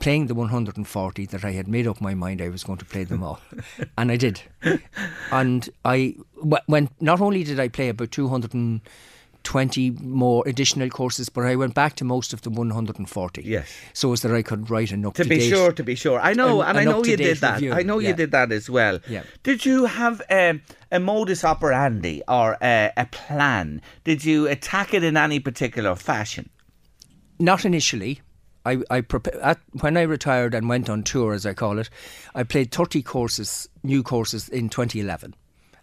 playing 0.00 0.26
the 0.26 0.34
140, 0.34 1.26
that 1.26 1.44
I 1.44 1.52
had 1.52 1.68
made 1.68 1.86
up 1.86 2.00
my 2.00 2.14
mind 2.14 2.42
I 2.42 2.48
was 2.48 2.64
going 2.64 2.78
to 2.78 2.84
play 2.84 3.04
them 3.04 3.22
all. 3.22 3.38
and 3.98 4.10
I 4.10 4.16
did. 4.16 4.40
And 5.30 5.68
I, 5.84 6.16
when 6.66 6.88
not 7.00 7.20
only 7.20 7.44
did 7.44 7.60
I 7.60 7.68
play 7.68 7.88
about 7.88 8.10
220 9.46 9.90
more 10.04 10.42
additional 10.44 10.88
courses, 10.90 11.28
but 11.28 11.42
I 11.46 11.54
went 11.54 11.72
back 11.72 11.94
to 11.96 12.04
most 12.04 12.32
of 12.32 12.42
the 12.42 12.50
140. 12.50 13.42
Yes. 13.42 13.68
So 13.92 14.12
as 14.12 14.22
that 14.22 14.32
I 14.34 14.42
could 14.42 14.68
write 14.70 14.90
an 14.90 15.06
up 15.06 15.14
to 15.14 15.24
be 15.24 15.48
sure, 15.48 15.70
to 15.72 15.84
be 15.84 15.94
sure. 15.94 16.18
I 16.18 16.32
know, 16.32 16.62
An- 16.62 16.70
and 16.70 16.78
I 16.78 16.84
know 16.84 17.04
you 17.04 17.16
did 17.16 17.38
that. 17.38 17.54
review, 17.54 17.72
I 17.72 17.82
know 17.82 18.00
you 18.00 18.12
did 18.12 18.32
that 18.32 18.50
as 18.50 18.68
well. 18.68 18.98
Yeah. 19.08 19.22
Did 19.44 19.64
you 19.64 19.84
have 19.84 20.20
um, 20.30 20.62
a 20.90 20.98
modus 20.98 21.44
operandi 21.44 22.22
or 22.26 22.56
a, 22.60 22.90
a 22.96 23.06
plan? 23.06 23.82
Did 24.02 24.24
you 24.24 24.48
attack 24.48 24.92
it 24.94 25.04
in 25.04 25.16
any 25.16 25.38
particular 25.38 25.94
fashion? 25.94 26.50
Not 27.38 27.64
initially. 27.64 28.22
I, 28.64 28.78
I 28.90 29.00
prepa- 29.02 29.38
at, 29.40 29.60
when 29.80 29.96
I 29.96 30.02
retired 30.02 30.54
and 30.54 30.68
went 30.68 30.90
on 30.90 31.04
tour, 31.04 31.34
as 31.34 31.46
I 31.46 31.54
call 31.54 31.78
it, 31.78 31.88
I 32.34 32.42
played 32.42 32.72
30 32.72 33.00
courses, 33.02 33.68
new 33.84 34.02
courses 34.02 34.48
in 34.48 34.70
2011. 34.70 35.34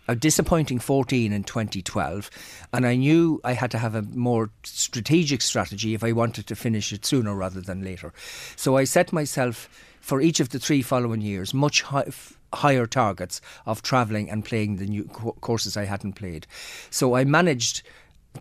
A 0.07 0.15
disappointing 0.15 0.79
14 0.79 1.31
in 1.31 1.43
2012, 1.43 2.29
and 2.73 2.85
I 2.85 2.95
knew 2.95 3.39
I 3.43 3.53
had 3.53 3.71
to 3.71 3.77
have 3.77 3.95
a 3.95 4.01
more 4.01 4.49
strategic 4.63 5.41
strategy 5.41 5.93
if 5.93 6.03
I 6.03 6.11
wanted 6.11 6.45
to 6.47 6.55
finish 6.55 6.91
it 6.91 7.05
sooner 7.05 7.33
rather 7.33 7.61
than 7.61 7.83
later. 7.83 8.11
So 8.57 8.75
I 8.75 8.83
set 8.83 9.13
myself 9.13 9.69
for 10.01 10.19
each 10.19 10.41
of 10.41 10.49
the 10.49 10.59
three 10.59 10.81
following 10.81 11.21
years 11.21 11.53
much 11.53 11.85
f- 11.93 12.37
higher 12.53 12.85
targets 12.85 13.39
of 13.65 13.81
travelling 13.81 14.29
and 14.29 14.43
playing 14.43 14.75
the 14.75 14.85
new 14.85 15.05
co- 15.05 15.37
courses 15.39 15.77
I 15.77 15.85
hadn't 15.85 16.13
played. 16.13 16.45
So 16.89 17.15
I 17.15 17.23
managed 17.23 17.81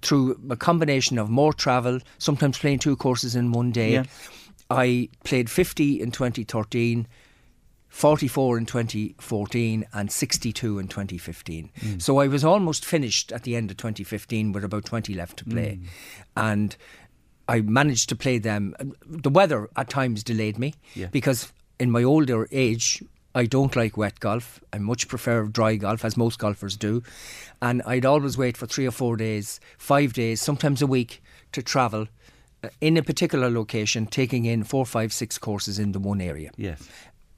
through 0.01 0.41
a 0.51 0.57
combination 0.57 1.19
of 1.19 1.31
more 1.31 1.53
travel, 1.53 2.01
sometimes 2.19 2.59
playing 2.59 2.81
two 2.81 2.97
courses 2.97 3.37
in 3.37 3.53
one 3.53 3.71
day. 3.71 3.93
Yeah. 3.93 4.05
I 4.71 5.11
played 5.25 5.51
50 5.51 6.01
in 6.01 6.11
2013, 6.11 7.07
44 7.93 8.57
in 8.57 8.65
2014, 8.67 9.85
and 9.93 10.11
62 10.11 10.79
in 10.79 10.89
2015. 10.89 11.71
So 11.99 12.19
I 12.19 12.27
was 12.27 12.43
almost 12.43 12.87
finished 12.87 13.31
at 13.33 13.43
the 13.43 13.55
end 13.55 13.71
of 13.71 13.77
2015 13.77 14.53
with 14.53 14.65
about 14.65 14.87
20 14.87 15.13
left 15.13 15.37
to 15.39 15.45
play. 15.45 15.79
And 16.35 16.75
I 17.49 17.61
managed 17.61 18.09
to 18.09 18.17
play 18.17 18.39
them. 18.39 18.75
The 19.07 19.29
weather 19.29 19.69
at 19.77 19.91
times 19.91 20.25
delayed 20.25 20.59
me 20.59 20.75
Yeah. 20.95 21.09
because 21.13 21.53
in 21.79 21.91
my 21.91 22.03
older 22.03 22.49
age, 22.51 23.03
I 23.35 23.45
don't 23.45 23.77
like 23.77 23.99
wet 23.99 24.21
golf. 24.21 24.59
I 24.73 24.79
much 24.79 25.07
prefer 25.07 25.45
dry 25.45 25.77
golf, 25.77 26.03
as 26.03 26.17
most 26.17 26.39
golfers 26.39 26.79
do. 26.79 27.03
And 27.61 27.83
I'd 27.87 28.07
always 28.07 28.39
wait 28.39 28.57
for 28.57 28.67
three 28.67 28.87
or 28.87 28.91
four 28.91 29.17
days, 29.19 29.61
five 29.77 30.15
days, 30.15 30.41
sometimes 30.41 30.81
a 30.81 30.87
week 30.87 31.23
to 31.53 31.63
travel 31.63 32.09
uh, 32.65 32.69
in 32.81 32.97
a 32.97 33.03
particular 33.03 33.51
location, 33.51 34.07
taking 34.07 34.47
in 34.47 34.65
four, 34.65 34.87
five, 34.87 35.13
six 35.13 35.37
courses 35.37 35.79
in 35.79 35.93
the 35.93 35.99
one 35.99 36.21
area. 36.23 36.51
Yes. 36.57 36.89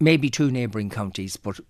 Maybe 0.00 0.28
two 0.28 0.50
neighbouring 0.50 0.90
counties, 0.90 1.36
but 1.36 1.60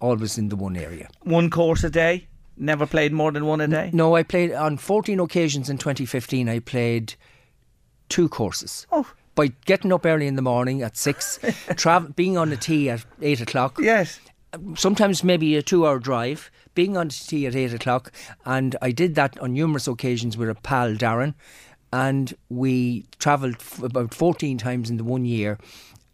always 0.00 0.38
in 0.38 0.48
the 0.48 0.56
one 0.56 0.76
area. 0.76 1.08
One 1.22 1.50
course 1.50 1.84
a 1.84 1.90
day? 1.90 2.28
Never 2.56 2.86
played 2.86 3.12
more 3.12 3.32
than 3.32 3.46
one 3.46 3.60
a 3.60 3.66
day? 3.66 3.90
No, 3.92 4.14
I 4.14 4.22
played 4.22 4.52
on 4.52 4.76
14 4.76 5.18
occasions 5.18 5.68
in 5.68 5.78
2015. 5.78 6.48
I 6.48 6.60
played 6.60 7.14
two 8.08 8.28
courses. 8.28 8.86
Oh. 8.92 9.10
By 9.34 9.48
getting 9.64 9.92
up 9.92 10.06
early 10.06 10.28
in 10.28 10.36
the 10.36 10.42
morning 10.42 10.82
at 10.82 10.96
six, 10.96 11.40
travel, 11.76 12.10
being 12.10 12.36
on 12.38 12.50
the 12.50 12.56
tee 12.56 12.88
at 12.90 13.04
eight 13.20 13.40
o'clock. 13.40 13.78
Yes. 13.80 14.20
Sometimes 14.76 15.24
maybe 15.24 15.56
a 15.56 15.62
two-hour 15.62 15.98
drive. 15.98 16.50
Being 16.76 16.96
on 16.96 17.08
the 17.08 17.14
tee 17.14 17.46
at 17.46 17.56
eight 17.56 17.74
o'clock, 17.74 18.12
and 18.44 18.76
I 18.82 18.92
did 18.92 19.14
that 19.16 19.38
on 19.38 19.52
numerous 19.54 19.88
occasions 19.88 20.36
with 20.36 20.48
a 20.48 20.54
pal, 20.54 20.94
Darren, 20.94 21.34
and 21.92 22.34
we 22.48 23.06
travelled 23.18 23.56
f- 23.56 23.82
about 23.82 24.12
14 24.12 24.58
times 24.58 24.90
in 24.90 24.96
the 24.96 25.04
one 25.04 25.24
year, 25.24 25.58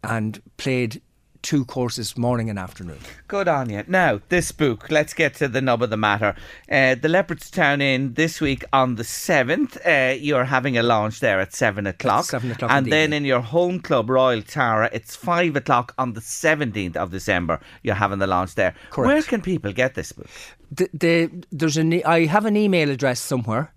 and 0.04 0.40
played 0.58 1.00
two 1.42 1.64
courses 1.64 2.16
morning 2.18 2.50
and 2.50 2.58
afternoon. 2.58 2.98
Good 3.28 3.48
on 3.48 3.70
you. 3.70 3.82
Now, 3.88 4.20
this 4.28 4.52
book, 4.52 4.90
let's 4.90 5.14
get 5.14 5.34
to 5.36 5.48
the 5.48 5.60
nub 5.60 5.82
of 5.82 5.90
the 5.90 5.96
matter. 5.96 6.34
Uh, 6.70 6.94
the 6.94 7.08
Leopardstown 7.08 7.80
Inn 7.80 8.14
this 8.14 8.40
week 8.40 8.64
on 8.72 8.96
the 8.96 9.02
7th. 9.02 9.76
Uh, 9.86 10.14
you're 10.14 10.44
having 10.44 10.76
a 10.76 10.82
launch 10.82 11.20
there 11.20 11.40
at 11.40 11.54
7 11.54 11.86
o'clock. 11.86 12.24
7 12.26 12.50
o'clock 12.50 12.70
And 12.70 12.86
the 12.86 12.90
then 12.90 13.04
evening. 13.04 13.16
in 13.18 13.24
your 13.24 13.40
home 13.40 13.80
club, 13.80 14.10
Royal 14.10 14.42
Tara, 14.42 14.90
it's 14.92 15.16
5 15.16 15.56
o'clock 15.56 15.94
on 15.98 16.12
the 16.12 16.20
17th 16.20 16.96
of 16.96 17.10
December. 17.10 17.60
You're 17.82 17.94
having 17.94 18.18
the 18.18 18.26
launch 18.26 18.54
there. 18.54 18.74
Correct. 18.90 19.06
Where 19.08 19.22
can 19.22 19.40
people 19.42 19.72
get 19.72 19.94
this 19.94 20.12
book? 20.12 20.28
the, 20.70 20.88
the 20.94 21.44
there's 21.50 21.76
an 21.76 21.92
I 22.04 22.26
have 22.26 22.44
an 22.44 22.56
email 22.56 22.90
address 22.90 23.20
somewhere. 23.20 23.72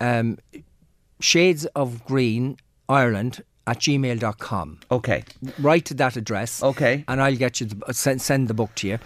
Um, 0.00 0.38
shades 1.20 1.66
of 1.74 2.04
green 2.04 2.56
Ireland 2.88 3.42
at 3.68 3.78
gmail.com. 3.80 4.80
Okay. 4.90 5.24
Write 5.58 5.84
to 5.86 5.94
that 5.94 6.16
address. 6.16 6.62
Okay. 6.62 7.04
And 7.06 7.20
I'll 7.22 7.36
get 7.36 7.60
you 7.60 7.66
the, 7.66 7.84
uh, 7.86 7.92
send, 7.92 8.22
send 8.22 8.48
the 8.48 8.54
book 8.54 8.74
to 8.76 8.88
you. 8.88 8.98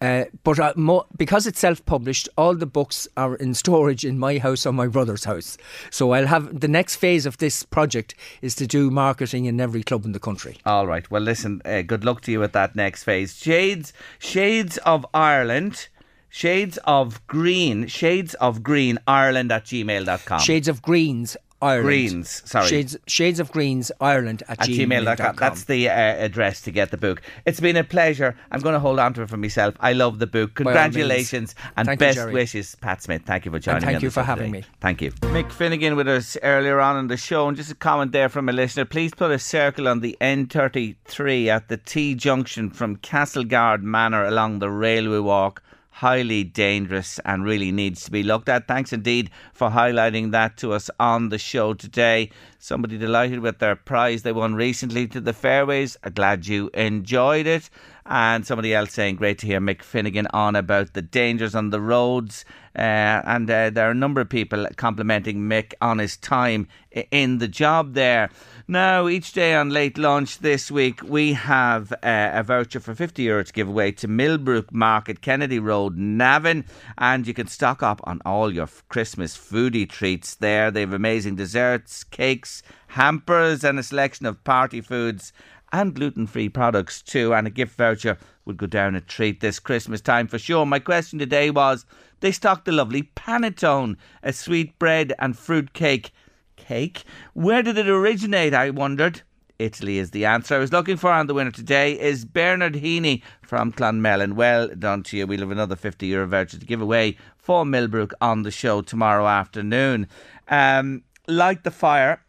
Uh, 0.00 0.24
but 0.42 0.58
uh, 0.58 0.72
mo- 0.76 1.06
because 1.16 1.46
it's 1.46 1.58
self-published, 1.60 2.28
all 2.36 2.54
the 2.54 2.66
books 2.66 3.08
are 3.16 3.36
in 3.36 3.54
storage 3.54 4.04
in 4.04 4.18
my 4.18 4.36
house 4.38 4.66
or 4.66 4.72
my 4.72 4.86
brother's 4.86 5.24
house. 5.24 5.56
So 5.90 6.12
I'll 6.12 6.26
have 6.26 6.60
the 6.60 6.68
next 6.68 6.96
phase 6.96 7.24
of 7.24 7.38
this 7.38 7.62
project 7.62 8.14
is 8.42 8.54
to 8.56 8.66
do 8.66 8.90
marketing 8.90 9.46
in 9.46 9.58
every 9.60 9.82
club 9.82 10.04
in 10.04 10.12
the 10.12 10.20
country. 10.20 10.58
All 10.66 10.86
right. 10.86 11.10
Well, 11.10 11.22
listen, 11.22 11.62
uh, 11.64 11.80
good 11.82 12.04
luck 12.04 12.20
to 12.22 12.32
you 12.32 12.40
with 12.40 12.52
that 12.52 12.76
next 12.76 13.04
phase. 13.04 13.38
Shades, 13.38 13.94
Shades 14.18 14.76
of 14.78 15.06
Ireland, 15.14 15.88
Shades 16.28 16.78
of 16.84 17.24
Green, 17.28 17.86
Shades 17.86 18.34
of 18.34 18.62
Green, 18.62 18.98
Ireland 19.06 19.52
at 19.52 19.64
gmail.com. 19.66 20.40
Shades 20.40 20.66
of 20.68 20.82
Greens 20.82 21.36
Ireland. 21.62 21.86
Greens, 21.86 22.42
sorry. 22.44 22.68
Shades, 22.68 22.96
Shades 23.06 23.40
of 23.40 23.50
Greens 23.52 23.90
Ireland 24.00 24.42
at, 24.48 24.60
at 24.60 24.68
gmail.com. 24.68 25.36
That's 25.36 25.64
the 25.64 25.88
uh, 25.88 25.92
address 25.92 26.60
to 26.62 26.70
get 26.70 26.90
the 26.90 26.96
book. 26.96 27.22
It's 27.46 27.60
been 27.60 27.76
a 27.76 27.84
pleasure. 27.84 28.36
I'm 28.50 28.60
going 28.60 28.74
to 28.74 28.80
hold 28.80 28.98
on 28.98 29.14
to 29.14 29.22
it 29.22 29.30
for 29.30 29.36
myself. 29.36 29.74
I 29.80 29.92
love 29.92 30.18
the 30.18 30.26
book. 30.26 30.54
By 30.56 30.64
all 30.64 30.74
means. 30.74 30.94
Congratulations 30.94 31.54
and 31.76 31.86
Thank 31.86 32.00
best 32.00 32.16
Gerry. 32.16 32.32
wishes, 32.32 32.74
Pat 32.80 33.02
Smyth. 33.02 33.24
Thank 33.24 33.44
you 33.44 33.50
for 33.50 33.58
joining 33.58 33.82
thank 33.82 34.02
you 34.02 34.10
for 34.10 34.20
show 34.20 34.24
having 34.24 34.52
today. 34.52 34.66
me. 34.66 34.74
Thank 34.80 35.00
you. 35.00 35.12
Mick 35.12 35.50
Finnegan 35.50 35.96
with 35.96 36.08
us 36.08 36.36
earlier 36.42 36.80
on 36.80 36.98
in 36.98 37.06
the 37.08 37.16
show, 37.16 37.48
and 37.48 37.56
just 37.56 37.70
a 37.70 37.74
comment 37.74 38.12
there 38.12 38.28
from 38.28 38.48
a 38.48 38.52
listener. 38.52 38.84
Please 38.84 39.14
put 39.14 39.30
a 39.30 39.38
circle 39.38 39.88
on 39.88 40.00
the 40.00 40.16
N33 40.20 41.46
at 41.48 41.68
the 41.68 41.76
T 41.76 42.14
junction 42.14 42.70
from 42.70 42.96
Castleguard 42.98 43.82
Manor 43.82 44.24
along 44.24 44.58
the 44.58 44.70
railway 44.70 45.18
walk. 45.18 45.62
Highly 45.98 46.42
dangerous 46.42 47.20
and 47.24 47.44
really 47.44 47.70
needs 47.70 48.04
to 48.04 48.10
be 48.10 48.24
looked 48.24 48.48
at. 48.48 48.66
Thanks 48.66 48.92
indeed 48.92 49.30
for 49.52 49.70
highlighting 49.70 50.32
that 50.32 50.56
to 50.56 50.72
us 50.72 50.90
on 50.98 51.28
the 51.28 51.38
show 51.38 51.72
today. 51.72 52.30
Somebody 52.58 52.98
delighted 52.98 53.38
with 53.38 53.60
their 53.60 53.76
prize 53.76 54.22
they 54.22 54.32
won 54.32 54.56
recently 54.56 55.06
to 55.06 55.20
the 55.20 55.32
fairways. 55.32 55.96
Glad 56.12 56.48
you 56.48 56.68
enjoyed 56.74 57.46
it. 57.46 57.70
And 58.06 58.46
somebody 58.46 58.74
else 58.74 58.92
saying, 58.92 59.16
great 59.16 59.38
to 59.38 59.46
hear 59.46 59.60
Mick 59.60 59.82
Finnegan 59.82 60.26
on 60.34 60.56
about 60.56 60.92
the 60.92 61.00
dangers 61.00 61.54
on 61.54 61.70
the 61.70 61.80
roads. 61.80 62.44
Uh, 62.76 63.22
and 63.24 63.48
uh, 63.48 63.70
there 63.70 63.88
are 63.88 63.92
a 63.92 63.94
number 63.94 64.20
of 64.20 64.28
people 64.28 64.66
complimenting 64.76 65.48
Mick 65.48 65.72
on 65.80 65.98
his 65.98 66.16
time 66.18 66.68
in 67.10 67.38
the 67.38 67.48
job 67.48 67.94
there. 67.94 68.28
Now, 68.68 69.08
each 69.08 69.32
day 69.32 69.54
on 69.54 69.70
late 69.70 69.96
lunch 69.96 70.40
this 70.40 70.70
week, 70.70 71.02
we 71.02 71.32
have 71.34 71.92
uh, 71.92 72.30
a 72.34 72.42
voucher 72.42 72.80
for 72.80 72.94
50 72.94 73.22
euro 73.22 73.44
to 73.44 73.52
give 73.52 73.68
away 73.68 73.92
to 73.92 74.08
Millbrook 74.08 74.72
Market, 74.72 75.22
Kennedy 75.22 75.58
Road, 75.58 75.96
Navan. 75.96 76.66
And 76.98 77.26
you 77.26 77.32
can 77.32 77.46
stock 77.46 77.82
up 77.82 78.00
on 78.04 78.20
all 78.26 78.52
your 78.52 78.68
Christmas 78.88 79.36
foodie 79.36 79.88
treats 79.88 80.34
there. 80.34 80.70
They 80.70 80.80
have 80.80 80.92
amazing 80.92 81.36
desserts, 81.36 82.04
cakes, 82.04 82.62
hampers, 82.88 83.64
and 83.64 83.78
a 83.78 83.82
selection 83.82 84.26
of 84.26 84.42
party 84.44 84.80
foods 84.80 85.32
and 85.74 85.92
gluten 85.92 86.24
free 86.26 86.48
products 86.48 87.02
too. 87.02 87.34
And 87.34 87.48
a 87.48 87.50
gift 87.50 87.76
voucher 87.76 88.16
would 88.44 88.56
go 88.56 88.66
down 88.66 88.94
a 88.94 89.00
treat 89.00 89.40
this 89.40 89.58
Christmas 89.58 90.00
time 90.00 90.28
for 90.28 90.38
sure. 90.38 90.64
My 90.64 90.78
question 90.78 91.18
today 91.18 91.50
was 91.50 91.84
they 92.20 92.30
stocked 92.30 92.64
the 92.64 92.72
lovely 92.72 93.10
panettone, 93.16 93.96
a 94.22 94.32
sweet 94.32 94.78
bread 94.78 95.12
and 95.18 95.36
fruit 95.36 95.72
cake. 95.72 96.12
Cake? 96.56 97.02
Where 97.32 97.62
did 97.62 97.76
it 97.76 97.88
originate? 97.88 98.54
I 98.54 98.70
wondered. 98.70 99.22
Italy 99.58 99.98
is 99.98 100.12
the 100.12 100.24
answer 100.24 100.54
I 100.54 100.58
was 100.58 100.72
looking 100.72 100.96
for, 100.96 101.12
and 101.12 101.28
the 101.28 101.34
winner 101.34 101.50
today 101.50 101.98
is 101.98 102.24
Bernard 102.24 102.74
Heaney 102.74 103.22
from 103.42 103.72
Clonmellon. 103.72 104.34
Well 104.34 104.68
done 104.68 105.02
to 105.04 105.16
you. 105.16 105.26
We'll 105.26 105.40
have 105.40 105.50
another 105.50 105.76
50 105.76 106.06
euro 106.06 106.26
voucher 106.26 106.58
to 106.58 106.66
give 106.66 106.80
away 106.80 107.16
for 107.36 107.64
Millbrook 107.64 108.14
on 108.20 108.42
the 108.42 108.50
show 108.50 108.80
tomorrow 108.80 109.26
afternoon. 109.26 110.08
Um, 110.48 111.02
Light 111.26 111.64
the 111.64 111.70
Fire 111.70 112.23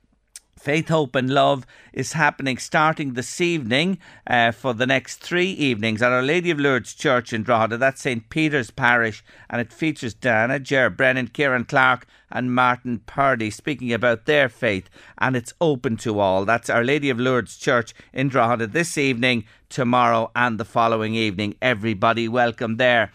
Faith, 0.58 0.88
Hope 0.88 1.16
and 1.18 1.30
Love 1.30 1.68
is 1.92 2.14
happening 2.14 2.58
starting 2.58 3.14
this 3.14 3.42
evening 3.42 4.00
uh, 4.26 4.54
for 4.54 4.74
the 4.74 4.88
next 4.88 5.18
three 5.18 5.52
evenings 5.52 6.02
at 6.02 6.14
Our 6.14 6.22
Lady 6.22 6.50
of 6.50 6.62
Lourdes 6.62 6.94
Church 6.94 7.34
in 7.34 7.44
Drogheda. 7.44 7.78
That's 7.78 8.02
St. 8.02 8.30
Peter's 8.30 8.72
Parish 8.72 9.22
and 9.50 9.60
it 9.60 9.74
features 9.74 10.14
Dana, 10.14 10.60
Ger 10.60 10.90
Brennan, 10.90 11.28
Kieran 11.28 11.66
Clark 11.66 12.08
and 12.32 12.56
Martin 12.56 13.00
Purdy 13.00 13.50
speaking 13.50 13.92
about 13.92 14.28
their 14.28 14.48
faith 14.48 14.90
and 15.18 15.36
it's 15.36 15.54
open 15.60 15.98
to 15.98 16.20
all. 16.22 16.46
That's 16.46 16.70
Our 16.70 16.86
Lady 16.86 17.10
of 17.10 17.20
Lourdes 17.20 17.58
Church 17.58 17.94
in 18.14 18.30
Drogheda 18.30 18.68
this 18.68 18.98
evening, 18.98 19.44
tomorrow 19.68 20.32
and 20.38 20.58
the 20.58 20.66
following 20.66 21.16
evening. 21.16 21.56
Everybody 21.62 22.30
welcome 22.30 22.78
there. 22.78 23.12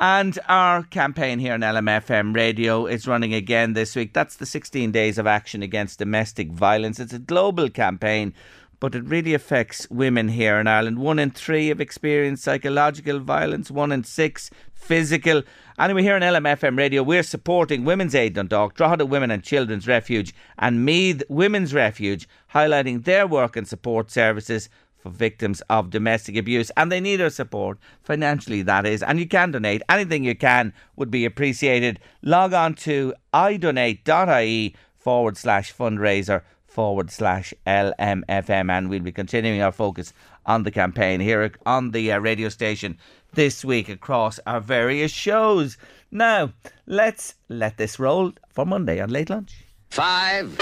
And 0.00 0.38
our 0.46 0.84
campaign 0.84 1.40
here 1.40 1.54
on 1.54 1.60
LMFM 1.60 2.32
radio 2.32 2.86
is 2.86 3.08
running 3.08 3.34
again 3.34 3.72
this 3.72 3.96
week. 3.96 4.12
That's 4.14 4.36
the 4.36 4.46
16 4.46 4.92
days 4.92 5.18
of 5.18 5.26
action 5.26 5.60
against 5.60 5.98
domestic 5.98 6.52
violence. 6.52 7.00
It's 7.00 7.12
a 7.12 7.18
global 7.18 7.68
campaign, 7.68 8.32
but 8.78 8.94
it 8.94 9.02
really 9.04 9.34
affects 9.34 9.90
women 9.90 10.28
here 10.28 10.60
in 10.60 10.68
Ireland. 10.68 11.00
One 11.00 11.18
in 11.18 11.32
three 11.32 11.66
have 11.66 11.80
experienced 11.80 12.44
psychological 12.44 13.18
violence, 13.18 13.72
one 13.72 13.90
in 13.90 14.04
six 14.04 14.50
physical. 14.72 15.42
Anyway, 15.80 16.02
here 16.02 16.14
on 16.14 16.22
LMFM 16.22 16.78
radio, 16.78 17.02
we're 17.02 17.24
supporting 17.24 17.84
Women's 17.84 18.14
Aid 18.14 18.34
Dundalk, 18.34 18.74
Drogheda 18.74 19.04
Women 19.04 19.32
and 19.32 19.42
Children's 19.42 19.88
Refuge, 19.88 20.32
and 20.60 20.84
Meath 20.84 21.24
Women's 21.28 21.74
Refuge, 21.74 22.28
highlighting 22.54 23.02
their 23.02 23.26
work 23.26 23.56
and 23.56 23.66
support 23.66 24.12
services 24.12 24.68
for 24.98 25.10
victims 25.10 25.62
of 25.70 25.90
domestic 25.90 26.36
abuse 26.36 26.70
and 26.76 26.90
they 26.90 27.00
need 27.00 27.20
our 27.20 27.30
support 27.30 27.78
financially 28.02 28.62
that 28.62 28.86
is. 28.86 29.02
And 29.02 29.18
you 29.18 29.26
can 29.26 29.52
donate. 29.52 29.82
Anything 29.88 30.24
you 30.24 30.34
can 30.34 30.72
would 30.96 31.10
be 31.10 31.24
appreciated. 31.24 32.00
Log 32.22 32.52
on 32.52 32.74
to 32.74 33.14
idonate.ie 33.32 34.74
forward 34.96 35.36
slash 35.36 35.74
fundraiser 35.74 36.42
forward 36.66 37.10
slash 37.10 37.54
lmfm 37.66 38.70
and 38.70 38.88
we'll 38.88 39.00
be 39.00 39.10
continuing 39.10 39.62
our 39.62 39.72
focus 39.72 40.12
on 40.46 40.62
the 40.62 40.70
campaign 40.70 41.18
here 41.18 41.50
on 41.66 41.90
the 41.90 42.12
uh, 42.12 42.18
radio 42.18 42.48
station 42.48 42.98
this 43.32 43.64
week 43.64 43.88
across 43.88 44.38
our 44.46 44.60
various 44.60 45.10
shows. 45.10 45.76
Now 46.10 46.52
let's 46.86 47.34
let 47.48 47.78
this 47.78 47.98
roll 47.98 48.32
for 48.50 48.66
monday 48.66 49.00
on 49.00 49.10
late 49.10 49.30
lunch. 49.30 49.64
Five, 49.90 50.52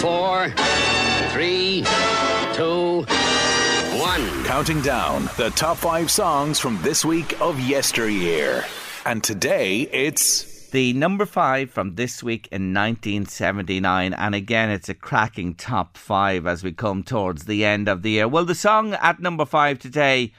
four, 0.00 0.50
three, 1.30 1.84
two, 2.54 3.04
one. 4.00 4.44
Counting 4.44 4.80
down 4.80 5.28
the 5.36 5.50
top 5.50 5.76
five 5.76 6.10
songs 6.10 6.58
from 6.58 6.80
this 6.80 7.04
week 7.04 7.38
of 7.38 7.60
yesteryear. 7.60 8.64
And 9.04 9.22
today 9.22 9.82
it's. 9.92 10.70
the 10.70 10.94
number 10.94 11.26
five 11.26 11.70
from 11.70 11.96
this 11.96 12.22
week 12.22 12.48
in 12.50 12.72
1979. 12.72 14.14
And 14.14 14.34
again, 14.34 14.70
it's 14.70 14.88
a 14.88 14.94
cracking 14.94 15.54
top 15.54 15.98
five 15.98 16.46
as 16.46 16.64
we 16.64 16.72
come 16.72 17.02
towards 17.02 17.44
the 17.44 17.64
end 17.64 17.88
of 17.88 18.00
the 18.00 18.12
year. 18.12 18.26
Well, 18.26 18.46
the 18.46 18.54
song 18.54 18.94
at 18.94 19.20
number 19.20 19.44
five 19.44 19.78
today 19.78 20.32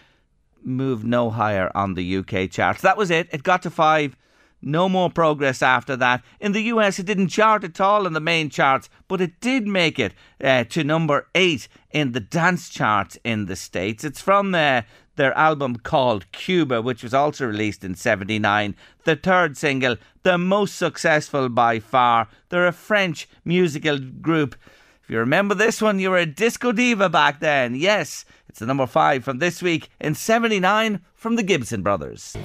moved 0.64 1.05
no 1.05 1.30
higher 1.30 1.70
on 1.76 1.93
the 1.93 2.18
UK 2.18 2.49
charts. 2.49 2.82
That 2.82 2.97
was 2.97 3.12
it. 3.12 3.30
It 3.32 3.43
got 3.43 3.62
to 3.62 3.70
five. 3.70 4.16
No 4.62 4.88
more 4.88 5.09
progress 5.09 5.62
after 5.62 5.95
that. 5.97 6.24
In 6.39 6.51
the 6.51 6.62
US, 6.64 6.99
it 6.99 7.05
didn't 7.05 7.30
chart 7.30 7.64
at 7.64 7.82
all 7.82 8.05
in 8.05 8.14
the 8.14 8.20
main 8.20 8.49
charts, 8.49 8.89
but 9.07 9.22
it 9.22 9.39
did 9.39 9.68
make 9.68 9.97
it 9.97 10.14
uh, 10.43 10.64
to 10.66 10.84
number 10.84 11.28
eight 11.34 11.68
in 11.91 12.12
the 12.12 12.20
dance 12.20 12.70
charts 12.70 13.18
in 13.24 13.47
the 13.47 13.55
States. 13.55 14.03
It's 14.03 14.22
from 14.22 14.53
uh, 14.53 14.84
their 15.16 15.38
album 15.38 15.78
called 15.78 16.32
Cuba, 16.32 16.82
which 16.82 17.03
was 17.03 17.14
also 17.14 17.45
released 17.45 17.84
in 17.84 17.95
79. 17.95 18.76
The 19.03 19.16
third 19.16 19.57
single, 19.57 19.97
the 20.24 20.38
most 20.38 20.76
successful 20.76 21.49
by 21.49 21.80
far. 21.80 22.28
They're 22.49 22.68
a 22.68 22.72
French 22.72 23.28
musical 23.43 23.97
group. 23.97 24.55
If 25.03 25.09
you 25.09 25.18
remember 25.18 25.55
this 25.55 25.82
one, 25.82 25.99
you 25.99 26.12
were 26.12 26.18
a 26.18 26.26
disco 26.26 26.72
diva 26.72 27.09
back 27.09 27.39
then. 27.39 27.76
Yes, 27.76 28.26
it's 28.47 28.59
the 28.59 28.66
number 28.66 28.86
five 28.86 29.24
from 29.24 29.39
this 29.39 29.62
week 29.62 29.89
in 29.99 30.16
79 30.16 31.01
from 31.14 31.36
the 31.36 31.43
Gibson 31.43 31.82
Brothers. 31.82 32.36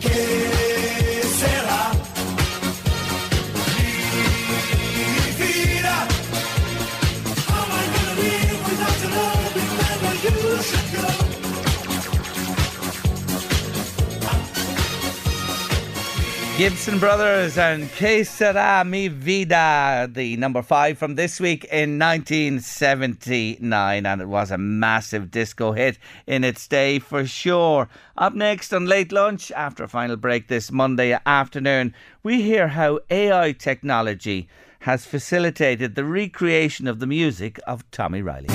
Gibson 16.57 16.99
Brothers 16.99 17.59
and 17.59 17.93
Que 17.93 18.25
Sera 18.25 18.83
Mi 18.83 19.09
Vida, 19.09 20.09
the 20.11 20.39
number 20.39 20.63
five 20.63 20.97
from 20.97 21.15
this 21.15 21.39
week 21.39 21.65
in 21.65 21.99
1979, 21.99 24.07
and 24.07 24.23
it 24.23 24.27
was 24.27 24.51
a 24.51 24.57
massive 24.57 25.31
disco 25.31 25.73
hit 25.73 25.99
in 26.27 26.45
its 26.45 26.67
day 26.67 26.99
for 26.99 27.27
sure. 27.27 27.91
Up 28.17 28.33
next 28.33 28.73
on 28.73 28.87
Late 28.87 29.13
Lunch, 29.13 29.53
after 29.53 29.85
a 29.85 29.89
final 29.89 30.17
break 30.17 30.49
this 30.49 30.73
Monday 30.73 31.19
afternoon, 31.27 31.93
we 32.23 32.41
hear 32.41 32.69
how 32.69 33.01
AI 33.11 33.53
technology 33.53 34.49
has 34.81 35.05
facilitated 35.05 35.95
the 35.95 36.07
recreation 36.07 36.87
of 36.87 37.01
the 37.01 37.07
music 37.07 37.61
of 37.67 37.85
Tommie 37.91 38.23
Reilly. 38.23 38.47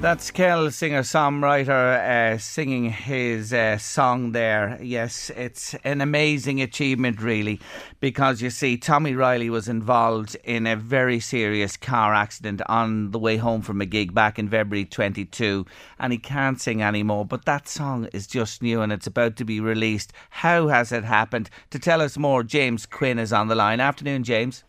That's 0.00 0.30
Kel, 0.30 0.70
singer 0.70 1.02
songwriter, 1.02 1.98
uh, 2.32 2.38
singing 2.38 2.88
his 2.88 3.52
uh, 3.52 3.76
song 3.76 4.32
there. 4.32 4.78
Yes, 4.82 5.30
it's 5.36 5.74
an 5.84 6.00
amazing 6.00 6.62
achievement, 6.62 7.20
really, 7.20 7.60
because 8.00 8.40
you 8.40 8.48
see, 8.48 8.78
Tommie 8.78 9.14
Reilly 9.14 9.50
was 9.50 9.68
involved 9.68 10.38
in 10.42 10.66
a 10.66 10.74
very 10.74 11.20
serious 11.20 11.76
car 11.76 12.14
accident 12.14 12.62
on 12.66 13.10
the 13.10 13.18
way 13.18 13.36
home 13.36 13.60
from 13.60 13.82
a 13.82 13.86
gig 13.86 14.14
back 14.14 14.38
in 14.38 14.48
February 14.48 14.86
22, 14.86 15.66
and 15.98 16.14
he 16.14 16.18
can't 16.18 16.58
sing 16.58 16.82
anymore. 16.82 17.26
But 17.26 17.44
that 17.44 17.68
song 17.68 18.08
is 18.14 18.26
just 18.26 18.62
new 18.62 18.80
and 18.80 18.92
it's 18.92 19.06
about 19.06 19.36
to 19.36 19.44
be 19.44 19.60
released. 19.60 20.14
How 20.30 20.68
has 20.68 20.92
it 20.92 21.04
happened? 21.04 21.50
To 21.72 21.78
tell 21.78 22.00
us 22.00 22.16
more, 22.16 22.42
James 22.42 22.86
Quinn 22.86 23.18
is 23.18 23.34
on 23.34 23.48
the 23.48 23.54
line. 23.54 23.80
Afternoon, 23.80 24.24
James. 24.24 24.64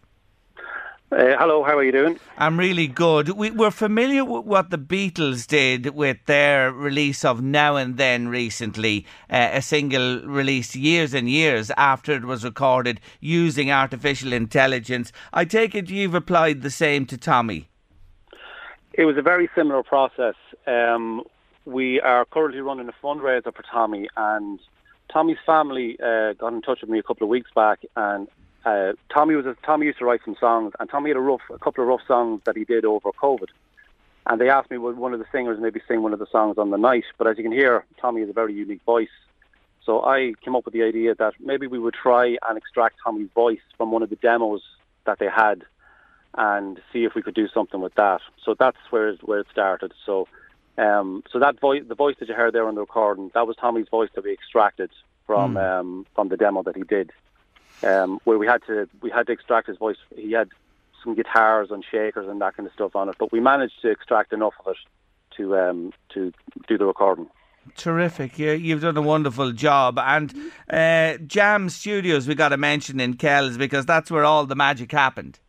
Uh, 1.11 1.35
hello, 1.37 1.61
how 1.61 1.77
are 1.77 1.83
you 1.83 1.91
doing? 1.91 2.17
I'm 2.37 2.57
really 2.57 2.87
good. 2.87 3.31
We, 3.31 3.51
we're 3.51 3.69
familiar 3.69 4.23
with 4.23 4.45
what 4.45 4.69
the 4.69 4.77
Beatles 4.77 5.45
did 5.45 5.87
with 5.87 6.17
their 6.25 6.71
release 6.71 7.25
of 7.25 7.41
Now 7.41 7.75
and 7.75 7.97
Then 7.97 8.29
recently, 8.29 9.05
uh, 9.29 9.49
a 9.51 9.61
single 9.61 10.21
released 10.21 10.73
years 10.73 11.13
and 11.13 11.29
years 11.29 11.69
after 11.71 12.13
it 12.13 12.23
was 12.23 12.45
recorded 12.45 13.01
using 13.19 13.69
artificial 13.69 14.31
intelligence. 14.31 15.11
I 15.33 15.43
take 15.43 15.75
it 15.75 15.89
you've 15.89 16.15
applied 16.15 16.61
the 16.61 16.69
same 16.69 17.05
to 17.07 17.17
Tommie. 17.17 17.67
It 18.93 19.03
was 19.03 19.17
a 19.17 19.21
very 19.21 19.49
similar 19.53 19.83
process. 19.83 20.35
Um, 20.65 21.23
we 21.65 21.99
are 21.99 22.23
currently 22.23 22.61
running 22.61 22.87
a 22.87 23.05
fundraiser 23.05 23.53
for 23.53 23.63
Tommie, 23.63 24.07
and 24.15 24.61
Tommie's 25.11 25.39
family 25.45 25.97
uh, 26.01 26.31
got 26.33 26.53
in 26.53 26.61
touch 26.61 26.79
with 26.79 26.89
me 26.89 26.99
a 26.99 27.03
couple 27.03 27.25
of 27.25 27.29
weeks 27.29 27.51
back 27.53 27.81
and 27.97 28.29
uh, 28.65 28.93
Tommie 29.13 29.35
was 29.35 29.45
a, 29.45 29.55
Tommie 29.65 29.87
used 29.87 29.99
to 29.99 30.05
write 30.05 30.21
some 30.23 30.35
songs, 30.39 30.73
and 30.79 30.89
Tommie 30.89 31.09
had 31.09 31.17
a 31.17 31.21
rough, 31.21 31.41
a 31.49 31.57
couple 31.57 31.83
of 31.83 31.87
rough 31.87 32.01
songs 32.07 32.41
that 32.45 32.55
he 32.55 32.63
did 32.63 32.85
over 32.85 33.11
COVID. 33.11 33.49
And 34.27 34.39
they 34.39 34.49
asked 34.49 34.69
me 34.69 34.77
would 34.77 34.97
one 34.97 35.13
of 35.13 35.19
the 35.19 35.25
singers 35.31 35.57
maybe 35.59 35.81
sing 35.87 36.03
one 36.03 36.13
of 36.13 36.19
the 36.19 36.27
songs 36.31 36.59
on 36.59 36.69
the 36.69 36.77
night. 36.77 37.05
But 37.17 37.27
as 37.27 37.37
you 37.37 37.43
can 37.43 37.51
hear, 37.51 37.85
Tommie 37.99 38.21
has 38.21 38.29
a 38.29 38.33
very 38.33 38.53
unique 38.53 38.83
voice. 38.83 39.09
So 39.83 40.03
I 40.03 40.33
came 40.45 40.55
up 40.55 40.65
with 40.65 40.75
the 40.75 40.83
idea 40.83 41.15
that 41.15 41.33
maybe 41.39 41.65
we 41.65 41.79
would 41.79 41.95
try 41.95 42.37
and 42.47 42.55
extract 42.55 42.97
Tommie's 43.03 43.31
voice 43.33 43.61
from 43.77 43.91
one 43.91 44.03
of 44.03 44.11
the 44.11 44.15
demos 44.17 44.61
that 45.05 45.17
they 45.17 45.27
had, 45.27 45.63
and 46.35 46.79
see 46.93 47.03
if 47.03 47.15
we 47.15 47.23
could 47.23 47.33
do 47.33 47.47
something 47.47 47.81
with 47.81 47.95
that. 47.95 48.21
So 48.45 48.55
that's 48.57 48.77
where 48.91 49.15
where 49.21 49.39
it 49.39 49.47
started. 49.51 49.91
So, 50.05 50.27
um, 50.77 51.23
so 51.31 51.39
that 51.39 51.59
voice, 51.59 51.81
the 51.87 51.95
voice 51.95 52.15
that 52.19 52.29
you 52.29 52.35
heard 52.35 52.53
there 52.53 52.67
on 52.67 52.75
the 52.75 52.81
recording, 52.81 53.31
that 53.33 53.47
was 53.47 53.55
Tommie's 53.55 53.89
voice 53.89 54.09
that 54.13 54.23
we 54.23 54.31
extracted 54.31 54.91
from 55.25 55.55
mm. 55.55 55.79
um, 55.79 56.05
from 56.13 56.29
the 56.29 56.37
demo 56.37 56.61
that 56.61 56.75
he 56.75 56.83
did 56.83 57.11
um, 57.83 58.19
where 58.23 58.37
we 58.37 58.47
had 58.47 58.61
to 58.67 58.87
we 59.01 59.09
had 59.09 59.27
to 59.27 59.33
extract 59.33 59.67
his 59.67 59.77
voice. 59.77 59.97
He 60.15 60.31
had 60.31 60.49
some 61.03 61.15
guitars 61.15 61.71
and 61.71 61.83
shakers 61.83 62.27
and 62.27 62.41
that 62.41 62.55
kind 62.55 62.67
of 62.67 62.73
stuff 62.73 62.95
on 62.95 63.09
it, 63.09 63.15
but 63.19 63.31
we 63.31 63.39
managed 63.39 63.81
to 63.81 63.89
extract 63.89 64.33
enough 64.33 64.53
of 64.65 64.73
it 64.73 64.77
to 65.37 65.57
um, 65.57 65.93
to 66.13 66.31
do 66.67 66.77
the 66.77 66.85
recording. 66.85 67.27
Terrific. 67.75 68.39
Yeah, 68.39 68.53
you've 68.53 68.81
done 68.81 68.97
a 68.97 69.01
wonderful 69.01 69.51
job. 69.51 69.99
And 69.99 70.33
uh, 70.69 71.17
Jam 71.25 71.69
Studios, 71.69 72.27
we 72.27 72.35
got 72.35 72.49
to 72.49 72.57
mention 72.57 72.99
in 72.99 73.15
Kells 73.15 73.57
because 73.57 73.85
that's 73.85 74.09
where 74.09 74.23
all 74.23 74.45
the 74.45 74.55
magic 74.55 74.91
happened. 74.91 75.39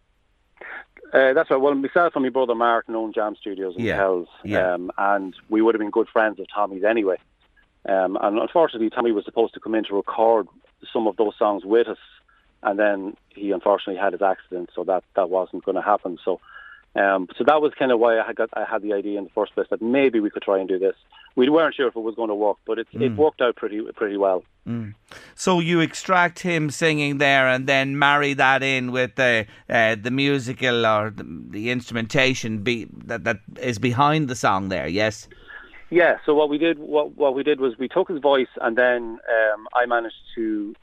Uh, 1.13 1.33
that's 1.35 1.51
right. 1.51 1.61
Well, 1.61 1.75
myself 1.75 2.15
and 2.15 2.23
my 2.23 2.31
brother 2.31 2.55
Martin 2.55 2.95
own 2.95 3.13
Jam 3.13 3.35
Studios 3.39 3.75
in 3.77 3.85
yeah. 3.85 3.97
Kells, 3.97 4.29
yeah. 4.45 4.75
Um, 4.75 4.91
and 4.97 5.35
we 5.49 5.61
would 5.61 5.75
have 5.75 5.81
been 5.81 5.91
good 5.91 6.09
friends 6.09 6.39
of 6.41 6.47
Tommie's 6.55 6.85
anyway. 6.85 7.17
Um, 7.87 8.17
and 8.21 8.39
unfortunately, 8.39 8.91
Tommie 8.91 9.13
was 9.13 9.25
supposed 9.25 9.55
to 9.55 9.61
come 9.61 9.75
in 9.75 9.85
to 9.85 9.95
record 9.95 10.47
some 10.93 11.07
of 11.07 11.17
those 11.17 11.35
songs 11.39 11.65
with 11.65 11.89
us 11.89 11.99
and 12.63 12.79
then 12.79 13.17
he 13.29 13.51
unfortunately 13.51 14.01
had 14.01 14.13
his 14.13 14.23
accident, 14.23 14.71
so 14.75 14.85
that 14.85 15.05
that 15.17 15.31
wasn't 15.31 15.65
going 15.65 15.77
to 15.77 15.83
happen. 15.83 16.19
So, 16.25 16.41
um, 16.95 17.29
so 17.37 17.45
that 17.45 17.61
was 17.61 17.73
kind 17.79 17.91
of 17.93 17.99
why 17.99 18.19
I 18.19 18.27
had 18.27 18.37
got, 18.37 18.51
I 18.55 18.65
had 18.65 18.83
the 18.83 18.93
idea 18.93 19.19
in 19.19 19.25
the 19.25 19.31
first 19.31 19.55
place 19.55 19.67
that 19.71 19.81
maybe 19.81 20.21
we 20.21 20.31
could 20.31 20.43
try 20.43 20.59
and 20.59 20.69
do 20.69 20.79
this. 20.79 20.95
We 21.35 21.49
weren't 21.49 21.75
sure 21.75 21.89
if 21.89 21.97
it 21.97 22.01
was 22.01 22.15
going 22.15 22.29
to 22.29 22.35
work, 22.35 22.59
but 22.67 22.79
it 22.79 22.87
mm. 22.93 23.03
it 23.03 23.17
worked 23.17 23.41
out 23.41 23.57
pretty 23.57 23.81
pretty 23.97 24.19
well. 24.19 24.45
Mm. 24.69 24.95
So 25.35 25.61
you 25.61 25.81
extract 25.81 26.41
him 26.41 26.71
singing 26.71 27.19
there, 27.19 27.49
and 27.49 27.67
then 27.67 27.99
marry 27.99 28.35
that 28.35 28.63
in 28.63 28.93
with 28.93 29.15
the 29.17 29.47
uh, 29.69 29.97
the 30.01 30.11
musical 30.11 30.87
or 30.87 31.11
the, 31.11 31.25
the 31.49 31.71
instrumentation 31.71 32.63
be, 32.63 32.87
that 33.07 33.25
that 33.25 33.39
is 33.61 33.79
behind 33.79 34.29
the 34.29 34.37
song 34.37 34.69
there. 34.69 34.87
Yes. 34.87 35.27
Yeah. 35.89 36.19
So 36.27 36.35
what 36.35 36.51
we 36.51 36.59
did 36.59 36.79
what 36.79 37.17
what 37.17 37.35
we 37.35 37.43
did 37.43 37.61
was 37.61 37.79
we 37.79 37.89
took 37.89 38.09
his 38.09 38.21
voice, 38.21 38.53
and 38.61 38.77
then 38.77 39.19
um, 39.37 39.69
I 39.75 39.87
managed 39.87 40.23
to 40.35 40.75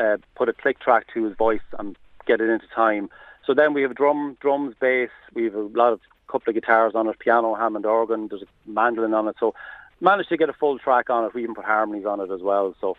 uh, 0.00 0.16
put 0.34 0.48
a 0.48 0.52
click 0.52 0.80
track 0.80 1.06
to 1.14 1.24
his 1.24 1.36
voice 1.36 1.60
and 1.78 1.96
get 2.26 2.40
it 2.40 2.48
into 2.48 2.66
time. 2.74 3.10
So 3.46 3.54
then 3.54 3.74
we 3.74 3.82
have 3.82 3.94
drum, 3.94 4.36
drums, 4.40 4.74
bass. 4.80 5.10
We 5.34 5.44
have 5.44 5.54
a 5.54 5.60
lot 5.60 5.92
of 5.92 6.00
couple 6.28 6.50
of 6.50 6.54
guitars 6.54 6.94
on 6.94 7.08
it, 7.08 7.18
piano, 7.18 7.54
Hammond 7.54 7.86
organ. 7.86 8.28
There's 8.28 8.42
a 8.42 8.70
mandolin 8.70 9.14
on 9.14 9.26
it. 9.28 9.36
So 9.40 9.54
managed 10.00 10.28
to 10.28 10.36
get 10.36 10.48
a 10.48 10.52
full 10.52 10.78
track 10.78 11.10
on 11.10 11.24
it. 11.24 11.34
We 11.34 11.42
even 11.42 11.54
put 11.54 11.64
harmonies 11.64 12.06
on 12.06 12.20
it 12.20 12.30
as 12.30 12.40
well. 12.40 12.74
So 12.80 12.96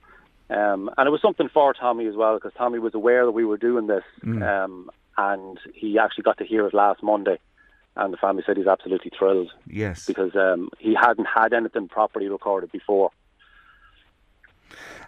um, 0.51 0.89
and 0.97 1.07
it 1.07 1.11
was 1.11 1.21
something 1.21 1.47
for 1.47 1.73
Tommie 1.73 2.07
as 2.07 2.15
well 2.15 2.35
because 2.35 2.51
Tommie 2.57 2.79
was 2.79 2.93
aware 2.93 3.25
that 3.25 3.31
we 3.31 3.45
were 3.45 3.57
doing 3.57 3.87
this, 3.87 4.03
mm. 4.21 4.43
um, 4.43 4.91
and 5.17 5.57
he 5.73 5.97
actually 5.97 6.23
got 6.23 6.37
to 6.39 6.45
hear 6.45 6.67
it 6.67 6.73
last 6.73 7.01
Monday. 7.01 7.39
And 7.95 8.13
the 8.13 8.17
family 8.17 8.43
said 8.45 8.57
he's 8.57 8.67
absolutely 8.67 9.11
thrilled. 9.17 9.51
Yes, 9.65 10.05
because 10.05 10.35
um, 10.35 10.69
he 10.77 10.93
hadn't 10.93 11.27
had 11.33 11.53
anything 11.53 11.87
properly 11.87 12.27
recorded 12.27 12.71
before. 12.71 13.11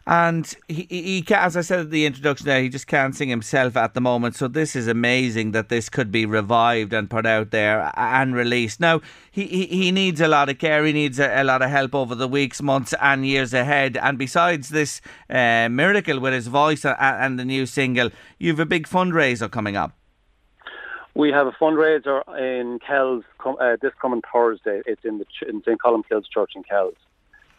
And 0.06 0.54
he, 0.68 0.84
he, 0.90 1.26
as 1.34 1.56
I 1.56 1.62
said 1.62 1.80
at 1.80 1.90
the 1.90 2.06
introduction 2.06 2.46
there, 2.46 2.62
he 2.62 2.68
just 2.68 2.88
can't 2.88 3.16
sing 3.16 3.30
himself 3.30 3.78
at 3.78 3.94
the 3.94 4.02
moment. 4.02 4.36
So 4.36 4.50
this 4.50 4.76
is 4.76 4.88
amazing 4.88 5.52
that 5.52 5.70
this 5.70 5.88
could 5.88 6.12
be 6.12 6.26
revived 6.26 6.92
and 6.92 7.10
put 7.10 7.26
out 7.26 7.52
there 7.52 7.90
and 7.96 8.36
released. 8.36 8.82
Now, 8.82 9.00
he, 9.32 9.46
he, 9.46 9.66
he 9.68 9.92
needs 9.92 10.20
a 10.20 10.28
lot 10.28 10.50
of 10.50 10.58
care. 10.58 10.84
He 10.84 10.92
needs 10.92 11.20
a, 11.20 11.42
a, 11.42 11.44
lot 11.46 11.62
of 11.62 11.70
help 11.70 11.96
over 11.96 12.16
the 12.16 12.28
weeks, 12.28 12.62
months 12.62 12.94
and 13.02 13.26
years 13.26 13.54
ahead. 13.54 13.96
And 13.96 14.18
besides 14.18 14.70
this 14.70 15.00
uh, 15.30 15.70
miracle 15.70 16.20
with 16.20 16.34
his 16.34 16.48
voice 16.48 16.84
and, 16.84 16.98
and 17.00 17.40
the 17.40 17.46
new 17.46 17.66
single, 17.66 18.10
you've 18.40 18.60
a 18.60 18.66
big 18.66 18.88
fundraiser 18.88 19.50
coming 19.50 19.78
up. 19.78 19.94
We 21.16 21.32
have 21.32 21.48
a 21.48 21.52
fundraiser 21.52 22.24
in 22.38 22.80
Kells 22.86 23.24
uh, 23.46 23.78
this 23.82 23.94
coming 24.02 24.22
Thursday. 24.34 24.82
It's 24.86 25.06
in 25.06 25.20
the 25.20 25.26
in 25.48 25.62
St 25.64 25.80
Columkille's 25.80 26.28
Church 26.28 26.52
in 26.56 26.64
Kells 26.64 26.96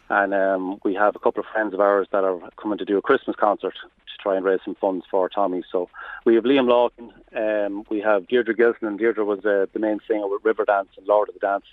and 0.09 0.33
um, 0.33 0.79
we 0.83 0.93
have 0.93 1.15
a 1.15 1.19
couple 1.19 1.41
of 1.41 1.47
friends 1.51 1.73
of 1.73 1.79
ours 1.79 2.07
that 2.11 2.23
are 2.23 2.39
coming 2.57 2.77
to 2.77 2.85
do 2.85 2.97
a 2.97 3.01
Christmas 3.01 3.35
concert 3.35 3.73
to 3.73 4.21
try 4.21 4.35
and 4.35 4.45
raise 4.45 4.59
some 4.63 4.75
funds 4.75 5.05
for 5.09 5.27
Tommie. 5.29 5.63
So 5.71 5.89
we 6.25 6.35
have 6.35 6.43
Liam 6.43 6.67
Lawton, 6.67 7.11
um, 7.35 7.83
we 7.89 8.01
have 8.01 8.27
Deirdre 8.27 8.55
Gilson, 8.55 8.87
and 8.87 8.99
Deirdre 8.99 9.25
was 9.25 9.45
uh, 9.45 9.65
the 9.73 9.79
main 9.79 9.99
singer 10.07 10.27
with 10.27 10.43
Riverdance 10.43 10.97
and 10.97 11.07
Lord 11.07 11.29
of 11.29 11.35
the 11.35 11.39
Dance. 11.39 11.65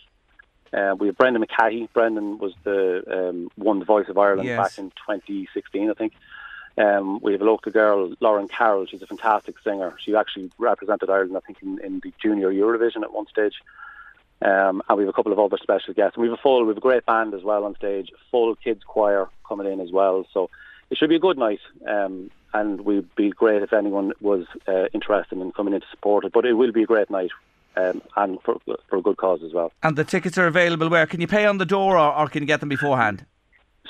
Uh, 0.73 0.95
we 0.99 1.09
have 1.09 1.19
Brendan 1.19 1.45
McCahey. 1.45 1.89
Brendan 1.93 2.39
was 2.39 2.55
the 2.65 3.29
um, 3.29 3.51
won 3.59 3.79
the 3.79 3.85
Voice 3.85 4.09
of 4.09 4.17
Ireland 4.17 4.49
Yes. 4.49 4.57
back 4.59 4.79
in 4.79 4.91
2016, 4.91 5.91
I 5.91 5.95
think. 5.95 6.15
Um, 6.79 7.21
we 7.21 7.33
have 7.33 7.43
a 7.43 7.45
local 7.45 7.71
girl, 7.71 8.15
Lauren 8.21 8.49
Carroll. 8.49 8.87
She's 8.87 9.03
a 9.03 9.07
fantastic 9.07 9.57
singer. 9.63 9.95
She 9.99 10.17
actually 10.17 10.51
represented 10.57 11.11
Ireland, 11.11 11.37
I 11.37 11.41
think, 11.41 11.59
in, 11.63 11.79
in 11.81 12.01
the 12.03 12.15
Junior 12.23 12.51
Eurovision 12.51 13.03
at 13.03 13.13
one 13.13 13.27
stage. 13.27 13.61
Um, 14.45 14.83
and 14.89 14.99
we 14.99 15.05
have 15.05 15.11
a 15.11 15.13
couple 15.13 15.33
of 15.33 15.39
other 15.39 15.59
special 15.63 15.95
guests. 15.95 16.17
And 16.17 16.23
we 16.23 16.29
have 16.29 16.39
a 16.39 16.43
full, 16.43 16.63
we 16.63 16.69
have 16.69 16.77
a 16.77 16.81
great 16.81 17.07
band 17.07 17.35
as 17.35 17.43
well 17.43 17.65
on 17.65 17.77
stage, 17.77 18.11
full 18.31 18.55
kids 18.57 18.83
choir 18.85 19.29
coming 19.47 19.71
in 19.71 19.81
as 19.81 19.93
well. 19.93 20.27
So 20.33 20.51
it 20.91 20.99
should 20.99 21.09
be 21.09 21.17
a 21.17 21.21
good 21.21 21.39
night. 21.39 21.61
Um, 21.89 22.31
and 22.55 22.83
we'd 22.83 23.15
be 23.15 23.31
great 23.31 23.63
if 23.63 23.73
anyone 23.73 24.13
was 24.21 24.47
uh, 24.69 24.87
interested 24.93 25.39
in 25.39 25.53
coming 25.53 25.75
in 25.75 25.81
to 25.81 25.87
support 25.91 26.25
it. 26.25 26.33
But 26.33 26.45
it 26.45 26.55
will 26.55 26.73
be 26.73 26.83
a 26.83 26.87
great 26.87 27.11
night. 27.11 27.31
Um, 27.75 28.03
and 28.17 28.39
for, 28.43 28.59
for 28.91 28.99
a 28.99 29.01
good 29.01 29.17
cause 29.17 29.43
as 29.43 29.55
well. 29.55 29.73
And 29.83 29.97
the 29.97 30.05
tickets 30.05 30.37
are 30.37 30.47
available 30.47 30.91
where? 30.91 31.07
Can 31.07 31.23
you 31.23 31.27
pay 31.27 31.47
on 31.47 31.57
the 31.57 31.65
door 31.65 31.97
or, 31.97 32.15
or 32.15 32.29
can 32.29 32.43
you 32.43 32.47
get 32.47 32.61
them 32.61 32.69
beforehand? 32.69 33.25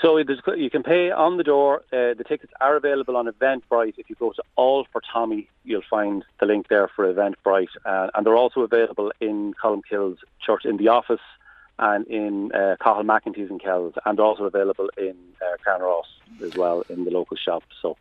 So 0.00 0.16
you 0.16 0.70
can 0.70 0.82
pay 0.82 1.10
on 1.10 1.36
the 1.36 1.44
door. 1.44 1.82
Uh, 1.92 2.14
the 2.14 2.24
tickets 2.26 2.52
are 2.60 2.76
available 2.76 3.16
on 3.16 3.26
Eventbrite. 3.26 3.94
If 3.98 4.08
you 4.08 4.16
go 4.18 4.32
to 4.32 4.42
All 4.56 4.86
for 4.90 5.00
Tommie, 5.00 5.48
you'll 5.64 5.82
find 5.88 6.24
the 6.40 6.46
link 6.46 6.68
there 6.68 6.88
for 6.88 7.12
Eventbrite. 7.12 7.68
Uh, 7.84 8.08
and 8.14 8.26
they're 8.26 8.36
also 8.36 8.62
available 8.62 9.12
in 9.20 9.54
Columkille's 9.62 10.18
Church 10.44 10.64
in 10.64 10.78
the 10.78 10.88
office 10.88 11.20
and 11.78 12.06
in 12.06 12.52
uh, 12.52 12.76
Cahill 12.82 13.04
McEntee's 13.04 13.50
in 13.50 13.58
Kells, 13.58 13.94
and 14.04 14.20
also 14.20 14.44
available 14.44 14.88
in 14.96 15.16
uh, 15.40 16.02
as 16.42 16.54
well 16.56 16.84
in 16.88 17.04
the 17.04 17.10
local 17.10 17.36
shop. 17.36 17.62
So 17.80 17.96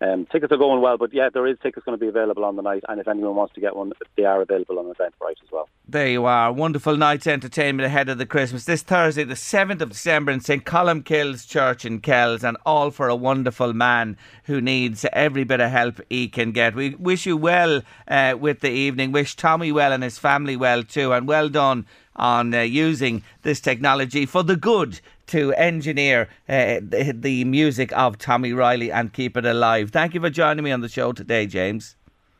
um, 0.00 0.26
tickets 0.30 0.52
are 0.52 0.58
going 0.58 0.82
well, 0.82 0.98
but 0.98 1.14
yeah, 1.14 1.28
there 1.32 1.46
is 1.46 1.56
tickets 1.62 1.84
going 1.84 1.98
to 1.98 2.00
be 2.00 2.08
available 2.08 2.44
on 2.44 2.56
the 2.56 2.62
night. 2.62 2.84
And 2.88 3.00
if 3.00 3.08
anyone 3.08 3.34
wants 3.34 3.54
to 3.54 3.60
get 3.60 3.74
one, 3.74 3.92
they 4.16 4.24
are 4.24 4.42
available 4.42 4.78
on 4.78 4.86
Eventbrite 4.86 5.42
as 5.42 5.50
well. 5.50 5.68
There 5.88 6.08
you 6.08 6.26
are. 6.26 6.52
Wonderful 6.52 6.96
night's 6.96 7.26
entertainment 7.26 7.86
ahead 7.86 8.08
of 8.08 8.18
the 8.18 8.26
Christmas. 8.26 8.64
This 8.64 8.82
Thursday, 8.82 9.24
the 9.24 9.34
7th 9.34 9.80
of 9.80 9.90
December, 9.90 10.32
in 10.32 10.40
St. 10.40 10.64
Columkille's 10.64 11.46
Church 11.46 11.84
in 11.84 12.00
Kells, 12.00 12.44
and 12.44 12.56
all 12.66 12.90
for 12.90 13.08
a 13.08 13.16
wonderful 13.16 13.72
man 13.72 14.16
who 14.44 14.60
needs 14.60 15.06
every 15.12 15.44
bit 15.44 15.60
of 15.60 15.70
help 15.70 16.00
he 16.10 16.28
can 16.28 16.52
get. 16.52 16.74
We 16.74 16.94
wish 16.96 17.24
you 17.24 17.36
well 17.36 17.82
uh, 18.08 18.36
with 18.38 18.60
the 18.60 18.70
evening. 18.70 19.12
Wish 19.12 19.36
Tommie 19.36 19.72
well 19.72 19.92
and 19.92 20.02
his 20.02 20.18
family 20.18 20.56
well 20.56 20.82
too, 20.82 21.12
and 21.12 21.26
well 21.26 21.48
done 21.48 21.86
on 22.16 22.54
uh, 22.54 22.60
using 22.62 23.22
this 23.42 23.60
technology 23.60 24.26
for 24.26 24.42
the 24.42 24.56
good 24.56 25.00
to 25.28 25.52
engineer 25.54 26.28
uh, 26.48 26.80
the, 26.80 27.14
the 27.16 27.44
music 27.44 27.92
of 27.96 28.18
Tommie 28.18 28.52
Reilly 28.52 28.90
and 28.92 29.12
keep 29.12 29.36
it 29.36 29.44
alive. 29.44 29.90
Thank 29.90 30.14
you 30.14 30.20
for 30.20 30.30
joining 30.30 30.64
me 30.64 30.72
on 30.72 30.80
the 30.80 30.88
show 30.88 31.12
today, 31.12 31.46
James. 31.46 31.96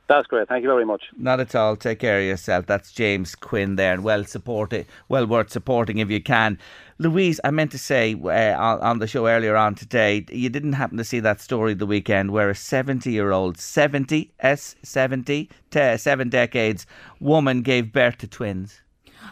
That's 0.08 0.28
great. 0.28 0.46
Thank 0.46 0.62
you 0.62 0.68
very 0.68 0.84
much. 0.84 1.02
Not 1.16 1.40
at 1.40 1.54
all. 1.56 1.74
Take 1.74 1.98
care 1.98 2.20
of 2.20 2.24
yourself. 2.24 2.66
That's 2.66 2.92
James 2.92 3.34
Quinn 3.34 3.74
there, 3.74 3.92
and 3.92 4.04
well 4.04 4.24
supported, 4.24 4.86
well 5.08 5.26
worth 5.26 5.50
supporting 5.50 5.98
if 5.98 6.10
you 6.10 6.22
can. 6.22 6.58
Louise, 6.98 7.40
I 7.42 7.50
meant 7.50 7.72
to 7.72 7.78
say 7.78 8.14
uh, 8.14 8.58
on, 8.58 8.80
on 8.80 8.98
the 9.00 9.08
show 9.08 9.26
earlier 9.26 9.56
on 9.56 9.74
today, 9.74 10.24
you 10.30 10.48
didn't 10.48 10.74
happen 10.74 10.96
to 10.98 11.04
see 11.04 11.18
that 11.20 11.40
story 11.40 11.74
the 11.74 11.86
weekend 11.86 12.30
where 12.30 12.48
a 12.48 12.54
70 12.54 13.10
year 13.10 13.32
old, 13.32 13.58
70, 13.58 14.32
S 14.38 14.76
70, 14.82 15.50
te- 15.70 15.96
seven 15.96 16.28
decades 16.28 16.86
woman 17.18 17.62
gave 17.62 17.92
birth 17.92 18.18
to 18.18 18.28
twins. 18.28 18.80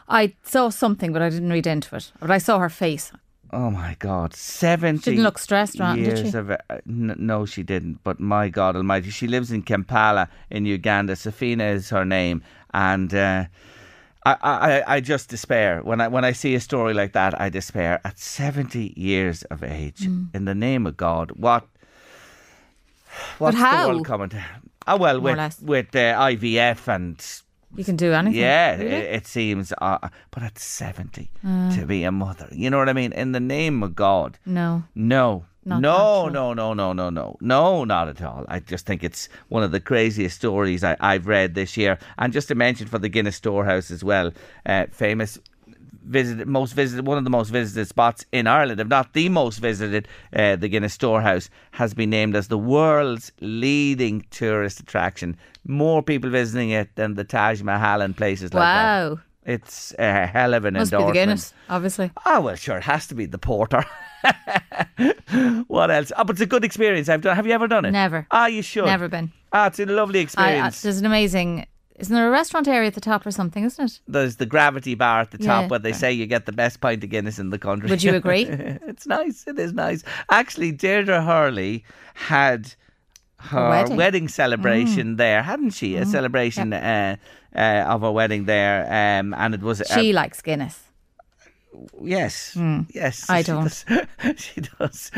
I 0.09 0.35
saw 0.43 0.71
something, 0.71 1.13
but 1.13 1.23
I 1.23 1.31
didn't 1.31 1.51
read 1.51 1.69
into 1.69 1.95
it. 1.95 2.11
But 2.21 2.33
I 2.33 2.39
saw 2.39 2.59
her 2.59 2.69
face. 2.69 3.13
Oh 3.55 3.71
my 3.71 3.95
God, 4.01 4.35
70 4.35 4.99
She 5.03 5.11
didn't 5.13 5.23
look 5.23 5.39
stressed, 5.39 5.79
Ron, 5.79 5.97
did 6.03 6.19
she? 6.31 6.37
Of, 6.37 6.51
uh, 6.51 6.57
n- 6.89 7.15
no, 7.19 7.47
she 7.47 7.63
didn't. 7.63 8.03
But 8.03 8.19
my 8.19 8.49
God 8.49 8.75
Almighty, 8.75 9.11
she 9.11 9.29
lives 9.29 9.53
in 9.53 9.63
Kampala 9.63 10.29
in 10.51 10.67
Uganda. 10.67 11.13
Safina 11.15 11.73
is 11.73 11.91
her 11.91 12.05
name, 12.05 12.43
and 12.73 13.15
uh, 13.15 13.45
I, 14.27 14.37
I, 14.43 14.95
I 14.97 15.01
just 15.01 15.29
despair 15.29 15.81
when 15.83 16.01
I 16.01 16.09
when 16.09 16.25
I 16.25 16.33
see 16.33 16.55
a 16.57 16.61
story 16.61 16.95
like 16.95 17.13
that. 17.13 17.41
I 17.41 17.49
despair. 17.49 18.01
At 18.05 18.19
seventy 18.19 18.93
years 18.97 19.45
of 19.45 19.63
age, 19.63 20.01
Mm. 20.01 20.35
in 20.35 20.45
the 20.47 20.55
name 20.55 20.85
of 20.87 20.97
God, 20.97 21.31
what? 21.33 21.65
What's 23.39 23.57
how? 23.57 23.83
the 23.87 23.93
world 23.93 24.05
coming 24.07 24.31
to? 24.31 24.45
Oh 24.89 24.97
well, 24.97 25.21
More 25.21 25.37
with 25.37 25.63
with 25.63 25.95
uh, 25.95 26.19
IVF 26.31 26.89
and 26.89 27.25
You 27.77 27.85
can 27.85 27.97
do 27.97 28.13
anything. 28.13 28.41
yeah, 28.41 28.77
Really? 28.77 28.91
it, 28.91 29.15
it 29.15 29.27
seems. 29.27 29.73
Uh, 29.81 29.99
but 30.31 30.43
at 30.43 30.59
70, 30.59 31.31
Uh. 31.47 31.75
to 31.77 31.87
be 31.87 32.05
a 32.05 32.13
mother, 32.13 32.49
you 32.53 32.71
know 32.71 32.79
what 32.79 32.89
I 32.89 32.93
mean? 32.93 33.13
In 33.13 33.33
the 33.33 33.41
name 33.41 33.83
of 33.83 33.95
God. 33.95 34.39
No. 34.47 34.85
No. 34.95 35.45
Not 35.67 35.81
no, 35.81 36.29
no, 36.29 36.53
no, 36.53 36.75
no, 36.75 36.93
no, 36.93 37.09
no, 37.09 37.37
no, 37.41 37.85
not 37.85 38.09
at 38.09 38.21
all. 38.21 38.45
I 38.49 38.61
just 38.61 38.85
think 38.85 39.03
it's 39.03 39.31
one 39.49 39.63
of 39.63 39.73
the 39.73 39.81
craziest 39.81 40.37
stories 40.37 40.85
I, 40.85 40.95
I've 41.01 41.27
read 41.27 41.55
this 41.55 41.75
year. 41.79 41.99
And 42.19 42.35
just 42.35 42.49
to 42.49 42.55
mention 42.55 42.87
for 42.87 42.99
the 42.99 43.09
Guinness 43.09 43.37
Storehouse 43.37 43.91
as 43.91 44.05
well, 44.05 44.31
uh, 44.67 44.85
famous 44.91 45.39
visited, 46.05 46.47
most 46.47 46.73
visited, 46.73 47.07
one 47.07 47.19
of 47.19 47.25
the 47.25 47.31
most 47.31 47.51
visited 47.51 47.89
spots 47.89 48.25
in 48.33 48.47
Ireland, 48.47 48.81
if 48.81 48.89
not 48.89 49.13
the 49.13 49.29
most 49.29 49.59
visited, 49.59 50.09
uh, 50.35 50.57
the 50.57 50.69
Guinness 50.69 50.95
Storehouse 50.95 51.51
has 51.73 51.95
been 51.95 52.11
named 52.11 52.37
as 52.37 52.49
the 52.49 52.59
world's 52.59 53.33
leading 53.41 54.25
tourist 54.31 54.81
attraction. 54.81 55.37
More 55.67 56.03
people 56.03 56.31
visiting 56.31 56.71
it 56.71 56.95
than 56.97 57.15
the 57.15 57.25
Taj 57.25 57.63
Mahal 57.63 58.01
and 58.01 58.17
places 58.17 58.53
like 58.55 58.63
that. 58.63 59.11
Wow. 59.11 59.21
It's 59.47 59.95
a 59.99 60.27
hell 60.27 60.55
of 60.55 60.65
an 60.65 60.75
Must 60.75 60.91
be 60.91 60.97
the 60.97 61.13
Guinness, 61.13 61.53
obviously. 61.69 62.11
Oh 62.25 62.41
well, 62.41 62.57
sure, 62.57 62.79
it 62.79 62.85
has 62.85 63.07
to 63.09 63.15
be 63.15 63.27
the 63.27 63.39
porter. 63.39 63.85
what 65.67 65.91
else? 65.91 66.13
Oh, 66.17 66.25
but 66.25 66.31
it's 66.31 66.41
a 66.41 66.47
good 66.47 66.65
experience. 66.65 67.11
I've 67.11 67.21
done. 67.21 67.37
Have 67.37 67.47
you 67.47 67.53
ever 67.53 67.69
done 67.69 67.85
it? 67.85 67.91
Never. 67.91 68.27
Ah, 68.31 68.47
you 68.47 68.63
should. 68.63 68.87
Never 68.87 69.07
been. 69.09 69.33
Ah, 69.53 69.67
it's 69.67 69.79
a 69.79 69.87
lovely 69.87 70.19
I, 70.19 70.23
I, 70.23 70.25
experience. 70.25 70.83
there's 70.83 70.99
an 70.99 71.07
amazing. 71.07 71.67
Isn't 71.97 72.15
there 72.15 72.27
a 72.27 72.31
restaurant 72.31 72.67
area 72.67 72.89
at 72.89 72.95
the 72.95 73.01
top 73.01 73.25
or 73.25 73.31
something? 73.31 73.63
Isn't 73.65 73.85
it? 73.85 74.01
There's 74.09 74.37
the 74.37 74.47
gravity 74.47 74.95
bar 74.97 75.21
at 75.21 75.31
the 75.31 75.39
top 75.39 75.63
Yeah. 75.63 75.69
where 75.69 75.79
they 75.79 75.93
say 75.93 76.13
you 76.13 76.27
get 76.27 76.45
the 76.45 76.53
best 76.53 76.81
pint 76.81 77.05
of 77.05 77.11
Guinness 77.11 77.39
in 77.39 77.51
the 77.51 77.59
country. 77.59 77.89
Would 77.89 78.03
you 78.03 78.15
agree? 78.23 78.43
it's 78.49 79.07
nice. 79.07 79.47
It 79.47 79.59
is 79.61 79.73
nice. 79.73 80.03
Actually, 80.31 80.73
Deirdre 80.73 81.23
Hurley 81.23 81.85
had 82.15 82.75
her 83.39 83.69
wedding. 83.69 83.97
wedding, 83.97 84.29
celebration 84.29 85.17
there, 85.17 85.43
hadn't 85.43 85.71
she? 85.71 85.95
A 85.97 86.05
celebration 86.07 86.73
uh, 86.73 87.17
uh, 87.55 87.59
of 87.87 88.01
her 88.01 88.11
wedding 88.11 88.47
there, 88.47 88.87
um, 89.21 89.33
and 89.35 89.55
it 89.55 89.61
was. 89.61 89.81
uh, 89.83 89.95
She 89.95 90.13
likes 90.13 90.41
Guinness. 90.43 90.81
yes, 92.03 92.57
yes. 92.93 93.29
I 93.29 93.43
she 93.43 93.47
don't. 93.53 93.65
does. 93.65 93.85
she 94.37 94.61
does. 94.63 95.11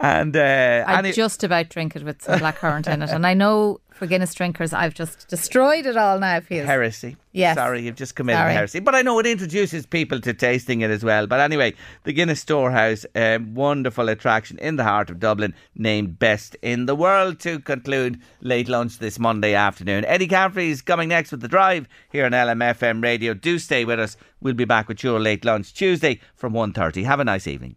And 0.00 0.36
uh, 0.36 0.84
I 0.86 1.12
just 1.12 1.42
about 1.44 1.68
drink 1.68 1.96
it 1.96 2.02
with 2.04 2.22
some 2.22 2.40
blackcurrant 2.40 2.86
in 2.86 3.02
it, 3.02 3.10
and 3.10 3.26
I 3.26 3.34
know 3.34 3.80
for 4.00 4.06
Guinness 4.06 4.32
drinkers, 4.32 4.72
I've 4.72 4.94
just 4.94 5.28
destroyed 5.28 5.84
it 5.84 5.94
all 5.94 6.18
now. 6.18 6.40
Feels 6.40 6.66
Heresy. 6.66 7.18
Yes. 7.32 7.54
Sorry, 7.54 7.82
you've 7.82 7.96
just 7.96 8.16
committed 8.16 8.38
Sorry. 8.40 8.54
heresy. 8.54 8.80
But 8.80 8.94
I 8.94 9.02
know 9.02 9.18
it 9.18 9.26
introduces 9.26 9.84
people 9.84 10.20
to 10.22 10.32
tasting 10.32 10.80
it 10.80 10.90
as 10.90 11.04
well. 11.04 11.26
But 11.26 11.40
anyway, 11.40 11.74
the 12.04 12.14
Guinness 12.14 12.40
Storehouse, 12.40 13.04
a 13.14 13.36
wonderful 13.36 14.08
attraction 14.08 14.58
in 14.58 14.76
the 14.76 14.84
heart 14.84 15.10
of 15.10 15.20
Dublin, 15.20 15.54
named 15.76 16.18
Best 16.18 16.56
in 16.62 16.86
the 16.86 16.96
World 16.96 17.38
to 17.40 17.60
conclude 17.60 18.22
late 18.40 18.70
lunch 18.70 18.98
this 19.00 19.18
Monday 19.18 19.52
afternoon. 19.52 20.06
Eddie 20.06 20.28
Caffrey's 20.28 20.80
coming 20.80 21.10
next 21.10 21.30
with 21.30 21.42
The 21.42 21.48
Drive 21.48 21.86
here 22.10 22.24
on 22.24 22.32
LMFM 22.32 23.02
Radio. 23.02 23.34
Do 23.34 23.58
stay 23.58 23.84
with 23.84 24.00
us. 24.00 24.16
We'll 24.40 24.54
be 24.54 24.64
back 24.64 24.88
with 24.88 25.04
your 25.04 25.20
late 25.20 25.44
lunch 25.44 25.74
Tuesday 25.74 26.20
from 26.34 26.54
1.30. 26.54 27.04
Have 27.04 27.20
a 27.20 27.24
nice 27.24 27.46
evening. 27.46 27.76